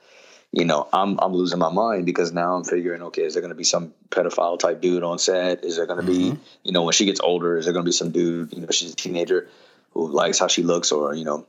You 0.51 0.65
know, 0.65 0.87
I'm 0.91 1.19
I'm 1.19 1.33
losing 1.33 1.59
my 1.59 1.71
mind 1.71 2.07
because 2.07 2.31
now 2.31 2.55
I'm 2.55 2.63
figuring, 2.63 3.03
okay, 3.03 3.23
is 3.23 3.33
there 3.33 3.41
going 3.41 3.51
to 3.51 3.55
be 3.55 3.63
some 3.63 3.93
pedophile 4.09 4.57
type 4.57 4.81
dude 4.81 5.03
on 5.03 5.19
set? 5.19 5.63
Is 5.63 5.75
there 5.75 5.85
going 5.85 6.03
to 6.03 6.11
mm-hmm. 6.11 6.35
be, 6.35 6.39
you 6.63 6.71
know, 6.71 6.83
when 6.83 6.93
she 6.93 7.05
gets 7.05 7.19
older, 7.19 7.57
is 7.57 7.65
there 7.65 7.73
going 7.73 7.85
to 7.85 7.87
be 7.87 7.93
some 7.93 8.09
dude, 8.09 8.51
you 8.53 8.61
know, 8.61 8.67
she's 8.71 8.93
a 8.93 8.95
teenager 8.95 9.47
who 9.91 10.07
likes 10.07 10.39
how 10.39 10.47
she 10.47 10.63
looks 10.63 10.91
or 10.91 11.13
you 11.13 11.25
know 11.25 11.45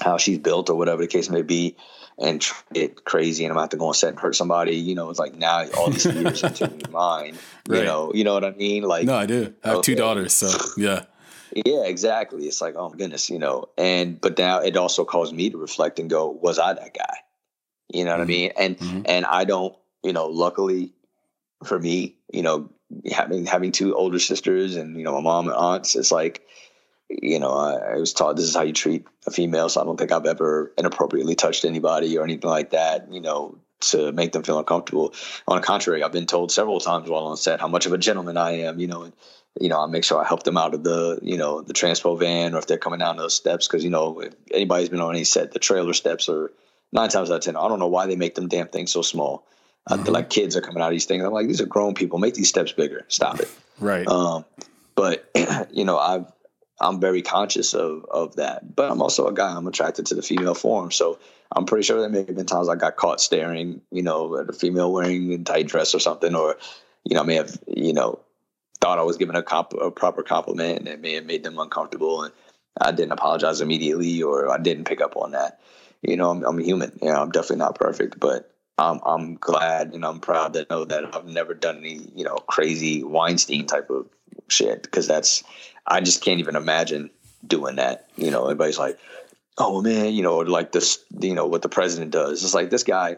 how 0.00 0.16
she's 0.16 0.38
built 0.38 0.70
or 0.70 0.76
whatever 0.76 1.02
the 1.02 1.08
case 1.08 1.28
may 1.28 1.42
be 1.42 1.76
and 2.18 2.46
get 2.72 3.04
crazy 3.04 3.44
and 3.44 3.52
I'm 3.52 3.58
about 3.58 3.70
to 3.72 3.76
go 3.76 3.88
on 3.88 3.94
set 3.94 4.10
and 4.10 4.18
hurt 4.18 4.36
somebody, 4.36 4.76
you 4.76 4.94
know, 4.94 5.10
it's 5.10 5.18
like 5.18 5.34
now 5.34 5.66
all 5.76 5.90
these 5.90 6.06
years 6.14 6.42
into 6.42 6.90
mind, 6.90 7.38
right. 7.68 7.78
you 7.78 7.84
know, 7.84 8.12
you 8.14 8.24
know 8.24 8.34
what 8.34 8.44
I 8.44 8.52
mean? 8.52 8.82
Like, 8.82 9.06
no, 9.06 9.16
I 9.16 9.26
do. 9.26 9.54
I 9.64 9.68
have 9.68 9.78
okay. 9.78 9.86
two 9.86 9.94
daughters. 9.94 10.32
So 10.32 10.50
yeah. 10.76 11.04
Yeah, 11.54 11.84
exactly. 11.84 12.46
It's 12.46 12.60
like, 12.60 12.76
oh 12.76 12.88
my 12.88 12.96
goodness, 12.96 13.28
you 13.28 13.38
know, 13.38 13.68
and, 13.76 14.20
but 14.20 14.38
now 14.38 14.60
it 14.60 14.76
also 14.76 15.04
caused 15.04 15.34
me 15.34 15.50
to 15.50 15.58
reflect 15.58 15.98
and 15.98 16.08
go, 16.08 16.30
was 16.30 16.58
I 16.58 16.72
that 16.72 16.94
guy? 16.94 17.16
You 17.92 18.04
know 18.04 18.16
what 18.16 18.20
mm-hmm. 18.20 18.22
I 18.22 18.26
mean? 18.26 18.52
And, 18.56 18.78
mm-hmm. 18.78 19.02
and 19.04 19.26
I 19.26 19.44
don't, 19.44 19.76
you 20.02 20.12
know, 20.12 20.26
luckily 20.26 20.94
for 21.64 21.78
me, 21.78 22.16
you 22.32 22.42
know, 22.42 22.70
having, 23.10 23.44
having 23.44 23.72
two 23.72 23.94
older 23.94 24.18
sisters 24.18 24.76
and, 24.76 24.96
you 24.96 25.04
know, 25.04 25.12
my 25.12 25.20
mom 25.20 25.48
and 25.48 25.56
aunts, 25.56 25.94
it's 25.94 26.10
like, 26.10 26.42
you 27.08 27.38
know, 27.38 27.52
I, 27.52 27.94
I, 27.94 27.96
was 27.96 28.12
taught 28.12 28.36
this 28.36 28.46
is 28.46 28.54
how 28.54 28.62
you 28.62 28.72
treat 28.72 29.06
a 29.26 29.30
female. 29.30 29.68
So 29.68 29.80
I 29.80 29.84
don't 29.84 29.98
think 29.98 30.12
I've 30.12 30.26
ever 30.26 30.72
inappropriately 30.78 31.34
touched 31.34 31.64
anybody 31.64 32.16
or 32.16 32.24
anything 32.24 32.48
like 32.48 32.70
that, 32.70 33.12
you 33.12 33.20
know, 33.20 33.58
to 33.80 34.12
make 34.12 34.32
them 34.32 34.42
feel 34.42 34.58
uncomfortable. 34.58 35.14
On 35.46 35.56
the 35.56 35.66
contrary, 35.66 36.02
I've 36.02 36.12
been 36.12 36.26
told 36.26 36.52
several 36.52 36.80
times 36.80 37.08
while 37.08 37.24
on 37.24 37.36
set 37.36 37.60
how 37.60 37.68
much 37.68 37.86
of 37.86 37.92
a 37.92 37.98
gentleman 37.98 38.36
I 38.36 38.62
am, 38.62 38.78
you 38.78 38.86
know, 38.86 39.02
and, 39.02 39.12
you 39.60 39.68
know, 39.68 39.82
I 39.82 39.86
make 39.86 40.04
sure 40.04 40.22
I 40.22 40.26
help 40.26 40.44
them 40.44 40.56
out 40.56 40.74
of 40.74 40.84
the, 40.84 41.18
you 41.22 41.36
know, 41.36 41.60
the 41.60 41.74
transpo 41.74 42.18
van 42.18 42.54
or 42.54 42.58
if 42.58 42.66
they're 42.66 42.78
coming 42.78 43.00
down 43.00 43.16
those 43.16 43.34
steps. 43.34 43.68
Cause, 43.68 43.84
you 43.84 43.90
know, 43.90 44.20
if 44.20 44.34
anybody's 44.50 44.88
been 44.88 45.00
on 45.00 45.14
any 45.14 45.24
set, 45.24 45.52
the 45.52 45.58
trailer 45.58 45.92
steps 45.92 46.28
are 46.28 46.52
nine 46.92 47.10
times 47.10 47.30
out 47.30 47.36
of 47.36 47.42
10. 47.42 47.56
I 47.56 47.68
don't 47.68 47.78
know 47.78 47.88
why 47.88 48.06
they 48.06 48.16
make 48.16 48.34
them 48.34 48.48
damn 48.48 48.68
things 48.68 48.92
so 48.92 49.02
small. 49.02 49.46
Mm-hmm. 49.88 50.00
I 50.00 50.04
feel 50.04 50.14
like 50.14 50.30
kids 50.30 50.56
are 50.56 50.60
coming 50.60 50.82
out 50.82 50.86
of 50.86 50.92
these 50.92 51.06
things. 51.06 51.24
I'm 51.24 51.32
like, 51.32 51.48
these 51.48 51.60
are 51.60 51.66
grown 51.66 51.94
people. 51.94 52.18
Make 52.18 52.34
these 52.34 52.48
steps 52.48 52.72
bigger. 52.72 53.04
Stop 53.08 53.40
it. 53.40 53.50
Right. 53.78 54.06
Um, 54.06 54.44
but 54.94 55.28
you 55.70 55.84
know, 55.84 55.98
I've 55.98 56.32
I'm 56.82 57.00
very 57.00 57.22
conscious 57.22 57.74
of 57.74 58.04
of 58.10 58.36
that. 58.36 58.74
But 58.74 58.90
I'm 58.90 59.02
also 59.02 59.26
a 59.26 59.34
guy. 59.34 59.54
I'm 59.54 59.66
attracted 59.66 60.06
to 60.06 60.14
the 60.14 60.22
female 60.22 60.54
form, 60.54 60.90
so 60.90 61.18
I'm 61.54 61.64
pretty 61.64 61.84
sure 61.84 62.00
there 62.00 62.08
may 62.08 62.18
have 62.18 62.36
been 62.36 62.46
times 62.46 62.68
I 62.68 62.76
got 62.76 62.96
caught 62.96 63.20
staring, 63.20 63.80
you 63.90 64.02
know, 64.02 64.38
at 64.38 64.48
a 64.48 64.52
female 64.52 64.92
wearing 64.92 65.32
a 65.32 65.38
tight 65.38 65.68
dress 65.68 65.94
or 65.94 66.00
something, 66.00 66.34
or 66.34 66.56
you 67.04 67.14
know, 67.14 67.22
I 67.22 67.24
may 67.24 67.34
have, 67.36 67.58
you 67.66 67.92
know, 67.92 68.20
thought 68.80 68.98
I 68.98 69.02
was 69.02 69.16
giving 69.16 69.36
a, 69.36 69.42
comp- 69.42 69.74
a 69.74 69.90
proper 69.90 70.22
compliment, 70.22 70.78
and 70.78 70.88
it 70.88 71.00
may 71.00 71.14
have 71.14 71.26
made 71.26 71.44
them 71.44 71.58
uncomfortable, 71.58 72.22
and 72.22 72.32
I 72.80 72.92
didn't 72.92 73.12
apologize 73.12 73.60
immediately, 73.60 74.22
or 74.22 74.50
I 74.50 74.58
didn't 74.58 74.84
pick 74.84 75.00
up 75.00 75.16
on 75.16 75.32
that. 75.32 75.60
You 76.02 76.16
know, 76.16 76.30
I'm, 76.30 76.44
I'm 76.44 76.58
human. 76.58 76.98
You 77.00 77.08
know, 77.08 77.22
I'm 77.22 77.30
definitely 77.30 77.58
not 77.58 77.76
perfect, 77.76 78.18
but 78.18 78.52
I'm 78.78 79.00
I'm 79.04 79.34
glad 79.34 79.92
and 79.92 80.04
I'm 80.04 80.20
proud 80.20 80.54
to 80.54 80.66
know 80.68 80.84
that 80.84 81.14
I've 81.14 81.26
never 81.26 81.54
done 81.54 81.78
any, 81.78 82.00
you 82.14 82.24
know, 82.24 82.36
crazy 82.36 83.02
Weinstein 83.04 83.66
type 83.66 83.90
of 83.90 84.06
shit 84.48 84.82
because 84.82 85.06
that's 85.06 85.44
I 85.86 86.00
just 86.00 86.22
can't 86.22 86.40
even 86.40 86.56
imagine 86.56 87.10
doing 87.46 87.76
that. 87.76 88.08
You 88.16 88.30
know, 88.30 88.44
everybody's 88.44 88.78
like, 88.78 88.98
oh 89.58 89.82
man, 89.82 90.12
you 90.12 90.22
know, 90.22 90.38
like 90.38 90.72
this, 90.72 91.04
you 91.20 91.34
know, 91.34 91.46
what 91.46 91.62
the 91.62 91.68
president 91.68 92.10
does. 92.10 92.44
It's 92.44 92.54
like 92.54 92.70
this 92.70 92.84
guy, 92.84 93.16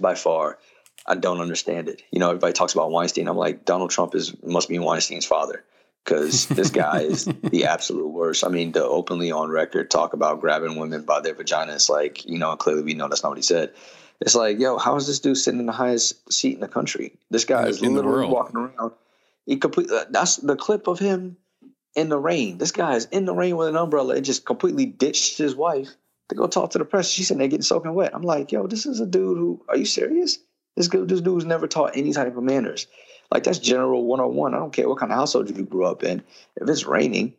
by 0.00 0.14
far, 0.14 0.58
I 1.06 1.16
don't 1.16 1.40
understand 1.40 1.88
it. 1.88 2.02
You 2.10 2.20
know, 2.20 2.28
everybody 2.28 2.52
talks 2.52 2.74
about 2.74 2.90
Weinstein. 2.90 3.28
I'm 3.28 3.36
like, 3.36 3.64
Donald 3.64 3.90
Trump 3.90 4.14
is 4.14 4.34
must 4.42 4.68
be 4.68 4.78
Weinstein's 4.78 5.26
father. 5.26 5.64
because 6.04 6.46
this 6.46 6.70
guy 6.70 7.00
is 7.02 7.24
the 7.42 7.66
absolute 7.66 8.08
worst. 8.08 8.44
I 8.44 8.48
mean, 8.48 8.72
to 8.72 8.84
openly 8.84 9.32
on 9.32 9.50
record 9.50 9.90
talk 9.90 10.12
about 10.12 10.40
grabbing 10.40 10.76
women 10.76 11.02
by 11.02 11.20
their 11.20 11.34
vagina, 11.34 11.74
it's 11.74 11.88
like 11.88 12.24
you 12.24 12.38
know, 12.38 12.54
clearly 12.56 12.82
we 12.82 12.94
know 12.94 13.08
that's 13.08 13.22
not 13.22 13.30
what 13.30 13.38
he 13.38 13.42
said. 13.42 13.72
It's 14.20 14.36
like, 14.36 14.60
yo, 14.60 14.78
how 14.78 14.94
is 14.96 15.08
this 15.08 15.18
dude 15.18 15.36
sitting 15.36 15.58
in 15.58 15.66
the 15.66 15.72
highest 15.72 16.32
seat 16.32 16.54
in 16.54 16.60
the 16.60 16.68
country? 16.68 17.12
This 17.30 17.44
guy 17.44 17.66
is 17.66 17.82
in 17.82 17.94
literally 17.94 18.28
walking 18.28 18.56
around. 18.56 18.92
He 19.46 19.56
completely. 19.56 19.96
Uh, 19.96 20.04
that's 20.10 20.36
the 20.36 20.54
clip 20.54 20.86
of 20.86 21.00
him 21.00 21.36
in 21.94 22.08
the 22.08 22.18
rain. 22.18 22.58
This 22.58 22.72
guy 22.72 22.94
is 22.96 23.06
in 23.06 23.24
the 23.24 23.34
rain 23.34 23.56
with 23.56 23.68
an 23.68 23.76
umbrella 23.76 24.16
and 24.16 24.24
just 24.24 24.44
completely 24.44 24.86
ditched 24.86 25.38
his 25.38 25.54
wife 25.54 25.90
to 26.28 26.34
go 26.34 26.46
talk 26.46 26.70
to 26.70 26.78
the 26.78 26.84
press. 26.84 27.10
She's 27.10 27.28
sitting 27.28 27.38
there 27.38 27.48
getting 27.48 27.62
soaking 27.62 27.94
wet. 27.94 28.14
I'm 28.14 28.22
like, 28.22 28.52
yo, 28.52 28.66
this 28.66 28.86
is 28.86 29.00
a 29.00 29.06
dude 29.06 29.38
who. 29.38 29.64
Are 29.68 29.76
you 29.76 29.84
serious? 29.84 30.38
This 30.76 30.88
dude, 30.88 31.08
this 31.08 31.20
dude's 31.20 31.44
never 31.44 31.66
taught 31.66 31.96
any 31.96 32.12
type 32.12 32.36
of 32.36 32.42
manners. 32.42 32.86
Like 33.30 33.44
that's 33.44 33.58
general 33.58 34.04
101. 34.04 34.54
I 34.54 34.58
don't 34.58 34.72
care 34.72 34.88
what 34.88 34.98
kind 34.98 35.12
of 35.12 35.18
household 35.18 35.50
you 35.50 35.64
grew 35.64 35.84
up 35.84 36.02
in. 36.02 36.22
If 36.56 36.68
it's 36.68 36.84
raining, 36.84 37.34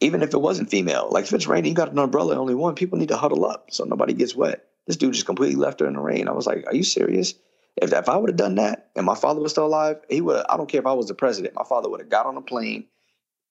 even 0.00 0.22
if 0.22 0.34
it 0.34 0.40
wasn't 0.40 0.70
female, 0.70 1.08
like 1.10 1.24
if 1.24 1.32
it's 1.32 1.46
raining, 1.46 1.70
you 1.70 1.74
got 1.74 1.92
an 1.92 1.98
umbrella, 1.98 2.36
only 2.36 2.54
one. 2.54 2.74
People 2.74 2.98
need 2.98 3.08
to 3.08 3.16
huddle 3.16 3.44
up 3.44 3.68
so 3.70 3.84
nobody 3.84 4.12
gets 4.12 4.34
wet. 4.34 4.64
This 4.86 4.96
dude 4.96 5.14
just 5.14 5.26
completely 5.26 5.56
left 5.56 5.80
her 5.80 5.86
in 5.86 5.94
the 5.94 6.00
rain. 6.00 6.28
I 6.28 6.32
was 6.32 6.46
like, 6.46 6.64
are 6.66 6.74
you 6.74 6.82
serious? 6.82 7.34
If, 7.76 7.92
if 7.92 8.08
I 8.08 8.16
would 8.16 8.30
have 8.30 8.36
done 8.36 8.56
that 8.56 8.90
and 8.96 9.06
my 9.06 9.14
father 9.14 9.40
was 9.40 9.52
still 9.52 9.66
alive, 9.66 9.96
he 10.08 10.20
would. 10.20 10.44
I 10.48 10.56
don't 10.56 10.68
care 10.68 10.80
if 10.80 10.86
I 10.86 10.92
was 10.92 11.08
the 11.08 11.14
president. 11.14 11.54
My 11.54 11.64
father 11.64 11.88
would 11.88 12.00
have 12.00 12.10
got 12.10 12.26
on 12.26 12.36
a 12.36 12.42
plane, 12.42 12.86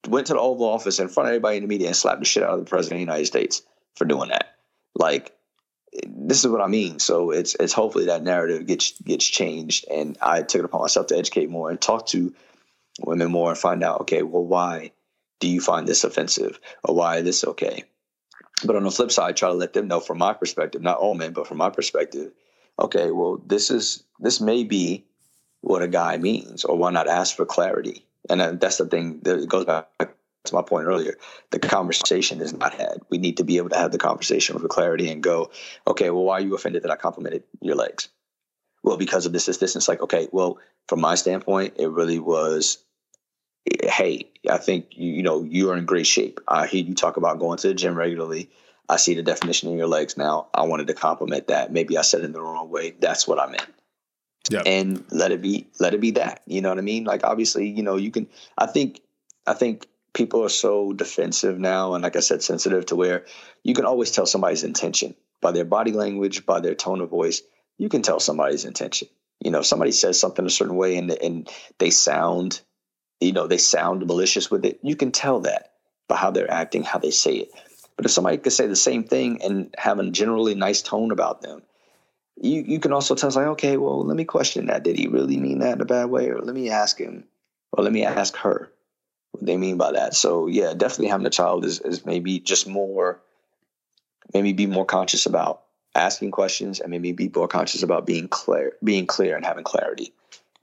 went 0.08 0.26
to 0.28 0.34
the 0.34 0.40
Oval 0.40 0.68
Office 0.68 0.98
in 0.98 1.08
front 1.08 1.28
of 1.28 1.32
everybody 1.32 1.56
in 1.56 1.62
the 1.62 1.68
media, 1.68 1.88
and 1.88 1.96
slapped 1.96 2.20
the 2.20 2.26
shit 2.26 2.42
out 2.42 2.50
of 2.50 2.58
the 2.60 2.68
president 2.68 3.00
of 3.00 3.06
the 3.06 3.12
United 3.12 3.26
States 3.26 3.62
for 3.94 4.04
doing 4.04 4.30
that. 4.30 4.56
Like, 4.94 5.32
this 6.06 6.44
is 6.44 6.50
what 6.50 6.60
I 6.60 6.66
mean. 6.66 6.98
So 6.98 7.30
it's 7.30 7.54
it's 7.60 7.72
hopefully 7.72 8.06
that 8.06 8.22
narrative 8.22 8.66
gets 8.66 8.98
gets 9.00 9.26
changed, 9.26 9.86
and 9.90 10.18
I 10.20 10.42
took 10.42 10.60
it 10.60 10.64
upon 10.64 10.82
myself 10.82 11.08
to 11.08 11.16
educate 11.16 11.50
more 11.50 11.70
and 11.70 11.80
talk 11.80 12.06
to 12.08 12.34
women 13.00 13.30
more 13.30 13.50
and 13.50 13.58
find 13.58 13.82
out, 13.82 14.02
okay, 14.02 14.22
well, 14.22 14.44
why 14.44 14.92
do 15.40 15.48
you 15.48 15.60
find 15.60 15.86
this 15.86 16.04
offensive, 16.04 16.58
or 16.82 16.94
why 16.94 17.18
is 17.18 17.24
this 17.24 17.44
okay? 17.44 17.84
But 18.64 18.76
on 18.76 18.84
the 18.84 18.90
flip 18.90 19.10
side, 19.10 19.36
try 19.36 19.48
to 19.48 19.54
let 19.54 19.72
them 19.72 19.88
know 19.88 20.00
from 20.00 20.18
my 20.18 20.32
perspective, 20.32 20.80
not 20.80 20.98
all 20.98 21.14
men, 21.14 21.32
but 21.32 21.46
from 21.46 21.58
my 21.58 21.70
perspective, 21.70 22.32
okay, 22.78 23.10
well, 23.10 23.42
this 23.46 23.70
is 23.70 24.04
this 24.20 24.40
may 24.40 24.64
be 24.64 25.04
what 25.60 25.82
a 25.82 25.88
guy 25.88 26.16
means, 26.16 26.64
or 26.64 26.76
why 26.76 26.90
not 26.90 27.08
ask 27.08 27.36
for 27.36 27.46
clarity? 27.46 28.04
And 28.30 28.60
that's 28.60 28.78
the 28.78 28.86
thing 28.86 29.20
that 29.22 29.48
goes 29.48 29.64
back 29.64 29.88
to 29.98 30.54
my 30.54 30.62
point 30.62 30.86
earlier. 30.86 31.16
The 31.50 31.58
conversation 31.58 32.40
is 32.40 32.52
not 32.52 32.74
had. 32.74 32.98
We 33.10 33.18
need 33.18 33.38
to 33.38 33.44
be 33.44 33.58
able 33.58 33.70
to 33.70 33.78
have 33.78 33.92
the 33.92 33.98
conversation 33.98 34.54
with 34.54 34.68
clarity 34.68 35.10
and 35.10 35.22
go, 35.22 35.50
okay, 35.86 36.10
well, 36.10 36.24
why 36.24 36.38
are 36.38 36.40
you 36.40 36.54
offended 36.54 36.82
that 36.82 36.90
I 36.90 36.96
complimented 36.96 37.44
your 37.60 37.76
legs? 37.76 38.08
Well, 38.82 38.96
because 38.96 39.26
of 39.26 39.32
this, 39.32 39.46
this, 39.46 39.58
this. 39.58 39.74
And 39.74 39.80
it's 39.80 39.88
like, 39.88 40.02
okay, 40.02 40.28
well, 40.32 40.58
from 40.88 41.00
my 41.00 41.14
standpoint, 41.14 41.74
it 41.78 41.88
really 41.88 42.18
was 42.18 42.84
hey, 43.82 44.30
I 44.48 44.58
think 44.58 44.88
you, 44.90 45.12
you 45.12 45.22
know 45.22 45.42
you're 45.42 45.76
in 45.76 45.86
great 45.86 46.06
shape. 46.06 46.40
I 46.46 46.66
hear 46.66 46.84
you 46.84 46.94
talk 46.94 47.16
about 47.16 47.38
going 47.38 47.58
to 47.58 47.68
the 47.68 47.74
gym 47.74 47.94
regularly. 47.94 48.50
I 48.88 48.96
see 48.96 49.14
the 49.14 49.22
definition 49.22 49.70
in 49.70 49.78
your 49.78 49.86
legs 49.86 50.16
now. 50.16 50.48
I 50.52 50.64
wanted 50.64 50.88
to 50.88 50.94
compliment 50.94 51.48
that. 51.48 51.72
Maybe 51.72 51.96
I 51.96 52.02
said 52.02 52.20
it 52.20 52.24
in 52.24 52.32
the 52.32 52.42
wrong 52.42 52.68
way. 52.68 52.94
That's 53.00 53.26
what 53.26 53.40
I 53.40 53.46
meant. 53.46 53.66
Yeah. 54.50 54.62
And 54.66 55.04
let 55.10 55.32
it 55.32 55.40
be 55.40 55.68
let 55.80 55.94
it 55.94 56.00
be 56.00 56.12
that. 56.12 56.42
You 56.46 56.60
know 56.60 56.68
what 56.68 56.78
I 56.78 56.82
mean? 56.82 57.04
Like 57.04 57.24
obviously, 57.24 57.68
you 57.68 57.82
know, 57.82 57.96
you 57.96 58.10
can 58.10 58.28
I 58.58 58.66
think 58.66 59.00
I 59.46 59.54
think 59.54 59.86
people 60.12 60.44
are 60.44 60.50
so 60.50 60.92
defensive 60.92 61.58
now 61.58 61.94
and 61.94 62.02
like 62.02 62.16
I 62.16 62.20
said, 62.20 62.42
sensitive 62.42 62.86
to 62.86 62.96
where 62.96 63.24
you 63.62 63.74
can 63.74 63.84
always 63.84 64.10
tell 64.10 64.26
somebody's 64.26 64.64
intention 64.64 65.14
by 65.40 65.52
their 65.52 65.64
body 65.64 65.92
language, 65.92 66.46
by 66.46 66.60
their 66.60 66.74
tone 66.74 67.00
of 67.00 67.10
voice. 67.10 67.42
You 67.78 67.88
can 67.88 68.02
tell 68.02 68.20
somebody's 68.20 68.64
intention. 68.64 69.08
You 69.40 69.50
know, 69.50 69.62
somebody 69.62 69.92
says 69.92 70.20
something 70.20 70.46
a 70.46 70.50
certain 70.50 70.76
way 70.76 70.96
and 70.96 71.10
and 71.10 71.48
they 71.78 71.90
sound 71.90 72.60
you 73.20 73.32
know, 73.32 73.46
they 73.46 73.58
sound 73.58 74.06
malicious 74.06 74.50
with 74.50 74.64
it. 74.64 74.78
You 74.82 74.96
can 74.96 75.10
tell 75.10 75.40
that 75.40 75.72
by 76.08 76.16
how 76.16 76.30
they're 76.30 76.50
acting, 76.50 76.82
how 76.82 76.98
they 76.98 77.10
say 77.10 77.36
it. 77.36 77.50
But 77.96 78.06
if 78.06 78.12
somebody 78.12 78.38
could 78.38 78.52
say 78.52 78.66
the 78.66 78.76
same 78.76 79.04
thing 79.04 79.40
and 79.42 79.74
have 79.78 79.98
a 79.98 80.10
generally 80.10 80.54
nice 80.54 80.82
tone 80.82 81.10
about 81.10 81.42
them, 81.42 81.62
you 82.40 82.62
you 82.66 82.80
can 82.80 82.92
also 82.92 83.14
tell, 83.14 83.28
us 83.28 83.36
like, 83.36 83.46
okay, 83.46 83.76
well, 83.76 84.04
let 84.04 84.16
me 84.16 84.24
question 84.24 84.66
that. 84.66 84.82
Did 84.82 84.98
he 84.98 85.06
really 85.06 85.38
mean 85.38 85.60
that 85.60 85.74
in 85.74 85.80
a 85.80 85.86
bad 85.86 86.06
way? 86.06 86.28
Or 86.28 86.40
let 86.40 86.54
me 86.54 86.70
ask 86.70 86.98
him, 86.98 87.24
or 87.72 87.84
let 87.84 87.92
me 87.92 88.04
ask 88.04 88.36
her 88.36 88.70
what 89.32 89.44
they 89.44 89.56
mean 89.56 89.76
by 89.76 89.92
that. 89.92 90.14
So 90.14 90.46
yeah, 90.46 90.74
definitely 90.74 91.08
having 91.08 91.26
a 91.26 91.30
child 91.30 91.64
is, 91.64 91.80
is 91.80 92.06
maybe 92.06 92.38
just 92.38 92.68
more, 92.68 93.20
maybe 94.32 94.52
be 94.52 94.66
more 94.66 94.84
conscious 94.84 95.26
about 95.26 95.62
asking 95.94 96.30
questions 96.30 96.80
and 96.80 96.90
maybe 96.90 97.12
be 97.12 97.30
more 97.34 97.48
conscious 97.48 97.82
about 97.82 98.06
being 98.06 98.28
clear, 98.28 98.72
being 98.82 99.06
clear 99.06 99.36
and 99.36 99.44
having 99.44 99.64
clarity 99.64 100.12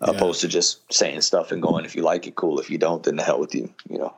yeah. 0.02 0.11
opposed 0.11 0.41
to 0.41 0.48
just 0.48 0.91
saying 0.91 1.22
stuff 1.22 1.52
and 1.52 1.61
going, 1.61 1.85
if 1.85 1.95
you 1.95 2.02
like 2.02 2.27
it, 2.27 2.35
cool. 2.35 2.60
If 2.60 2.69
you 2.69 2.77
don't, 2.77 3.03
then 3.03 3.15
the 3.15 3.23
hell 3.23 3.39
with 3.39 3.56
you, 3.56 3.73
you 3.89 3.98
know? 3.98 4.14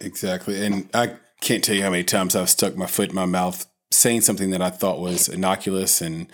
Exactly. 0.00 0.64
And 0.64 0.88
I 0.94 1.14
can't 1.40 1.62
tell 1.62 1.74
you 1.74 1.82
how 1.82 1.90
many 1.90 2.04
times 2.04 2.34
I've 2.34 2.50
stuck 2.50 2.76
my 2.76 2.86
foot 2.86 3.10
in 3.10 3.14
my 3.14 3.26
mouth 3.26 3.66
saying 3.90 4.20
something 4.22 4.50
that 4.50 4.62
I 4.62 4.70
thought 4.70 5.00
was 5.00 5.28
innocuous 5.28 6.00
and 6.00 6.26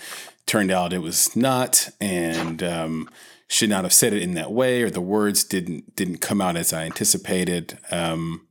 turned 0.47 0.71
out 0.71 0.93
it 0.93 0.99
was 0.99 1.35
not. 1.37 1.89
And, 2.01 2.63
um, 2.63 3.09
should 3.47 3.71
not 3.71 3.85
have 3.85 3.93
said 3.93 4.13
it 4.13 4.23
in 4.23 4.35
that 4.35 4.53
way, 4.53 4.83
or 4.83 4.91
the 4.91 5.01
words 5.01 5.45
didn't 5.45 5.95
didn't 5.95 6.19
come 6.19 6.41
out 6.41 6.57
as 6.57 6.73
I 6.73 6.85
anticipated. 6.85 7.79
Um, 7.91 8.47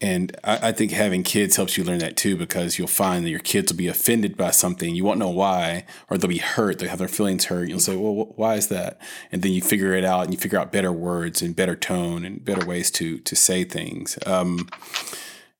and 0.00 0.36
I, 0.44 0.68
I, 0.68 0.72
think 0.72 0.92
having 0.92 1.24
kids 1.24 1.56
helps 1.56 1.76
you 1.76 1.82
learn 1.82 1.98
that 1.98 2.16
too, 2.16 2.36
because 2.36 2.78
you'll 2.78 2.86
find 2.86 3.24
that 3.24 3.30
your 3.30 3.40
kids 3.40 3.72
will 3.72 3.78
be 3.78 3.88
offended 3.88 4.36
by 4.36 4.52
something. 4.52 4.94
You 4.94 5.04
won't 5.04 5.18
know 5.18 5.30
why, 5.30 5.86
or 6.08 6.18
they'll 6.18 6.28
be 6.28 6.38
hurt. 6.38 6.78
They'll 6.78 6.90
have 6.90 7.00
their 7.00 7.08
feelings 7.08 7.46
hurt. 7.46 7.68
You'll 7.68 7.80
say, 7.80 7.96
well, 7.96 8.32
why 8.36 8.54
is 8.54 8.68
that? 8.68 9.00
And 9.32 9.42
then 9.42 9.52
you 9.52 9.60
figure 9.60 9.94
it 9.94 10.04
out 10.04 10.24
and 10.24 10.32
you 10.32 10.38
figure 10.38 10.58
out 10.58 10.70
better 10.70 10.92
words 10.92 11.42
and 11.42 11.56
better 11.56 11.74
tone 11.74 12.24
and 12.24 12.44
better 12.44 12.64
ways 12.64 12.92
to, 12.92 13.18
to 13.18 13.34
say 13.34 13.64
things. 13.64 14.18
Um, 14.24 14.68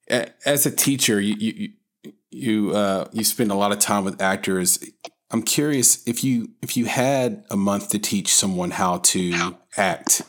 as 0.09 0.66
a 0.66 0.70
teacher, 0.70 1.20
you, 1.20 1.35
you, 1.35 2.12
you, 2.30 2.76
uh, 2.76 3.09
you 3.12 3.24
spend 3.24 3.51
a 3.51 3.56
lot 3.56 3.72
of 3.72 3.80
time 3.80 4.05
with 4.05 4.22
actors. 4.22 4.78
I'm 5.30 5.42
curious 5.42 6.06
if 6.06 6.24
you, 6.24 6.50
if 6.62 6.76
you 6.76 6.86
had 6.86 7.44
a 7.50 7.56
month 7.56 7.90
to 7.90 7.98
teach 7.98 8.32
someone 8.32 8.70
how 8.70 8.98
to 8.98 9.56
act, 9.76 10.22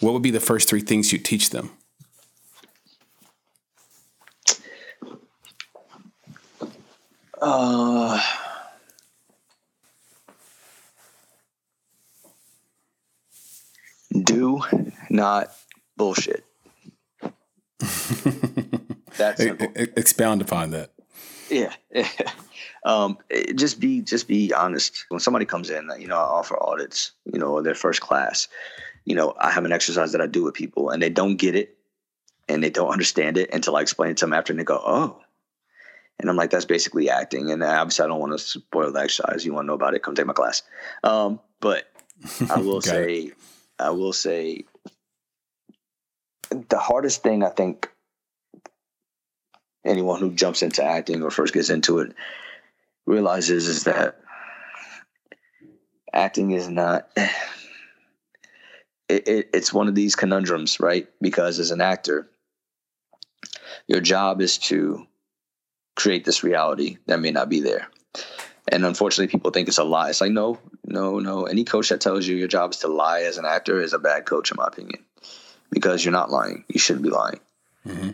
what 0.00 0.12
would 0.12 0.22
be 0.22 0.30
the 0.30 0.40
first 0.40 0.68
three 0.68 0.80
things 0.80 1.12
you'd 1.12 1.24
teach 1.24 1.50
them? 1.50 1.70
Uh, 7.40 8.20
do 14.24 14.60
not 15.08 15.50
bullshit. 15.96 16.44
That's 19.16 19.40
expound 19.40 20.42
upon 20.42 20.70
that. 20.70 20.92
Yeah. 21.50 21.74
um, 22.84 23.18
just 23.54 23.80
be 23.80 24.00
just 24.02 24.28
be 24.28 24.52
honest. 24.52 25.04
When 25.08 25.20
somebody 25.20 25.44
comes 25.44 25.70
in, 25.70 25.90
you 25.98 26.06
know, 26.06 26.16
I 26.16 26.22
offer 26.22 26.60
audits, 26.62 27.12
you 27.24 27.38
know, 27.38 27.62
their 27.62 27.74
first 27.74 28.00
class. 28.00 28.48
You 29.04 29.14
know, 29.14 29.34
I 29.38 29.50
have 29.50 29.64
an 29.64 29.72
exercise 29.72 30.12
that 30.12 30.20
I 30.20 30.26
do 30.26 30.44
with 30.44 30.54
people 30.54 30.90
and 30.90 31.02
they 31.02 31.10
don't 31.10 31.36
get 31.36 31.56
it 31.56 31.76
and 32.48 32.62
they 32.62 32.70
don't 32.70 32.90
understand 32.90 33.38
it 33.38 33.52
until 33.52 33.76
I 33.76 33.80
explain 33.80 34.10
it 34.10 34.18
to 34.18 34.26
them 34.26 34.34
after 34.34 34.52
and 34.52 34.60
they 34.60 34.64
go, 34.64 34.80
Oh, 34.84 35.20
and 36.20 36.28
I'm 36.28 36.36
like, 36.36 36.50
that's 36.50 36.66
basically 36.66 37.08
acting. 37.08 37.50
And 37.50 37.62
obviously, 37.62 38.04
I 38.04 38.08
don't 38.08 38.20
want 38.20 38.32
to 38.32 38.38
spoil 38.38 38.92
the 38.92 39.00
exercise. 39.00 39.44
You 39.44 39.54
want 39.54 39.64
to 39.64 39.68
know 39.68 39.74
about 39.74 39.94
it? 39.94 40.02
Come 40.02 40.14
take 40.14 40.26
my 40.26 40.34
class. 40.34 40.62
Um, 41.02 41.40
but 41.60 41.90
I 42.48 42.58
will 42.60 42.82
say, 42.82 43.14
it. 43.18 43.34
I 43.78 43.90
will 43.90 44.12
say, 44.12 44.64
the 46.50 46.78
hardest 46.78 47.22
thing 47.22 47.42
I 47.42 47.48
think 47.48 47.90
anyone 49.84 50.20
who 50.20 50.32
jumps 50.32 50.62
into 50.62 50.84
acting 50.84 51.22
or 51.22 51.30
first 51.30 51.54
gets 51.54 51.70
into 51.70 52.00
it 52.00 52.14
realizes 53.06 53.66
is 53.66 53.84
that 53.84 54.20
acting 56.12 56.52
is 56.52 56.68
not. 56.68 57.08
It, 59.08 59.26
it, 59.26 59.50
it's 59.52 59.72
one 59.72 59.88
of 59.88 59.96
these 59.96 60.14
conundrums, 60.14 60.78
right? 60.78 61.08
Because 61.20 61.58
as 61.58 61.72
an 61.72 61.80
actor, 61.80 62.30
your 63.88 64.00
job 64.00 64.40
is 64.40 64.56
to 64.58 65.04
create 65.96 66.24
this 66.24 66.44
reality 66.44 66.98
that 67.06 67.20
may 67.20 67.32
not 67.32 67.48
be 67.48 67.58
there. 67.58 67.88
And 68.68 68.84
unfortunately, 68.84 69.26
people 69.26 69.50
think 69.50 69.66
it's 69.66 69.78
a 69.78 69.84
lie. 69.84 70.10
It's 70.10 70.20
like, 70.20 70.30
no, 70.30 70.60
no, 70.84 71.18
no. 71.18 71.46
Any 71.46 71.64
coach 71.64 71.88
that 71.88 72.00
tells 72.00 72.24
you 72.24 72.36
your 72.36 72.46
job 72.46 72.70
is 72.70 72.78
to 72.78 72.88
lie 72.88 73.22
as 73.22 73.36
an 73.36 73.44
actor 73.44 73.80
is 73.80 73.92
a 73.92 73.98
bad 73.98 74.26
coach, 74.26 74.52
in 74.52 74.56
my 74.58 74.68
opinion, 74.68 75.04
because 75.70 76.04
you're 76.04 76.12
not 76.12 76.30
lying. 76.30 76.64
You 76.68 76.78
shouldn't 76.78 77.02
be 77.02 77.10
lying. 77.10 77.40
Mm-hmm. 77.86 78.10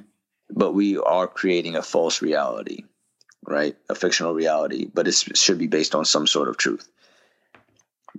But 0.51 0.73
we 0.73 0.99
are 0.99 1.27
creating 1.27 1.77
a 1.77 1.83
false 1.83 2.23
reality, 2.23 2.85
right? 3.47 3.77
A 3.89 3.95
fictional 3.95 4.35
reality, 4.35 4.89
but 4.93 5.09
it 5.09 5.15
should 5.15 5.59
be 5.59 5.67
based 5.67 5.95
on 5.95 6.05
some 6.05 6.27
sort 6.27 6.49
of 6.49 6.57
truth. 6.57 6.89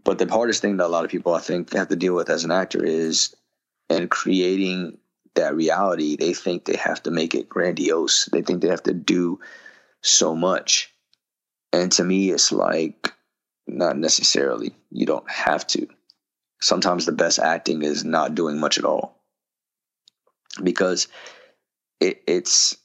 But 0.03 0.19
the 0.19 0.27
hardest 0.27 0.61
thing 0.61 0.77
that 0.77 0.87
a 0.87 0.89
lot 0.89 1.05
of 1.05 1.11
people, 1.11 1.33
I 1.33 1.39
think, 1.39 1.73
have 1.73 1.89
to 1.89 1.95
deal 1.95 2.15
with 2.15 2.29
as 2.29 2.43
an 2.43 2.51
actor 2.51 2.83
is 2.83 3.35
in 3.89 4.07
creating 4.09 4.97
that 5.35 5.55
reality, 5.55 6.15
they 6.17 6.33
think 6.33 6.65
they 6.65 6.77
have 6.77 7.01
to 7.03 7.11
make 7.11 7.35
it 7.35 7.49
grandiose. 7.49 8.25
They 8.25 8.41
think 8.41 8.61
they 8.61 8.69
have 8.69 8.83
to 8.83 8.93
do 8.93 9.39
so 10.01 10.35
much. 10.35 10.93
And 11.73 11.91
to 11.93 12.03
me, 12.03 12.31
it's 12.31 12.51
like, 12.51 13.13
not 13.67 13.97
necessarily. 13.97 14.75
You 14.91 15.05
don't 15.05 15.29
have 15.29 15.67
to. 15.67 15.87
Sometimes 16.61 17.05
the 17.05 17.11
best 17.11 17.39
acting 17.39 17.83
is 17.83 18.03
not 18.05 18.35
doing 18.35 18.59
much 18.59 18.77
at 18.77 18.85
all. 18.85 19.21
because 20.63 21.07
it, 21.99 22.21
it's 22.27 22.77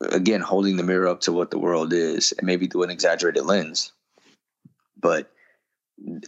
again 0.00 0.40
holding 0.40 0.76
the 0.76 0.82
mirror 0.82 1.08
up 1.08 1.20
to 1.20 1.32
what 1.32 1.50
the 1.50 1.58
world 1.58 1.92
is 1.92 2.32
and 2.32 2.46
maybe 2.46 2.66
through 2.66 2.82
an 2.82 2.90
exaggerated 2.90 3.44
lens. 3.44 3.92
But 5.00 5.30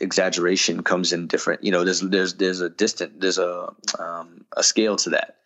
exaggeration 0.00 0.84
comes 0.84 1.12
in 1.12 1.26
different 1.26 1.64
you 1.64 1.72
know 1.72 1.84
there's 1.84 2.00
there's 2.00 2.34
there's 2.34 2.60
a 2.60 2.70
distant 2.70 3.20
there's 3.20 3.38
a 3.38 3.72
um, 3.98 4.44
a 4.56 4.62
scale 4.62 4.96
to 4.96 5.10
that 5.10 5.36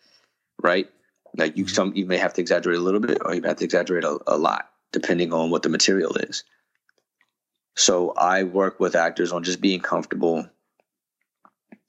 right? 0.63 0.89
Like 1.37 1.57
you 1.57 1.67
some 1.67 1.95
you 1.95 2.07
may 2.07 2.17
have 2.17 2.35
to 2.35 2.41
exaggerate 2.41 2.79
a 2.79 2.83
little 2.83 3.01
bit 3.01 3.19
or 3.25 3.35
you 3.35 3.41
may 3.41 3.49
have 3.49 3.59
to 3.59 3.65
exaggerate 3.65 4.05
a, 4.05 4.19
a 4.27 4.37
lot 4.37 4.69
depending 4.93 5.33
on 5.33 5.51
what 5.51 5.63
the 5.63 5.69
material 5.69 6.17
is. 6.17 6.45
So 7.77 8.11
i 8.11 8.43
work 8.43 8.81
with 8.81 8.97
actors 8.97 9.33
on 9.33 9.45
just 9.45 9.61
being 9.61 9.81
comfortable 9.81 10.49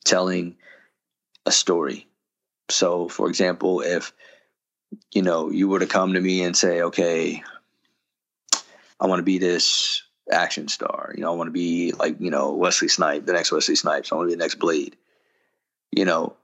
telling 0.05 0.55
a 1.45 1.51
story 1.51 2.07
so 2.71 3.07
for 3.07 3.27
example 3.29 3.81
if 3.81 4.13
you 5.13 5.21
know 5.21 5.49
you 5.49 5.67
were 5.67 5.79
to 5.79 5.85
come 5.85 6.13
to 6.13 6.21
me 6.21 6.43
and 6.43 6.55
say 6.55 6.81
okay 6.81 7.43
i 8.99 9.07
want 9.07 9.19
to 9.19 9.23
be 9.23 9.37
this 9.37 10.03
action 10.31 10.67
star. 10.67 11.13
You 11.15 11.23
know, 11.23 11.31
I 11.31 11.35
want 11.35 11.47
to 11.47 11.51
be 11.51 11.91
like, 11.93 12.19
you 12.19 12.31
know, 12.31 12.53
Wesley 12.53 12.87
Snipes, 12.87 13.25
the 13.25 13.33
next 13.33 13.51
Wesley 13.51 13.75
Snipes. 13.75 14.11
I 14.11 14.15
want 14.15 14.27
to 14.27 14.31
be 14.31 14.35
the 14.35 14.43
next 14.43 14.55
Blade. 14.55 14.95
You 15.91 16.05
know, 16.05 16.35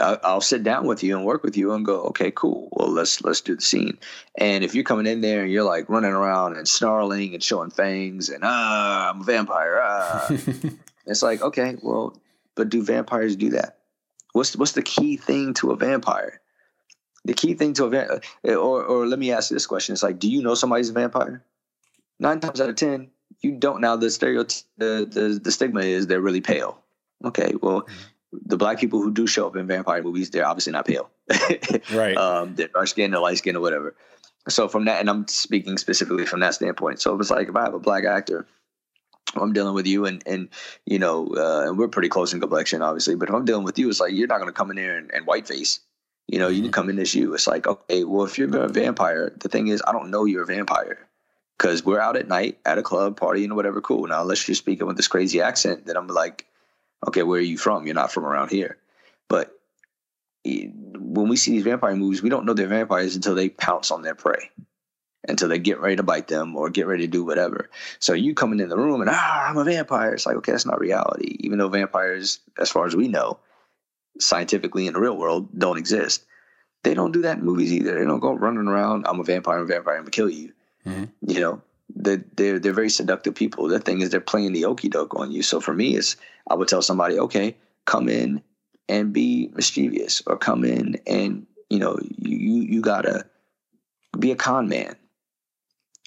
I'll 0.00 0.40
sit 0.40 0.64
down 0.64 0.86
with 0.86 1.02
you 1.02 1.16
and 1.16 1.24
work 1.24 1.44
with 1.44 1.56
you 1.56 1.72
and 1.72 1.86
go, 1.86 2.02
okay, 2.06 2.30
cool. 2.30 2.68
Well, 2.72 2.88
let's 2.88 3.22
let's 3.22 3.40
do 3.40 3.54
the 3.54 3.62
scene. 3.62 3.98
And 4.36 4.64
if 4.64 4.74
you're 4.74 4.84
coming 4.84 5.06
in 5.06 5.20
there 5.20 5.42
and 5.42 5.52
you're 5.52 5.64
like 5.64 5.88
running 5.88 6.10
around 6.10 6.56
and 6.56 6.68
snarling 6.68 7.32
and 7.32 7.42
showing 7.42 7.70
fangs 7.70 8.28
and 8.28 8.42
ah, 8.42 9.10
I'm 9.10 9.20
a 9.20 9.24
vampire. 9.24 9.80
Ah, 9.82 10.28
it's 11.06 11.22
like, 11.22 11.42
okay, 11.42 11.76
well, 11.80 12.16
but 12.56 12.70
do 12.70 12.82
vampires 12.82 13.36
do 13.36 13.50
that? 13.50 13.78
What's 14.34 14.54
what's 14.54 14.72
the 14.72 14.82
key 14.82 15.16
thing 15.16 15.54
to 15.54 15.70
a 15.70 15.76
vampire? 15.76 16.40
The 17.24 17.32
key 17.32 17.54
thing 17.54 17.72
to 17.74 17.86
a 17.86 17.88
vampire, 17.88 18.20
or 18.44 18.84
or 18.84 19.06
let 19.06 19.18
me 19.18 19.32
ask 19.32 19.50
you 19.50 19.54
this 19.54 19.66
question: 19.66 19.94
It's 19.94 20.02
like, 20.02 20.18
do 20.18 20.30
you 20.30 20.42
know 20.42 20.54
somebody's 20.54 20.90
a 20.90 20.92
vampire? 20.92 21.42
nine 22.18 22.40
times 22.40 22.60
out 22.60 22.68
of 22.68 22.76
ten, 22.76 23.10
you 23.40 23.52
don't. 23.52 23.80
Now 23.80 23.96
the 23.96 24.10
stereotype, 24.10 24.62
the, 24.78 25.06
the 25.10 25.40
the 25.42 25.52
stigma 25.52 25.80
is 25.80 26.06
they're 26.06 26.20
really 26.20 26.40
pale. 26.40 26.78
Okay, 27.24 27.54
well, 27.60 27.82
mm-hmm. 27.82 28.38
the 28.46 28.56
black 28.56 28.78
people 28.78 29.00
who 29.00 29.12
do 29.12 29.26
show 29.26 29.46
up 29.46 29.56
in 29.56 29.66
vampire 29.66 30.02
movies, 30.02 30.30
they're 30.30 30.46
obviously 30.46 30.72
not 30.72 30.86
pale. 30.86 31.10
right. 31.92 32.16
Um, 32.16 32.54
they're 32.54 32.68
dark 32.68 32.88
skinned, 32.88 33.14
or 33.14 33.20
light 33.20 33.38
skinned, 33.38 33.56
or 33.56 33.60
whatever. 33.60 33.94
So 34.48 34.68
from 34.68 34.84
that, 34.86 35.00
and 35.00 35.08
I'm 35.08 35.26
speaking 35.28 35.78
specifically 35.78 36.26
from 36.26 36.40
that 36.40 36.54
standpoint. 36.54 37.00
So 37.00 37.12
it 37.12 37.16
was 37.16 37.30
like 37.30 37.48
if 37.48 37.56
I 37.56 37.62
have 37.62 37.74
a 37.74 37.78
black 37.78 38.04
actor. 38.04 38.46
I'm 39.36 39.52
dealing 39.52 39.74
with 39.74 39.86
you, 39.86 40.06
and 40.06 40.22
and 40.26 40.48
you 40.86 40.98
know, 40.98 41.28
uh, 41.36 41.68
and 41.68 41.78
we're 41.78 41.88
pretty 41.88 42.08
close 42.08 42.32
in 42.32 42.40
complexion, 42.40 42.82
obviously. 42.82 43.14
But 43.14 43.28
if 43.28 43.34
I'm 43.34 43.44
dealing 43.44 43.64
with 43.64 43.78
you, 43.78 43.88
it's 43.88 44.00
like 44.00 44.12
you're 44.12 44.28
not 44.28 44.38
going 44.38 44.48
to 44.48 44.52
come 44.52 44.70
in 44.70 44.76
there 44.76 44.96
and, 44.96 45.10
and 45.12 45.26
white 45.26 45.48
face. 45.48 45.80
You 46.28 46.38
know, 46.38 46.48
you 46.48 46.62
can 46.62 46.70
mm-hmm. 46.70 46.72
come 46.72 46.90
in 46.90 46.98
as 46.98 47.14
you. 47.14 47.34
It's 47.34 47.46
like, 47.46 47.66
okay, 47.66 48.04
well, 48.04 48.24
if 48.24 48.38
you're 48.38 48.56
a 48.56 48.68
vampire, 48.68 49.32
the 49.36 49.48
thing 49.48 49.68
is, 49.68 49.82
I 49.86 49.92
don't 49.92 50.10
know 50.10 50.24
you're 50.24 50.44
a 50.44 50.46
vampire 50.46 50.98
because 51.58 51.84
we're 51.84 52.00
out 52.00 52.16
at 52.16 52.28
night 52.28 52.58
at 52.64 52.78
a 52.78 52.82
club 52.82 53.18
partying 53.18 53.50
or 53.50 53.54
whatever. 53.54 53.80
Cool. 53.80 54.06
Now, 54.06 54.22
unless 54.22 54.46
you're 54.48 54.54
speaking 54.54 54.86
with 54.86 54.96
this 54.96 55.08
crazy 55.08 55.40
accent, 55.40 55.86
then 55.86 55.96
I'm 55.96 56.06
like, 56.06 56.46
okay, 57.06 57.22
where 57.22 57.38
are 57.38 57.42
you 57.42 57.58
from? 57.58 57.86
You're 57.86 57.94
not 57.94 58.12
from 58.12 58.24
around 58.24 58.50
here. 58.50 58.78
But 59.28 59.58
when 60.44 61.28
we 61.28 61.36
see 61.36 61.52
these 61.52 61.64
vampire 61.64 61.96
movies, 61.96 62.22
we 62.22 62.28
don't 62.28 62.44
know 62.44 62.54
they're 62.54 62.66
vampires 62.66 63.16
until 63.16 63.34
they 63.34 63.48
pounce 63.48 63.90
on 63.90 64.02
their 64.02 64.14
prey, 64.14 64.50
until 65.28 65.48
they 65.48 65.58
get 65.58 65.80
ready 65.80 65.96
to 65.96 66.02
bite 66.02 66.28
them 66.28 66.56
or 66.56 66.70
get 66.70 66.86
ready 66.86 67.04
to 67.04 67.10
do 67.10 67.24
whatever. 67.24 67.70
So 67.98 68.12
you 68.12 68.34
coming 68.34 68.60
in 68.60 68.68
the 68.68 68.76
room 68.76 69.00
and 69.00 69.10
ah, 69.10 69.48
I'm 69.48 69.56
a 69.56 69.64
vampire. 69.64 70.14
It's 70.14 70.26
like 70.26 70.36
okay, 70.36 70.52
that's 70.52 70.66
not 70.66 70.80
reality. 70.80 71.36
Even 71.40 71.58
though 71.58 71.68
vampires, 71.68 72.40
as 72.58 72.70
far 72.70 72.86
as 72.86 72.94
we 72.94 73.08
know, 73.08 73.38
scientifically 74.20 74.86
in 74.86 74.94
the 74.94 75.00
real 75.00 75.16
world, 75.16 75.48
don't 75.58 75.78
exist. 75.78 76.24
They 76.82 76.94
don't 76.94 77.12
do 77.12 77.22
that 77.22 77.38
in 77.38 77.44
movies 77.44 77.72
either. 77.72 77.98
They 77.98 78.04
don't 78.04 78.20
go 78.20 78.34
running 78.34 78.68
around. 78.68 79.06
I'm 79.06 79.20
a 79.20 79.24
vampire. 79.24 79.56
I'm 79.56 79.64
a 79.64 79.66
vampire. 79.66 79.96
I'm 79.96 80.02
gonna 80.02 80.10
kill 80.10 80.30
you. 80.30 80.52
Mm-hmm. 80.86 81.04
You 81.30 81.40
know, 81.40 81.62
they 81.94 82.16
they're 82.36 82.58
they're 82.58 82.72
very 82.72 82.90
seductive 82.90 83.34
people. 83.34 83.68
The 83.68 83.78
thing 83.78 84.02
is, 84.02 84.10
they're 84.10 84.20
playing 84.20 84.52
the 84.52 84.66
okey 84.66 84.88
doke 84.88 85.14
on 85.18 85.32
you. 85.32 85.42
So 85.42 85.60
for 85.60 85.72
me, 85.72 85.96
it's 85.96 86.16
I 86.48 86.54
would 86.54 86.68
tell 86.68 86.82
somebody, 86.82 87.18
okay, 87.18 87.56
come 87.86 88.08
in 88.08 88.42
and 88.88 89.12
be 89.12 89.50
mischievous, 89.54 90.22
or 90.26 90.36
come 90.36 90.64
in 90.64 91.00
and 91.06 91.46
you 91.70 91.78
know 91.78 91.98
you 92.18 92.62
you 92.62 92.82
gotta 92.82 93.24
be 94.18 94.30
a 94.30 94.36
con 94.36 94.68
man, 94.68 94.94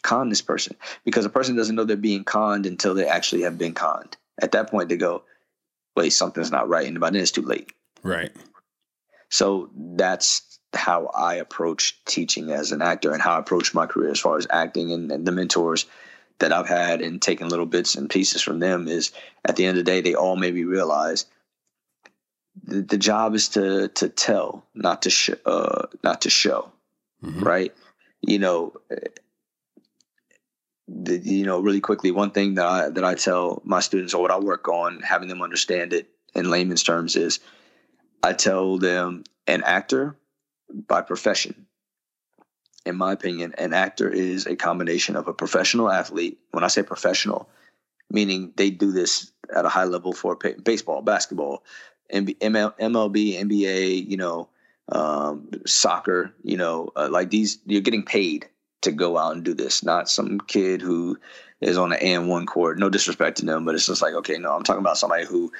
con 0.07 0.29
this 0.29 0.41
person 0.41 0.75
because 1.03 1.25
a 1.25 1.29
person 1.29 1.55
doesn't 1.55 1.75
know 1.75 1.84
they're 1.84 1.97
being 1.97 2.23
conned 2.23 2.65
until 2.65 2.95
they 2.95 3.05
actually 3.05 3.41
have 3.41 3.57
been 3.57 3.73
conned. 3.73 4.15
At 4.39 4.53
that 4.53 4.71
point, 4.71 4.88
they 4.89 4.97
go, 4.97 5.23
wait, 5.95 6.11
something's 6.11 6.51
not 6.51 6.69
right, 6.69 6.88
and 6.88 6.99
by 6.99 7.09
then 7.09 7.21
it's 7.21 7.31
too 7.31 7.41
late. 7.41 7.73
Right. 8.03 8.31
So 9.29 9.69
that's 9.75 10.59
how 10.73 11.07
I 11.07 11.35
approach 11.35 11.99
teaching 12.05 12.51
as 12.51 12.71
an 12.71 12.81
actor 12.81 13.11
and 13.11 13.21
how 13.21 13.35
I 13.35 13.39
approach 13.39 13.73
my 13.73 13.85
career 13.85 14.11
as 14.11 14.19
far 14.19 14.38
as 14.38 14.47
acting 14.49 14.91
and, 14.91 15.11
and, 15.11 15.25
the 15.25 15.31
mentors 15.31 15.85
that 16.39 16.53
I've 16.53 16.67
had 16.67 17.01
and 17.01 17.21
taking 17.21 17.49
little 17.49 17.65
bits 17.65 17.95
and 17.95 18.09
pieces 18.09 18.41
from 18.41 18.59
them 18.59 18.88
is 18.88 19.11
at 19.43 19.55
the 19.55 19.65
end 19.65 19.77
of 19.77 19.84
the 19.84 19.91
day, 19.91 20.01
they 20.01 20.13
all 20.13 20.35
made 20.35 20.53
me 20.53 20.63
realize 20.63 21.25
the, 22.63 22.81
the 22.81 22.97
job 22.97 23.34
is 23.34 23.49
to, 23.49 23.88
to 23.89 24.07
tell, 24.07 24.63
not 24.75 25.01
to, 25.01 25.09
sh- 25.09 25.41
uh, 25.45 25.88
not 26.03 26.21
to 26.21 26.29
show. 26.29 26.71
Mm-hmm. 27.23 27.43
Right. 27.43 27.73
You 28.21 28.39
know, 28.39 28.73
the, 28.89 29.09
you 30.88 31.45
know, 31.45 31.59
really 31.59 31.81
quickly, 31.81 32.11
one 32.11 32.31
thing 32.31 32.55
that 32.55 32.65
I, 32.65 32.89
that 32.89 33.03
I 33.03 33.15
tell 33.15 33.61
my 33.65 33.80
students 33.80 34.14
or 34.14 34.22
what 34.22 34.31
I 34.31 34.39
work 34.39 34.68
on 34.68 35.01
having 35.01 35.27
them 35.27 35.41
understand 35.41 35.93
it 35.93 36.09
in 36.34 36.49
layman's 36.49 36.84
terms 36.84 37.15
is 37.15 37.39
I 38.23 38.34
tell 38.34 38.77
them 38.77 39.23
an 39.47 39.64
actor 39.64 40.18
by 40.69 41.01
profession. 41.01 41.68
In 42.85 42.95
my 42.95 43.11
opinion, 43.11 43.53
an 43.57 43.73
actor 43.73 44.09
is 44.09 44.45
a 44.45 44.55
combination 44.55 45.18
of 45.18 45.27
a 45.27 45.34
professional 45.34 45.91
athlete. 45.91 46.39
When 46.51 46.64
I 46.64 46.68
say 46.68 46.84
professional, 46.84 47.49
meaning 48.09 48.53
they 48.55 48.69
do 48.69 48.91
this 48.93 49.31
at 49.53 49.65
a 49.65 49.69
high 49.69 49.84
level 49.84 50.14
for 50.14 50.35
baseball, 50.35 51.01
basketball, 51.01 51.64
MLB, 52.14 53.41
NBA, 53.41 54.09
you 54.09 54.15
know, 54.15 54.47
um, 54.89 55.49
soccer, 55.65 56.34
you 56.43 56.55
know, 56.55 56.91
uh, 56.95 57.09
like 57.11 57.30
these, 57.30 57.59
you're 57.65 57.81
getting 57.81 58.03
paid 58.03 58.47
to 58.88 58.95
go 58.95 59.18
out 59.18 59.34
and 59.34 59.43
do 59.43 59.53
this, 59.53 59.84
not 59.84 60.09
some 60.09 60.39
kid 60.39 60.81
who 60.81 61.18
is 61.61 61.77
on 61.77 61.89
the 61.89 62.01
and 62.01 62.27
one 62.27 62.45
court. 62.45 62.80
No 62.80 62.89
disrespect 62.89 63.38
to 63.38 63.45
them, 63.45 63.65
but 63.65 63.76
it's 63.76 63.85
just 63.85 64.01
like, 64.01 64.14
okay, 64.14 64.38
no, 64.38 64.53
I'm 64.53 64.64
talking 64.64 64.81
about 64.81 64.97
somebody 64.97 65.26
who 65.26 65.51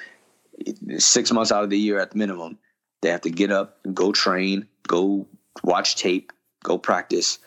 six 0.98 1.30
months 1.32 1.52
out 1.52 1.64
of 1.64 1.70
the 1.70 1.78
year 1.78 2.00
at 2.00 2.10
the 2.10 2.18
minimum, 2.18 2.58
they 3.02 3.10
have 3.10 3.20
to 3.22 3.30
get 3.30 3.52
up, 3.52 3.78
go 3.94 4.12
train, 4.12 4.66
go 4.86 5.26
watch 5.62 5.96
tape, 5.96 6.32
go 6.64 6.78
practice, 6.78 7.38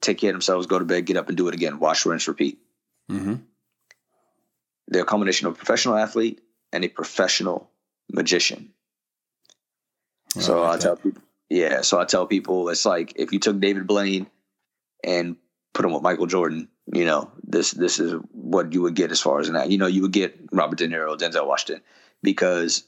take 0.00 0.18
care 0.18 0.30
of 0.30 0.34
themselves, 0.34 0.66
go 0.66 0.78
to 0.78 0.84
bed, 0.84 1.06
get 1.06 1.16
up 1.16 1.28
and 1.28 1.36
do 1.36 1.48
it 1.48 1.54
again. 1.54 1.78
Wash, 1.78 2.04
rinse, 2.04 2.26
repeat. 2.26 2.58
Mm-hmm. 3.10 3.34
They're 4.88 5.02
a 5.02 5.06
combination 5.06 5.46
of 5.46 5.54
a 5.54 5.56
professional 5.56 5.96
athlete 5.96 6.40
and 6.72 6.84
a 6.84 6.88
professional 6.88 7.70
magician. 8.10 8.70
So 10.30 10.64
I 10.64 10.76
tell 10.78 10.96
people, 10.96 11.22
yeah. 11.48 11.80
So 11.82 11.98
I 11.98 12.04
tell 12.04 12.26
people 12.26 12.68
it's 12.68 12.84
like 12.84 13.14
if 13.16 13.32
you 13.32 13.38
took 13.38 13.60
David 13.60 13.86
Blaine 13.86 14.26
and 15.04 15.36
put 15.74 15.84
him 15.84 15.92
with 15.92 16.02
Michael 16.02 16.26
Jordan, 16.26 16.68
you 16.92 17.04
know, 17.04 17.30
this 17.42 17.70
this 17.72 17.98
is 17.98 18.14
what 18.32 18.72
you 18.72 18.82
would 18.82 18.94
get 18.94 19.12
as 19.12 19.20
far 19.20 19.40
as 19.40 19.50
that. 19.50 19.70
You 19.70 19.78
know, 19.78 19.86
you 19.86 20.02
would 20.02 20.12
get 20.12 20.38
Robert 20.52 20.78
De 20.78 20.88
Niro, 20.88 21.16
Denzel 21.16 21.46
Washington, 21.46 21.82
because 22.22 22.84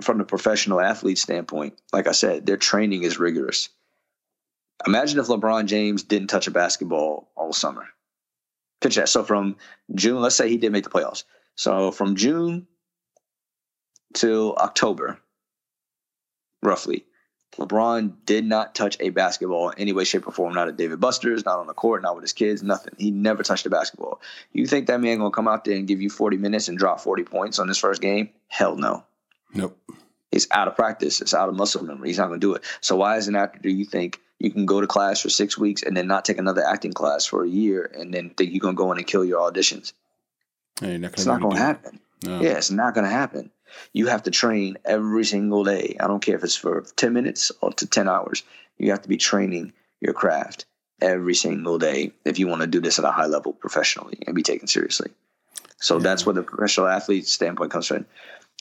from 0.00 0.18
the 0.18 0.24
professional 0.24 0.80
athlete 0.80 1.18
standpoint, 1.18 1.80
like 1.92 2.06
I 2.06 2.12
said, 2.12 2.46
their 2.46 2.56
training 2.56 3.04
is 3.04 3.18
rigorous. 3.18 3.68
Imagine 4.86 5.20
if 5.20 5.26
LeBron 5.26 5.66
James 5.66 6.02
didn't 6.02 6.28
touch 6.28 6.48
a 6.48 6.50
basketball 6.50 7.30
all 7.36 7.52
summer. 7.52 7.86
Pitch 8.80 8.96
that. 8.96 9.08
So 9.08 9.22
from 9.22 9.56
June, 9.94 10.20
let's 10.20 10.34
say 10.34 10.48
he 10.48 10.56
did 10.56 10.72
make 10.72 10.84
the 10.84 10.90
playoffs. 10.90 11.22
So 11.54 11.92
from 11.92 12.16
June 12.16 12.66
till 14.12 14.56
October, 14.56 15.18
roughly, 16.62 17.06
LeBron 17.58 18.14
did 18.24 18.46
not 18.46 18.74
touch 18.74 18.96
a 19.00 19.10
basketball 19.10 19.70
in 19.70 19.78
any 19.78 19.92
way, 19.92 20.04
shape, 20.04 20.26
or 20.26 20.32
form. 20.32 20.54
Not 20.54 20.68
at 20.68 20.76
Dave 20.76 20.98
& 20.98 21.00
Buster's, 21.00 21.44
not 21.44 21.58
on 21.58 21.66
the 21.66 21.74
court, 21.74 22.02
not 22.02 22.14
with 22.14 22.22
his 22.22 22.32
kids, 22.32 22.62
nothing. 22.62 22.94
He 22.98 23.10
never 23.10 23.42
touched 23.42 23.66
a 23.66 23.70
basketball. 23.70 24.20
You 24.52 24.66
think 24.66 24.86
that 24.86 25.00
man 25.00 25.18
gonna 25.18 25.30
come 25.30 25.48
out 25.48 25.64
there 25.64 25.76
and 25.76 25.86
give 25.86 26.00
you 26.00 26.08
40 26.08 26.38
minutes 26.38 26.68
and 26.68 26.78
drop 26.78 27.00
40 27.00 27.24
points 27.24 27.58
on 27.58 27.68
his 27.68 27.78
first 27.78 28.00
game? 28.00 28.30
Hell 28.48 28.76
no. 28.76 29.04
Nope. 29.54 29.78
It's 30.30 30.46
out 30.50 30.66
of 30.66 30.76
practice. 30.76 31.20
It's 31.20 31.34
out 31.34 31.50
of 31.50 31.54
muscle 31.54 31.84
memory. 31.84 32.08
He's 32.08 32.18
not 32.18 32.28
going 32.28 32.40
to 32.40 32.46
do 32.46 32.54
it. 32.54 32.62
So 32.80 32.96
why, 32.96 33.16
as 33.16 33.28
an 33.28 33.36
actor, 33.36 33.58
do 33.58 33.68
you 33.68 33.84
think 33.84 34.18
you 34.38 34.50
can 34.50 34.64
go 34.64 34.80
to 34.80 34.86
class 34.86 35.20
for 35.20 35.28
six 35.28 35.58
weeks 35.58 35.82
and 35.82 35.94
then 35.94 36.06
not 36.06 36.24
take 36.24 36.38
another 36.38 36.64
acting 36.66 36.94
class 36.94 37.26
for 37.26 37.44
a 37.44 37.48
year 37.48 37.90
and 37.94 38.14
then 38.14 38.30
think 38.30 38.50
you're 38.50 38.60
going 38.60 38.74
to 38.74 38.78
go 38.78 38.90
in 38.92 38.98
and 38.98 39.06
kill 39.06 39.26
your 39.26 39.40
auditions? 39.40 39.92
Hey, 40.80 40.96
not 40.96 41.12
it's 41.12 41.26
not 41.26 41.42
going 41.42 41.56
to 41.56 41.62
happen. 41.62 42.00
No. 42.24 42.40
Yeah, 42.40 42.52
it's 42.52 42.70
not 42.70 42.94
going 42.94 43.04
to 43.04 43.10
happen. 43.10 43.50
You 43.92 44.06
have 44.06 44.22
to 44.24 44.30
train 44.30 44.78
every 44.84 45.24
single 45.24 45.64
day. 45.64 45.96
I 46.00 46.06
don't 46.06 46.22
care 46.22 46.36
if 46.36 46.44
it's 46.44 46.56
for 46.56 46.82
10 46.96 47.12
minutes 47.12 47.52
or 47.60 47.72
to 47.72 47.86
10 47.86 48.08
hours. 48.08 48.42
You 48.78 48.90
have 48.90 49.02
to 49.02 49.08
be 49.08 49.16
training 49.16 49.72
your 50.00 50.12
craft 50.12 50.66
every 51.00 51.34
single 51.34 51.78
day 51.78 52.12
if 52.24 52.38
you 52.38 52.46
want 52.46 52.60
to 52.62 52.66
do 52.66 52.80
this 52.80 52.98
at 52.98 53.04
a 53.04 53.10
high 53.10 53.26
level 53.26 53.52
professionally 53.52 54.18
and 54.26 54.34
be 54.34 54.42
taken 54.42 54.68
seriously. 54.68 55.10
So 55.80 55.96
yeah. 55.96 56.02
that's 56.04 56.24
where 56.24 56.34
the 56.34 56.42
professional 56.42 56.86
athlete 56.88 57.26
standpoint 57.26 57.72
comes 57.72 57.88
from 57.88 58.06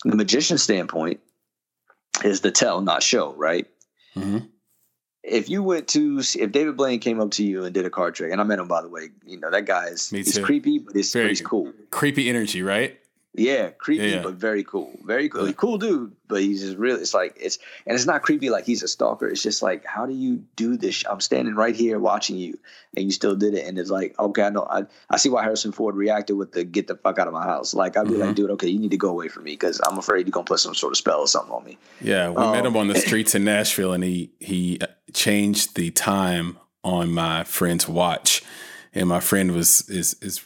the 0.04 0.16
magician 0.16 0.58
standpoint, 0.58 1.20
is 2.24 2.42
the 2.42 2.52
tell, 2.52 2.82
not 2.82 3.04
show, 3.04 3.34
right? 3.34 3.68
Mm-hmm. 4.16 4.46
If 5.24 5.50
you 5.50 5.62
went 5.62 5.88
to, 5.90 6.20
if 6.20 6.52
David 6.52 6.76
Blaine 6.78 7.00
came 7.00 7.22
up 7.22 7.32
to 7.32 7.44
you 7.44 7.64
and 7.64 7.74
did 7.74 7.86
a 7.86 7.92
card 7.92 8.16
trick, 8.16 8.32
and 8.32 8.42
I 8.42 8.44
met 8.44 8.58
him 8.58 8.68
by 8.68 8.82
the 8.82 8.90
way, 8.90 9.10
you 9.26 9.40
know 9.40 9.52
that 9.52 9.66
guy 9.66 9.86
is 9.88 10.10
he's 10.10 10.40
creepy, 10.40 10.80
but 10.80 10.96
he's, 10.96 11.14
but 11.14 11.30
he's 11.30 11.42
cool. 11.42 11.72
Creepy 11.92 12.28
energy, 12.28 12.64
right? 12.64 13.00
Yeah, 13.34 13.70
creepy, 13.70 14.08
Yeah. 14.10 14.24
but 14.24 14.34
very 14.34 14.62
cool. 14.64 14.92
Very 15.06 15.30
cool. 15.30 15.52
Cool 15.54 15.78
dude, 15.78 16.12
but 16.28 16.42
he's 16.42 16.62
just 16.62 16.78
really, 16.78 17.00
it's 17.00 17.14
like, 17.14 17.38
it's, 17.40 17.60
and 17.88 17.96
it's 17.96 18.06
not 18.06 18.24
creepy 18.24 18.50
like 18.50 18.66
he's 18.66 18.84
a 18.84 18.90
stalker. 18.90 19.26
It's 19.30 19.42
just 19.42 19.62
like, 19.62 19.86
how 19.86 20.06
do 20.06 20.14
you 20.14 20.44
do 20.58 20.76
this? 20.76 21.06
I'm 21.10 21.22
standing 21.22 21.56
right 21.56 21.74
here 21.74 21.98
watching 21.98 22.36
you 22.36 22.60
and 22.98 23.06
you 23.06 23.12
still 23.12 23.36
did 23.38 23.54
it. 23.54 23.66
And 23.66 23.80
it's 23.80 23.90
like, 23.90 24.20
okay, 24.20 24.44
I 24.44 24.50
know, 24.50 24.68
I, 24.70 24.84
I 25.10 25.16
see 25.16 25.30
why 25.30 25.44
Harrison 25.44 25.72
Ford 25.72 25.96
reacted 25.96 26.36
with 26.36 26.52
the 26.52 26.66
get 26.66 26.88
the 26.88 26.96
fuck 26.98 27.20
out 27.20 27.28
of 27.28 27.34
my 27.34 27.46
house. 27.46 27.74
Like, 27.74 27.96
I'd 27.96 28.08
be 28.08 28.16
Mhm. 28.16 28.20
like, 28.20 28.36
dude, 28.36 28.52
okay, 28.52 28.68
you 28.68 28.80
need 28.80 28.92
to 28.92 28.98
go 28.98 29.08
away 29.10 29.30
from 29.30 29.46
me 29.46 29.52
because 29.54 29.80
I'm 29.88 29.98
afraid 29.98 30.28
you're 30.28 30.32
going 30.34 30.46
to 30.46 30.50
put 30.50 30.60
some 30.60 30.76
sort 30.76 30.92
of 30.92 30.98
spell 30.98 31.22
or 31.22 31.28
something 31.30 31.54
on 31.54 31.64
me. 31.64 31.78
Yeah, 32.02 32.30
we 32.32 32.36
met 32.36 32.60
Um, 32.60 32.66
him 32.66 32.76
on 32.78 32.88
the 32.90 32.96
streets 33.00 33.34
in 33.34 33.46
Nashville, 33.46 33.94
and 33.94 34.04
he 34.04 34.32
he 34.40 34.78
uh, 34.82 34.88
changed 35.14 35.76
the 35.78 35.90
time 35.92 36.58
on 36.84 37.12
my 37.14 37.46
friend's 37.46 37.88
watch, 37.88 38.44
and 38.94 39.08
my 39.08 39.22
friend 39.22 39.54
was 39.54 39.90
is 39.90 40.18
is 40.22 40.42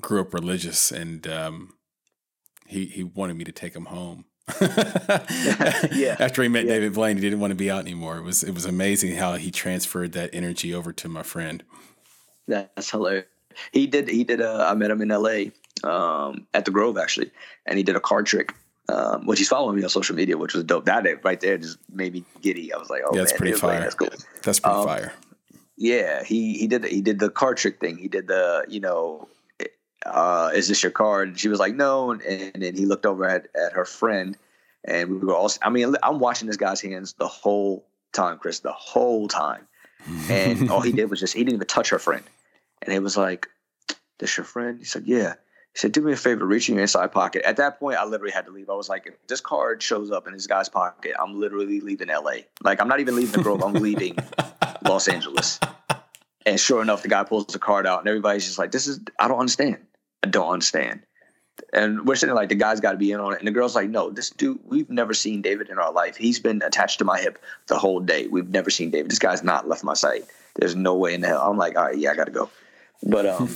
grew 0.00 0.20
up 0.22 0.34
religious, 0.34 0.90
and 0.90 1.26
um, 1.28 1.74
he 2.68 2.86
he 2.86 3.02
wanted 3.04 3.36
me 3.36 3.44
to 3.44 3.52
take 3.52 3.74
him 3.74 3.86
home. 3.86 4.24
Yeah, 5.92 6.16
After 6.20 6.42
he 6.42 6.48
met 6.48 6.64
yeah. 6.66 6.74
David 6.74 6.94
Blaine, 6.94 7.16
he 7.16 7.22
didn't 7.22 7.40
want 7.40 7.50
to 7.50 7.56
be 7.56 7.70
out 7.70 7.80
anymore. 7.80 8.18
It 8.18 8.22
was 8.22 8.42
it 8.42 8.52
was 8.54 8.64
amazing 8.64 9.16
how 9.16 9.34
he 9.34 9.50
transferred 9.50 10.12
that 10.12 10.30
energy 10.32 10.74
over 10.74 10.92
to 10.92 11.08
my 11.08 11.22
friend. 11.22 11.62
That's 12.46 12.90
hilarious. 12.90 13.26
He 13.72 13.86
did, 13.86 14.08
he 14.08 14.22
did, 14.22 14.42
uh, 14.42 14.66
I 14.68 14.74
met 14.74 14.90
him 14.90 15.00
in 15.00 15.08
LA 15.08 15.46
um, 15.82 16.46
at 16.52 16.64
the 16.66 16.70
Grove 16.70 16.98
actually, 16.98 17.30
and 17.64 17.78
he 17.78 17.82
did 17.82 17.96
a 17.96 18.00
card 18.00 18.26
trick. 18.26 18.54
Um, 18.88 19.26
which 19.26 19.40
he's 19.40 19.48
following 19.48 19.74
me 19.76 19.82
on 19.82 19.88
social 19.88 20.14
media, 20.14 20.38
which 20.38 20.54
was 20.54 20.62
dope. 20.62 20.84
That 20.84 21.24
right 21.24 21.40
there 21.40 21.58
just 21.58 21.78
made 21.92 22.12
me 22.12 22.22
giddy. 22.40 22.72
I 22.72 22.76
was 22.76 22.88
like, 22.88 23.02
"Oh 23.04 23.16
Yeah, 23.16 23.24
man, 23.24 23.36
pretty 23.36 23.58
Blaine, 23.58 23.60
fire. 23.60 23.80
That's 23.80 23.94
cool." 23.96 24.08
That's 24.44 24.60
pretty 24.60 24.76
Um, 24.78 24.86
fire. 24.86 25.12
Yeah, 25.76 26.22
he 26.22 26.56
he 26.56 26.68
did 26.68 26.84
he 26.84 27.00
did 27.00 27.18
the 27.18 27.28
card 27.28 27.56
trick 27.56 27.80
thing. 27.80 27.96
He 27.96 28.06
did 28.06 28.28
the 28.28 28.64
you 28.68 28.78
know, 28.78 29.26
uh, 30.06 30.50
is 30.54 30.68
this 30.68 30.82
your 30.82 30.92
card? 30.92 31.28
And 31.28 31.38
she 31.38 31.48
was 31.48 31.58
like, 31.58 31.74
no, 31.74 32.10
and, 32.10 32.22
and 32.22 32.62
then 32.62 32.74
he 32.74 32.86
looked 32.86 33.06
over 33.06 33.24
at 33.24 33.48
at 33.54 33.72
her 33.72 33.84
friend, 33.84 34.36
and 34.84 35.10
we 35.10 35.18
were 35.18 35.34
all. 35.34 35.50
I 35.62 35.70
mean, 35.70 35.96
I'm 36.02 36.18
watching 36.18 36.46
this 36.46 36.56
guy's 36.56 36.80
hands 36.80 37.14
the 37.14 37.28
whole 37.28 37.86
time, 38.12 38.38
Chris, 38.38 38.60
the 38.60 38.72
whole 38.72 39.28
time, 39.28 39.66
and 40.28 40.70
all 40.70 40.80
he 40.80 40.92
did 41.00 41.10
was 41.10 41.20
just 41.20 41.34
he 41.34 41.40
didn't 41.40 41.54
even 41.56 41.66
touch 41.66 41.90
her 41.90 41.98
friend, 41.98 42.24
and 42.82 42.94
it 42.94 43.02
was 43.02 43.16
like, 43.16 43.48
this 44.18 44.36
your 44.36 44.44
friend? 44.44 44.78
He 44.78 44.84
said, 44.84 45.04
yeah. 45.06 45.34
He 45.72 45.80
said, 45.80 45.92
do 45.92 46.00
me 46.00 46.12
a 46.12 46.16
favor, 46.16 46.46
reach 46.46 46.68
in 46.68 46.76
your 46.76 46.82
inside 46.82 47.12
pocket. 47.12 47.42
At 47.44 47.58
that 47.58 47.78
point, 47.78 47.98
I 47.98 48.04
literally 48.04 48.32
had 48.32 48.46
to 48.46 48.50
leave. 48.50 48.70
I 48.70 48.74
was 48.74 48.88
like, 48.88 49.06
if 49.06 49.14
this 49.26 49.40
card 49.40 49.82
shows 49.82 50.10
up 50.10 50.26
in 50.26 50.32
this 50.32 50.46
guy's 50.46 50.70
pocket, 50.70 51.12
I'm 51.20 51.38
literally 51.38 51.80
leaving 51.80 52.08
LA. 52.08 52.44
Like, 52.62 52.80
I'm 52.80 52.88
not 52.88 53.00
even 53.00 53.14
leaving 53.14 53.32
the 53.32 53.42
Grove. 53.42 53.62
I'm 53.62 53.74
leaving 53.74 54.16
Los 54.82 55.08
Angeles. 55.08 55.60
And 56.46 56.60
sure 56.60 56.80
enough, 56.80 57.02
the 57.02 57.08
guy 57.08 57.24
pulls 57.24 57.46
the 57.46 57.58
card 57.58 57.88
out, 57.88 57.98
and 57.98 58.08
everybody's 58.08 58.44
just 58.46 58.56
like, 58.56 58.70
"This 58.70 58.86
is 58.86 59.00
I 59.18 59.26
don't 59.26 59.40
understand. 59.40 59.78
I 60.26 60.30
don't 60.30 60.50
understand." 60.50 61.02
And 61.72 62.06
we're 62.06 62.16
sitting 62.16 62.34
like 62.34 62.50
the 62.50 62.54
guy's 62.54 62.80
got 62.80 62.92
to 62.92 62.98
be 62.98 63.12
in 63.12 63.20
on 63.20 63.32
it, 63.32 63.38
and 63.38 63.48
the 63.48 63.52
girl's 63.52 63.74
like, 63.74 63.88
"No, 63.88 64.10
this 64.10 64.30
dude, 64.30 64.58
we've 64.64 64.90
never 64.90 65.14
seen 65.14 65.42
David 65.42 65.68
in 65.70 65.78
our 65.78 65.92
life. 65.92 66.16
He's 66.16 66.38
been 66.38 66.62
attached 66.62 66.98
to 66.98 67.04
my 67.04 67.18
hip 67.18 67.38
the 67.68 67.78
whole 67.78 68.00
day. 68.00 68.26
We've 68.26 68.48
never 68.48 68.70
seen 68.70 68.90
David. 68.90 69.10
This 69.10 69.18
guy's 69.18 69.42
not 69.42 69.68
left 69.68 69.84
my 69.84 69.94
sight. 69.94 70.24
There's 70.56 70.76
no 70.76 70.94
way 70.94 71.14
in 71.14 71.20
the 71.20 71.28
hell." 71.28 71.42
I'm 71.42 71.56
like, 71.56 71.76
"All 71.76 71.84
right, 71.84 71.96
yeah, 71.96 72.10
I 72.10 72.14
got 72.14 72.24
to 72.24 72.32
go." 72.32 72.50
But 73.02 73.26
um, 73.26 73.48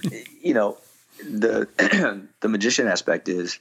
you 0.42 0.54
know, 0.54 0.78
the 1.18 1.68
the 2.40 2.48
magician 2.48 2.88
aspect 2.88 3.28
is 3.28 3.58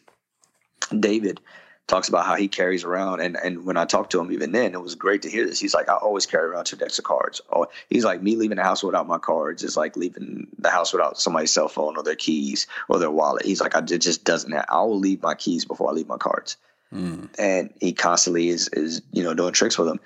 David 1.00 1.40
talks 1.88 2.08
about 2.08 2.26
how 2.26 2.36
he 2.36 2.48
carries 2.48 2.84
around. 2.84 3.20
And 3.20 3.38
and 3.38 3.66
when 3.66 3.78
I 3.78 3.86
talked 3.86 4.12
to 4.12 4.20
him 4.20 4.32
even 4.32 4.52
then 4.52 4.74
it 4.74 4.82
was 4.82 4.96
great 4.96 5.22
to 5.24 5.30
hear 5.30 5.46
this. 5.46 5.60
He's 5.60 5.74
like 5.74 5.90
I 5.90 5.96
always 5.96 6.26
carry 6.26 6.50
around 6.50 6.66
two 6.66 6.78
decks 6.78 6.98
of 6.98 7.06
cards. 7.06 7.42
Oh 7.52 7.68
he's 7.90 8.06
like 8.06 8.22
me 8.22 8.36
leaving 8.36 8.58
the 8.58 8.64
house 8.64 8.84
without 8.84 9.08
my 9.08 9.18
cards 9.18 9.64
is 9.64 9.78
like 9.78 9.96
leaving 9.98 10.48
the 10.58 10.70
house 10.70 10.94
without 10.94 11.20
somebody's 11.20 11.52
cell 11.52 11.68
phone 11.68 11.98
or 11.98 12.04
their 12.04 12.16
keys 12.16 12.68
or 12.90 13.00
their 13.00 13.12
wallet. 13.12 13.46
He's 13.46 13.62
like 13.62 13.76
I, 13.76 13.80
it 13.80 14.00
just 14.00 14.24
doesn't 14.24 14.52
have, 14.52 14.66
I 14.70 14.82
will 14.82 15.00
leave 15.00 15.22
my 15.22 15.36
keys 15.36 15.66
before 15.66 15.90
I 15.90 15.94
leave 15.94 16.08
my 16.08 16.18
cards. 16.18 16.58
Mm. 16.94 17.28
and 17.40 17.74
he 17.82 17.92
constantly 17.92 18.50
is 18.50 18.68
is 18.68 19.02
you 19.12 19.24
know 19.24 19.34
doing 19.34 19.54
tricks 19.54 19.78
with 19.78 19.88
them. 19.88 20.00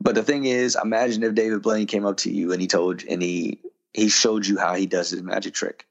But 0.00 0.14
the 0.14 0.22
thing 0.22 0.46
is 0.46 0.76
imagine 0.82 1.22
if 1.22 1.34
David 1.34 1.62
Blaine 1.62 1.86
came 1.86 2.06
up 2.06 2.18
to 2.18 2.32
you 2.32 2.52
and 2.52 2.60
he 2.60 2.66
told 2.66 3.04
and 3.04 3.20
he 3.22 3.58
he 3.92 4.08
showed 4.08 4.46
you 4.46 4.58
how 4.58 4.74
he 4.74 4.86
does 4.86 5.10
his 5.10 5.22
magic 5.22 5.54
trick 5.54 5.86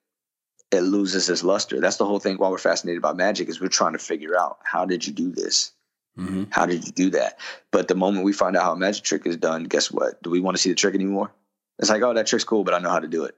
it 0.71 0.81
loses 0.81 1.29
its 1.29 1.43
luster. 1.43 1.79
That's 1.79 1.97
the 1.97 2.05
whole 2.05 2.19
thing. 2.19 2.37
Why 2.37 2.49
we're 2.49 2.57
fascinated 2.57 3.01
by 3.01 3.13
magic 3.13 3.49
is 3.49 3.61
we're 3.61 3.67
trying 3.67 3.93
to 3.93 3.99
figure 3.99 4.37
out 4.37 4.59
how 4.63 4.85
did 4.85 5.07
you 5.07 5.13
do 5.13 5.31
this? 5.31 5.71
hmm 6.15 6.45
How 6.49 6.65
did 6.65 6.85
you 6.85 6.91
do 6.91 7.09
that? 7.11 7.39
But 7.71 7.87
the 7.87 7.95
moment 7.95 8.25
we 8.25 8.33
find 8.33 8.57
out 8.57 8.63
how 8.63 8.73
a 8.73 8.77
magic 8.77 9.03
trick 9.03 9.25
is 9.25 9.37
done, 9.37 9.63
guess 9.63 9.91
what? 9.91 10.21
Do 10.23 10.29
we 10.29 10.39
want 10.39 10.57
to 10.57 10.61
see 10.61 10.69
the 10.69 10.75
trick 10.75 10.95
anymore? 10.95 11.31
It's 11.79 11.89
like, 11.89 12.01
oh, 12.01 12.13
that 12.13 12.27
trick's 12.27 12.43
cool, 12.43 12.63
but 12.63 12.73
I 12.73 12.79
know 12.79 12.89
how 12.89 12.99
to 12.99 13.07
do 13.07 13.25
it. 13.25 13.35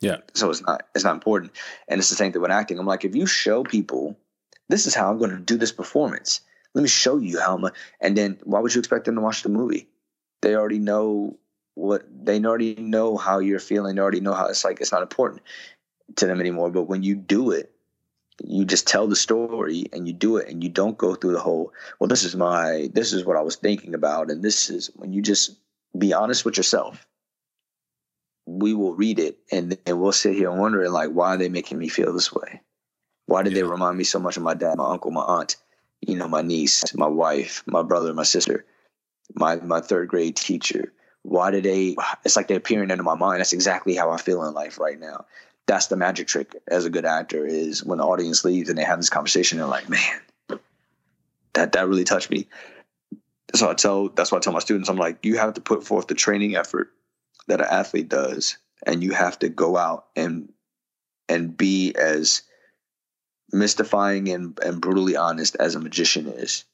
Yeah. 0.00 0.16
So 0.34 0.50
it's 0.50 0.62
not 0.62 0.84
it's 0.94 1.04
not 1.04 1.14
important. 1.14 1.52
And 1.86 2.00
it's 2.00 2.08
the 2.08 2.16
same 2.16 2.32
thing 2.32 2.42
with 2.42 2.50
acting. 2.50 2.78
I'm 2.78 2.86
like, 2.86 3.04
if 3.04 3.14
you 3.14 3.26
show 3.26 3.62
people, 3.62 4.18
this 4.68 4.86
is 4.86 4.94
how 4.94 5.10
I'm 5.10 5.18
going 5.18 5.30
to 5.30 5.38
do 5.38 5.56
this 5.56 5.72
performance. 5.72 6.40
Let 6.74 6.82
me 6.82 6.88
show 6.88 7.18
you 7.18 7.38
how 7.38 7.56
much. 7.56 7.74
And 8.00 8.16
then 8.16 8.38
why 8.42 8.58
would 8.60 8.74
you 8.74 8.80
expect 8.80 9.04
them 9.04 9.14
to 9.14 9.20
watch 9.20 9.42
the 9.42 9.50
movie? 9.50 9.88
They 10.40 10.56
already 10.56 10.80
know 10.80 11.38
what 11.74 12.04
they 12.10 12.42
already 12.42 12.74
know 12.74 13.16
how 13.16 13.38
you're 13.38 13.60
feeling. 13.60 13.94
They 13.94 14.02
already 14.02 14.20
know 14.20 14.34
how 14.34 14.46
it's 14.46 14.64
like. 14.64 14.80
It's 14.80 14.90
not 14.90 15.02
important 15.02 15.42
to 16.16 16.26
them 16.26 16.40
anymore. 16.40 16.70
But 16.70 16.84
when 16.84 17.02
you 17.02 17.14
do 17.14 17.50
it, 17.50 17.72
you 18.44 18.64
just 18.64 18.86
tell 18.86 19.06
the 19.06 19.16
story 19.16 19.86
and 19.92 20.06
you 20.06 20.12
do 20.12 20.36
it 20.36 20.48
and 20.48 20.62
you 20.62 20.70
don't 20.70 20.98
go 20.98 21.14
through 21.14 21.32
the 21.32 21.38
whole 21.38 21.72
well 21.98 22.08
this 22.08 22.24
is 22.24 22.34
my 22.34 22.88
this 22.92 23.12
is 23.12 23.24
what 23.24 23.36
i 23.36 23.42
was 23.42 23.56
thinking 23.56 23.94
about 23.94 24.30
and 24.30 24.42
this 24.42 24.70
is 24.70 24.90
when 24.96 25.12
you 25.12 25.20
just 25.20 25.54
be 25.96 26.14
honest 26.14 26.44
with 26.44 26.56
yourself 26.56 27.06
we 28.46 28.74
will 28.74 28.94
read 28.94 29.18
it 29.18 29.38
and 29.50 29.78
then 29.84 29.98
we'll 29.98 30.12
sit 30.12 30.34
here 30.34 30.50
wondering 30.50 30.90
like 30.90 31.10
why 31.10 31.34
are 31.34 31.36
they 31.36 31.48
making 31.48 31.78
me 31.78 31.88
feel 31.88 32.12
this 32.12 32.32
way? 32.32 32.60
Why 33.26 33.42
did 33.42 33.54
they 33.54 33.62
remind 33.62 33.96
me 33.96 34.04
so 34.04 34.18
much 34.18 34.36
of 34.36 34.42
my 34.42 34.54
dad 34.54 34.76
my 34.76 34.90
uncle 34.90 35.10
my 35.10 35.22
aunt 35.22 35.56
you 36.00 36.16
know 36.16 36.28
my 36.28 36.42
niece 36.42 36.94
my 36.94 37.06
wife 37.06 37.62
my 37.66 37.82
brother 37.82 38.12
my 38.12 38.24
sister 38.24 38.64
my 39.34 39.56
my 39.56 39.80
third 39.80 40.08
grade 40.08 40.36
teacher? 40.36 40.92
Why 41.22 41.50
did 41.52 41.64
they 41.64 41.96
it's 42.24 42.36
like 42.36 42.48
they're 42.48 42.60
peering 42.60 42.90
into 42.90 43.04
my 43.04 43.14
mind. 43.14 43.40
That's 43.40 43.52
exactly 43.52 43.94
how 43.94 44.10
i 44.10 44.16
feel 44.16 44.44
in 44.44 44.54
life 44.54 44.78
right 44.78 44.98
now 44.98 45.26
that's 45.66 45.86
the 45.86 45.96
magic 45.96 46.26
trick 46.26 46.56
as 46.68 46.84
a 46.84 46.90
good 46.90 47.04
actor 47.04 47.46
is 47.46 47.84
when 47.84 47.98
the 47.98 48.04
audience 48.04 48.44
leaves 48.44 48.68
and 48.68 48.78
they 48.78 48.84
have 48.84 48.98
this 48.98 49.10
conversation 49.10 49.58
they're 49.58 49.66
like 49.66 49.88
man 49.88 50.20
that 51.54 51.72
that 51.72 51.88
really 51.88 52.04
touched 52.04 52.30
me. 52.30 52.48
So 53.54 53.70
i 53.70 53.74
tell 53.74 54.08
that's 54.08 54.32
why 54.32 54.38
i 54.38 54.40
tell 54.40 54.52
my 54.52 54.58
students. 54.60 54.88
I'm 54.88 54.96
like 54.96 55.24
you 55.24 55.36
have 55.38 55.54
to 55.54 55.60
put 55.60 55.84
forth 55.84 56.06
the 56.06 56.14
training 56.14 56.56
effort 56.56 56.90
that 57.48 57.60
an 57.60 57.66
athlete 57.70 58.08
does 58.08 58.56
and 58.86 59.02
you 59.02 59.12
have 59.12 59.38
to 59.40 59.48
go 59.48 59.76
out 59.76 60.06
and 60.16 60.52
and 61.28 61.56
be 61.56 61.94
as 61.94 62.42
mystifying 63.52 64.28
and, 64.28 64.58
and 64.64 64.80
brutally 64.80 65.16
honest 65.16 65.56
as 65.56 65.74
a 65.74 65.80
magician 65.80 66.26
is. 66.26 66.64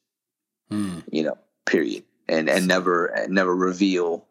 Mm. 0.71 1.03
you 1.11 1.23
know 1.23 1.37
period. 1.65 2.03
And 2.27 2.47
and 2.49 2.67
never 2.67 3.07
and 3.07 3.33
never 3.33 3.55
reveal 3.55 4.27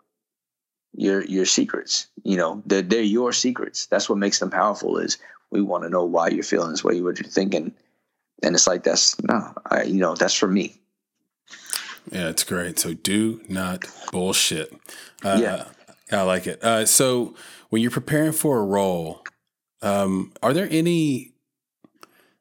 your 0.95 1.25
your 1.25 1.45
secrets 1.45 2.09
you 2.25 2.37
know 2.37 2.63
they're, 2.67 2.83
they're 2.83 3.03
your 3.03 3.33
secrets 3.33 3.87
that's 3.87 4.09
what 4.09 4.19
makes 4.19 4.39
them 4.39 4.51
powerful 4.51 4.99
is 4.99 5.19
we 5.51 5.63
want 5.63 5.85
to 5.85 5.91
know 5.91 6.05
why 6.05 6.29
you're 6.29 6.43
feeling 6.43 6.71
this 6.71 6.83
way 6.85 7.01
what 7.01 7.19
you're 7.21 7.29
thinking 7.29 7.73
and 8.43 8.55
it's 8.55 8.67
like 8.67 8.83
that's 8.83 9.21
no 9.23 9.53
I, 9.67 9.83
you 9.85 10.01
know 10.01 10.15
that's 10.15 10.35
for 10.35 10.49
me 10.49 10.75
Yeah, 12.11 12.29
it's 12.31 12.45
great. 12.45 12.79
So 12.79 12.95
do 12.95 13.43
not 13.49 13.85
bullshit. 14.13 14.73
Uh, 15.23 15.39
Yeah. 15.41 15.65
I 16.11 16.23
like 16.23 16.47
it. 16.47 16.65
Uh, 16.65 16.87
so 16.87 17.35
when 17.69 17.83
you're 17.83 17.91
preparing 17.91 18.33
for 18.33 18.59
a 18.59 18.65
role, 18.65 19.23
um, 19.83 20.33
are 20.43 20.55
there 20.55 20.69
any 20.71 21.35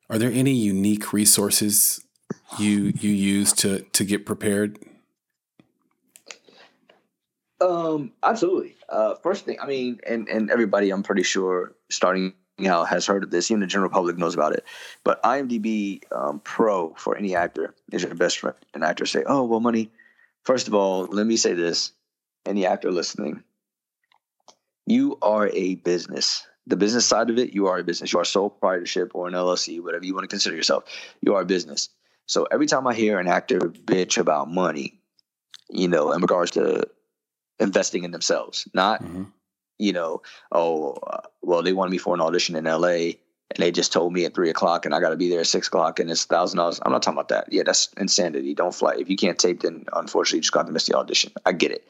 are 0.10 0.18
there 0.18 0.32
any 0.32 0.54
unique 0.54 1.12
resources 1.12 2.02
you 2.58 2.94
you 3.00 3.12
use 3.12 3.52
to 3.54 3.82
to 3.92 4.06
get 4.06 4.26
prepared? 4.26 4.80
Um, 7.60 8.12
absolutely. 8.24 8.76
Uh, 8.90 9.16
first 9.16 9.46
thing, 9.46 9.58
I 9.62 9.66
mean, 9.66 10.00
and 10.06 10.28
and 10.28 10.52
everybody, 10.52 10.92
I'm 10.92 11.04
pretty 11.04 11.24
sure, 11.24 11.74
starting 11.90 12.34
out 12.66 12.88
has 12.90 13.06
heard 13.06 13.24
of 13.24 13.32
this. 13.32 13.50
Even 13.52 13.62
the 13.62 13.68
general 13.68 13.90
public 13.90 14.18
knows 14.18 14.36
about 14.36 14.54
it. 14.54 14.64
But 15.04 15.22
IMDb 15.24 16.02
um, 16.12 16.40
Pro 16.40 16.94
for 16.98 17.18
any 17.18 17.36
actor 17.36 17.74
is 17.92 18.04
your 18.04 18.14
best 18.16 18.40
friend. 18.40 18.56
An 18.74 18.84
actor 18.84 19.06
say, 19.06 19.24
"Oh, 19.26 19.44
well, 19.44 19.60
money." 19.60 19.92
First 20.44 20.68
of 20.68 20.74
all, 20.74 21.06
let 21.06 21.26
me 21.26 21.38
say 21.38 21.54
this: 21.54 21.92
any 22.46 22.66
actor 22.66 22.92
listening, 22.92 23.44
you 24.86 25.18
are 25.22 25.50
a 25.54 25.76
business. 25.76 26.46
The 26.68 26.78
business 26.78 27.06
side 27.06 27.30
of 27.30 27.38
it, 27.38 27.54
you 27.54 27.68
are 27.68 27.80
a 27.80 27.84
business. 27.84 28.12
You 28.14 28.20
are 28.20 28.26
sole 28.26 28.50
proprietorship 28.50 29.16
or 29.16 29.28
an 29.28 29.34
LLC, 29.34 29.82
whatever 29.82 30.06
you 30.06 30.14
want 30.14 30.26
to 30.26 30.28
consider 30.28 30.56
yourself. 30.56 30.84
You 31.22 31.36
are 31.36 31.42
a 31.42 31.46
business. 31.46 31.90
So 32.26 32.46
every 32.52 32.68
time 32.68 32.86
I 32.86 32.94
hear 32.94 33.20
an 33.20 33.28
actor 33.28 33.60
bitch 33.60 34.18
about 34.18 34.50
money, 34.52 35.00
you 35.70 35.88
know, 35.88 36.12
in 36.12 36.22
regards 36.22 36.52
to 36.52 36.86
investing 37.60 38.04
in 38.04 38.12
themselves, 38.12 38.68
not 38.74 39.02
Mhm. 39.04 39.32
you 39.80 39.94
know, 39.94 40.22
oh, 40.52 40.94
uh, 40.94 41.22
well, 41.42 41.62
they 41.64 41.74
wanted 41.74 41.92
me 41.92 41.98
for 42.00 42.14
an 42.16 42.22
audition 42.22 42.56
in 42.56 42.66
LA 42.66 43.18
and 43.52 43.60
they 43.60 43.72
just 43.72 43.94
told 43.94 44.12
me 44.12 44.26
at 44.26 44.34
three 44.34 44.50
o'clock 44.50 44.86
and 44.86 44.94
I 44.96 45.00
got 45.00 45.10
to 45.12 45.16
be 45.18 45.30
there 45.30 45.40
at 45.42 45.48
six 45.48 45.68
o'clock 45.68 46.00
and 46.00 46.10
it's 46.10 46.26
thousand 46.26 46.58
dollars. 46.58 46.80
I'm 46.84 46.92
not 46.92 47.02
talking 47.04 47.16
about 47.18 47.30
that. 47.30 47.52
Yeah, 47.54 47.64
that's 47.64 47.90
insanity. 47.98 48.54
Don't 48.56 48.74
fly. 48.74 48.96
If 48.98 49.10
you 49.10 49.16
can't 49.18 49.38
tape, 49.40 49.62
then 49.62 49.86
unfortunately 49.94 50.38
you 50.40 50.42
just 50.42 50.52
got 50.52 50.66
to 50.68 50.72
miss 50.72 50.86
the 50.86 50.96
audition. 50.98 51.32
I 51.46 51.52
get 51.52 51.72
it. 51.72 51.88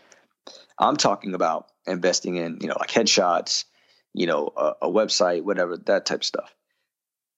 I'm 0.77 0.97
talking 0.97 1.33
about 1.33 1.67
investing 1.87 2.35
in, 2.35 2.59
you 2.61 2.67
know, 2.67 2.75
like 2.79 2.91
headshots, 2.91 3.65
you 4.13 4.27
know, 4.27 4.51
a, 4.55 4.73
a 4.83 4.89
website, 4.89 5.43
whatever, 5.43 5.77
that 5.77 6.05
type 6.05 6.19
of 6.19 6.25
stuff. 6.25 6.53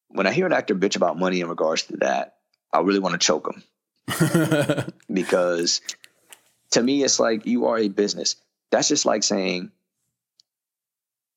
When 0.09 0.25
I 0.27 0.31
hear 0.31 0.45
an 0.45 0.53
actor 0.53 0.75
bitch 0.75 0.95
about 0.95 1.17
money 1.17 1.39
in 1.41 1.47
regards 1.47 1.83
to 1.83 1.97
that, 1.97 2.37
I 2.73 2.79
really 2.81 2.99
want 2.99 3.13
to 3.13 3.25
choke 3.25 3.45
them 3.45 3.63
because 5.13 5.81
to 6.71 6.83
me, 6.83 7.03
it's 7.03 7.19
like 7.19 7.45
you 7.45 7.65
are 7.67 7.77
a 7.77 7.87
business. 7.87 8.35
That's 8.71 8.87
just 8.87 9.05
like 9.05 9.23
saying, 9.23 9.71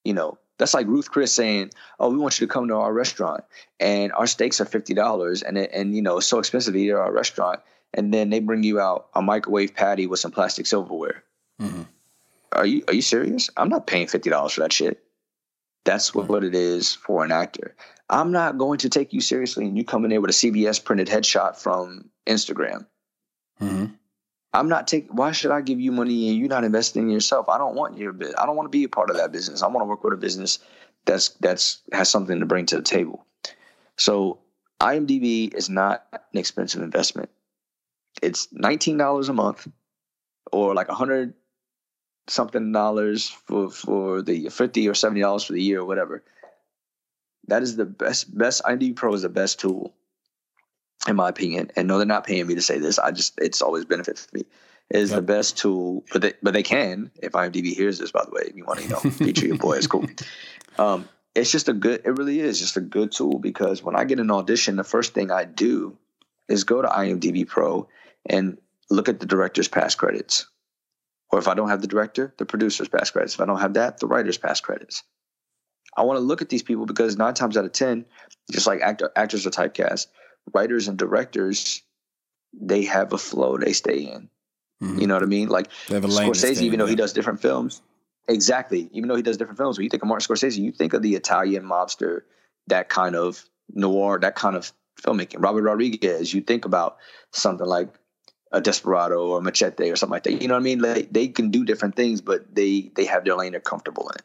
you 0.05 0.13
know, 0.13 0.39
that's 0.59 0.75
like 0.75 0.87
Ruth 0.87 1.11
Chris 1.11 1.33
saying, 1.33 1.73
"Oh, 1.99 2.11
we 2.11 2.19
want 2.19 2.39
you 2.41 2.47
to 2.47 2.53
come 2.53 2.69
to 2.69 2.77
our 2.77 2.93
restaurant, 2.93 3.45
and 3.81 4.13
our 4.13 4.27
steaks 4.27 4.61
are 4.61 4.65
fifty 4.65 4.95
dollars, 4.95 5.43
and 5.43 5.59
it, 5.59 5.71
and 5.73 5.95
you 5.95 6.03
know 6.03 6.19
it's 6.19 6.27
so 6.27 6.39
expensive 6.39 6.75
to 6.75 6.81
eat 6.81 6.91
at 6.91 6.97
our 6.97 7.13
restaurant." 7.13 7.61
And 7.95 8.13
then 8.15 8.31
they 8.31 8.41
bring 8.41 8.63
you 8.63 8.81
out 8.81 9.09
a 9.15 9.21
microwave 9.21 9.75
patty 9.75 10.07
with 10.07 10.19
some 10.19 10.31
plastic 10.31 10.67
silverware. 10.67 11.25
Mm-hmm. 11.61 11.83
Are 12.53 12.67
you 12.67 12.85
are 12.89 12.95
you 12.95 13.03
serious? 13.03 13.51
I'm 13.57 13.69
not 13.69 13.87
paying 13.87 14.07
fifty 14.07 14.31
dollars 14.31 14.53
for 14.53 14.61
that 14.61 14.73
shit. 14.73 15.03
That's 15.85 16.15
what, 16.15 16.25
mm-hmm. 16.25 16.33
what 16.33 16.45
it 16.45 16.55
is 16.55 16.95
for 16.95 17.25
an 17.25 17.33
actor. 17.33 17.75
I'm 18.09 18.31
not 18.31 18.59
going 18.59 18.79
to 18.79 18.89
take 18.89 19.13
you 19.13 19.21
seriously, 19.21 19.67
and 19.67 19.77
you 19.77 19.85
come 19.85 20.05
in 20.05 20.11
there 20.11 20.21
with 20.21 20.31
a 20.31 20.35
CVS 20.35 20.85
printed 20.85 21.09
headshot 21.09 21.57
from 21.57 22.11
Instagram. 22.27 22.87
Mm-hmm. 23.61 23.87
I'm 24.55 24.69
not 24.69 24.87
taking. 24.87 25.17
Why 25.17 25.33
should 25.33 25.51
I 25.51 25.61
give 25.63 25.81
you 25.81 25.93
money 25.93 26.29
and 26.29 26.39
you're 26.39 26.49
not 26.49 26.65
investing 26.65 27.05
in 27.05 27.11
yourself? 27.11 27.49
I 27.49 27.59
don't 27.59 27.75
want 27.75 27.97
your. 27.97 28.15
I 28.39 28.47
don't 28.47 28.57
want 28.57 28.67
to 28.67 28.77
be 28.77 28.85
a 28.85 28.89
part 28.89 29.11
of 29.11 29.17
that 29.17 29.33
business. 29.33 29.63
I 29.63 29.67
want 29.69 29.81
to 29.81 29.87
work 29.87 30.05
with 30.05 30.13
a 30.13 30.19
business 30.19 30.59
that's 31.07 31.31
that's 31.41 31.81
has 31.93 32.11
something 32.11 32.41
to 32.41 32.47
bring 32.47 32.67
to 32.67 32.77
the 32.77 32.83
table. 32.83 33.25
So 33.97 34.41
IMDb 34.81 35.55
is 35.55 35.71
not 35.71 36.07
an 36.13 36.39
expensive 36.39 36.83
investment. 36.83 37.31
It's 38.23 38.49
nineteen 38.53 38.99
dollars 38.99 39.31
a 39.31 39.33
month, 39.33 39.67
or 40.53 40.75
like 40.75 40.89
a 40.89 40.95
hundred 40.95 41.33
something 42.29 42.73
dollars 42.73 43.31
for 43.31 43.71
for 43.71 44.21
the 44.21 44.51
fifty 44.51 44.87
or 44.87 44.95
seventy 44.95 45.23
dollars 45.23 45.45
for 45.45 45.55
the 45.55 45.63
year 45.63 45.81
or 45.81 45.87
whatever. 45.87 46.25
That 47.49 47.63
is 47.63 47.77
the 47.77 47.87
best. 47.87 48.37
Best 48.37 48.63
IMDb 48.65 48.95
Pro 48.95 49.15
is 49.15 49.23
the 49.23 49.31
best 49.31 49.61
tool 49.61 49.95
in 51.09 51.17
my 51.17 51.29
opinion, 51.29 51.71
and 51.77 51.89
no, 51.89 51.99
they're 51.99 52.07
not 52.07 52.27
paying 52.27 52.47
me 52.47 52.55
to 52.55 52.63
say 52.63 52.79
this. 52.79 52.99
I 52.99 53.11
just 53.11 53.39
it's 53.39 53.63
always 53.63 53.85
benefit 53.85 54.19
for 54.19 54.37
me. 54.37 54.45
Is 54.91 55.11
yep. 55.11 55.17
the 55.17 55.23
best 55.23 55.57
tool, 55.57 56.05
but 56.13 56.23
they 56.23 56.33
but 56.43 56.53
they 56.53 56.63
can 56.63 57.11
if 57.23 57.33
IMDb 57.33 57.75
hears 57.75 57.99
this. 57.99 58.13
By 58.13 58.25
the 58.25 58.31
way, 58.31 58.43
if 58.47 58.57
you 58.57 58.65
want 58.65 58.81
to 58.81 58.85
you 58.85 58.91
know 58.91 58.99
feature 58.99 59.47
your 59.47 59.59
boy, 59.59 59.75
it's 59.75 59.87
cool. 59.87 60.07
Um, 60.79 61.07
it's 61.35 61.53
just 61.53 61.69
a 61.69 61.75
good. 61.75 62.01
It 62.07 62.13
really 62.13 62.41
is 62.41 62.59
just 62.59 62.79
a 62.79 62.81
good 62.81 63.13
tool 63.13 63.39
because 63.39 63.83
when 63.83 63.95
I 63.97 64.05
get 64.05 64.21
an 64.21 64.31
audition, 64.31 64.77
the 64.77 64.85
first 64.85 65.13
thing 65.13 65.31
I 65.31 65.45
do 65.45 65.99
is 66.49 66.65
go 66.65 66.83
to 66.83 66.89
IMDb 66.89 67.47
Pro 67.47 67.89
and 68.27 68.59
look 68.91 69.09
at 69.09 69.21
the 69.21 69.27
director's 69.27 69.69
past 69.69 69.99
credits. 69.99 70.47
Or 71.31 71.39
if 71.39 71.49
I 71.49 71.55
don't 71.55 71.71
have 71.71 71.81
the 71.81 71.87
director, 71.87 72.35
the 72.37 72.45
producer's 72.45 72.89
past 72.89 73.13
credits. 73.13 73.35
If 73.35 73.41
I 73.41 73.47
don't 73.47 73.61
have 73.61 73.75
that, 73.75 73.99
the 73.99 74.07
writer's 74.07 74.37
past 74.37 74.63
credits. 74.63 75.03
I 75.97 76.03
want 76.03 76.19
to 76.19 76.23
look 76.23 76.43
at 76.43 76.49
these 76.51 76.63
people 76.63 76.87
because 76.87 77.17
nine 77.17 77.35
times 77.35 77.57
out 77.57 77.65
of 77.65 77.73
ten, 77.73 78.05
just 78.51 78.67
like 78.67 78.81
actor, 78.81 79.11
actors 79.17 79.47
are 79.47 79.51
typecast, 79.51 80.07
writers 80.53 80.89
and 80.89 80.99
directors 80.99 81.83
they 82.53 82.85
have 82.85 83.13
a 83.13 83.19
flow 83.19 83.57
they 83.57 83.73
stay 83.73 84.01
in. 84.01 84.29
Mm-hmm. 84.83 84.99
You 85.01 85.07
know 85.07 85.15
what 85.15 85.23
I 85.23 85.27
mean? 85.27 85.49
Like 85.49 85.71
Scorsese, 85.87 86.63
even 86.63 86.79
though 86.79 86.87
he 86.87 86.97
does 86.97 87.13
different 87.13 87.41
films, 87.41 87.81
exactly. 88.29 88.89
Even 88.93 89.09
though 89.09 89.17
he 89.17 89.23
does 89.23 89.37
different 89.37 89.59
films, 89.59 89.79
when 89.79 89.85
you 89.85 89.91
think 89.91 90.03
of 90.03 90.09
Martin 90.09 90.35
Scorsese, 90.35 90.59
you 90.59 90.73
think 90.73 90.93
of 90.93 91.03
the 91.03 91.15
Italian 91.15 91.65
mobster, 91.65 92.23
that 92.67 92.89
kind 92.89 93.15
of 93.15 93.45
noir, 93.75 94.19
that 94.21 94.35
kind 94.35 94.57
of 94.57 94.73
filmmaking. 95.01 95.37
Robert 95.39 95.63
Rodriguez, 95.63 96.35
you 96.35 96.41
think 96.41 96.65
about 96.65 96.99
something 97.31 97.67
like 97.67 97.89
a 98.51 98.61
Desperado 98.61 99.29
or 99.29 99.41
Machete 99.41 99.91
or 99.91 99.97
something 99.97 100.13
like 100.13 100.25
that. 100.25 100.43
You 100.43 100.49
know 100.49 100.55
what 100.55 100.61
I 100.61 100.65
mean? 100.65 100.81
Like 100.81 101.13
they 101.13 101.29
can 101.29 101.51
do 101.51 101.65
different 101.65 101.97
things, 101.97 102.21
but 102.21 102.55
they 102.55 102.91
they 102.95 103.07
have 103.07 103.25
their 103.25 103.37
lane. 103.37 103.53
They're 103.53 103.61
comfortable 103.61 104.11
in. 104.11 104.23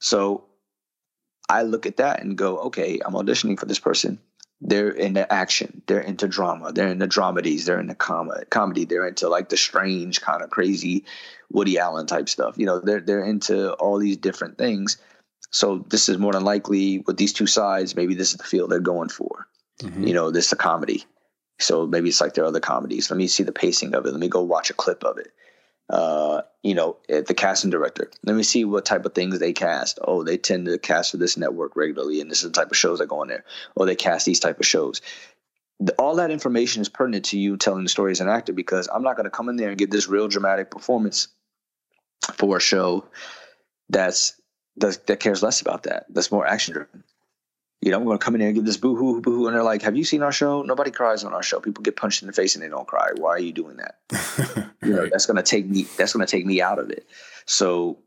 So 0.00 0.44
I 1.48 1.62
look 1.62 1.86
at 1.86 1.96
that 1.96 2.22
and 2.22 2.36
go, 2.36 2.58
okay, 2.58 3.00
I'm 3.04 3.14
auditioning 3.14 3.58
for 3.58 3.66
this 3.66 3.78
person 3.78 4.18
they're 4.64 4.90
into 4.90 5.30
action, 5.30 5.82
they're 5.86 6.00
into 6.00 6.28
drama, 6.28 6.72
they're 6.72 6.88
into 6.88 7.08
dramedies, 7.08 7.64
they're 7.64 7.80
into 7.80 7.96
com- 7.96 8.30
comedy, 8.48 8.84
they're 8.84 9.08
into 9.08 9.28
like 9.28 9.48
the 9.48 9.56
strange 9.56 10.20
kind 10.20 10.42
of 10.42 10.50
crazy 10.50 11.04
Woody 11.50 11.78
Allen 11.78 12.06
type 12.06 12.28
stuff. 12.28 12.56
You 12.56 12.66
know, 12.66 12.78
they're 12.78 13.00
they're 13.00 13.24
into 13.24 13.72
all 13.74 13.98
these 13.98 14.16
different 14.16 14.56
things. 14.56 14.98
So 15.50 15.84
this 15.88 16.08
is 16.08 16.16
more 16.16 16.32
than 16.32 16.44
likely 16.44 16.98
with 16.98 17.16
these 17.16 17.32
two 17.32 17.48
sides, 17.48 17.96
maybe 17.96 18.14
this 18.14 18.30
is 18.30 18.38
the 18.38 18.44
field 18.44 18.70
they're 18.70 18.80
going 18.80 19.10
for. 19.10 19.48
Mm-hmm. 19.80 20.06
You 20.06 20.14
know, 20.14 20.30
this 20.30 20.46
is 20.46 20.52
a 20.52 20.56
comedy. 20.56 21.04
So 21.58 21.86
maybe 21.86 22.08
it's 22.08 22.20
like 22.20 22.34
their 22.34 22.46
other 22.46 22.60
comedies. 22.60 23.10
Let 23.10 23.18
me 23.18 23.26
see 23.26 23.42
the 23.42 23.52
pacing 23.52 23.94
of 23.94 24.06
it. 24.06 24.12
Let 24.12 24.20
me 24.20 24.28
go 24.28 24.42
watch 24.42 24.70
a 24.70 24.74
clip 24.74 25.04
of 25.04 25.18
it 25.18 25.32
uh, 25.90 26.42
you 26.62 26.74
know, 26.74 26.96
the 27.08 27.34
casting 27.34 27.70
director. 27.70 28.10
Let 28.24 28.36
me 28.36 28.42
see 28.42 28.64
what 28.64 28.84
type 28.84 29.04
of 29.04 29.14
things 29.14 29.38
they 29.38 29.52
cast. 29.52 29.98
Oh, 30.02 30.22
they 30.24 30.38
tend 30.38 30.66
to 30.66 30.78
cast 30.78 31.10
for 31.10 31.16
this 31.16 31.36
network 31.36 31.76
regularly, 31.76 32.20
and 32.20 32.30
this 32.30 32.42
is 32.42 32.50
the 32.50 32.60
type 32.60 32.70
of 32.70 32.76
shows 32.76 32.98
that 32.98 33.08
go 33.08 33.20
on 33.20 33.28
there. 33.28 33.44
Or 33.74 33.86
they 33.86 33.96
cast 33.96 34.26
these 34.26 34.40
type 34.40 34.58
of 34.58 34.66
shows. 34.66 35.00
all 35.98 36.16
that 36.16 36.30
information 36.30 36.80
is 36.80 36.88
pertinent 36.88 37.26
to 37.26 37.38
you 37.38 37.56
telling 37.56 37.82
the 37.82 37.88
story 37.88 38.12
as 38.12 38.20
an 38.20 38.28
actor 38.28 38.52
because 38.52 38.88
I'm 38.92 39.02
not 39.02 39.16
going 39.16 39.24
to 39.24 39.30
come 39.30 39.48
in 39.48 39.56
there 39.56 39.70
and 39.70 39.78
give 39.78 39.90
this 39.90 40.08
real 40.08 40.28
dramatic 40.28 40.70
performance 40.70 41.28
for 42.34 42.56
a 42.56 42.60
show 42.60 43.04
that's 43.88 44.40
that, 44.76 45.06
that 45.08 45.20
cares 45.20 45.42
less 45.42 45.60
about 45.60 45.82
that. 45.82 46.06
That's 46.08 46.32
more 46.32 46.46
action 46.46 46.74
driven 46.74 47.04
you 47.82 47.90
know, 47.90 47.98
I'm 47.98 48.04
going 48.04 48.16
to 48.16 48.24
come 48.24 48.36
in 48.36 48.40
here 48.40 48.48
and 48.48 48.54
give 48.54 48.64
this 48.64 48.76
boo 48.76 48.94
hoo 48.94 49.20
boo 49.20 49.34
hoo. 49.34 49.46
And 49.48 49.56
they're 49.56 49.64
like, 49.64 49.82
have 49.82 49.96
you 49.96 50.04
seen 50.04 50.22
our 50.22 50.30
show? 50.30 50.62
Nobody 50.62 50.92
cries 50.92 51.24
on 51.24 51.34
our 51.34 51.42
show. 51.42 51.58
People 51.58 51.82
get 51.82 51.96
punched 51.96 52.22
in 52.22 52.28
the 52.28 52.32
face 52.32 52.54
and 52.54 52.62
they 52.62 52.68
don't 52.68 52.86
cry. 52.86 53.10
Why 53.16 53.30
are 53.30 53.40
you 53.40 53.52
doing 53.52 53.78
that? 53.78 53.98
you 54.82 54.90
know, 54.94 55.08
that's 55.10 55.26
going 55.26 55.36
to 55.36 55.42
take 55.42 55.66
me, 55.66 55.82
that's 55.96 56.12
going 56.12 56.24
to 56.24 56.30
take 56.30 56.46
me 56.46 56.62
out 56.62 56.78
of 56.78 56.90
it. 56.90 57.08
So 57.44 57.98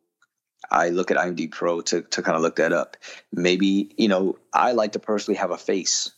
I 0.71 0.89
look 0.89 1.11
at 1.11 1.17
IMDb 1.17 1.51
Pro 1.51 1.81
to, 1.81 2.01
to 2.03 2.21
kind 2.21 2.37
of 2.37 2.41
look 2.41 2.55
that 2.55 2.71
up. 2.71 2.95
Maybe, 3.33 3.93
you 3.97 4.07
know, 4.07 4.37
I 4.53 4.71
like 4.71 4.93
to 4.93 4.99
personally 4.99 5.37
have 5.39 5.51
a 5.51 5.57
face 5.57 6.13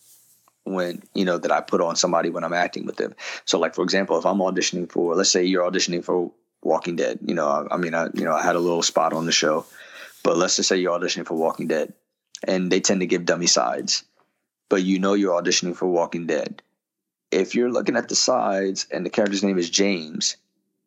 when, 0.64 1.02
you 1.16 1.26
know, 1.26 1.40
that 1.40 1.52
I 1.52 1.62
put 1.62 1.82
on 1.82 1.96
somebody 1.96 2.30
when 2.30 2.44
I'm 2.44 2.54
acting 2.54 2.86
with 2.86 2.98
them. 2.98 3.16
So 3.46 3.58
like, 3.58 3.74
for 3.74 3.84
example, 3.84 4.20
if 4.20 4.26
I'm 4.28 4.38
auditioning 4.38 4.92
for, 4.92 5.16
let's 5.16 5.32
say 5.32 5.44
you're 5.44 5.70
auditioning 5.70 6.04
for 6.04 6.32
Walking 6.62 6.96
Dead, 6.96 7.20
you 7.26 7.34
know, 7.34 7.48
I, 7.48 7.74
I 7.74 7.78
mean, 7.78 7.96
I, 7.96 8.10
you 8.14 8.24
know, 8.24 8.34
I 8.34 8.44
had 8.44 8.56
a 8.56 8.60
little 8.60 8.84
spot 8.84 9.14
on 9.14 9.26
the 9.26 9.32
show, 9.32 9.66
but 10.22 10.38
let's 10.38 10.58
just 10.58 10.70
say 10.70 10.78
you're 10.78 10.98
auditioning 10.98 11.26
for 11.26 11.34
Walking 11.34 11.66
Dead 11.66 11.94
and 12.44 12.72
they 12.72 12.80
tend 12.80 13.02
to 13.02 13.08
give 13.08 13.26
dummy 13.26 13.48
sides, 13.48 14.04
but 14.70 14.84
you 14.84 15.00
know 15.00 15.14
you're 15.14 15.42
auditioning 15.42 15.76
for 15.76 15.88
Walking 15.88 16.28
Dead. 16.28 16.62
If 17.32 17.56
you're 17.56 17.72
looking 17.72 17.96
at 17.96 18.10
the 18.10 18.16
sides 18.16 18.88
and 18.92 19.06
the 19.06 19.10
character's 19.10 19.44
name 19.44 19.58
is 19.58 19.70
James, 19.70 20.38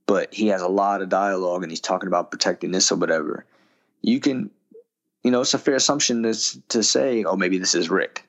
but 0.07 0.33
he 0.33 0.49
has 0.49 0.63
a 0.63 0.69
lot 0.69 1.03
of 1.03 1.09
dialogue 1.09 1.63
and 1.63 1.71
he's 1.71 1.81
talking 1.81 2.07
about 2.07 2.31
protecting 2.31 2.71
this 2.71 2.91
or 2.91 2.97
whatever, 2.97 3.45
you 4.01 4.21
can, 4.21 4.51
you 5.23 5.31
know, 5.31 5.43
it's 5.43 5.55
a 5.55 5.59
fair 5.59 5.75
assumption 5.75 6.23
to, 6.23 6.35
to 6.69 6.83
say, 6.83 7.25
oh, 7.25 7.37
maybe 7.37 7.59
this 7.59 7.75
is 7.75 7.91
Rick 7.91 8.27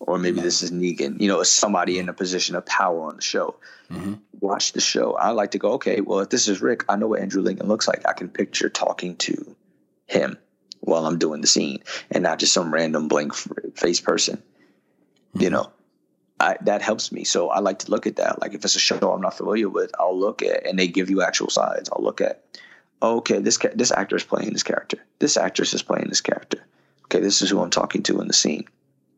or 0.00 0.18
maybe 0.18 0.40
this 0.40 0.62
is 0.62 0.70
Negan, 0.70 1.20
you 1.20 1.28
know, 1.28 1.42
somebody 1.42 1.98
in 1.98 2.08
a 2.08 2.12
position 2.12 2.54
of 2.56 2.64
power 2.66 3.08
on 3.08 3.16
the 3.16 3.22
show. 3.22 3.56
Mm-hmm. 3.90 4.14
Watch 4.40 4.72
the 4.72 4.80
show. 4.80 5.12
I 5.12 5.30
like 5.30 5.52
to 5.52 5.58
go, 5.58 5.72
okay, 5.72 6.00
well, 6.00 6.20
if 6.20 6.30
this 6.30 6.48
is 6.48 6.60
Rick, 6.60 6.84
I 6.88 6.96
know 6.96 7.08
what 7.08 7.20
Andrew 7.20 7.42
Lincoln 7.42 7.68
looks 7.68 7.88
like. 7.88 8.06
I 8.06 8.12
can 8.12 8.28
picture 8.28 8.68
talking 8.68 9.16
to 9.16 9.56
him 10.06 10.38
while 10.80 11.06
I'm 11.06 11.18
doing 11.18 11.40
the 11.40 11.46
scene 11.46 11.82
and 12.10 12.22
not 12.22 12.38
just 12.38 12.52
some 12.52 12.72
random 12.72 13.08
blank 13.08 13.34
face 13.74 14.00
person. 14.00 14.36
Mm-hmm. 14.36 15.42
You 15.42 15.50
know, 15.50 15.72
I, 16.38 16.56
that 16.62 16.82
helps 16.82 17.12
me. 17.12 17.24
So 17.24 17.48
I 17.48 17.60
like 17.60 17.80
to 17.80 17.90
look 17.90 18.06
at 18.06 18.16
that. 18.16 18.40
Like 18.40 18.54
if 18.54 18.64
it's 18.64 18.76
a 18.76 18.80
show 18.80 18.98
I'm 18.98 19.20
not 19.20 19.36
familiar 19.36 19.68
with, 19.68 19.90
I'll 19.98 20.18
look 20.18 20.42
at 20.42 20.66
and 20.66 20.78
they 20.78 20.88
give 20.88 21.10
you 21.10 21.22
actual 21.22 21.50
sides. 21.50 21.88
I'll 21.92 22.02
look 22.04 22.20
at, 22.20 22.44
okay, 23.02 23.38
this 23.38 23.58
this 23.74 23.92
actor 23.92 24.16
is 24.16 24.24
playing 24.24 24.52
this 24.52 24.62
character. 24.62 24.98
This 25.18 25.36
actress 25.36 25.74
is 25.74 25.82
playing 25.82 26.08
this 26.08 26.20
character. 26.20 26.66
Okay, 27.04 27.20
this 27.20 27.40
is 27.40 27.50
who 27.50 27.60
I'm 27.60 27.70
talking 27.70 28.02
to 28.04 28.20
in 28.20 28.26
the 28.26 28.34
scene. 28.34 28.64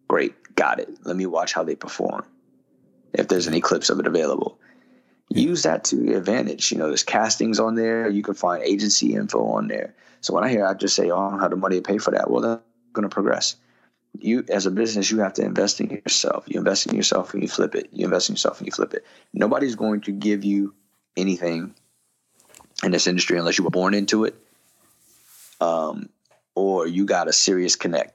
Great, 0.09 0.55
got 0.55 0.81
it. 0.81 0.89
Let 1.05 1.17
me 1.17 1.27
watch 1.27 1.53
how 1.53 1.65
they 1.65 1.75
perform. 1.75 2.25
If 3.13 3.29
there's 3.29 3.49
any 3.49 3.61
clips 3.61 3.91
of 3.91 3.99
it 3.99 4.07
available, 4.07 4.59
use 5.29 5.63
that 5.63 5.85
to 5.85 5.97
your 5.97 6.19
advantage. 6.19 6.71
You 6.71 6.79
know, 6.79 6.89
there's 6.89 7.03
castings 7.03 7.59
on 7.59 7.75
there. 7.75 8.09
You 8.09 8.23
can 8.23 8.35
find 8.35 8.63
agency 8.63 9.15
info 9.15 9.45
on 9.45 9.69
there. 9.69 9.95
So 10.21 10.35
when 10.35 10.45
I 10.45 10.49
hear 10.49 10.67
I 10.67 10.75
just 10.75 10.95
say, 10.95 11.11
"Oh, 11.11 11.19
I 11.19 11.31
don't 11.31 11.41
have 11.41 11.51
the 11.51 11.57
money 11.57 11.77
to 11.77 11.83
pay 11.83 11.99
for 11.99 12.11
that," 12.11 12.31
well, 12.31 12.43
they're 12.43 12.61
going 12.93 13.09
to 13.09 13.15
progress. 13.15 13.57
You, 14.19 14.45
as 14.49 14.67
a 14.67 14.71
business, 14.71 15.11
you 15.11 15.19
have 15.19 15.35
to 15.35 15.45
invest 15.45 15.81
in 15.81 15.91
yourself. 15.91 16.45
You 16.47 16.59
invest 16.59 16.87
in 16.87 16.97
yourself 16.97 17.35
and 17.35 17.43
you 17.43 17.49
flip 17.49 17.75
it. 17.75 17.89
You 17.93 18.07
invest 18.07 18.29
in 18.29 18.35
yourself 18.35 18.59
and 18.59 18.67
you 18.67 18.73
flip 18.73 18.95
it. 18.95 19.05
Nobody's 19.33 19.77
going 19.77 20.01
to 20.03 20.13
give 20.13 20.45
you 20.45 20.75
anything 21.17 21.75
in 22.83 22.93
this 22.93 23.07
industry 23.07 23.39
unless 23.39 23.59
you 23.59 23.65
were 23.65 23.71
born 23.71 23.95
into 23.95 24.25
it, 24.25 24.35
um, 25.61 26.09
or 26.55 26.87
you 26.87 27.05
got 27.05 27.29
a 27.29 27.33
serious 27.33 27.77
connect. 27.77 28.15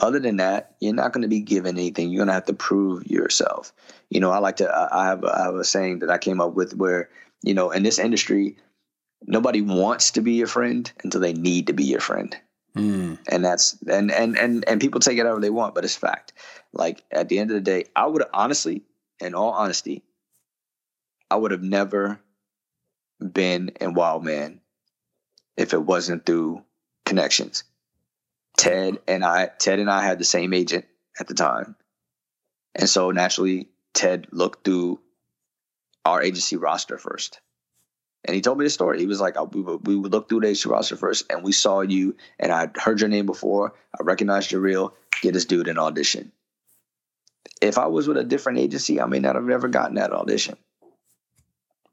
Other 0.00 0.18
than 0.18 0.38
that, 0.38 0.74
you're 0.80 0.94
not 0.94 1.12
going 1.12 1.22
to 1.22 1.28
be 1.28 1.40
given 1.40 1.78
anything. 1.78 2.10
You're 2.10 2.18
going 2.18 2.28
to 2.28 2.34
have 2.34 2.46
to 2.46 2.52
prove 2.52 3.06
yourself. 3.06 3.72
You 4.10 4.20
know, 4.20 4.30
I 4.30 4.38
like 4.38 4.56
to. 4.56 4.88
I 4.92 5.06
have. 5.06 5.24
I 5.24 5.44
have 5.44 5.54
a 5.54 5.64
saying 5.64 6.00
that 6.00 6.10
I 6.10 6.18
came 6.18 6.40
up 6.40 6.54
with 6.54 6.76
where 6.76 7.08
you 7.42 7.54
know 7.54 7.70
in 7.70 7.82
this 7.84 7.98
industry 7.98 8.56
nobody 9.26 9.60
wants 9.60 10.12
to 10.12 10.20
be 10.20 10.32
your 10.32 10.46
friend 10.46 10.90
until 11.02 11.20
they 11.20 11.32
need 11.32 11.66
to 11.68 11.72
be 11.72 11.84
your 11.84 12.00
friend. 12.00 12.36
Mm. 12.76 13.18
And 13.28 13.44
that's 13.44 13.76
and 13.88 14.10
and 14.10 14.36
and 14.36 14.64
and 14.68 14.80
people 14.80 15.00
take 15.00 15.18
it 15.18 15.24
however 15.24 15.40
they 15.40 15.50
want, 15.50 15.74
but 15.74 15.84
it's 15.84 15.96
fact. 15.96 16.32
Like 16.72 17.04
at 17.10 17.28
the 17.28 17.38
end 17.38 17.50
of 17.50 17.54
the 17.54 17.60
day, 17.60 17.84
I 17.94 18.06
would 18.06 18.24
honestly, 18.32 18.82
in 19.20 19.34
all 19.34 19.50
honesty, 19.50 20.02
I 21.30 21.36
would 21.36 21.52
have 21.52 21.62
never 21.62 22.20
been 23.20 23.70
in 23.80 23.94
Wildman 23.94 24.60
if 25.56 25.72
it 25.72 25.82
wasn't 25.82 26.26
through 26.26 26.64
connections. 27.06 27.64
Ted 28.56 28.98
and 29.06 29.24
I, 29.24 29.50
Ted 29.58 29.78
and 29.78 29.90
I 29.90 30.04
had 30.04 30.18
the 30.18 30.24
same 30.24 30.52
agent 30.52 30.84
at 31.18 31.28
the 31.28 31.34
time, 31.34 31.76
and 32.74 32.88
so 32.88 33.10
naturally, 33.12 33.68
Ted 33.94 34.26
looked 34.32 34.64
through 34.64 35.00
our 36.04 36.22
agency 36.22 36.56
roster 36.56 36.98
first. 36.98 37.40
And 38.24 38.34
he 38.34 38.40
told 38.40 38.58
me 38.58 38.64
the 38.64 38.70
story. 38.70 39.00
He 39.00 39.06
was 39.06 39.20
like, 39.20 39.36
we 39.54 39.60
would, 39.60 39.86
we 39.86 39.96
would 39.96 40.12
look 40.12 40.28
through 40.28 40.40
the 40.40 40.48
agency 40.48 40.68
roster 40.68 40.96
first, 40.96 41.30
and 41.30 41.44
we 41.44 41.52
saw 41.52 41.82
you, 41.82 42.16
and 42.38 42.50
I 42.50 42.70
heard 42.74 43.00
your 43.00 43.10
name 43.10 43.26
before. 43.26 43.74
I 43.98 44.02
recognized 44.02 44.50
your 44.50 44.62
reel. 44.62 44.94
Get 45.20 45.34
this 45.34 45.44
dude 45.44 45.68
an 45.68 45.78
audition. 45.78 46.32
If 47.60 47.76
I 47.78 47.86
was 47.86 48.08
with 48.08 48.16
a 48.16 48.24
different 48.24 48.58
agency, 48.58 49.00
I 49.00 49.06
may 49.06 49.18
not 49.18 49.34
have 49.36 49.48
ever 49.48 49.68
gotten 49.68 49.96
that 49.96 50.12
audition. 50.12 50.56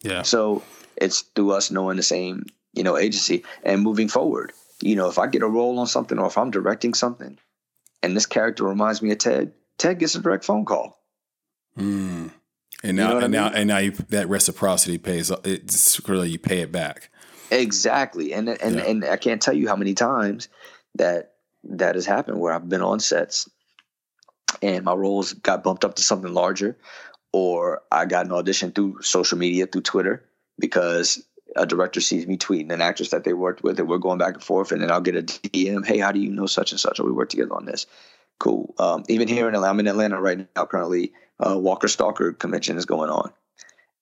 Yeah. 0.02 0.22
So 0.24 0.64
it's 0.96 1.22
through 1.22 1.52
us 1.52 1.70
knowing 1.70 1.98
the 1.98 2.04
same, 2.04 2.46
you 2.74 2.84
know, 2.84 2.98
agency 2.98 3.44
and 3.64 3.82
moving 3.82 4.08
forward. 4.08 4.54
You 4.82 4.96
know, 4.96 5.10
if 5.10 5.20
I 5.20 5.28
get 5.28 5.44
a 5.44 5.48
role 5.48 5.80
on 5.80 5.88
something 5.88 6.18
or 6.18 6.28
if 6.28 6.38
I'm 6.38 6.50
directing 6.50 6.94
something, 6.94 7.38
and 8.02 8.16
this 8.16 8.26
character 8.26 8.64
reminds 8.64 9.02
me 9.02 9.12
of 9.12 9.20
Ted, 9.20 9.54
Ted 9.78 10.00
gets 10.00 10.16
a 10.16 10.22
direct 10.22 10.44
phone 10.44 10.66
call. 10.66 10.98
Mm. 11.78 12.32
And 12.84 12.98
now, 12.98 13.04
you 13.04 13.10
know 13.10 13.16
and 13.18 13.24
I 13.24 13.28
mean? 13.28 13.32
now, 13.32 13.60
and 13.60 13.68
now, 13.68 13.78
you, 13.78 13.92
that 14.10 14.28
reciprocity 14.30 14.98
pays. 14.98 15.32
It's 15.44 16.08
really 16.08 16.30
you 16.30 16.40
pay 16.40 16.62
it 16.62 16.72
back. 16.72 17.10
Exactly, 17.52 18.34
and 18.34 18.50
and 18.50 18.76
yeah. 18.76 18.84
and 18.84 19.06
I 19.06 19.18
can't 19.18 19.42
tell 19.42 19.54
you 19.54 19.68
how 19.68 19.76
many 19.76 19.94
times 19.94 20.48
that 20.96 21.34
that 21.66 21.96
has 21.96 22.06
happened 22.06 22.40
where 22.40 22.54
I've 22.54 22.68
been 22.68 22.82
on 22.82 23.00
sets 23.00 23.50
and 24.62 24.86
my 24.86 24.94
roles 24.94 25.34
got 25.34 25.64
bumped 25.64 25.86
up 25.86 25.96
to 25.96 26.02
something 26.02 26.34
larger, 26.34 26.78
or 27.34 27.82
I 27.92 28.06
got 28.06 28.26
an 28.26 28.32
audition 28.32 28.72
through 28.72 29.02
social 29.02 29.38
media 29.38 29.66
through 29.66 29.82
Twitter 29.82 30.24
because 30.60 31.24
a 31.56 31.66
director 31.66 32.00
sees 32.00 32.28
me 32.28 32.38
tweeting 32.38 32.72
an 32.72 32.82
actress 32.82 33.10
that 33.10 33.24
they 33.24 33.34
worked 33.34 33.64
with, 33.64 33.80
and 33.80 33.90
we're 33.90 33.98
going 33.98 34.18
back 34.18 34.36
and 34.36 34.44
forth, 34.44 34.72
and 34.72 34.82
then 34.82 34.92
I'll 34.92 35.02
get 35.02 35.16
a 35.16 35.24
DM, 35.24 35.86
"Hey, 35.86 35.98
how 35.98 36.12
do 36.12 36.20
you 36.20 36.32
know 36.32 36.46
such 36.46 36.72
and 36.72 36.80
such? 36.80 37.00
Or 37.00 37.06
we 37.06 37.12
work 37.12 37.30
together 37.30 37.54
on 37.54 37.66
this." 37.66 37.86
Cool. 38.40 38.74
Um, 38.80 39.04
even 39.08 39.28
here 39.28 39.48
in 39.48 39.56
Atlanta, 39.56 39.72
I'm 39.72 39.80
in 39.80 39.88
Atlanta 39.88 40.22
right 40.22 40.48
now 40.56 40.66
currently 40.66 41.14
uh, 41.46 41.58
Walker 41.58 41.88
Stalker 41.88 42.34
convention 42.34 42.78
is 42.78 42.86
going 42.86 43.10
on, 43.10 43.32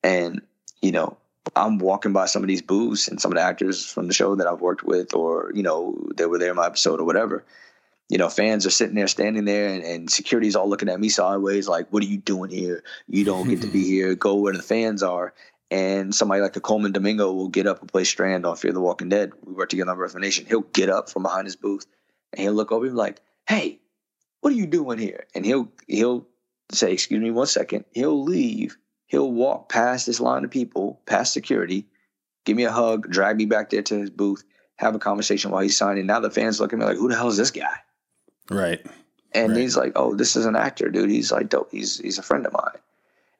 and 0.03 0.41
you 0.81 0.91
know 0.91 1.17
I'm 1.55 1.77
walking 1.77 2.13
by 2.13 2.25
some 2.25 2.43
of 2.43 2.47
these 2.47 2.61
booths 2.61 3.07
and 3.07 3.19
some 3.19 3.31
of 3.31 3.37
the 3.37 3.43
actors 3.43 3.85
from 3.85 4.07
the 4.07 4.13
show 4.13 4.35
that 4.35 4.47
I've 4.47 4.61
worked 4.61 4.83
with, 4.83 5.13
or 5.13 5.51
you 5.53 5.63
know 5.63 5.95
they 6.15 6.25
were 6.25 6.37
there 6.37 6.51
in 6.51 6.55
my 6.55 6.65
episode 6.65 6.99
or 6.99 7.05
whatever. 7.05 7.43
You 8.09 8.17
know, 8.17 8.27
fans 8.27 8.65
are 8.65 8.71
sitting 8.71 8.95
there, 8.95 9.07
standing 9.07 9.45
there, 9.45 9.67
and, 9.67 9.83
and 9.83 10.09
security's 10.09 10.55
all 10.55 10.67
looking 10.67 10.89
at 10.89 10.99
me 10.99 11.09
sideways, 11.09 11.67
like, 11.67 11.87
"What 11.91 12.03
are 12.03 12.07
you 12.07 12.17
doing 12.17 12.49
here? 12.49 12.83
You 13.07 13.23
don't 13.23 13.47
get 13.47 13.61
to 13.61 13.67
be 13.67 13.83
here. 13.87 14.15
Go 14.15 14.35
where 14.35 14.53
the 14.53 14.61
fans 14.61 15.03
are." 15.03 15.33
And 15.71 16.15
somebody 16.15 16.41
like 16.41 16.55
a 16.55 16.61
Colman 16.61 16.93
Domingo 16.93 17.31
will 17.31 17.47
get 17.49 17.67
up 17.67 17.81
and 17.81 17.91
play 17.91 18.03
Strand 18.03 18.43
on 18.43 18.55
Fear 18.55 18.73
the 18.73 18.81
Walking 18.81 19.09
Dead. 19.09 19.33
We 19.45 19.53
work 19.53 19.69
together 19.69 19.91
on 19.91 19.97
Birth 19.97 20.15
of 20.15 20.21
Nation. 20.21 20.47
He'll 20.47 20.61
get 20.61 20.89
up 20.89 21.11
from 21.11 21.21
behind 21.21 21.45
his 21.45 21.55
booth 21.55 21.85
and 22.33 22.41
he'll 22.41 22.53
look 22.53 22.71
over 22.71 22.85
be 22.85 22.91
like, 22.91 23.21
"Hey, 23.47 23.79
what 24.41 24.53
are 24.53 24.55
you 24.55 24.67
doing 24.67 24.99
here?" 24.99 25.25
And 25.35 25.45
he'll 25.45 25.71
he'll 25.87 26.27
say, 26.71 26.93
excuse 26.93 27.21
me 27.21 27.31
one 27.31 27.47
second. 27.47 27.85
He'll 27.93 28.23
leave. 28.23 28.77
He'll 29.07 29.31
walk 29.31 29.69
past 29.69 30.05
this 30.05 30.19
line 30.19 30.43
of 30.43 30.51
people, 30.51 31.01
past 31.05 31.33
security, 31.33 31.87
give 32.45 32.55
me 32.55 32.63
a 32.63 32.71
hug, 32.71 33.09
drag 33.09 33.37
me 33.37 33.45
back 33.45 33.69
there 33.69 33.81
to 33.81 33.99
his 33.99 34.09
booth, 34.09 34.43
have 34.75 34.95
a 34.95 34.99
conversation 34.99 35.51
while 35.51 35.61
he's 35.61 35.77
signing. 35.77 36.05
Now 36.05 36.19
the 36.19 36.29
fans 36.29 36.59
look 36.59 36.73
at 36.73 36.79
me 36.79 36.85
like, 36.85 36.97
who 36.97 37.09
the 37.09 37.15
hell 37.15 37.27
is 37.27 37.37
this 37.37 37.51
guy? 37.51 37.75
Right. 38.49 38.85
And 39.31 39.51
right. 39.51 39.61
he's 39.61 39.75
like, 39.75 39.93
oh, 39.95 40.15
this 40.15 40.35
is 40.35 40.45
an 40.45 40.55
actor, 40.55 40.89
dude. 40.89 41.09
He's 41.09 41.31
like, 41.31 41.49
dope. 41.49 41.71
He's 41.71 41.99
he's 41.99 42.17
a 42.17 42.23
friend 42.23 42.45
of 42.45 42.53
mine. 42.53 42.79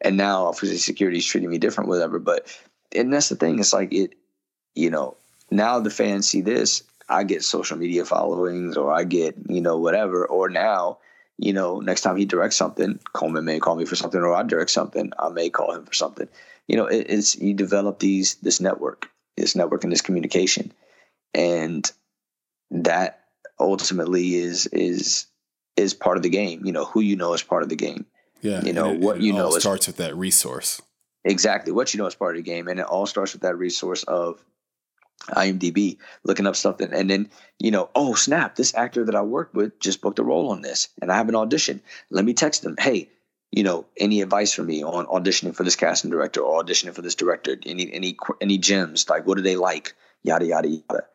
And 0.02 0.18
now 0.18 0.46
obviously 0.46 0.78
security's 0.78 1.26
treating 1.26 1.50
me 1.50 1.58
different, 1.58 1.90
whatever. 1.90 2.20
But 2.20 2.56
and 2.96 3.14
that's 3.14 3.30
the 3.30 3.36
thing. 3.36 3.60
It's 3.60 3.74
like 3.74 3.94
it, 3.94 4.16
you 4.76 4.90
know, 4.90 5.18
now 5.52 5.80
the 5.80 5.90
fans 5.90 6.30
see 6.30 6.42
this. 6.42 6.84
I 7.10 7.24
get 7.24 7.44
social 7.44 7.78
media 7.78 8.06
followings 8.06 8.78
or 8.78 8.94
I 8.94 9.04
get, 9.04 9.36
you 9.48 9.62
know, 9.62 9.78
whatever. 9.78 10.26
Or 10.28 10.50
now 10.50 11.00
you 11.42 11.54
know, 11.54 11.80
next 11.80 12.02
time 12.02 12.18
he 12.18 12.26
directs 12.26 12.58
something, 12.58 13.00
Colman 13.14 13.46
may 13.46 13.60
call 13.60 13.78
me 13.78 13.86
for 13.86 13.96
something, 13.96 14.20
or 14.20 14.36
I 14.36 14.44
direct 14.44 14.72
something, 14.72 15.14
I 15.18 15.30
may 15.30 15.50
call 15.50 15.74
him 15.74 15.86
for 15.86 15.94
something. 15.94 16.28
You 16.68 16.76
know, 16.76 16.86
it, 16.86 17.06
it's 17.10 17.38
you 17.38 17.54
develop 17.54 18.00
these 18.00 18.36
this 18.36 18.60
network, 18.60 19.10
this 19.38 19.56
network 19.56 19.86
and 19.86 19.92
this 19.92 20.02
communication, 20.02 20.74
and 21.34 21.90
that 22.72 23.24
ultimately 23.58 24.36
is 24.36 24.68
is 24.68 25.28
is 25.78 25.94
part 25.94 26.18
of 26.18 26.24
the 26.24 26.30
game. 26.30 26.66
You 26.66 26.74
know, 26.74 26.84
who 26.84 27.00
you 27.00 27.16
know 27.16 27.34
is 27.34 27.42
part 27.42 27.64
of 27.64 27.70
the 27.70 27.78
game. 27.78 28.06
Yeah, 28.42 28.62
you 28.62 28.74
know 28.74 28.92
it, 28.92 29.00
what 29.00 29.22
you 29.22 29.32
know 29.32 29.50
starts 29.52 29.88
with 29.88 29.98
that 29.98 30.18
resource. 30.18 30.82
Exactly, 31.24 31.72
what 31.72 31.94
you 31.94 32.00
know 32.00 32.06
is 32.06 32.16
part 32.16 32.36
of 32.36 32.44
the 32.44 32.50
game, 32.50 32.68
and 32.68 32.82
it 32.82 32.86
all 32.86 33.06
starts 33.06 33.32
with 33.32 33.44
that 33.44 33.58
resource 33.58 34.04
of 34.04 34.44
IMDb, 35.28 35.98
looking 36.24 36.48
up 36.48 36.56
something, 36.56 36.92
and 36.92 37.10
then 37.10 37.30
you 37.60 37.72
know, 37.72 37.90
oh 37.96 38.16
snap, 38.16 38.56
this 38.56 38.74
actor 38.76 39.06
that 39.06 39.16
I 39.16 39.22
worked 39.22 39.54
with 39.54 39.80
just 39.80 40.02
booked 40.02 40.20
a 40.20 40.24
role 40.24 40.52
on 40.52 40.62
this, 40.62 40.90
and 41.02 41.12
I 41.12 41.18
have 41.18 41.30
an 41.30 41.36
audition. 41.36 41.82
Let 42.10 42.26
me 42.26 42.34
text 42.34 42.64
them, 42.64 42.76
hey, 42.80 43.10
you 43.52 43.64
know, 43.64 43.86
any 43.98 44.22
advice 44.22 44.54
for 44.54 44.64
me 44.64 44.84
on 44.84 45.06
auditioning 45.08 45.56
for 45.56 45.64
this 45.64 45.76
casting 45.76 46.12
director 46.12 46.42
or 46.42 46.64
auditioning 46.64 46.94
for 46.94 47.02
this 47.02 47.16
director? 47.16 47.58
Any 47.66 47.92
any 47.92 48.18
any 48.42 48.58
gems? 48.58 49.10
Like, 49.10 49.26
what 49.26 49.38
do 49.38 49.44
they 49.44 49.56
like? 49.56 49.96
Yada 50.24 50.46
yada 50.46 50.68
yada. 50.68 51.06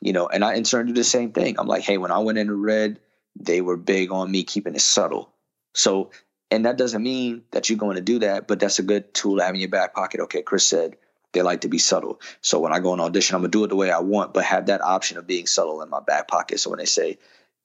You 0.00 0.12
know, 0.12 0.26
and 0.26 0.44
I 0.44 0.54
in 0.54 0.64
turn 0.64 0.86
do 0.86 0.92
the 0.92 1.04
same 1.04 1.32
thing. 1.32 1.58
I'm 1.58 1.68
like, 1.68 1.82
hey, 1.82 1.98
when 1.98 2.10
I 2.10 2.18
went 2.18 2.38
into 2.38 2.54
Red, 2.54 3.00
they 3.36 3.60
were 3.60 3.76
big 3.76 4.10
on 4.10 4.30
me 4.30 4.42
keeping 4.42 4.74
it 4.74 4.80
subtle. 4.80 5.30
So, 5.72 6.10
and 6.50 6.66
that 6.66 6.76
doesn't 6.76 7.02
mean 7.02 7.42
that 7.52 7.68
you're 7.68 7.78
going 7.78 7.96
to 7.96 8.02
do 8.02 8.20
that, 8.20 8.46
but 8.46 8.60
that's 8.60 8.78
a 8.78 8.82
good 8.82 9.14
tool 9.14 9.38
to 9.38 9.44
have 9.44 9.54
in 9.54 9.60
your 9.60 9.70
back 9.70 9.94
pocket. 9.94 10.20
Okay, 10.20 10.42
Chris 10.42 10.68
said 10.68 10.96
they 11.34 11.42
like 11.42 11.60
to 11.62 11.68
be 11.68 11.78
subtle. 11.78 12.20
So 12.40 12.58
when 12.58 12.72
I 12.72 12.80
go 12.80 12.92
on 12.92 13.00
audition, 13.00 13.36
I'm 13.36 13.42
gonna 13.42 13.50
do 13.50 13.64
it 13.64 13.68
the 13.68 13.76
way 13.76 13.90
I 13.90 14.00
want, 14.00 14.32
but 14.32 14.44
have 14.44 14.66
that 14.66 14.80
option 14.80 15.18
of 15.18 15.26
being 15.26 15.46
subtle 15.46 15.82
in 15.82 15.90
my 15.90 16.00
back 16.00 16.28
pocket. 16.28 16.60
So 16.60 16.70
when 16.70 16.78
they 16.78 16.86
say, 16.86 17.18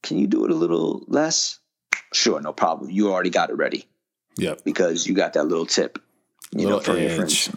"Can 0.04 0.18
you 0.18 0.28
do 0.28 0.46
it 0.46 0.52
a 0.52 0.56
little 0.56 1.04
less?" 1.08 1.60
Sure, 2.14 2.42
no 2.42 2.54
problem. 2.54 2.90
You 2.90 3.12
already 3.12 3.30
got 3.30 3.50
it 3.50 3.58
ready. 3.58 3.88
Yep. 4.38 4.64
Because 4.64 5.08
you 5.08 5.14
got 5.14 5.34
that 5.34 5.46
little 5.46 5.66
tip, 5.66 6.00
you 6.52 6.66
little 6.66 6.80
know, 6.80 6.84
from 6.84 6.98
edge. 6.98 7.04
your 7.04 7.16
friends. 7.16 7.50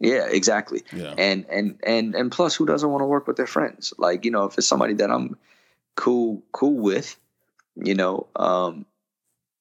Yeah, 0.00 0.26
exactly. 0.28 0.82
Yeah. 0.92 1.14
And 1.16 1.46
and 1.48 1.78
and 1.82 2.14
and 2.14 2.30
plus, 2.32 2.54
who 2.54 2.66
doesn't 2.66 2.90
want 2.90 3.02
to 3.02 3.06
work 3.06 3.26
with 3.26 3.36
their 3.36 3.46
friends? 3.46 3.94
Like 3.98 4.24
you 4.24 4.30
know, 4.30 4.44
if 4.44 4.58
it's 4.58 4.66
somebody 4.66 4.94
that 4.94 5.10
I'm 5.10 5.36
cool 5.96 6.42
cool 6.52 6.76
with, 6.76 7.16
you 7.76 7.94
know, 7.94 8.26
um, 8.36 8.86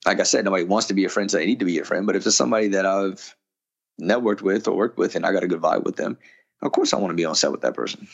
like 0.05 0.19
I 0.19 0.23
said, 0.23 0.45
nobody 0.45 0.63
wants 0.63 0.87
to 0.87 0.93
be 0.93 1.01
your 1.01 1.09
friend, 1.09 1.29
so 1.29 1.37
they 1.37 1.45
need 1.45 1.59
to 1.59 1.65
be 1.65 1.73
your 1.73 1.85
friend. 1.85 2.05
But 2.05 2.15
if 2.15 2.25
it's 2.25 2.35
somebody 2.35 2.69
that 2.69 2.85
I've 2.85 3.35
networked 4.01 4.41
with 4.41 4.67
or 4.67 4.75
worked 4.75 4.97
with 4.97 5.15
and 5.15 5.25
I 5.25 5.31
got 5.31 5.43
a 5.43 5.47
good 5.47 5.61
vibe 5.61 5.83
with 5.83 5.95
them, 5.95 6.17
of 6.61 6.71
course 6.71 6.93
I 6.93 6.97
want 6.97 7.11
to 7.11 7.15
be 7.15 7.25
on 7.25 7.35
set 7.35 7.51
with 7.51 7.61
that 7.61 7.73
person. 7.73 8.07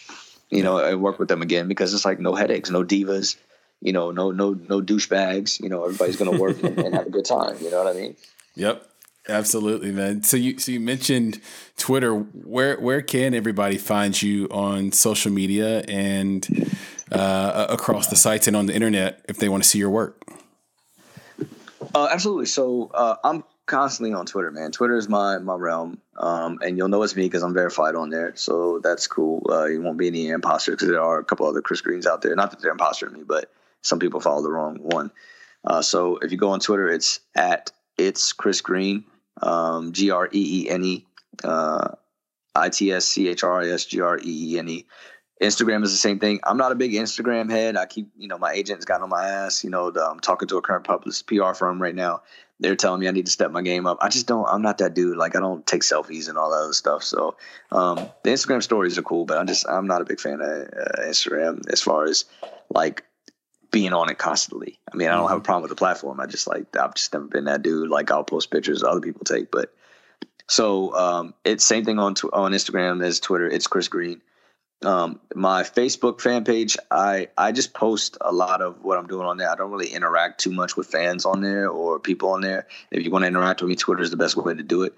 You 0.52 0.64
know, 0.64 0.80
and 0.80 1.00
work 1.00 1.20
with 1.20 1.28
them 1.28 1.44
again 1.44 1.68
because 1.68 1.94
it's 1.94 2.06
like 2.06 2.20
no 2.20 2.34
headaches, 2.34 2.72
no 2.72 2.84
divas, 2.84 3.36
you 3.82 3.94
know, 3.94 4.10
no 4.10 4.32
no 4.32 4.54
no 4.54 4.82
douchebags. 4.82 5.60
You 5.60 5.70
know, 5.70 5.84
everybody's 5.84 6.18
gonna 6.18 6.40
work 6.40 6.64
and, 6.64 6.80
and 6.80 6.96
have 6.96 7.06
a 7.06 7.12
good 7.12 7.26
time. 7.26 7.58
You 7.62 7.70
know 7.70 7.84
what 7.84 7.96
I 7.96 8.00
mean? 8.00 8.16
Yep. 8.56 8.86
Absolutely, 9.28 9.92
man. 9.92 10.24
So 10.24 10.38
you 10.38 10.58
so 10.58 10.72
you 10.72 10.80
mentioned 10.80 11.40
Twitter. 11.78 12.16
Where 12.16 12.80
where 12.80 13.02
can 13.02 13.36
everybody 13.36 13.78
find 13.78 14.20
you 14.20 14.48
on 14.50 14.92
social 14.92 15.32
media 15.32 15.82
and 15.88 16.48
uh, 17.12 17.68
across 17.70 18.08
the 18.08 18.16
sites 18.16 18.48
and 18.48 18.56
on 18.56 18.66
the 18.66 18.74
internet 18.74 19.24
if 19.30 19.38
they 19.38 19.48
want 19.48 19.62
to 19.62 19.70
see 19.70 19.78
your 19.78 19.92
work? 19.92 20.24
Uh, 21.94 22.08
absolutely. 22.12 22.48
So 22.48 22.90
uh, 22.94 23.18
I'm 23.24 23.44
constantly 23.70 24.14
on 24.14 24.26
Twitter, 24.26 24.52
man. 24.52 24.72
Twitter 24.72 24.98
is 24.98 25.08
my 25.08 25.38
my 25.38 25.56
realm, 25.56 26.00
um, 26.18 26.60
and 26.62 26.78
you'll 26.78 26.90
know 26.90 27.02
it's 27.04 27.16
me 27.16 27.24
because 27.24 27.44
I'm 27.44 27.54
verified 27.54 27.96
on 27.96 28.10
there. 28.10 28.36
So 28.36 28.80
that's 28.84 29.08
cool. 29.08 29.46
Uh, 29.50 29.66
you 29.66 29.82
won't 29.82 29.98
be 29.98 30.08
any 30.08 30.30
imposter 30.30 30.72
because 30.72 30.90
there 30.90 31.02
are 31.02 31.20
a 31.20 31.24
couple 31.24 31.48
other 31.48 31.62
Chris 31.62 31.80
Greenes 31.80 32.06
out 32.06 32.22
there. 32.22 32.36
Not 32.36 32.52
that 32.52 32.60
they're 32.60 32.72
imposter 32.72 33.10
me, 33.10 33.22
but 33.26 33.52
some 33.82 34.00
people 34.00 34.20
follow 34.20 34.42
the 34.42 34.52
wrong 34.52 34.78
one. 34.82 35.12
Uh, 35.64 35.82
so 35.82 36.18
if 36.18 36.32
you 36.32 36.38
go 36.38 36.50
on 36.50 36.60
Twitter, 36.60 36.90
it's 36.90 37.22
at 37.36 37.72
it's 37.98 38.34
Chris 38.34 38.60
Greene, 38.60 39.06
um, 39.42 39.94
G 39.94 40.12
R 40.12 40.28
E 40.34 40.64
E 40.64 40.70
N 40.70 40.84
E, 40.84 41.06
uh, 41.44 41.90
I 42.56 42.70
T 42.70 42.92
S 42.92 43.06
C 43.06 43.30
H 43.30 43.44
R 43.44 43.62
I 43.62 43.70
S 43.70 43.86
G 43.86 44.02
R 44.02 44.18
E 44.18 44.54
E 44.54 44.60
N 44.60 44.68
E. 44.68 44.86
Instagram 45.42 45.84
is 45.84 45.92
the 45.92 45.98
same 45.98 46.20
thing. 46.20 46.42
I'm 46.44 46.58
not 46.58 46.74
a 46.74 46.76
big 46.76 46.92
Instagram 46.92 47.50
head. 47.50 47.78
I 47.78 47.86
keep, 47.86 48.10
you 48.18 48.28
know, 48.28 48.38
my 48.38 48.52
agent's 48.52 48.84
got 48.84 49.02
on 49.02 49.10
my 49.10 49.26
ass. 49.26 49.64
You 49.64 49.70
know, 49.70 49.90
the, 49.90 50.04
I'm 50.04 50.20
talking 50.20 50.50
to 50.50 50.58
a 50.58 50.62
current 50.62 50.84
publicist 50.84 51.28
PR 51.28 51.54
firm 51.54 51.82
right 51.82 51.96
now. 51.96 52.24
They're 52.60 52.76
telling 52.76 53.00
me 53.00 53.08
I 53.08 53.12
need 53.12 53.26
to 53.26 53.32
step 53.32 53.52
my 53.52 53.62
game 53.62 53.88
up. 53.88 54.00
I 54.02 54.10
just 54.10 54.28
don't. 54.28 54.48
I'm 54.48 54.62
not 54.62 54.80
that 54.80 54.94
dude. 54.94 55.18
Like 55.18 55.36
I 55.36 55.40
don't 55.40 55.66
take 55.66 55.82
selfies 55.82 56.28
and 56.28 56.38
all 56.38 56.50
that 56.52 56.58
other 56.58 56.74
stuff. 56.74 57.04
So 57.04 57.38
um, 57.72 58.10
the 58.24 58.32
Instagram 58.32 58.62
stories 58.62 58.98
are 58.98 59.02
cool, 59.02 59.26
but 59.26 59.38
I'm 59.38 59.48
just 59.48 59.68
I'm 59.68 59.88
not 59.88 60.02
a 60.02 60.06
big 60.06 60.20
fan 60.20 60.42
of 60.42 60.42
uh, 60.42 61.02
Instagram 61.04 61.62
as 61.72 61.82
far 61.82 62.06
as 62.06 62.26
like 62.70 63.06
being 63.72 63.94
on 63.94 64.10
it 64.10 64.18
constantly. 64.18 64.80
I 64.92 64.98
mean, 64.98 65.08
I 65.08 65.12
don't 65.12 65.30
have 65.30 65.32
a 65.32 65.36
mm-hmm. 65.36 65.46
problem 65.46 65.62
with 65.64 65.70
the 65.70 65.76
platform. 65.76 66.20
I 66.20 66.26
just 66.26 66.48
like 66.48 66.76
I've 66.76 66.96
just 66.96 67.14
never 67.14 67.26
been 67.26 67.46
that 67.46 67.62
dude. 67.62 67.90
Like 67.90 68.12
I'll 68.12 68.24
post 68.24 68.52
pictures 68.52 68.84
other 68.84 69.02
people 69.02 69.24
take, 69.24 69.52
but 69.52 69.74
so 70.48 70.96
um, 70.96 71.34
it's 71.46 71.64
same 71.64 71.86
thing 71.86 72.00
on 72.00 72.16
on 72.34 72.52
Instagram 72.52 73.04
as 73.06 73.20
Twitter. 73.20 73.48
It's 73.48 73.68
Chris 73.68 73.88
Greene. 73.88 74.22
Um, 74.82 75.20
my 75.36 75.64
Facebook 75.64 76.22
fan 76.22 76.46
page, 76.46 76.78
I 76.90 77.28
I 77.38 77.52
just 77.52 77.74
post 77.74 78.18
a 78.22 78.32
lot 78.32 78.62
of 78.62 78.82
what 78.82 78.98
I'm 78.98 79.08
doing 79.08 79.28
on 79.28 79.38
there. 79.38 79.50
I 79.50 79.56
don't 79.56 79.72
really 79.72 79.90
interact 79.90 80.40
too 80.40 80.52
much 80.52 80.78
with 80.78 80.88
fans 80.88 81.26
on 81.26 81.42
there 81.42 81.70
or 81.70 82.00
people 82.00 82.30
on 82.30 82.42
there. 82.42 82.68
If 82.90 83.04
you 83.04 83.12
want 83.12 83.24
to 83.24 83.28
interact 83.28 83.62
with 83.62 83.70
me, 83.70 83.76
Twitter 83.76 84.04
is 84.04 84.12
the 84.12 84.18
best 84.18 84.38
way 84.38 84.54
to 84.54 84.64
do 84.64 84.84
it. 84.84 84.94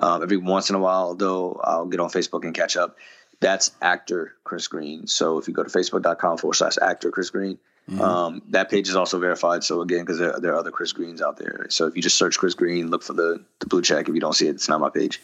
Um, 0.00 0.22
every 0.22 0.36
once 0.36 0.70
in 0.70 0.76
a 0.76 0.80
while, 0.80 1.14
though, 1.14 1.60
I'll 1.62 1.86
get 1.86 2.00
on 2.00 2.10
Facebook 2.10 2.44
and 2.44 2.54
catch 2.54 2.76
up. 2.76 2.96
That's 3.40 3.72
actor 3.80 4.34
Chris 4.44 4.66
Greene. 4.66 5.06
So 5.06 5.38
if 5.38 5.48
you 5.48 5.54
go 5.54 5.62
to 5.62 5.70
facebook.com 5.70 6.38
forward 6.38 6.54
slash 6.54 6.76
actor 6.80 7.10
Chris 7.10 7.30
Greene, 7.30 7.58
mm-hmm. 7.88 8.00
um, 8.00 8.42
that 8.48 8.70
page 8.70 8.88
is 8.88 8.96
also 8.96 9.18
verified. 9.18 9.64
So 9.64 9.80
again, 9.80 10.00
because 10.00 10.18
there, 10.18 10.38
there, 10.40 10.52
are 10.52 10.58
other 10.58 10.70
Chris 10.70 10.92
Greenes 10.92 11.22
out 11.22 11.36
there. 11.38 11.66
So 11.70 11.86
if 11.86 11.96
you 11.96 12.02
just 12.02 12.18
search 12.18 12.38
Chris 12.38 12.54
Greene, 12.54 12.90
look 12.90 13.02
for 13.02 13.14
the, 13.14 13.44
the 13.60 13.66
blue 13.66 13.82
check. 13.82 14.08
If 14.08 14.14
you 14.14 14.20
don't 14.20 14.34
see 14.34 14.46
it, 14.46 14.56
it's 14.56 14.68
not 14.68 14.80
my 14.80 14.90
page. 14.90 15.20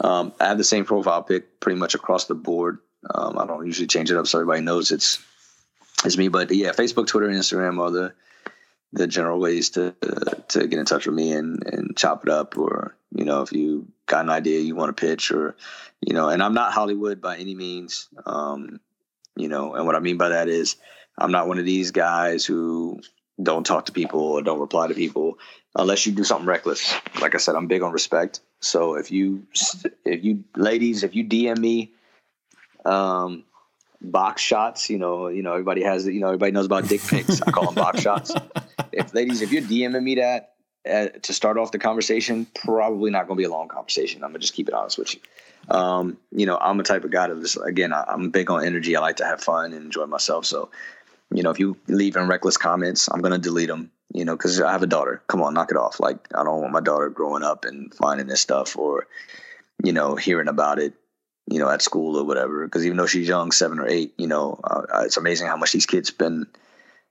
Um, 0.00 0.32
I 0.40 0.46
have 0.46 0.58
the 0.58 0.64
same 0.64 0.84
profile 0.84 1.22
pic 1.22 1.60
pretty 1.60 1.78
much 1.78 1.94
across 1.94 2.24
the 2.24 2.34
board. 2.34 2.78
Um, 3.08 3.38
I 3.38 3.46
don't 3.46 3.66
usually 3.66 3.86
change 3.86 4.10
it 4.10 4.16
up 4.16 4.26
so 4.26 4.38
everybody 4.38 4.62
knows 4.62 4.92
it's 4.92 5.22
it's 6.04 6.16
me. 6.16 6.28
But 6.28 6.50
yeah, 6.50 6.70
Facebook, 6.70 7.06
Twitter, 7.06 7.28
and 7.28 7.38
Instagram 7.38 7.80
are 7.80 7.90
the 7.90 8.12
the 8.92 9.06
general 9.06 9.40
ways 9.40 9.70
to 9.70 9.94
to 10.48 10.66
get 10.66 10.78
in 10.78 10.84
touch 10.84 11.06
with 11.06 11.14
me 11.14 11.32
and 11.32 11.62
and 11.66 11.96
chop 11.96 12.24
it 12.24 12.30
up. 12.30 12.56
Or 12.56 12.94
you 13.14 13.24
know, 13.24 13.42
if 13.42 13.52
you 13.52 13.88
got 14.06 14.24
an 14.24 14.30
idea 14.30 14.60
you 14.60 14.76
want 14.76 14.96
to 14.96 15.00
pitch, 15.00 15.30
or 15.30 15.56
you 16.00 16.14
know, 16.14 16.28
and 16.28 16.42
I'm 16.42 16.54
not 16.54 16.72
Hollywood 16.72 17.20
by 17.20 17.36
any 17.36 17.54
means. 17.54 18.08
Um, 18.26 18.80
you 19.36 19.48
know, 19.48 19.74
and 19.74 19.86
what 19.86 19.96
I 19.96 20.00
mean 20.00 20.18
by 20.18 20.30
that 20.30 20.48
is 20.48 20.76
I'm 21.18 21.32
not 21.32 21.48
one 21.48 21.58
of 21.58 21.64
these 21.64 21.90
guys 21.90 22.44
who 22.44 23.00
don't 23.42 23.64
talk 23.64 23.86
to 23.86 23.92
people 23.92 24.20
or 24.20 24.42
don't 24.42 24.60
reply 24.60 24.88
to 24.88 24.94
people 24.94 25.38
unless 25.74 26.06
you 26.06 26.12
do 26.12 26.24
something 26.24 26.46
reckless. 26.46 26.94
Like 27.20 27.34
I 27.34 27.38
said, 27.38 27.54
I'm 27.54 27.66
big 27.66 27.82
on 27.82 27.92
respect. 27.92 28.40
So 28.60 28.94
if 28.94 29.10
you 29.10 29.46
if 30.04 30.22
you 30.22 30.44
ladies, 30.56 31.02
if 31.02 31.14
you 31.14 31.24
DM 31.24 31.58
me 31.58 31.92
um, 32.84 33.44
box 34.00 34.42
shots. 34.42 34.90
You 34.90 34.98
know, 34.98 35.28
you 35.28 35.42
know, 35.42 35.52
everybody 35.52 35.82
has, 35.82 36.06
you 36.06 36.20
know, 36.20 36.28
everybody 36.28 36.52
knows 36.52 36.66
about 36.66 36.88
dick 36.88 37.02
pics. 37.02 37.40
I 37.42 37.50
call 37.50 37.66
them 37.66 37.74
box 37.74 38.00
shots. 38.02 38.32
If 38.92 39.14
ladies, 39.14 39.42
if 39.42 39.52
you're 39.52 39.62
DMing 39.62 40.02
me 40.02 40.16
that 40.16 40.54
uh, 40.88 41.08
to 41.22 41.32
start 41.32 41.58
off 41.58 41.72
the 41.72 41.78
conversation, 41.78 42.46
probably 42.54 43.10
not 43.10 43.26
going 43.26 43.36
to 43.36 43.40
be 43.40 43.44
a 43.44 43.50
long 43.50 43.68
conversation. 43.68 44.24
I'm 44.24 44.30
gonna 44.30 44.40
just 44.40 44.54
keep 44.54 44.68
it 44.68 44.74
honest 44.74 44.98
with 44.98 45.14
you. 45.14 45.20
Um, 45.68 46.18
you 46.32 46.46
know, 46.46 46.58
I'm 46.58 46.80
a 46.80 46.82
type 46.82 47.04
of 47.04 47.12
guy 47.12 47.28
that 47.28 47.40
just, 47.40 47.58
again, 47.64 47.92
I, 47.92 48.04
I'm 48.08 48.30
big 48.30 48.50
on 48.50 48.64
energy. 48.64 48.96
I 48.96 49.00
like 49.00 49.16
to 49.16 49.24
have 49.24 49.40
fun 49.40 49.72
and 49.72 49.84
enjoy 49.84 50.06
myself. 50.06 50.44
So, 50.44 50.70
you 51.32 51.42
know, 51.42 51.50
if 51.50 51.60
you 51.60 51.76
leave 51.86 52.16
in 52.16 52.26
reckless 52.26 52.56
comments, 52.56 53.08
I'm 53.08 53.20
gonna 53.20 53.38
delete 53.38 53.68
them. 53.68 53.90
You 54.12 54.26
know, 54.26 54.36
because 54.36 54.60
I 54.60 54.72
have 54.72 54.82
a 54.82 54.86
daughter. 54.86 55.22
Come 55.28 55.40
on, 55.40 55.54
knock 55.54 55.70
it 55.70 55.76
off. 55.78 55.98
Like 55.98 56.28
I 56.34 56.44
don't 56.44 56.60
want 56.60 56.72
my 56.72 56.80
daughter 56.80 57.08
growing 57.08 57.42
up 57.42 57.64
and 57.64 57.94
finding 57.94 58.26
this 58.26 58.42
stuff 58.42 58.76
or, 58.76 59.06
you 59.82 59.92
know, 59.92 60.16
hearing 60.16 60.48
about 60.48 60.78
it 60.78 60.92
you 61.46 61.58
know, 61.58 61.68
at 61.68 61.82
school 61.82 62.16
or 62.16 62.24
whatever. 62.24 62.64
Because 62.64 62.84
even 62.84 62.96
though 62.96 63.06
she's 63.06 63.28
young, 63.28 63.52
seven 63.52 63.78
or 63.78 63.88
eight, 63.88 64.14
you 64.16 64.26
know, 64.26 64.60
uh, 64.64 64.82
uh, 64.94 65.02
it's 65.04 65.16
amazing 65.16 65.46
how 65.46 65.56
much 65.56 65.72
these 65.72 65.86
kids 65.86 66.08
spend 66.08 66.46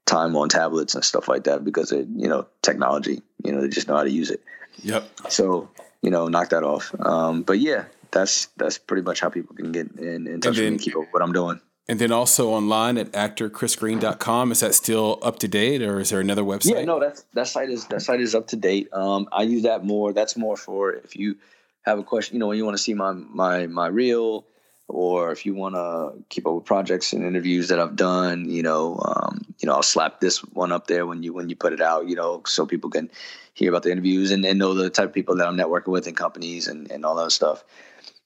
time 0.06 0.34
on 0.36 0.48
tablets 0.48 0.94
and 0.94 1.04
stuff 1.04 1.28
like 1.28 1.44
that 1.44 1.64
because 1.64 1.92
of 1.92 2.06
you 2.14 2.28
know 2.28 2.46
technology. 2.62 3.22
You 3.44 3.52
know, 3.52 3.60
they 3.60 3.68
just 3.68 3.88
know 3.88 3.96
how 3.96 4.04
to 4.04 4.10
use 4.10 4.30
it. 4.30 4.42
Yep. 4.82 5.04
So 5.30 5.68
you 6.02 6.10
know, 6.10 6.28
knock 6.28 6.50
that 6.50 6.64
off. 6.64 6.94
Um, 7.00 7.42
but 7.42 7.58
yeah, 7.58 7.84
that's 8.10 8.46
that's 8.56 8.78
pretty 8.78 9.02
much 9.02 9.20
how 9.20 9.30
people 9.30 9.54
can 9.56 9.72
get 9.72 9.90
in, 9.92 10.26
in 10.26 10.40
touch 10.40 10.56
then, 10.56 10.64
with 10.64 10.70
me 10.70 10.76
and 10.76 10.80
keep 10.80 10.96
up 10.96 11.04
what 11.10 11.22
I'm 11.22 11.32
doing. 11.32 11.60
And 11.88 11.98
then 11.98 12.12
also 12.12 12.50
online 12.50 12.96
at 12.96 13.10
actorchrisgreen.com. 13.12 14.52
Is 14.52 14.60
that 14.60 14.74
still 14.74 15.18
up 15.22 15.38
to 15.40 15.48
date 15.48 15.82
or 15.82 15.98
is 16.00 16.10
there 16.10 16.20
another 16.20 16.42
website? 16.42 16.76
Yeah, 16.76 16.84
no, 16.84 17.00
that's 17.00 17.22
that 17.34 17.48
site 17.48 17.70
is 17.70 17.86
that 17.86 18.02
site 18.02 18.20
is 18.20 18.34
up 18.34 18.48
to 18.48 18.56
date. 18.56 18.88
Um, 18.92 19.28
I 19.32 19.42
use 19.42 19.62
that 19.64 19.84
more. 19.84 20.12
That's 20.12 20.36
more 20.36 20.56
for 20.56 20.92
if 20.92 21.16
you 21.16 21.36
have 21.82 21.98
a 21.98 22.02
question, 22.02 22.36
you 22.36 22.40
know, 22.40 22.48
when 22.48 22.58
you 22.58 22.64
want 22.64 22.76
to 22.76 22.82
see 22.82 22.94
my 22.94 23.12
my 23.12 23.66
my 23.66 23.86
reel, 23.86 24.46
or 24.88 25.32
if 25.32 25.46
you 25.46 25.54
want 25.54 25.74
to 25.74 26.22
keep 26.28 26.46
up 26.46 26.54
with 26.54 26.64
projects 26.64 27.12
and 27.12 27.24
interviews 27.24 27.68
that 27.68 27.80
I've 27.80 27.96
done, 27.96 28.48
you 28.48 28.62
know, 28.62 29.00
um, 29.04 29.42
you 29.58 29.66
know, 29.66 29.74
I'll 29.74 29.82
slap 29.82 30.20
this 30.20 30.38
one 30.38 30.72
up 30.72 30.86
there 30.86 31.06
when 31.06 31.22
you 31.22 31.32
when 31.32 31.48
you 31.48 31.56
put 31.56 31.72
it 31.72 31.80
out, 31.80 32.08
you 32.08 32.16
know, 32.16 32.42
so 32.46 32.66
people 32.66 32.90
can 32.90 33.10
hear 33.54 33.70
about 33.70 33.82
the 33.82 33.92
interviews 33.92 34.30
and, 34.30 34.44
and 34.44 34.58
know 34.58 34.74
the 34.74 34.90
type 34.90 35.08
of 35.08 35.14
people 35.14 35.36
that 35.36 35.46
I'm 35.46 35.56
networking 35.56 35.88
with 35.88 36.06
and 36.06 36.16
companies 36.16 36.68
and, 36.68 36.90
and 36.90 37.04
all 37.04 37.14
that 37.16 37.32
stuff. 37.32 37.64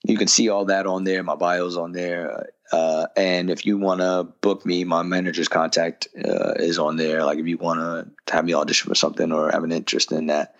You 0.04 0.16
can 0.16 0.28
see 0.28 0.48
all 0.48 0.66
that 0.66 0.86
on 0.86 1.04
there. 1.04 1.22
My 1.22 1.34
bio's 1.34 1.76
on 1.76 1.92
there. 1.92 2.50
Uh, 2.70 3.06
and 3.16 3.50
if 3.50 3.66
you 3.66 3.78
want 3.78 4.00
to 4.00 4.24
book 4.40 4.64
me, 4.64 4.84
my 4.84 5.02
manager's 5.02 5.48
contact 5.48 6.08
uh, 6.16 6.54
is 6.56 6.78
on 6.78 6.96
there. 6.96 7.24
Like 7.24 7.38
if 7.38 7.46
you 7.46 7.56
want 7.56 7.80
to 7.80 8.32
have 8.32 8.44
me 8.44 8.54
audition 8.54 8.88
for 8.88 8.94
something 8.94 9.32
or 9.32 9.50
have 9.50 9.64
an 9.64 9.72
interest 9.72 10.12
in 10.12 10.26
that, 10.26 10.56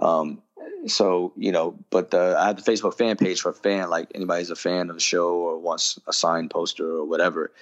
um, 0.00 0.42
so 0.86 1.32
you 1.36 1.52
know, 1.52 1.76
but 1.90 2.10
the, 2.10 2.36
I 2.38 2.46
have 2.46 2.62
the 2.62 2.70
Facebook 2.70 2.96
fan 2.96 3.16
page 3.16 3.40
for 3.40 3.50
a 3.50 3.54
fan, 3.54 3.90
like 3.90 4.10
anybody's 4.14 4.50
a 4.50 4.56
fan 4.56 4.90
of 4.90 4.96
the 4.96 5.00
show 5.00 5.34
or 5.34 5.58
wants 5.58 5.98
a 6.06 6.12
signed 6.12 6.50
poster 6.50 6.98
or 6.98 7.04
whatever, 7.04 7.52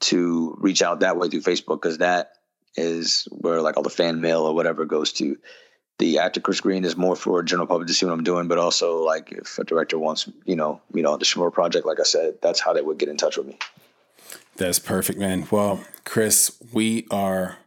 to 0.00 0.56
reach 0.60 0.82
out 0.82 1.00
that 1.00 1.16
way 1.16 1.28
through 1.28 1.40
Facebook 1.40 1.80
because 1.80 1.98
that 1.98 2.32
is 2.76 3.28
where 3.30 3.62
like 3.62 3.76
all 3.76 3.82
the 3.82 3.90
fan 3.90 4.20
mail 4.20 4.42
or 4.42 4.54
whatever 4.54 4.84
goes 4.84 5.12
to. 5.14 5.38
The 5.98 6.18
actor 6.18 6.40
Chris 6.40 6.60
Greene 6.60 6.84
is 6.84 6.96
more 6.96 7.14
for 7.14 7.40
general 7.44 7.68
public 7.68 7.86
to 7.86 7.94
see 7.94 8.04
what 8.04 8.12
I'm 8.12 8.24
doing, 8.24 8.48
but 8.48 8.58
also 8.58 9.04
like 9.04 9.30
if 9.30 9.58
a 9.58 9.64
director 9.64 9.96
wants, 9.96 10.28
you 10.44 10.56
know, 10.56 10.80
you 10.92 11.02
know, 11.02 11.16
the 11.16 11.24
Shimura 11.24 11.52
project, 11.52 11.86
like 11.86 12.00
I 12.00 12.04
said, 12.04 12.34
that's 12.42 12.58
how 12.58 12.72
they 12.72 12.82
would 12.82 12.98
get 12.98 13.08
in 13.08 13.16
touch 13.16 13.36
with 13.36 13.46
me. 13.46 13.56
That's 14.56 14.80
perfect, 14.80 15.18
man. 15.18 15.46
Well, 15.50 15.84
Chris, 16.04 16.60
we 16.72 17.06
are 17.12 17.58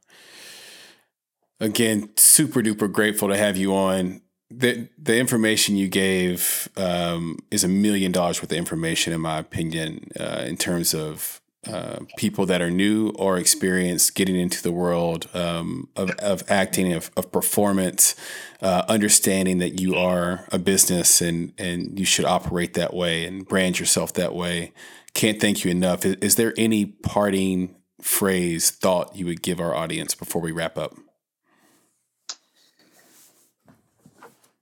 again 1.60 2.10
super 2.18 2.62
duper 2.62 2.92
grateful 2.92 3.30
to 3.30 3.38
have 3.38 3.56
you 3.56 3.74
on 3.74 4.22
the 4.50 4.88
the 4.98 5.18
information 5.18 5.76
you 5.76 5.88
gave 5.88 6.70
um, 6.78 7.40
is 7.52 7.64
a 7.64 7.68
million 7.68 8.12
dollars 8.12 8.42
worth 8.42 8.52
of 8.52 8.58
information, 8.58 9.14
in 9.14 9.22
my 9.22 9.40
opinion, 9.40 10.10
uh, 10.20 10.44
in 10.48 10.58
terms 10.58 10.94
of 10.94 11.42
uh, 11.68 12.00
people 12.18 12.46
that 12.46 12.62
are 12.62 12.72
new 12.72 13.10
or 13.16 13.38
experienced 13.38 14.16
getting 14.16 14.36
into 14.38 14.64
the 14.64 14.72
world 14.72 15.28
um, 15.34 15.90
of, 15.98 16.12
of 16.12 16.44
acting, 16.50 16.94
of, 16.94 17.12
of 17.18 17.30
performance, 17.32 18.16
uh, 18.62 18.84
understanding 18.88 19.58
that 19.58 19.80
you 19.80 19.96
are 19.96 20.48
a 20.52 20.60
business 20.60 21.20
and, 21.20 21.52
and 21.58 22.00
you 22.00 22.06
should 22.06 22.24
operate 22.24 22.74
that 22.76 22.94
way 22.94 23.26
and 23.26 23.46
brand 23.48 23.80
yourself 23.80 24.14
that 24.14 24.34
way. 24.34 24.72
Can't 25.14 25.42
thank 25.42 25.66
you 25.66 25.72
enough. 25.72 26.06
Is, 26.06 26.16
is 26.16 26.36
there 26.36 26.54
any 26.58 26.86
parting 26.86 27.76
phrase, 28.02 28.72
thought 28.72 29.16
you 29.16 29.26
would 29.26 29.42
give 29.42 29.60
our 29.60 29.76
audience 29.76 30.16
before 30.16 30.42
we 30.42 30.52
wrap 30.52 30.78
up? 30.78 30.96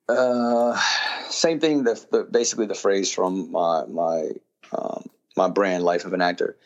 Uh, 0.07 0.79
same 1.29 1.59
thing. 1.59 1.83
The, 1.83 2.27
basically 2.29 2.67
the 2.67 2.75
phrase 2.75 3.11
from 3.11 3.51
my 3.51 3.85
my 3.85 4.31
um, 4.71 5.09
my 5.35 5.49
brand, 5.49 5.83
Life 5.83 6.05
of 6.05 6.13
an 6.13 6.21
Actor, 6.21 6.57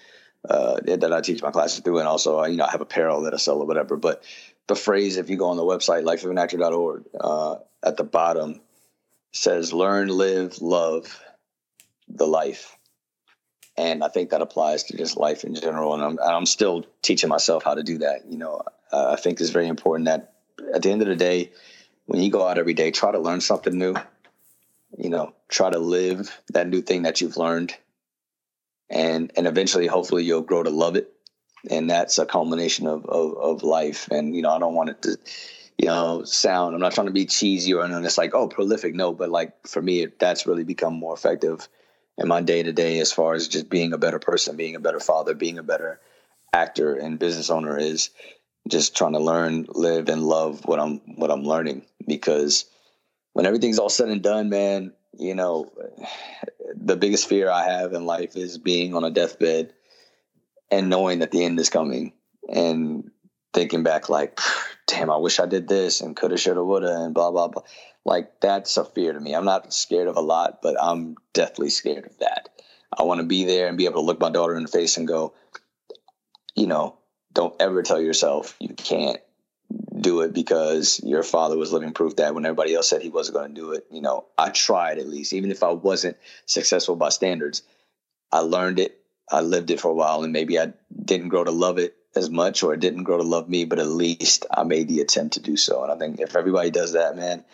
uh, 0.47 0.79
that 0.83 1.13
I 1.13 1.21
teach 1.21 1.41
my 1.41 1.51
classes 1.51 1.79
through, 1.79 1.99
and 1.99 2.07
also 2.07 2.43
you 2.45 2.57
know 2.57 2.65
I 2.65 2.71
have 2.71 2.81
apparel 2.81 3.21
that 3.23 3.33
I 3.33 3.37
sell 3.37 3.59
or 3.59 3.65
whatever. 3.65 3.95
But 3.95 4.23
the 4.67 4.75
phrase, 4.75 5.17
if 5.17 5.29
you 5.29 5.37
go 5.37 5.49
on 5.49 5.57
the 5.57 5.63
website 5.63 6.03
life 6.03 6.23
of 6.23 6.31
lifeofanactor.org, 6.31 7.05
uh, 7.19 7.55
at 7.83 7.97
the 7.97 8.03
bottom 8.03 8.61
says 9.31 9.73
"Learn, 9.73 10.09
live, 10.09 10.61
love 10.61 11.21
the 12.07 12.27
life." 12.27 12.75
And 13.77 14.03
I 14.03 14.09
think 14.09 14.31
that 14.31 14.41
applies 14.41 14.83
to 14.85 14.97
just 14.97 15.15
life 15.15 15.45
in 15.45 15.55
general. 15.55 15.93
And 15.93 16.03
I'm, 16.03 16.19
I'm 16.19 16.45
still 16.45 16.85
teaching 17.01 17.29
myself 17.29 17.63
how 17.63 17.75
to 17.75 17.83
do 17.83 17.99
that. 17.99 18.25
You 18.29 18.37
know, 18.37 18.61
uh, 18.91 19.11
I 19.11 19.15
think 19.15 19.39
it's 19.39 19.51
very 19.51 19.69
important 19.69 20.07
that 20.07 20.33
at 20.73 20.81
the 20.81 20.91
end 20.91 21.01
of 21.01 21.07
the 21.07 21.15
day, 21.15 21.53
when 22.09 22.23
you 22.23 22.31
go 22.31 22.47
out 22.47 22.57
every 22.57 22.73
day, 22.73 22.89
try 22.89 23.11
to 23.11 23.19
learn 23.19 23.39
something 23.39 23.77
new. 23.77 23.93
You 24.97 25.11
know, 25.11 25.33
try 25.47 25.69
to 25.69 25.77
live 25.77 26.35
that 26.49 26.67
new 26.67 26.81
thing 26.81 27.03
that 27.03 27.21
you've 27.21 27.37
learned, 27.37 27.75
and 28.89 29.31
and 29.37 29.45
eventually, 29.45 29.85
hopefully, 29.85 30.23
you'll 30.23 30.41
grow 30.41 30.63
to 30.63 30.71
love 30.71 30.95
it. 30.95 31.13
And 31.69 31.87
that's 31.87 32.17
a 32.17 32.25
culmination 32.25 32.87
of 32.87 33.05
of, 33.05 33.37
of 33.37 33.63
life. 33.63 34.07
And 34.09 34.35
you 34.35 34.41
know, 34.41 34.49
I 34.49 34.57
don't 34.57 34.73
want 34.73 34.89
it 34.89 35.01
to, 35.03 35.17
you 35.77 35.85
know, 35.85 36.23
sound. 36.23 36.73
I'm 36.73 36.81
not 36.81 36.93
trying 36.93 37.07
to 37.07 37.13
be 37.13 37.27
cheesy 37.27 37.75
or 37.75 37.85
anything. 37.85 38.03
It's 38.03 38.17
like 38.17 38.33
oh, 38.33 38.47
prolific. 38.47 38.95
No, 38.95 39.13
but 39.13 39.29
like 39.29 39.67
for 39.67 39.79
me, 39.79 40.07
that's 40.17 40.47
really 40.47 40.63
become 40.63 40.95
more 40.95 41.13
effective 41.13 41.69
in 42.17 42.27
my 42.27 42.41
day 42.41 42.63
to 42.63 42.73
day 42.73 42.97
as 42.97 43.11
far 43.11 43.35
as 43.35 43.47
just 43.47 43.69
being 43.69 43.93
a 43.93 43.99
better 43.99 44.19
person, 44.19 44.57
being 44.57 44.75
a 44.75 44.79
better 44.79 44.99
father, 44.99 45.35
being 45.35 45.59
a 45.59 45.63
better 45.63 45.99
actor 46.53 46.95
and 46.95 47.19
business 47.19 47.51
owner 47.51 47.77
is 47.77 48.09
just 48.67 48.97
trying 48.97 49.13
to 49.13 49.19
learn, 49.19 49.67
live, 49.69 50.09
and 50.09 50.23
love 50.23 50.65
what 50.65 50.79
I'm 50.79 50.97
what 51.15 51.29
I'm 51.29 51.43
learning. 51.43 51.83
Because 52.05 52.65
when 53.33 53.45
everything's 53.45 53.79
all 53.79 53.89
said 53.89 54.09
and 54.09 54.21
done, 54.21 54.49
man, 54.49 54.93
you 55.17 55.35
know, 55.35 55.71
the 56.75 56.95
biggest 56.95 57.27
fear 57.27 57.49
I 57.49 57.65
have 57.65 57.93
in 57.93 58.05
life 58.05 58.35
is 58.35 58.57
being 58.57 58.95
on 58.95 59.03
a 59.03 59.11
deathbed 59.11 59.73
and 60.71 60.89
knowing 60.89 61.19
that 61.19 61.31
the 61.31 61.43
end 61.43 61.59
is 61.59 61.69
coming 61.69 62.13
and 62.47 63.11
thinking 63.53 63.83
back 63.83 64.09
like, 64.09 64.39
damn, 64.87 65.09
I 65.09 65.17
wish 65.17 65.39
I 65.39 65.45
did 65.45 65.67
this 65.67 66.01
and 66.01 66.15
coulda, 66.15 66.37
shoulda, 66.37 66.63
woulda, 66.63 67.03
and 67.03 67.13
blah 67.13 67.31
blah 67.31 67.47
blah. 67.47 67.63
Like 68.05 68.39
that's 68.39 68.77
a 68.77 68.85
fear 68.85 69.13
to 69.13 69.19
me. 69.19 69.33
I'm 69.35 69.45
not 69.45 69.73
scared 69.73 70.07
of 70.07 70.17
a 70.17 70.21
lot, 70.21 70.61
but 70.61 70.75
I'm 70.81 71.15
deathly 71.33 71.69
scared 71.69 72.05
of 72.05 72.17
that. 72.19 72.49
I 72.97 73.03
want 73.03 73.19
to 73.19 73.25
be 73.25 73.45
there 73.45 73.67
and 73.67 73.77
be 73.77 73.85
able 73.85 74.01
to 74.01 74.05
look 74.05 74.19
my 74.19 74.31
daughter 74.31 74.55
in 74.55 74.63
the 74.63 74.69
face 74.69 74.97
and 74.97 75.07
go, 75.07 75.33
you 76.55 76.67
know, 76.67 76.97
don't 77.33 77.55
ever 77.59 77.83
tell 77.83 78.01
yourself 78.01 78.55
you 78.59 78.73
can't 78.73 79.19
do 79.99 80.21
it 80.21 80.33
because 80.33 81.01
your 81.03 81.23
father 81.23 81.57
was 81.57 81.73
living 81.73 81.93
proof 81.93 82.15
that 82.17 82.33
when 82.33 82.45
everybody 82.45 82.73
else 82.73 82.89
said 82.89 83.01
he 83.01 83.09
wasn't 83.09 83.37
going 83.37 83.53
to 83.53 83.61
do 83.61 83.71
it, 83.73 83.85
you 83.91 84.01
know, 84.01 84.25
I 84.37 84.49
tried 84.49 84.97
at 84.97 85.07
least, 85.07 85.33
even 85.33 85.51
if 85.51 85.63
I 85.63 85.71
wasn't 85.71 86.17
successful 86.45 86.95
by 86.95 87.09
standards, 87.09 87.63
I 88.31 88.39
learned 88.39 88.79
it. 88.79 88.99
I 89.31 89.41
lived 89.41 89.69
it 89.71 89.79
for 89.79 89.91
a 89.91 89.93
while 89.93 90.23
and 90.23 90.33
maybe 90.33 90.59
I 90.59 90.73
didn't 91.05 91.29
grow 91.29 91.43
to 91.43 91.51
love 91.51 91.77
it 91.77 91.95
as 92.15 92.29
much 92.29 92.63
or 92.63 92.73
it 92.73 92.79
didn't 92.79 93.03
grow 93.03 93.17
to 93.17 93.23
love 93.23 93.47
me, 93.47 93.65
but 93.65 93.79
at 93.79 93.87
least 93.87 94.45
I 94.49 94.63
made 94.63 94.87
the 94.87 95.01
attempt 95.01 95.35
to 95.35 95.39
do 95.39 95.55
so. 95.55 95.83
And 95.83 95.91
I 95.91 95.97
think 95.97 96.19
if 96.19 96.35
everybody 96.35 96.71
does 96.71 96.93
that, 96.93 97.15
man, 97.15 97.45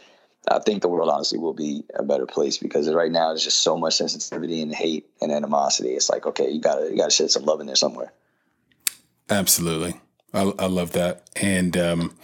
I 0.50 0.60
think 0.60 0.82
the 0.82 0.88
world 0.88 1.10
honestly 1.10 1.40
will 1.40 1.54
be 1.54 1.84
a 1.94 2.04
better 2.04 2.26
place 2.26 2.58
because 2.58 2.92
right 2.94 3.12
now 3.12 3.30
there's 3.30 3.44
just 3.44 3.62
so 3.62 3.78
much 3.78 3.96
sensitivity 3.96 4.62
and 4.62 4.74
hate 4.74 5.08
and 5.22 5.32
animosity. 5.32 5.90
It's 5.90 6.10
like, 6.10 6.26
okay, 6.28 6.50
you 6.50 6.62
gotta 6.62 6.90
you 6.90 6.98
gotta 6.98 7.12
shed 7.12 7.32
some 7.32 7.44
love 7.44 7.60
in 7.62 7.68
there 7.68 7.76
somewhere. 7.76 8.14
Absolutely. 9.30 10.00
I, 10.34 10.54
I 10.60 10.66
love 10.68 10.92
that. 10.94 11.30
And 11.36 11.76
um, 11.78 12.18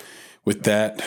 with 0.46 0.64
that, 0.64 1.02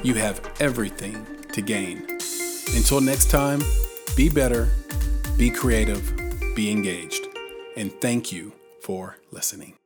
You 0.02 0.14
have 0.14 0.40
everything 0.58 1.24
to 1.52 1.62
gain. 1.62 1.98
Until 2.74 3.00
next 3.00 3.30
time, 3.30 3.62
be 4.16 4.28
better, 4.28 4.70
be 5.36 5.50
creative, 5.50 6.12
be 6.56 6.72
engaged, 6.72 7.28
and 7.76 7.92
thank 8.00 8.32
you 8.32 8.54
for 8.80 9.18
listening. 9.30 9.79